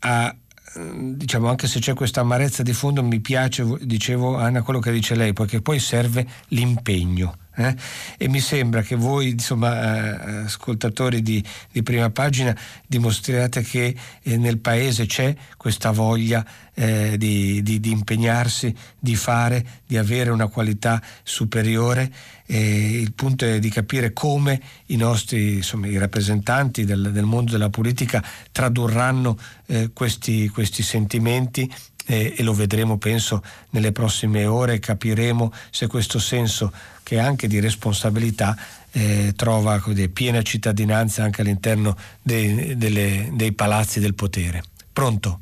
a, 0.00 0.34
diciamo 0.74 1.48
anche 1.48 1.66
se 1.66 1.80
c'è 1.80 1.94
questa 1.94 2.20
amarezza 2.20 2.62
di 2.62 2.72
fondo 2.72 3.02
mi 3.02 3.20
piace, 3.20 3.64
dicevo 3.80 4.36
Anna, 4.36 4.62
quello 4.62 4.80
che 4.80 4.92
dice 4.92 5.14
lei, 5.14 5.32
perché 5.32 5.60
poi 5.60 5.78
serve 5.78 6.26
l'impegno. 6.48 7.36
Eh? 7.58 7.74
E 8.16 8.28
mi 8.28 8.38
sembra 8.38 8.82
che 8.82 8.94
voi, 8.94 9.30
insomma, 9.30 9.74
eh, 9.74 10.44
ascoltatori 10.44 11.22
di, 11.22 11.44
di, 11.72 11.82
prima 11.82 12.08
pagina, 12.08 12.56
dimostriate 12.86 13.62
che 13.62 13.96
eh, 14.22 14.36
nel 14.36 14.58
paese 14.58 15.06
c'è 15.06 15.34
questa 15.56 15.90
voglia 15.90 16.46
eh, 16.74 17.16
di, 17.18 17.60
di, 17.62 17.80
di, 17.80 17.90
impegnarsi, 17.90 18.72
di 18.96 19.16
fare, 19.16 19.80
di 19.84 19.96
avere 19.96 20.30
una 20.30 20.46
qualità 20.46 21.02
superiore. 21.24 22.12
il 22.46 23.12
punto 23.12 23.44
è 23.44 23.58
di 23.58 23.70
capire 23.70 24.12
come 24.12 24.60
i 24.86 24.96
nostri 24.96 25.56
insomma, 25.56 25.88
i 25.88 25.98
rappresentanti 25.98 26.84
del, 26.84 27.10
del, 27.10 27.24
mondo 27.24 27.50
della 27.50 27.70
politica 27.70 28.24
tradurranno 28.52 29.36
eh, 29.66 29.90
questi, 29.92 30.48
questi 30.48 30.84
sentimenti 30.84 31.68
e, 32.06 32.34
e, 32.36 32.42
lo 32.42 32.54
vedremo 32.54 32.96
penso 32.96 33.42
nelle 33.70 33.92
prossime 33.92 34.46
ore, 34.46 34.78
capiremo 34.78 35.52
se 35.70 35.88
questo 35.88 36.18
senso 36.18 36.72
che 37.08 37.18
anche 37.18 37.46
di 37.48 37.58
responsabilità 37.58 38.54
eh, 38.92 39.32
trova 39.34 39.82
dire, 39.86 40.08
piena 40.08 40.42
cittadinanza 40.42 41.22
anche 41.22 41.40
all'interno 41.40 41.96
dei, 42.20 42.76
delle, 42.76 43.30
dei 43.32 43.52
palazzi 43.52 43.98
del 43.98 44.12
potere. 44.12 44.62
Pronto? 44.92 45.40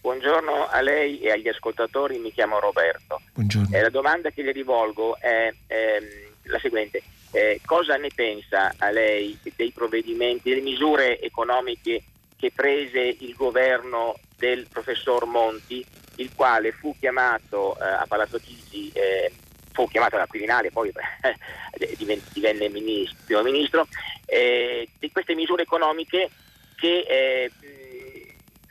Buongiorno 0.00 0.68
a 0.68 0.80
lei 0.82 1.18
e 1.18 1.32
agli 1.32 1.48
ascoltatori, 1.48 2.18
mi 2.18 2.32
chiamo 2.32 2.60
Roberto. 2.60 3.20
Buongiorno. 3.34 3.76
Eh, 3.76 3.82
la 3.82 3.88
domanda 3.88 4.30
che 4.30 4.44
le 4.44 4.52
rivolgo 4.52 5.18
è 5.18 5.52
ehm, 5.66 6.04
la 6.44 6.58
seguente. 6.60 7.02
Eh, 7.32 7.60
cosa 7.64 7.96
ne 7.96 8.10
pensa 8.14 8.72
a 8.78 8.92
lei 8.92 9.36
dei 9.56 9.72
provvedimenti, 9.72 10.50
delle 10.50 10.62
misure 10.62 11.20
economiche 11.20 12.04
che 12.36 12.52
prese 12.54 13.00
il 13.00 13.34
governo 13.34 14.14
del 14.36 14.68
professor 14.70 15.26
Monti, 15.26 15.84
il 16.18 16.30
quale 16.32 16.70
fu 16.70 16.94
chiamato 16.96 17.76
eh, 17.76 17.82
a 17.82 18.04
Palazzo 18.06 18.38
Chigi 18.38 18.92
eh, 18.94 19.32
fu 19.76 19.86
chiamato 19.88 20.16
alla 20.16 20.26
Quirinale, 20.26 20.70
poi 20.70 20.90
eh, 21.20 21.96
divenne 22.32 22.68
ministro, 22.70 23.18
primo 23.26 23.42
ministro, 23.42 23.86
eh, 24.24 24.88
di 24.98 25.12
queste 25.12 25.34
misure 25.34 25.62
economiche 25.62 26.30
che 26.76 27.04
eh, 27.06 27.50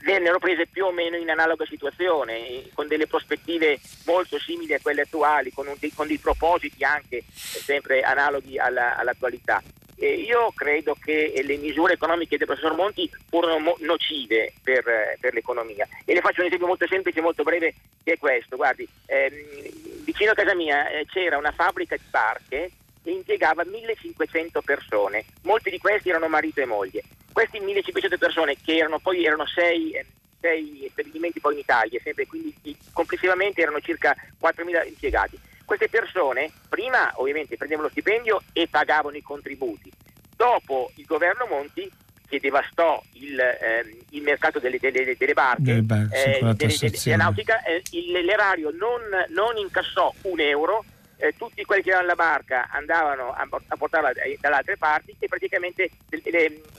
vennero 0.05 0.37
prese 0.37 0.67
più 0.67 0.85
o 0.85 0.91
meno 0.91 1.17
in 1.17 1.29
analoga 1.31 1.65
situazione, 1.65 2.69
con 2.73 2.87
delle 2.87 3.07
prospettive 3.07 3.79
molto 4.05 4.39
simili 4.39 4.75
a 4.75 4.79
quelle 4.79 5.01
attuali, 5.01 5.51
con, 5.51 5.67
un, 5.67 5.75
con 5.95 6.07
dei 6.07 6.19
propositi 6.19 6.83
anche 6.83 7.23
sempre 7.27 8.01
analoghi 8.01 8.59
alla, 8.59 8.95
all'attualità. 8.95 9.61
Eh, 9.97 10.13
io 10.13 10.51
credo 10.53 10.95
che 11.01 11.41
le 11.43 11.57
misure 11.57 11.93
economiche 11.93 12.37
del 12.37 12.45
professor 12.45 12.75
Monti 12.75 13.09
furono 13.29 13.59
mo- 13.59 13.77
nocive 13.79 14.53
per, 14.61 14.83
per, 15.19 15.33
l'economia 15.33 15.87
e 16.03 16.13
le 16.13 16.19
faccio 16.19 16.41
un 16.41 16.47
esempio 16.47 16.67
molto 16.67 16.85
semplice 16.85 17.19
e 17.19 17.21
molto 17.21 17.43
breve 17.43 17.73
che 18.03 18.13
è 18.13 18.17
questo. 18.17 18.57
Guardi, 18.57 18.87
ehm, 19.05 20.03
vicino 20.03 20.31
a 20.31 20.35
casa 20.35 20.53
mia 20.53 20.89
eh, 20.89 21.05
c'era 21.05 21.37
una 21.37 21.51
fabbrica 21.51 21.95
di 21.95 22.03
barche 22.09 22.71
che 22.84 22.84
impiegava 23.11 23.63
1500 23.65 24.61
persone, 24.61 25.25
molti 25.43 25.69
di 25.69 25.77
questi 25.77 26.09
erano 26.09 26.27
marito 26.27 26.61
e 26.61 26.65
moglie. 26.65 27.03
Questi 27.31 27.59
1500 27.59 28.17
persone, 28.17 28.55
che 28.63 28.77
erano 28.77 28.99
poi 28.99 29.25
erano 29.25 29.45
sei, 29.45 29.91
eh, 29.91 30.05
sei 30.39 30.87
stabilimenti 30.91 31.39
poi 31.39 31.53
in 31.53 31.59
Italia, 31.59 31.99
sempre, 32.03 32.27
quindi 32.27 32.55
complessivamente 32.93 33.61
erano 33.61 33.79
circa 33.81 34.15
4.000 34.41 34.87
impiegati. 34.87 35.39
Queste 35.65 35.89
persone 35.89 36.51
prima 36.69 37.11
ovviamente 37.15 37.57
prendevano 37.57 37.87
lo 37.87 37.91
stipendio 37.91 38.41
e 38.53 38.67
pagavano 38.69 39.17
i 39.17 39.21
contributi, 39.21 39.91
dopo 40.35 40.91
il 40.95 41.05
governo 41.05 41.47
Monti 41.47 41.91
che 42.27 42.39
devastò 42.39 43.01
il, 43.13 43.39
eh, 43.39 44.03
il 44.09 44.21
mercato 44.21 44.59
delle, 44.59 44.77
delle, 44.79 45.15
delle 45.17 45.33
barche, 45.33 45.81
bar- 45.81 46.09
eh, 46.11 46.39
della 46.53 47.15
nautica, 47.15 47.63
eh, 47.63 47.81
l'erario 48.11 48.71
non, 48.71 49.01
non, 49.29 49.57
incassò 49.57 50.13
un 50.23 50.39
euro, 50.39 50.83
eh, 51.17 51.33
tutti 51.37 51.63
quelli 51.63 51.81
che 51.81 51.89
avevano 51.91 52.07
la 52.09 52.15
barca 52.15 52.67
andavano 52.69 53.31
a, 53.31 53.47
a 53.67 53.77
portarla 53.77 54.11
dalle 54.13 54.55
altre 54.55 54.77
parti 54.77 55.15
e 55.19 55.27
praticamente 55.27 55.89
il, 56.09 56.21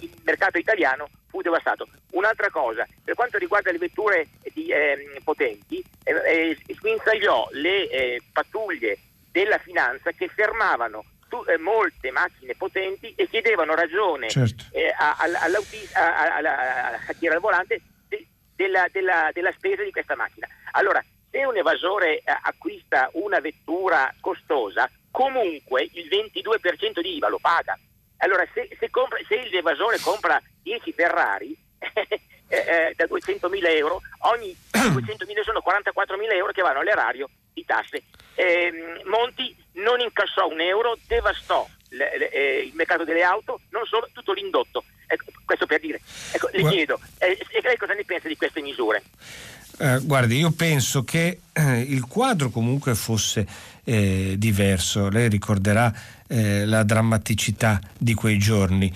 il 0.00 0.10
mercato 0.24 0.58
italiano 0.58 1.08
fu 1.28 1.40
devastato. 1.42 1.88
Un'altra 2.12 2.50
cosa, 2.50 2.86
per 3.04 3.14
quanto 3.14 3.38
riguarda 3.38 3.70
le 3.70 3.78
vetture 3.78 4.28
di, 4.52 4.68
eh, 4.68 5.20
potenti, 5.22 5.84
eh, 6.04 6.56
eh, 6.66 6.74
sguinzagliò 6.74 7.48
le 7.52 7.88
eh, 7.88 8.22
pattuglie 8.32 8.98
della 9.30 9.58
finanza 9.58 10.12
che 10.12 10.28
fermavano 10.28 11.04
tu, 11.28 11.42
eh, 11.46 11.58
molte 11.58 12.10
macchine 12.10 12.54
potenti 12.54 13.12
e 13.16 13.28
chiedevano 13.28 13.74
ragione 13.74 14.28
certo. 14.28 14.64
eh, 14.70 14.94
a, 14.96 15.16
a, 15.16 15.24
a, 15.24 17.00
a, 17.06 17.12
chi 17.12 17.26
era 17.26 17.34
al 17.34 17.40
volante 17.40 17.80
de, 18.08 18.26
della, 18.54 18.86
della, 18.90 19.30
della, 19.32 19.52
spesa 19.52 19.82
di 19.82 19.90
questa 19.90 20.16
macchina. 20.16 20.46
Allora, 20.72 21.04
se 21.36 21.44
un 21.44 21.56
evasore 21.56 22.18
eh, 22.18 22.22
acquista 22.42 23.10
una 23.12 23.40
vettura 23.40 24.14
costosa, 24.20 24.90
comunque 25.10 25.86
il 25.92 26.08
22% 26.08 27.00
di 27.00 27.16
IVA 27.16 27.28
lo 27.28 27.38
paga. 27.38 27.78
Allora, 28.18 28.46
se, 28.54 28.74
se, 28.80 28.88
compra, 28.88 29.18
se 29.28 29.46
l'evasore 29.50 29.98
compra 30.00 30.40
10 30.62 30.92
Ferrari, 30.92 31.54
Eh, 32.48 32.58
eh, 32.58 32.94
da 32.94 33.06
200.000 33.06 33.74
euro, 33.74 34.00
ogni 34.18 34.54
200.000 34.70 35.42
sono 35.42 35.60
44.000 35.66 36.32
euro 36.32 36.52
che 36.52 36.62
vanno 36.62 36.78
all'erario 36.78 37.28
di 37.52 37.64
tasse. 37.64 38.04
Eh, 38.36 39.02
Monti 39.06 39.52
non 39.72 39.98
incassò 39.98 40.46
un 40.46 40.60
euro, 40.60 40.96
devastò 41.08 41.66
le, 41.88 42.16
le, 42.16 42.30
eh, 42.30 42.58
il 42.66 42.74
mercato 42.74 43.02
delle 43.02 43.24
auto, 43.24 43.62
non 43.70 43.84
solo, 43.84 44.08
tutto 44.12 44.32
l'indotto. 44.32 44.84
Ecco, 45.08 45.24
questo 45.44 45.66
per 45.66 45.80
dire. 45.80 46.00
Ecco, 46.30 46.48
le 46.52 46.62
chiedo, 46.68 47.00
eh, 47.18 47.36
e 47.50 47.60
lei 47.62 47.76
cosa 47.76 47.94
ne 47.94 48.04
pensa 48.04 48.28
di 48.28 48.36
queste 48.36 48.60
misure? 48.60 49.02
Eh, 49.78 50.00
guardi, 50.04 50.38
io 50.38 50.52
penso 50.52 51.04
che 51.04 51.40
eh, 51.52 51.80
il 51.80 52.06
quadro 52.06 52.50
comunque 52.50 52.94
fosse 52.94 53.46
eh, 53.84 54.36
diverso. 54.38 55.08
Lei 55.10 55.28
ricorderà 55.28 55.92
eh, 56.26 56.64
la 56.64 56.82
drammaticità 56.82 57.80
di 57.96 58.14
quei 58.14 58.38
giorni 58.38 58.92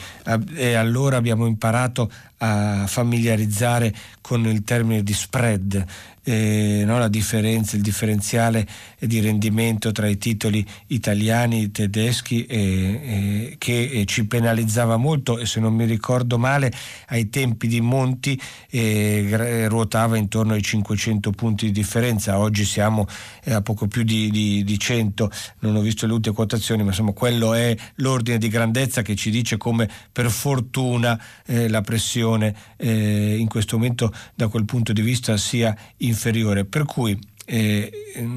e 0.54 0.74
allora 0.74 1.16
abbiamo 1.16 1.46
imparato 1.46 2.10
a 2.38 2.86
familiarizzare 2.86 3.94
con 4.20 4.46
il 4.46 4.64
termine 4.64 5.02
di 5.02 5.12
spread, 5.12 5.84
eh, 6.30 6.84
no? 6.84 6.98
la 6.98 7.08
differenza, 7.08 7.74
il 7.74 7.82
differenziale 7.82 8.64
di 9.00 9.18
rendimento 9.18 9.90
tra 9.90 10.06
i 10.06 10.16
titoli 10.16 10.64
italiani 10.88 11.64
e 11.64 11.70
tedeschi 11.72 12.46
eh, 12.46 12.58
eh, 12.62 13.54
che 13.58 14.04
ci 14.06 14.26
penalizzava 14.26 14.96
molto 14.96 15.38
e 15.38 15.46
se 15.46 15.58
non 15.58 15.74
mi 15.74 15.86
ricordo 15.86 16.38
male 16.38 16.72
ai 17.08 17.30
tempi 17.30 17.66
di 17.66 17.80
Monti 17.80 18.40
eh, 18.70 19.66
ruotava 19.68 20.16
intorno 20.16 20.52
ai 20.52 20.62
500 20.62 21.32
punti 21.32 21.66
di 21.66 21.72
differenza, 21.72 22.38
oggi 22.38 22.64
siamo 22.64 23.06
eh, 23.42 23.52
a 23.52 23.60
poco 23.62 23.88
più 23.88 24.04
di, 24.04 24.30
di, 24.30 24.62
di 24.62 24.78
100, 24.78 25.30
non 25.60 25.74
ho 25.74 25.80
visto 25.80 26.06
le 26.06 26.12
ultime 26.12 26.34
quotazioni, 26.34 26.82
ma 26.82 26.90
insomma 26.90 27.12
quello 27.12 27.54
è 27.54 27.76
l'ordine 27.96 28.38
di 28.38 28.48
grandezza 28.48 29.02
che 29.02 29.16
ci 29.16 29.30
dice 29.30 29.56
come 29.56 29.88
per 30.12 30.30
fortuna 30.30 31.20
eh, 31.46 31.68
la 31.68 31.80
pressione 31.80 32.68
in 32.80 33.46
questo 33.48 33.76
momento 33.76 34.12
da 34.34 34.48
quel 34.48 34.64
punto 34.64 34.92
di 34.92 35.02
vista 35.02 35.36
sia 35.36 35.76
inferiore. 35.98 36.19
Per 36.64 36.84
cui 36.84 37.18
eh, 37.46 37.90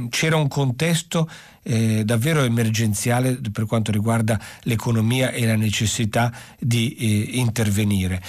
c'era 0.10 0.38
un 0.38 0.48
contesto 0.48 1.30
eh, 1.64 2.04
davvero 2.04 2.44
emergenziale 2.44 3.40
per 3.52 3.66
quanto 3.66 3.92
riguarda 3.92 4.40
l'economia 4.64 5.32
e 5.32 5.46
la 5.46 5.56
necessità 5.56 6.32
di 6.60 6.96
eh, 6.96 7.38
intervenire. 7.38 8.22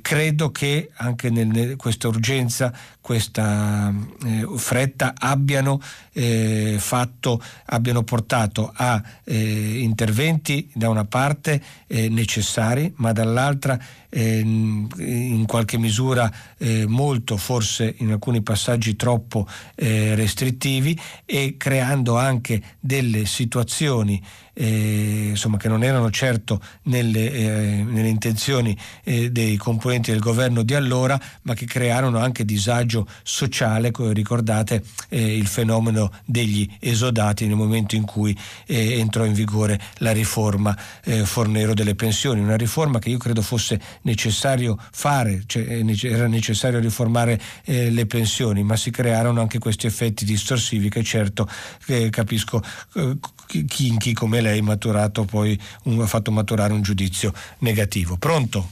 credo 0.00 0.50
che 0.50 0.90
anche 0.94 1.30
nel, 1.30 1.76
questa 1.76 2.08
urgenza, 2.08 2.72
questa 3.00 3.92
eh, 4.24 4.46
fretta 4.56 5.14
abbiano, 5.18 5.80
eh, 6.12 6.76
fatto, 6.78 7.42
abbiano 7.66 8.02
portato 8.02 8.70
a 8.72 9.02
eh, 9.24 9.80
interventi 9.80 10.70
da 10.72 10.88
una 10.88 11.04
parte 11.04 11.60
necessari, 11.90 12.92
ma 12.96 13.10
dall'altra 13.10 13.78
in 14.12 15.44
qualche 15.46 15.76
misura 15.76 16.30
molto, 16.86 17.36
forse 17.36 17.94
in 17.98 18.12
alcuni 18.12 18.42
passaggi 18.42 18.94
troppo 18.94 19.46
restrittivi 19.74 20.98
e 21.24 21.54
creando 21.56 22.16
anche 22.16 22.59
delle 22.78 23.26
situazioni 23.26 24.22
eh, 24.60 25.28
insomma, 25.30 25.56
che 25.56 25.68
non 25.68 25.82
erano 25.82 26.10
certo 26.10 26.60
nelle, 26.82 27.32
eh, 27.32 27.82
nelle 27.82 28.08
intenzioni 28.08 28.76
eh, 29.04 29.30
dei 29.30 29.56
componenti 29.56 30.10
del 30.10 30.20
governo 30.20 30.62
di 30.62 30.74
allora, 30.74 31.18
ma 31.42 31.54
che 31.54 31.64
crearono 31.64 32.18
anche 32.18 32.44
disagio 32.44 33.06
sociale, 33.22 33.90
ricordate 34.12 34.82
eh, 35.08 35.34
il 35.36 35.46
fenomeno 35.46 36.12
degli 36.26 36.70
esodati 36.78 37.46
nel 37.46 37.56
momento 37.56 37.96
in 37.96 38.04
cui 38.04 38.36
eh, 38.66 38.98
entrò 38.98 39.24
in 39.24 39.32
vigore 39.32 39.80
la 39.98 40.12
riforma 40.12 40.76
eh, 41.04 41.24
Fornero 41.24 41.72
delle 41.72 41.94
pensioni, 41.94 42.40
una 42.40 42.56
riforma 42.56 42.98
che 42.98 43.08
io 43.08 43.18
credo 43.18 43.40
fosse 43.40 43.80
necessario 44.02 44.76
fare, 44.92 45.44
cioè, 45.46 45.82
era 46.02 46.26
necessario 46.26 46.80
riformare 46.80 47.40
le 47.64 48.06
pensioni, 48.06 48.62
ma 48.62 48.76
si 48.76 48.90
crearono 48.90 49.40
anche 49.40 49.58
questi 49.58 49.86
effetti 49.86 50.24
distorsivi 50.24 50.88
che 50.90 51.02
certo 51.02 51.48
capisco 52.10 52.62
chi, 53.66 54.12
come 54.12 54.40
lei 54.40 54.62
poi 55.24 55.58
un, 55.84 56.00
ha 56.00 56.06
fatto 56.06 56.30
maturare 56.30 56.72
un 56.72 56.82
giudizio 56.82 57.32
negativo. 57.58 58.16
Pronto? 58.16 58.68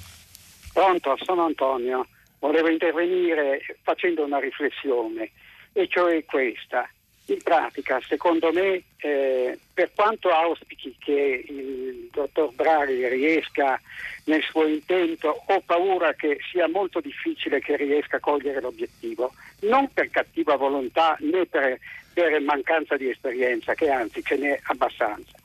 Pronto, 0.72 1.16
sono 1.22 1.44
Antonio. 1.44 2.06
Volevo 2.38 2.68
intervenire 2.68 3.60
facendo 3.82 4.24
una 4.24 4.38
riflessione, 4.38 5.32
e 5.72 5.88
cioè 5.88 6.24
questa. 6.24 6.88
In 7.30 7.42
pratica, 7.42 8.00
secondo 8.08 8.50
me, 8.52 8.82
eh, 8.96 9.58
per 9.74 9.90
quanto 9.94 10.30
auspichi 10.30 10.96
che 10.98 11.44
il 11.46 12.08
dottor 12.10 12.54
Draghi 12.54 13.06
riesca 13.06 13.78
nel 14.24 14.42
suo 14.42 14.66
intento, 14.66 15.42
ho 15.46 15.60
paura 15.60 16.14
che 16.14 16.38
sia 16.50 16.66
molto 16.68 17.00
difficile 17.00 17.60
che 17.60 17.76
riesca 17.76 18.16
a 18.16 18.20
cogliere 18.20 18.62
l'obiettivo, 18.62 19.34
non 19.60 19.92
per 19.92 20.08
cattiva 20.08 20.56
volontà 20.56 21.18
né 21.20 21.44
per, 21.44 21.78
per 22.14 22.40
mancanza 22.40 22.96
di 22.96 23.10
esperienza, 23.10 23.74
che 23.74 23.90
anzi 23.90 24.22
ce 24.24 24.36
n'è 24.38 24.58
abbastanza, 24.62 25.36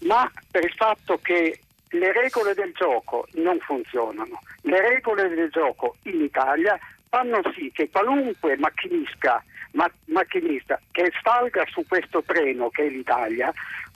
ma 0.00 0.30
per 0.50 0.64
il 0.64 0.72
fatto 0.72 1.18
che 1.18 1.60
le 1.90 2.12
regole 2.12 2.54
del 2.54 2.72
gioco 2.72 3.28
non 3.34 3.58
funzionano. 3.58 4.40
Le 4.62 4.80
regole 4.80 5.28
del 5.28 5.50
gioco 5.50 5.96
in 6.04 6.22
Italia 6.22 6.78
fanno 7.10 7.40
sì 7.54 7.70
che 7.72 7.90
qualunque 7.90 8.56
macchinista, 8.56 9.44
ma, 9.72 9.90
macchinista 10.06 10.80
che 10.90 11.12
salga 11.22 11.64
su 11.66 11.84
questo 11.86 12.22
treno 12.22 12.68
che 12.70 12.86
è 12.86 12.88
l'Italia 12.88 13.52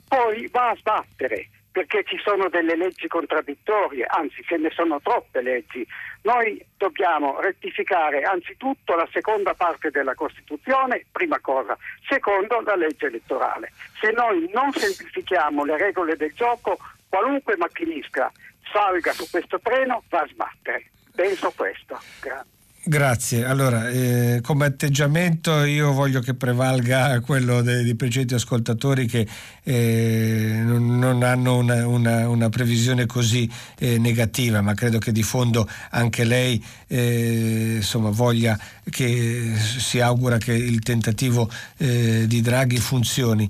poi 0.07 0.47
va 0.47 0.69
a 0.69 0.75
sbattere 0.75 1.49
perché 1.71 2.03
ci 2.03 2.19
sono 2.21 2.49
delle 2.49 2.75
leggi 2.75 3.07
contraddittorie, 3.07 4.05
anzi 4.05 4.43
ce 4.43 4.57
ne 4.57 4.69
sono 4.71 4.99
troppe 4.99 5.41
leggi. 5.41 5.87
Noi 6.23 6.63
dobbiamo 6.77 7.39
rettificare 7.39 8.23
anzitutto 8.23 8.93
la 8.95 9.07
seconda 9.11 9.53
parte 9.53 9.89
della 9.89 10.13
Costituzione, 10.13 11.05
prima 11.11 11.39
cosa, 11.39 11.77
secondo 12.07 12.59
la 12.59 12.75
legge 12.75 13.05
elettorale. 13.07 13.71
Se 14.01 14.11
noi 14.11 14.49
non 14.53 14.71
semplifichiamo 14.73 15.63
le 15.63 15.77
regole 15.77 16.17
del 16.17 16.33
gioco, 16.33 16.77
qualunque 17.07 17.55
macchinista 17.55 18.31
salga 18.71 19.13
su 19.13 19.29
questo 19.29 19.59
treno 19.61 20.03
va 20.09 20.19
a 20.19 20.27
sbattere. 20.27 20.91
Penso 21.15 21.53
questo. 21.55 21.97
Grazie. 22.19 22.60
Grazie. 22.83 23.45
Allora, 23.45 23.89
eh, 23.89 24.39
come 24.41 24.65
atteggiamento 24.65 25.63
io 25.65 25.91
voglio 25.93 26.19
che 26.19 26.33
prevalga 26.33 27.19
quello 27.19 27.61
dei, 27.61 27.83
dei 27.83 27.93
precedenti 27.93 28.33
ascoltatori 28.33 29.05
che 29.05 29.27
eh, 29.61 30.61
non, 30.63 30.97
non, 30.97 31.21
hanno 31.21 31.57
una, 31.57 31.85
una, 31.85 32.27
una, 32.27 32.49
previsione 32.49 33.05
così 33.05 33.47
eh, 33.77 33.99
negativa, 33.99 34.61
ma 34.61 34.73
credo 34.73 34.97
che 34.97 35.11
di 35.11 35.21
fondo 35.21 35.69
anche 35.91 36.23
lei 36.23 36.63
eh, 36.87 37.73
insomma, 37.75 38.09
voglia 38.09 38.59
che 38.89 39.53
si 39.57 39.99
augura 39.99 40.39
che 40.39 40.53
il 40.53 40.79
tentativo 40.79 41.47
eh, 41.77 42.25
di 42.25 42.41
Draghi 42.41 42.77
funzioni 42.77 43.47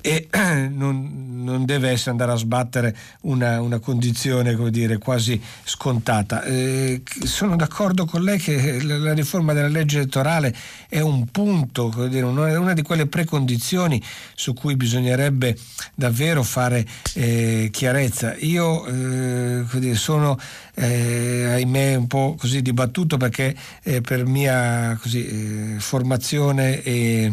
e 0.00 0.28
non, 0.70 1.42
non, 1.42 1.64
deve 1.64 1.90
essere 1.90 2.10
andare 2.10 2.32
a 2.32 2.36
sbattere 2.36 2.96
una, 3.22 3.60
una 3.60 3.78
condizione 3.78 4.56
dire, 4.70 4.98
quasi 4.98 5.40
scontata. 5.64 6.42
Eh, 6.42 7.02
sono 7.24 7.56
d'accordo 7.56 8.04
con 8.04 8.22
lei 8.22 8.38
che 8.38 8.82
la, 8.82 9.12
riforma 9.12 9.52
della 9.52 9.68
legge 9.68 9.98
elettorale 9.98 10.54
è 10.88 11.00
un 11.00 11.26
punto, 11.26 12.08
dire, 12.08 12.24
una 12.24 12.72
di 12.72 12.82
quelle 12.82 13.06
precondizioni 13.06 14.02
su 14.34 14.54
cui 14.54 14.76
bisognerebbe 14.76 15.56
davvero 15.94 16.42
fare 16.42 16.86
eh, 17.14 17.68
chiarezza. 17.72 18.34
Io 18.38 18.86
eh, 18.86 19.64
dire, 19.74 19.94
sono 19.94 20.38
eh, 20.74 21.44
ahimè 21.44 21.94
un 21.94 22.06
po' 22.06 22.36
così 22.38 22.62
dibattuto 22.62 23.16
perché 23.16 23.54
per 24.02 24.26
mia 24.26 24.98
così, 25.00 25.74
eh, 25.74 25.80
formazione 25.80 26.82
e 26.82 27.32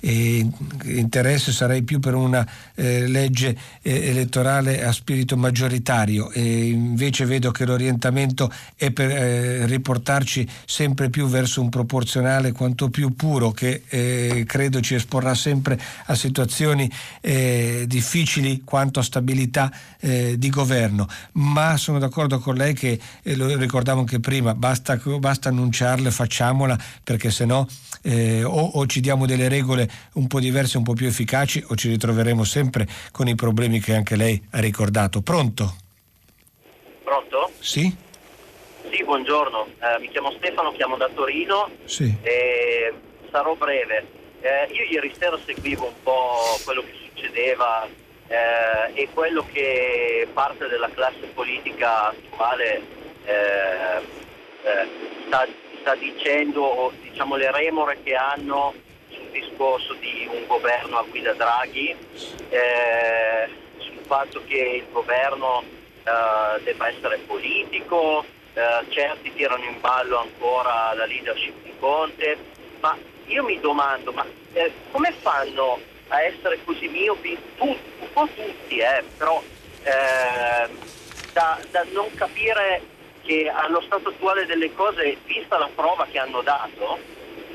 e 0.00 0.46
interesse 0.84 1.52
sarei 1.52 1.82
più 1.82 1.98
per 2.00 2.14
una 2.14 2.46
eh, 2.74 3.06
legge 3.06 3.56
eh, 3.82 4.08
elettorale 4.08 4.84
a 4.84 4.92
spirito 4.92 5.36
maggioritario. 5.36 6.30
E 6.30 6.68
invece 6.68 7.24
vedo 7.24 7.50
che 7.50 7.64
l'orientamento 7.64 8.52
è 8.76 8.90
per 8.90 9.10
eh, 9.10 9.66
riportarci 9.66 10.48
sempre 10.64 11.10
più 11.10 11.26
verso 11.26 11.60
un 11.60 11.70
proporzionale 11.70 12.52
quanto 12.52 12.88
più 12.88 13.14
puro 13.14 13.50
che 13.50 13.82
eh, 13.88 14.44
credo 14.46 14.80
ci 14.80 14.94
esporrà 14.94 15.34
sempre 15.34 15.78
a 16.06 16.14
situazioni 16.14 16.90
eh, 17.20 17.84
difficili 17.86 18.62
quanto 18.64 19.00
a 19.00 19.02
stabilità 19.02 19.72
eh, 20.00 20.36
di 20.38 20.50
governo. 20.50 21.08
Ma 21.32 21.76
sono 21.76 21.98
d'accordo 21.98 22.38
con 22.38 22.54
lei 22.54 22.74
che 22.74 22.98
lo 23.22 23.56
ricordavo 23.56 24.00
anche 24.00 24.20
prima 24.20 24.54
basta, 24.54 25.00
basta 25.18 25.48
annunciarle 25.48 26.10
facciamola 26.10 26.78
perché 27.02 27.30
se 27.30 27.44
no 27.44 27.66
o, 28.44 28.60
o 28.74 28.86
ci 28.86 29.00
diamo 29.00 29.26
delle 29.26 29.48
regole 29.48 29.85
misure 29.86 30.04
un 30.14 30.26
po' 30.26 30.40
diverse, 30.40 30.76
un 30.76 30.84
po' 30.84 30.94
più 30.94 31.06
efficaci 31.06 31.64
o 31.68 31.74
ci 31.74 31.88
ritroveremo 31.88 32.44
sempre 32.44 32.86
con 33.12 33.28
i 33.28 33.34
problemi 33.34 33.80
che 33.80 33.94
anche 33.94 34.16
lei 34.16 34.40
ha 34.50 34.60
ricordato. 34.60 35.20
Pronto? 35.22 35.76
Pronto? 37.02 37.50
Sì? 37.58 37.94
Sì, 38.90 39.04
buongiorno, 39.04 39.66
eh, 39.66 40.00
mi 40.00 40.08
chiamo 40.10 40.30
Stefano, 40.32 40.72
chiamo 40.72 40.96
da 40.96 41.08
Torino 41.08 41.70
sì. 41.84 42.14
e 42.22 42.92
sarò 43.30 43.54
breve. 43.54 44.24
Eh, 44.40 44.68
io 44.72 44.84
ieri 44.84 45.12
sera 45.18 45.38
seguivo 45.44 45.86
un 45.86 46.02
po' 46.02 46.60
quello 46.64 46.82
che 46.82 46.92
succedeva 47.08 47.88
eh, 48.28 48.92
e 48.94 49.08
quello 49.12 49.44
che 49.50 50.28
parte 50.32 50.68
della 50.68 50.90
classe 50.90 51.26
politica 51.34 52.08
attuale 52.08 52.80
eh, 53.24 53.98
eh, 54.62 54.88
sta, 55.26 55.46
sta, 55.80 55.94
dicendo, 55.96 56.92
diciamo 57.02 57.34
le 57.34 57.50
remore 57.50 57.98
che 58.04 58.14
hanno 58.14 58.72
discorso 59.40 59.94
di 59.94 60.28
un 60.30 60.46
governo 60.46 60.98
a 60.98 61.04
guida 61.08 61.32
Draghi, 61.32 61.94
eh, 62.48 63.48
sul 63.78 63.98
fatto 64.06 64.42
che 64.46 64.82
il 64.84 64.86
governo 64.92 65.62
eh, 66.04 66.62
debba 66.62 66.88
essere 66.88 67.18
politico, 67.26 68.24
certi 68.88 69.34
tirano 69.34 69.64
in 69.64 69.78
ballo 69.80 70.16
ancora 70.16 70.94
la 70.94 71.04
leadership 71.04 71.62
di 71.62 71.74
Conte, 71.78 72.38
ma 72.80 72.96
io 73.26 73.44
mi 73.44 73.60
domando, 73.60 74.12
ma 74.12 74.24
come 74.92 75.12
fanno 75.20 75.78
a 76.08 76.22
essere 76.22 76.58
così 76.64 76.88
miopi, 76.88 77.36
tutti, 77.56 77.92
un 78.00 78.12
po' 78.12 78.28
tutti, 78.34 78.78
eh, 78.78 79.02
però 79.16 79.42
eh, 79.82 80.68
da, 81.32 81.58
da, 81.70 81.84
non 81.92 82.12
capire 82.14 82.80
che 83.22 83.50
allo 83.52 83.80
stato 83.82 84.10
attuale 84.10 84.46
delle 84.46 84.72
cose, 84.74 85.16
vista 85.24 85.58
la 85.58 85.68
prova 85.74 86.06
che 86.10 86.18
hanno 86.18 86.42
dato, 86.42 86.98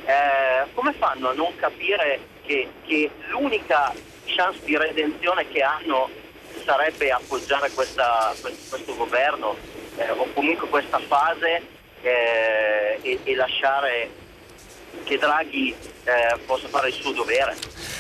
eh, 0.06 0.68
come 0.74 0.94
fanno 0.94 1.30
a 1.30 1.34
non 1.34 1.56
capire 1.56 2.20
che, 2.46 2.68
che, 2.86 3.12
l'unica 3.30 3.94
chance 4.26 4.60
di 4.64 4.78
redenzione 4.78 5.48
che 5.48 5.62
hanno 5.62 6.10
sarebbe 6.66 7.12
appoggiare 7.12 7.70
questa, 7.72 8.34
questo 8.40 8.96
governo 8.96 9.56
eh, 9.98 10.10
o 10.12 10.28
comunque 10.34 10.68
questa 10.70 11.00
fase 11.00 11.62
eh, 12.02 13.00
e, 13.02 13.20
e 13.24 13.36
lasciare 13.36 14.10
che 15.04 15.18
Draghi 15.18 15.74
eh, 16.04 16.38
possa 16.46 16.68
fare 16.68 16.90
il 16.90 16.94
suo 16.94 17.12
dovere. 17.12 17.56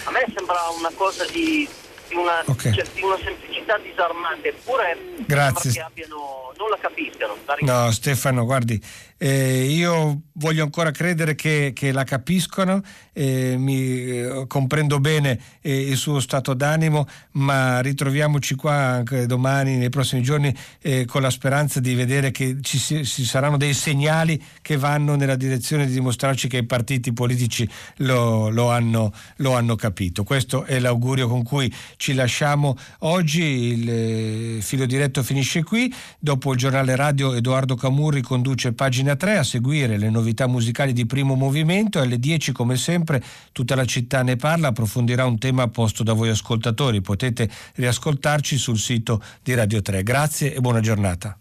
A 0.05 0.11
me 0.11 0.25
sembra 0.35 0.59
una 0.77 0.91
cosa 0.93 1.25
di, 1.25 1.67
di, 2.07 2.15
una, 2.15 2.43
okay. 2.45 2.73
cioè, 2.73 2.85
di 2.93 3.01
una, 3.01 3.17
semplicità 3.17 3.77
disarmante, 3.77 4.49
eppure 4.49 4.97
Grazie. 5.25 5.71
che 5.71 5.81
abbiano, 5.81 6.53
non 6.57 6.69
la 6.69 6.77
capiscano. 6.79 7.37
No, 7.59 7.91
Stefano, 7.91 8.45
guardi, 8.45 8.81
eh, 9.23 9.65
io 9.65 10.23
voglio 10.31 10.64
ancora 10.64 10.89
credere 10.89 11.35
che, 11.35 11.73
che 11.76 11.91
la 11.91 12.03
capiscono, 12.03 12.81
eh, 13.13 13.55
mi, 13.57 14.45
comprendo 14.47 14.99
bene 14.99 15.39
eh, 15.61 15.89
il 15.89 15.97
suo 15.97 16.19
stato 16.19 16.53
d'animo, 16.53 17.07
ma 17.31 17.81
ritroviamoci 17.81 18.55
qua 18.55 18.73
anche 18.73 19.25
domani, 19.25 19.77
nei 19.77 19.89
prossimi 19.89 20.21
giorni, 20.21 20.55
eh, 20.81 21.05
con 21.05 21.21
la 21.21 21.29
speranza 21.29 21.79
di 21.79 21.93
vedere 21.93 22.31
che 22.31 22.57
ci, 22.61 22.77
ci, 22.79 23.25
saranno 23.25 23.57
dei 23.57 23.73
segnali 23.73 24.41
che 24.61 24.77
vanno 24.77 25.15
nella 25.15 25.35
direzione 25.35 25.85
di 25.85 25.93
dimostrarci 25.93 26.47
che 26.47 26.57
i 26.57 26.65
partiti 26.65 27.13
politici 27.13 27.67
lo, 27.97 28.49
lo, 28.49 28.71
hanno, 28.71 29.13
lo 29.38 29.55
hanno, 29.55 29.75
capito. 29.75 30.23
Questo 30.23 30.63
è 30.63 30.79
l'augurio 30.79 31.27
con 31.27 31.43
cui 31.43 31.73
ci 31.97 32.13
lasciamo 32.13 32.77
oggi. 32.99 33.41
Il 33.41 33.89
eh, 33.89 34.57
filo 34.61 34.85
diretto 34.85 35.23
finisce 35.23 35.63
qui. 35.63 35.93
Dopo 36.17 36.51
il 36.53 36.57
giornale 36.57 36.95
radio 36.95 37.33
Edoardo 37.33 37.75
Camurri 37.75 38.21
conduce 38.21 38.73
pagina 38.73 38.89
pagina 38.91 39.15
3 39.15 39.38
a 39.38 39.43
seguire 39.43 39.97
le 39.97 40.09
novità 40.09 40.47
musicali 40.47 40.93
di 40.93 41.05
primo 41.05 41.35
movimento 41.35 41.99
alle 41.99 42.19
10 42.19 42.51
come 42.51 42.75
sempre 42.75 43.00
tutta 43.51 43.75
la 43.75 43.85
città 43.85 44.23
ne 44.23 44.35
parla, 44.35 44.69
approfondirà 44.69 45.25
un 45.25 45.37
tema 45.37 45.67
posto 45.67 46.03
da 46.03 46.13
voi 46.13 46.29
ascoltatori. 46.29 47.01
Potete 47.01 47.49
riascoltarci 47.75 48.57
sul 48.57 48.77
sito 48.77 49.21
di 49.43 49.53
Radio 49.53 49.81
3. 49.81 50.03
Grazie 50.03 50.53
e 50.53 50.59
buona 50.59 50.79
giornata. 50.79 51.40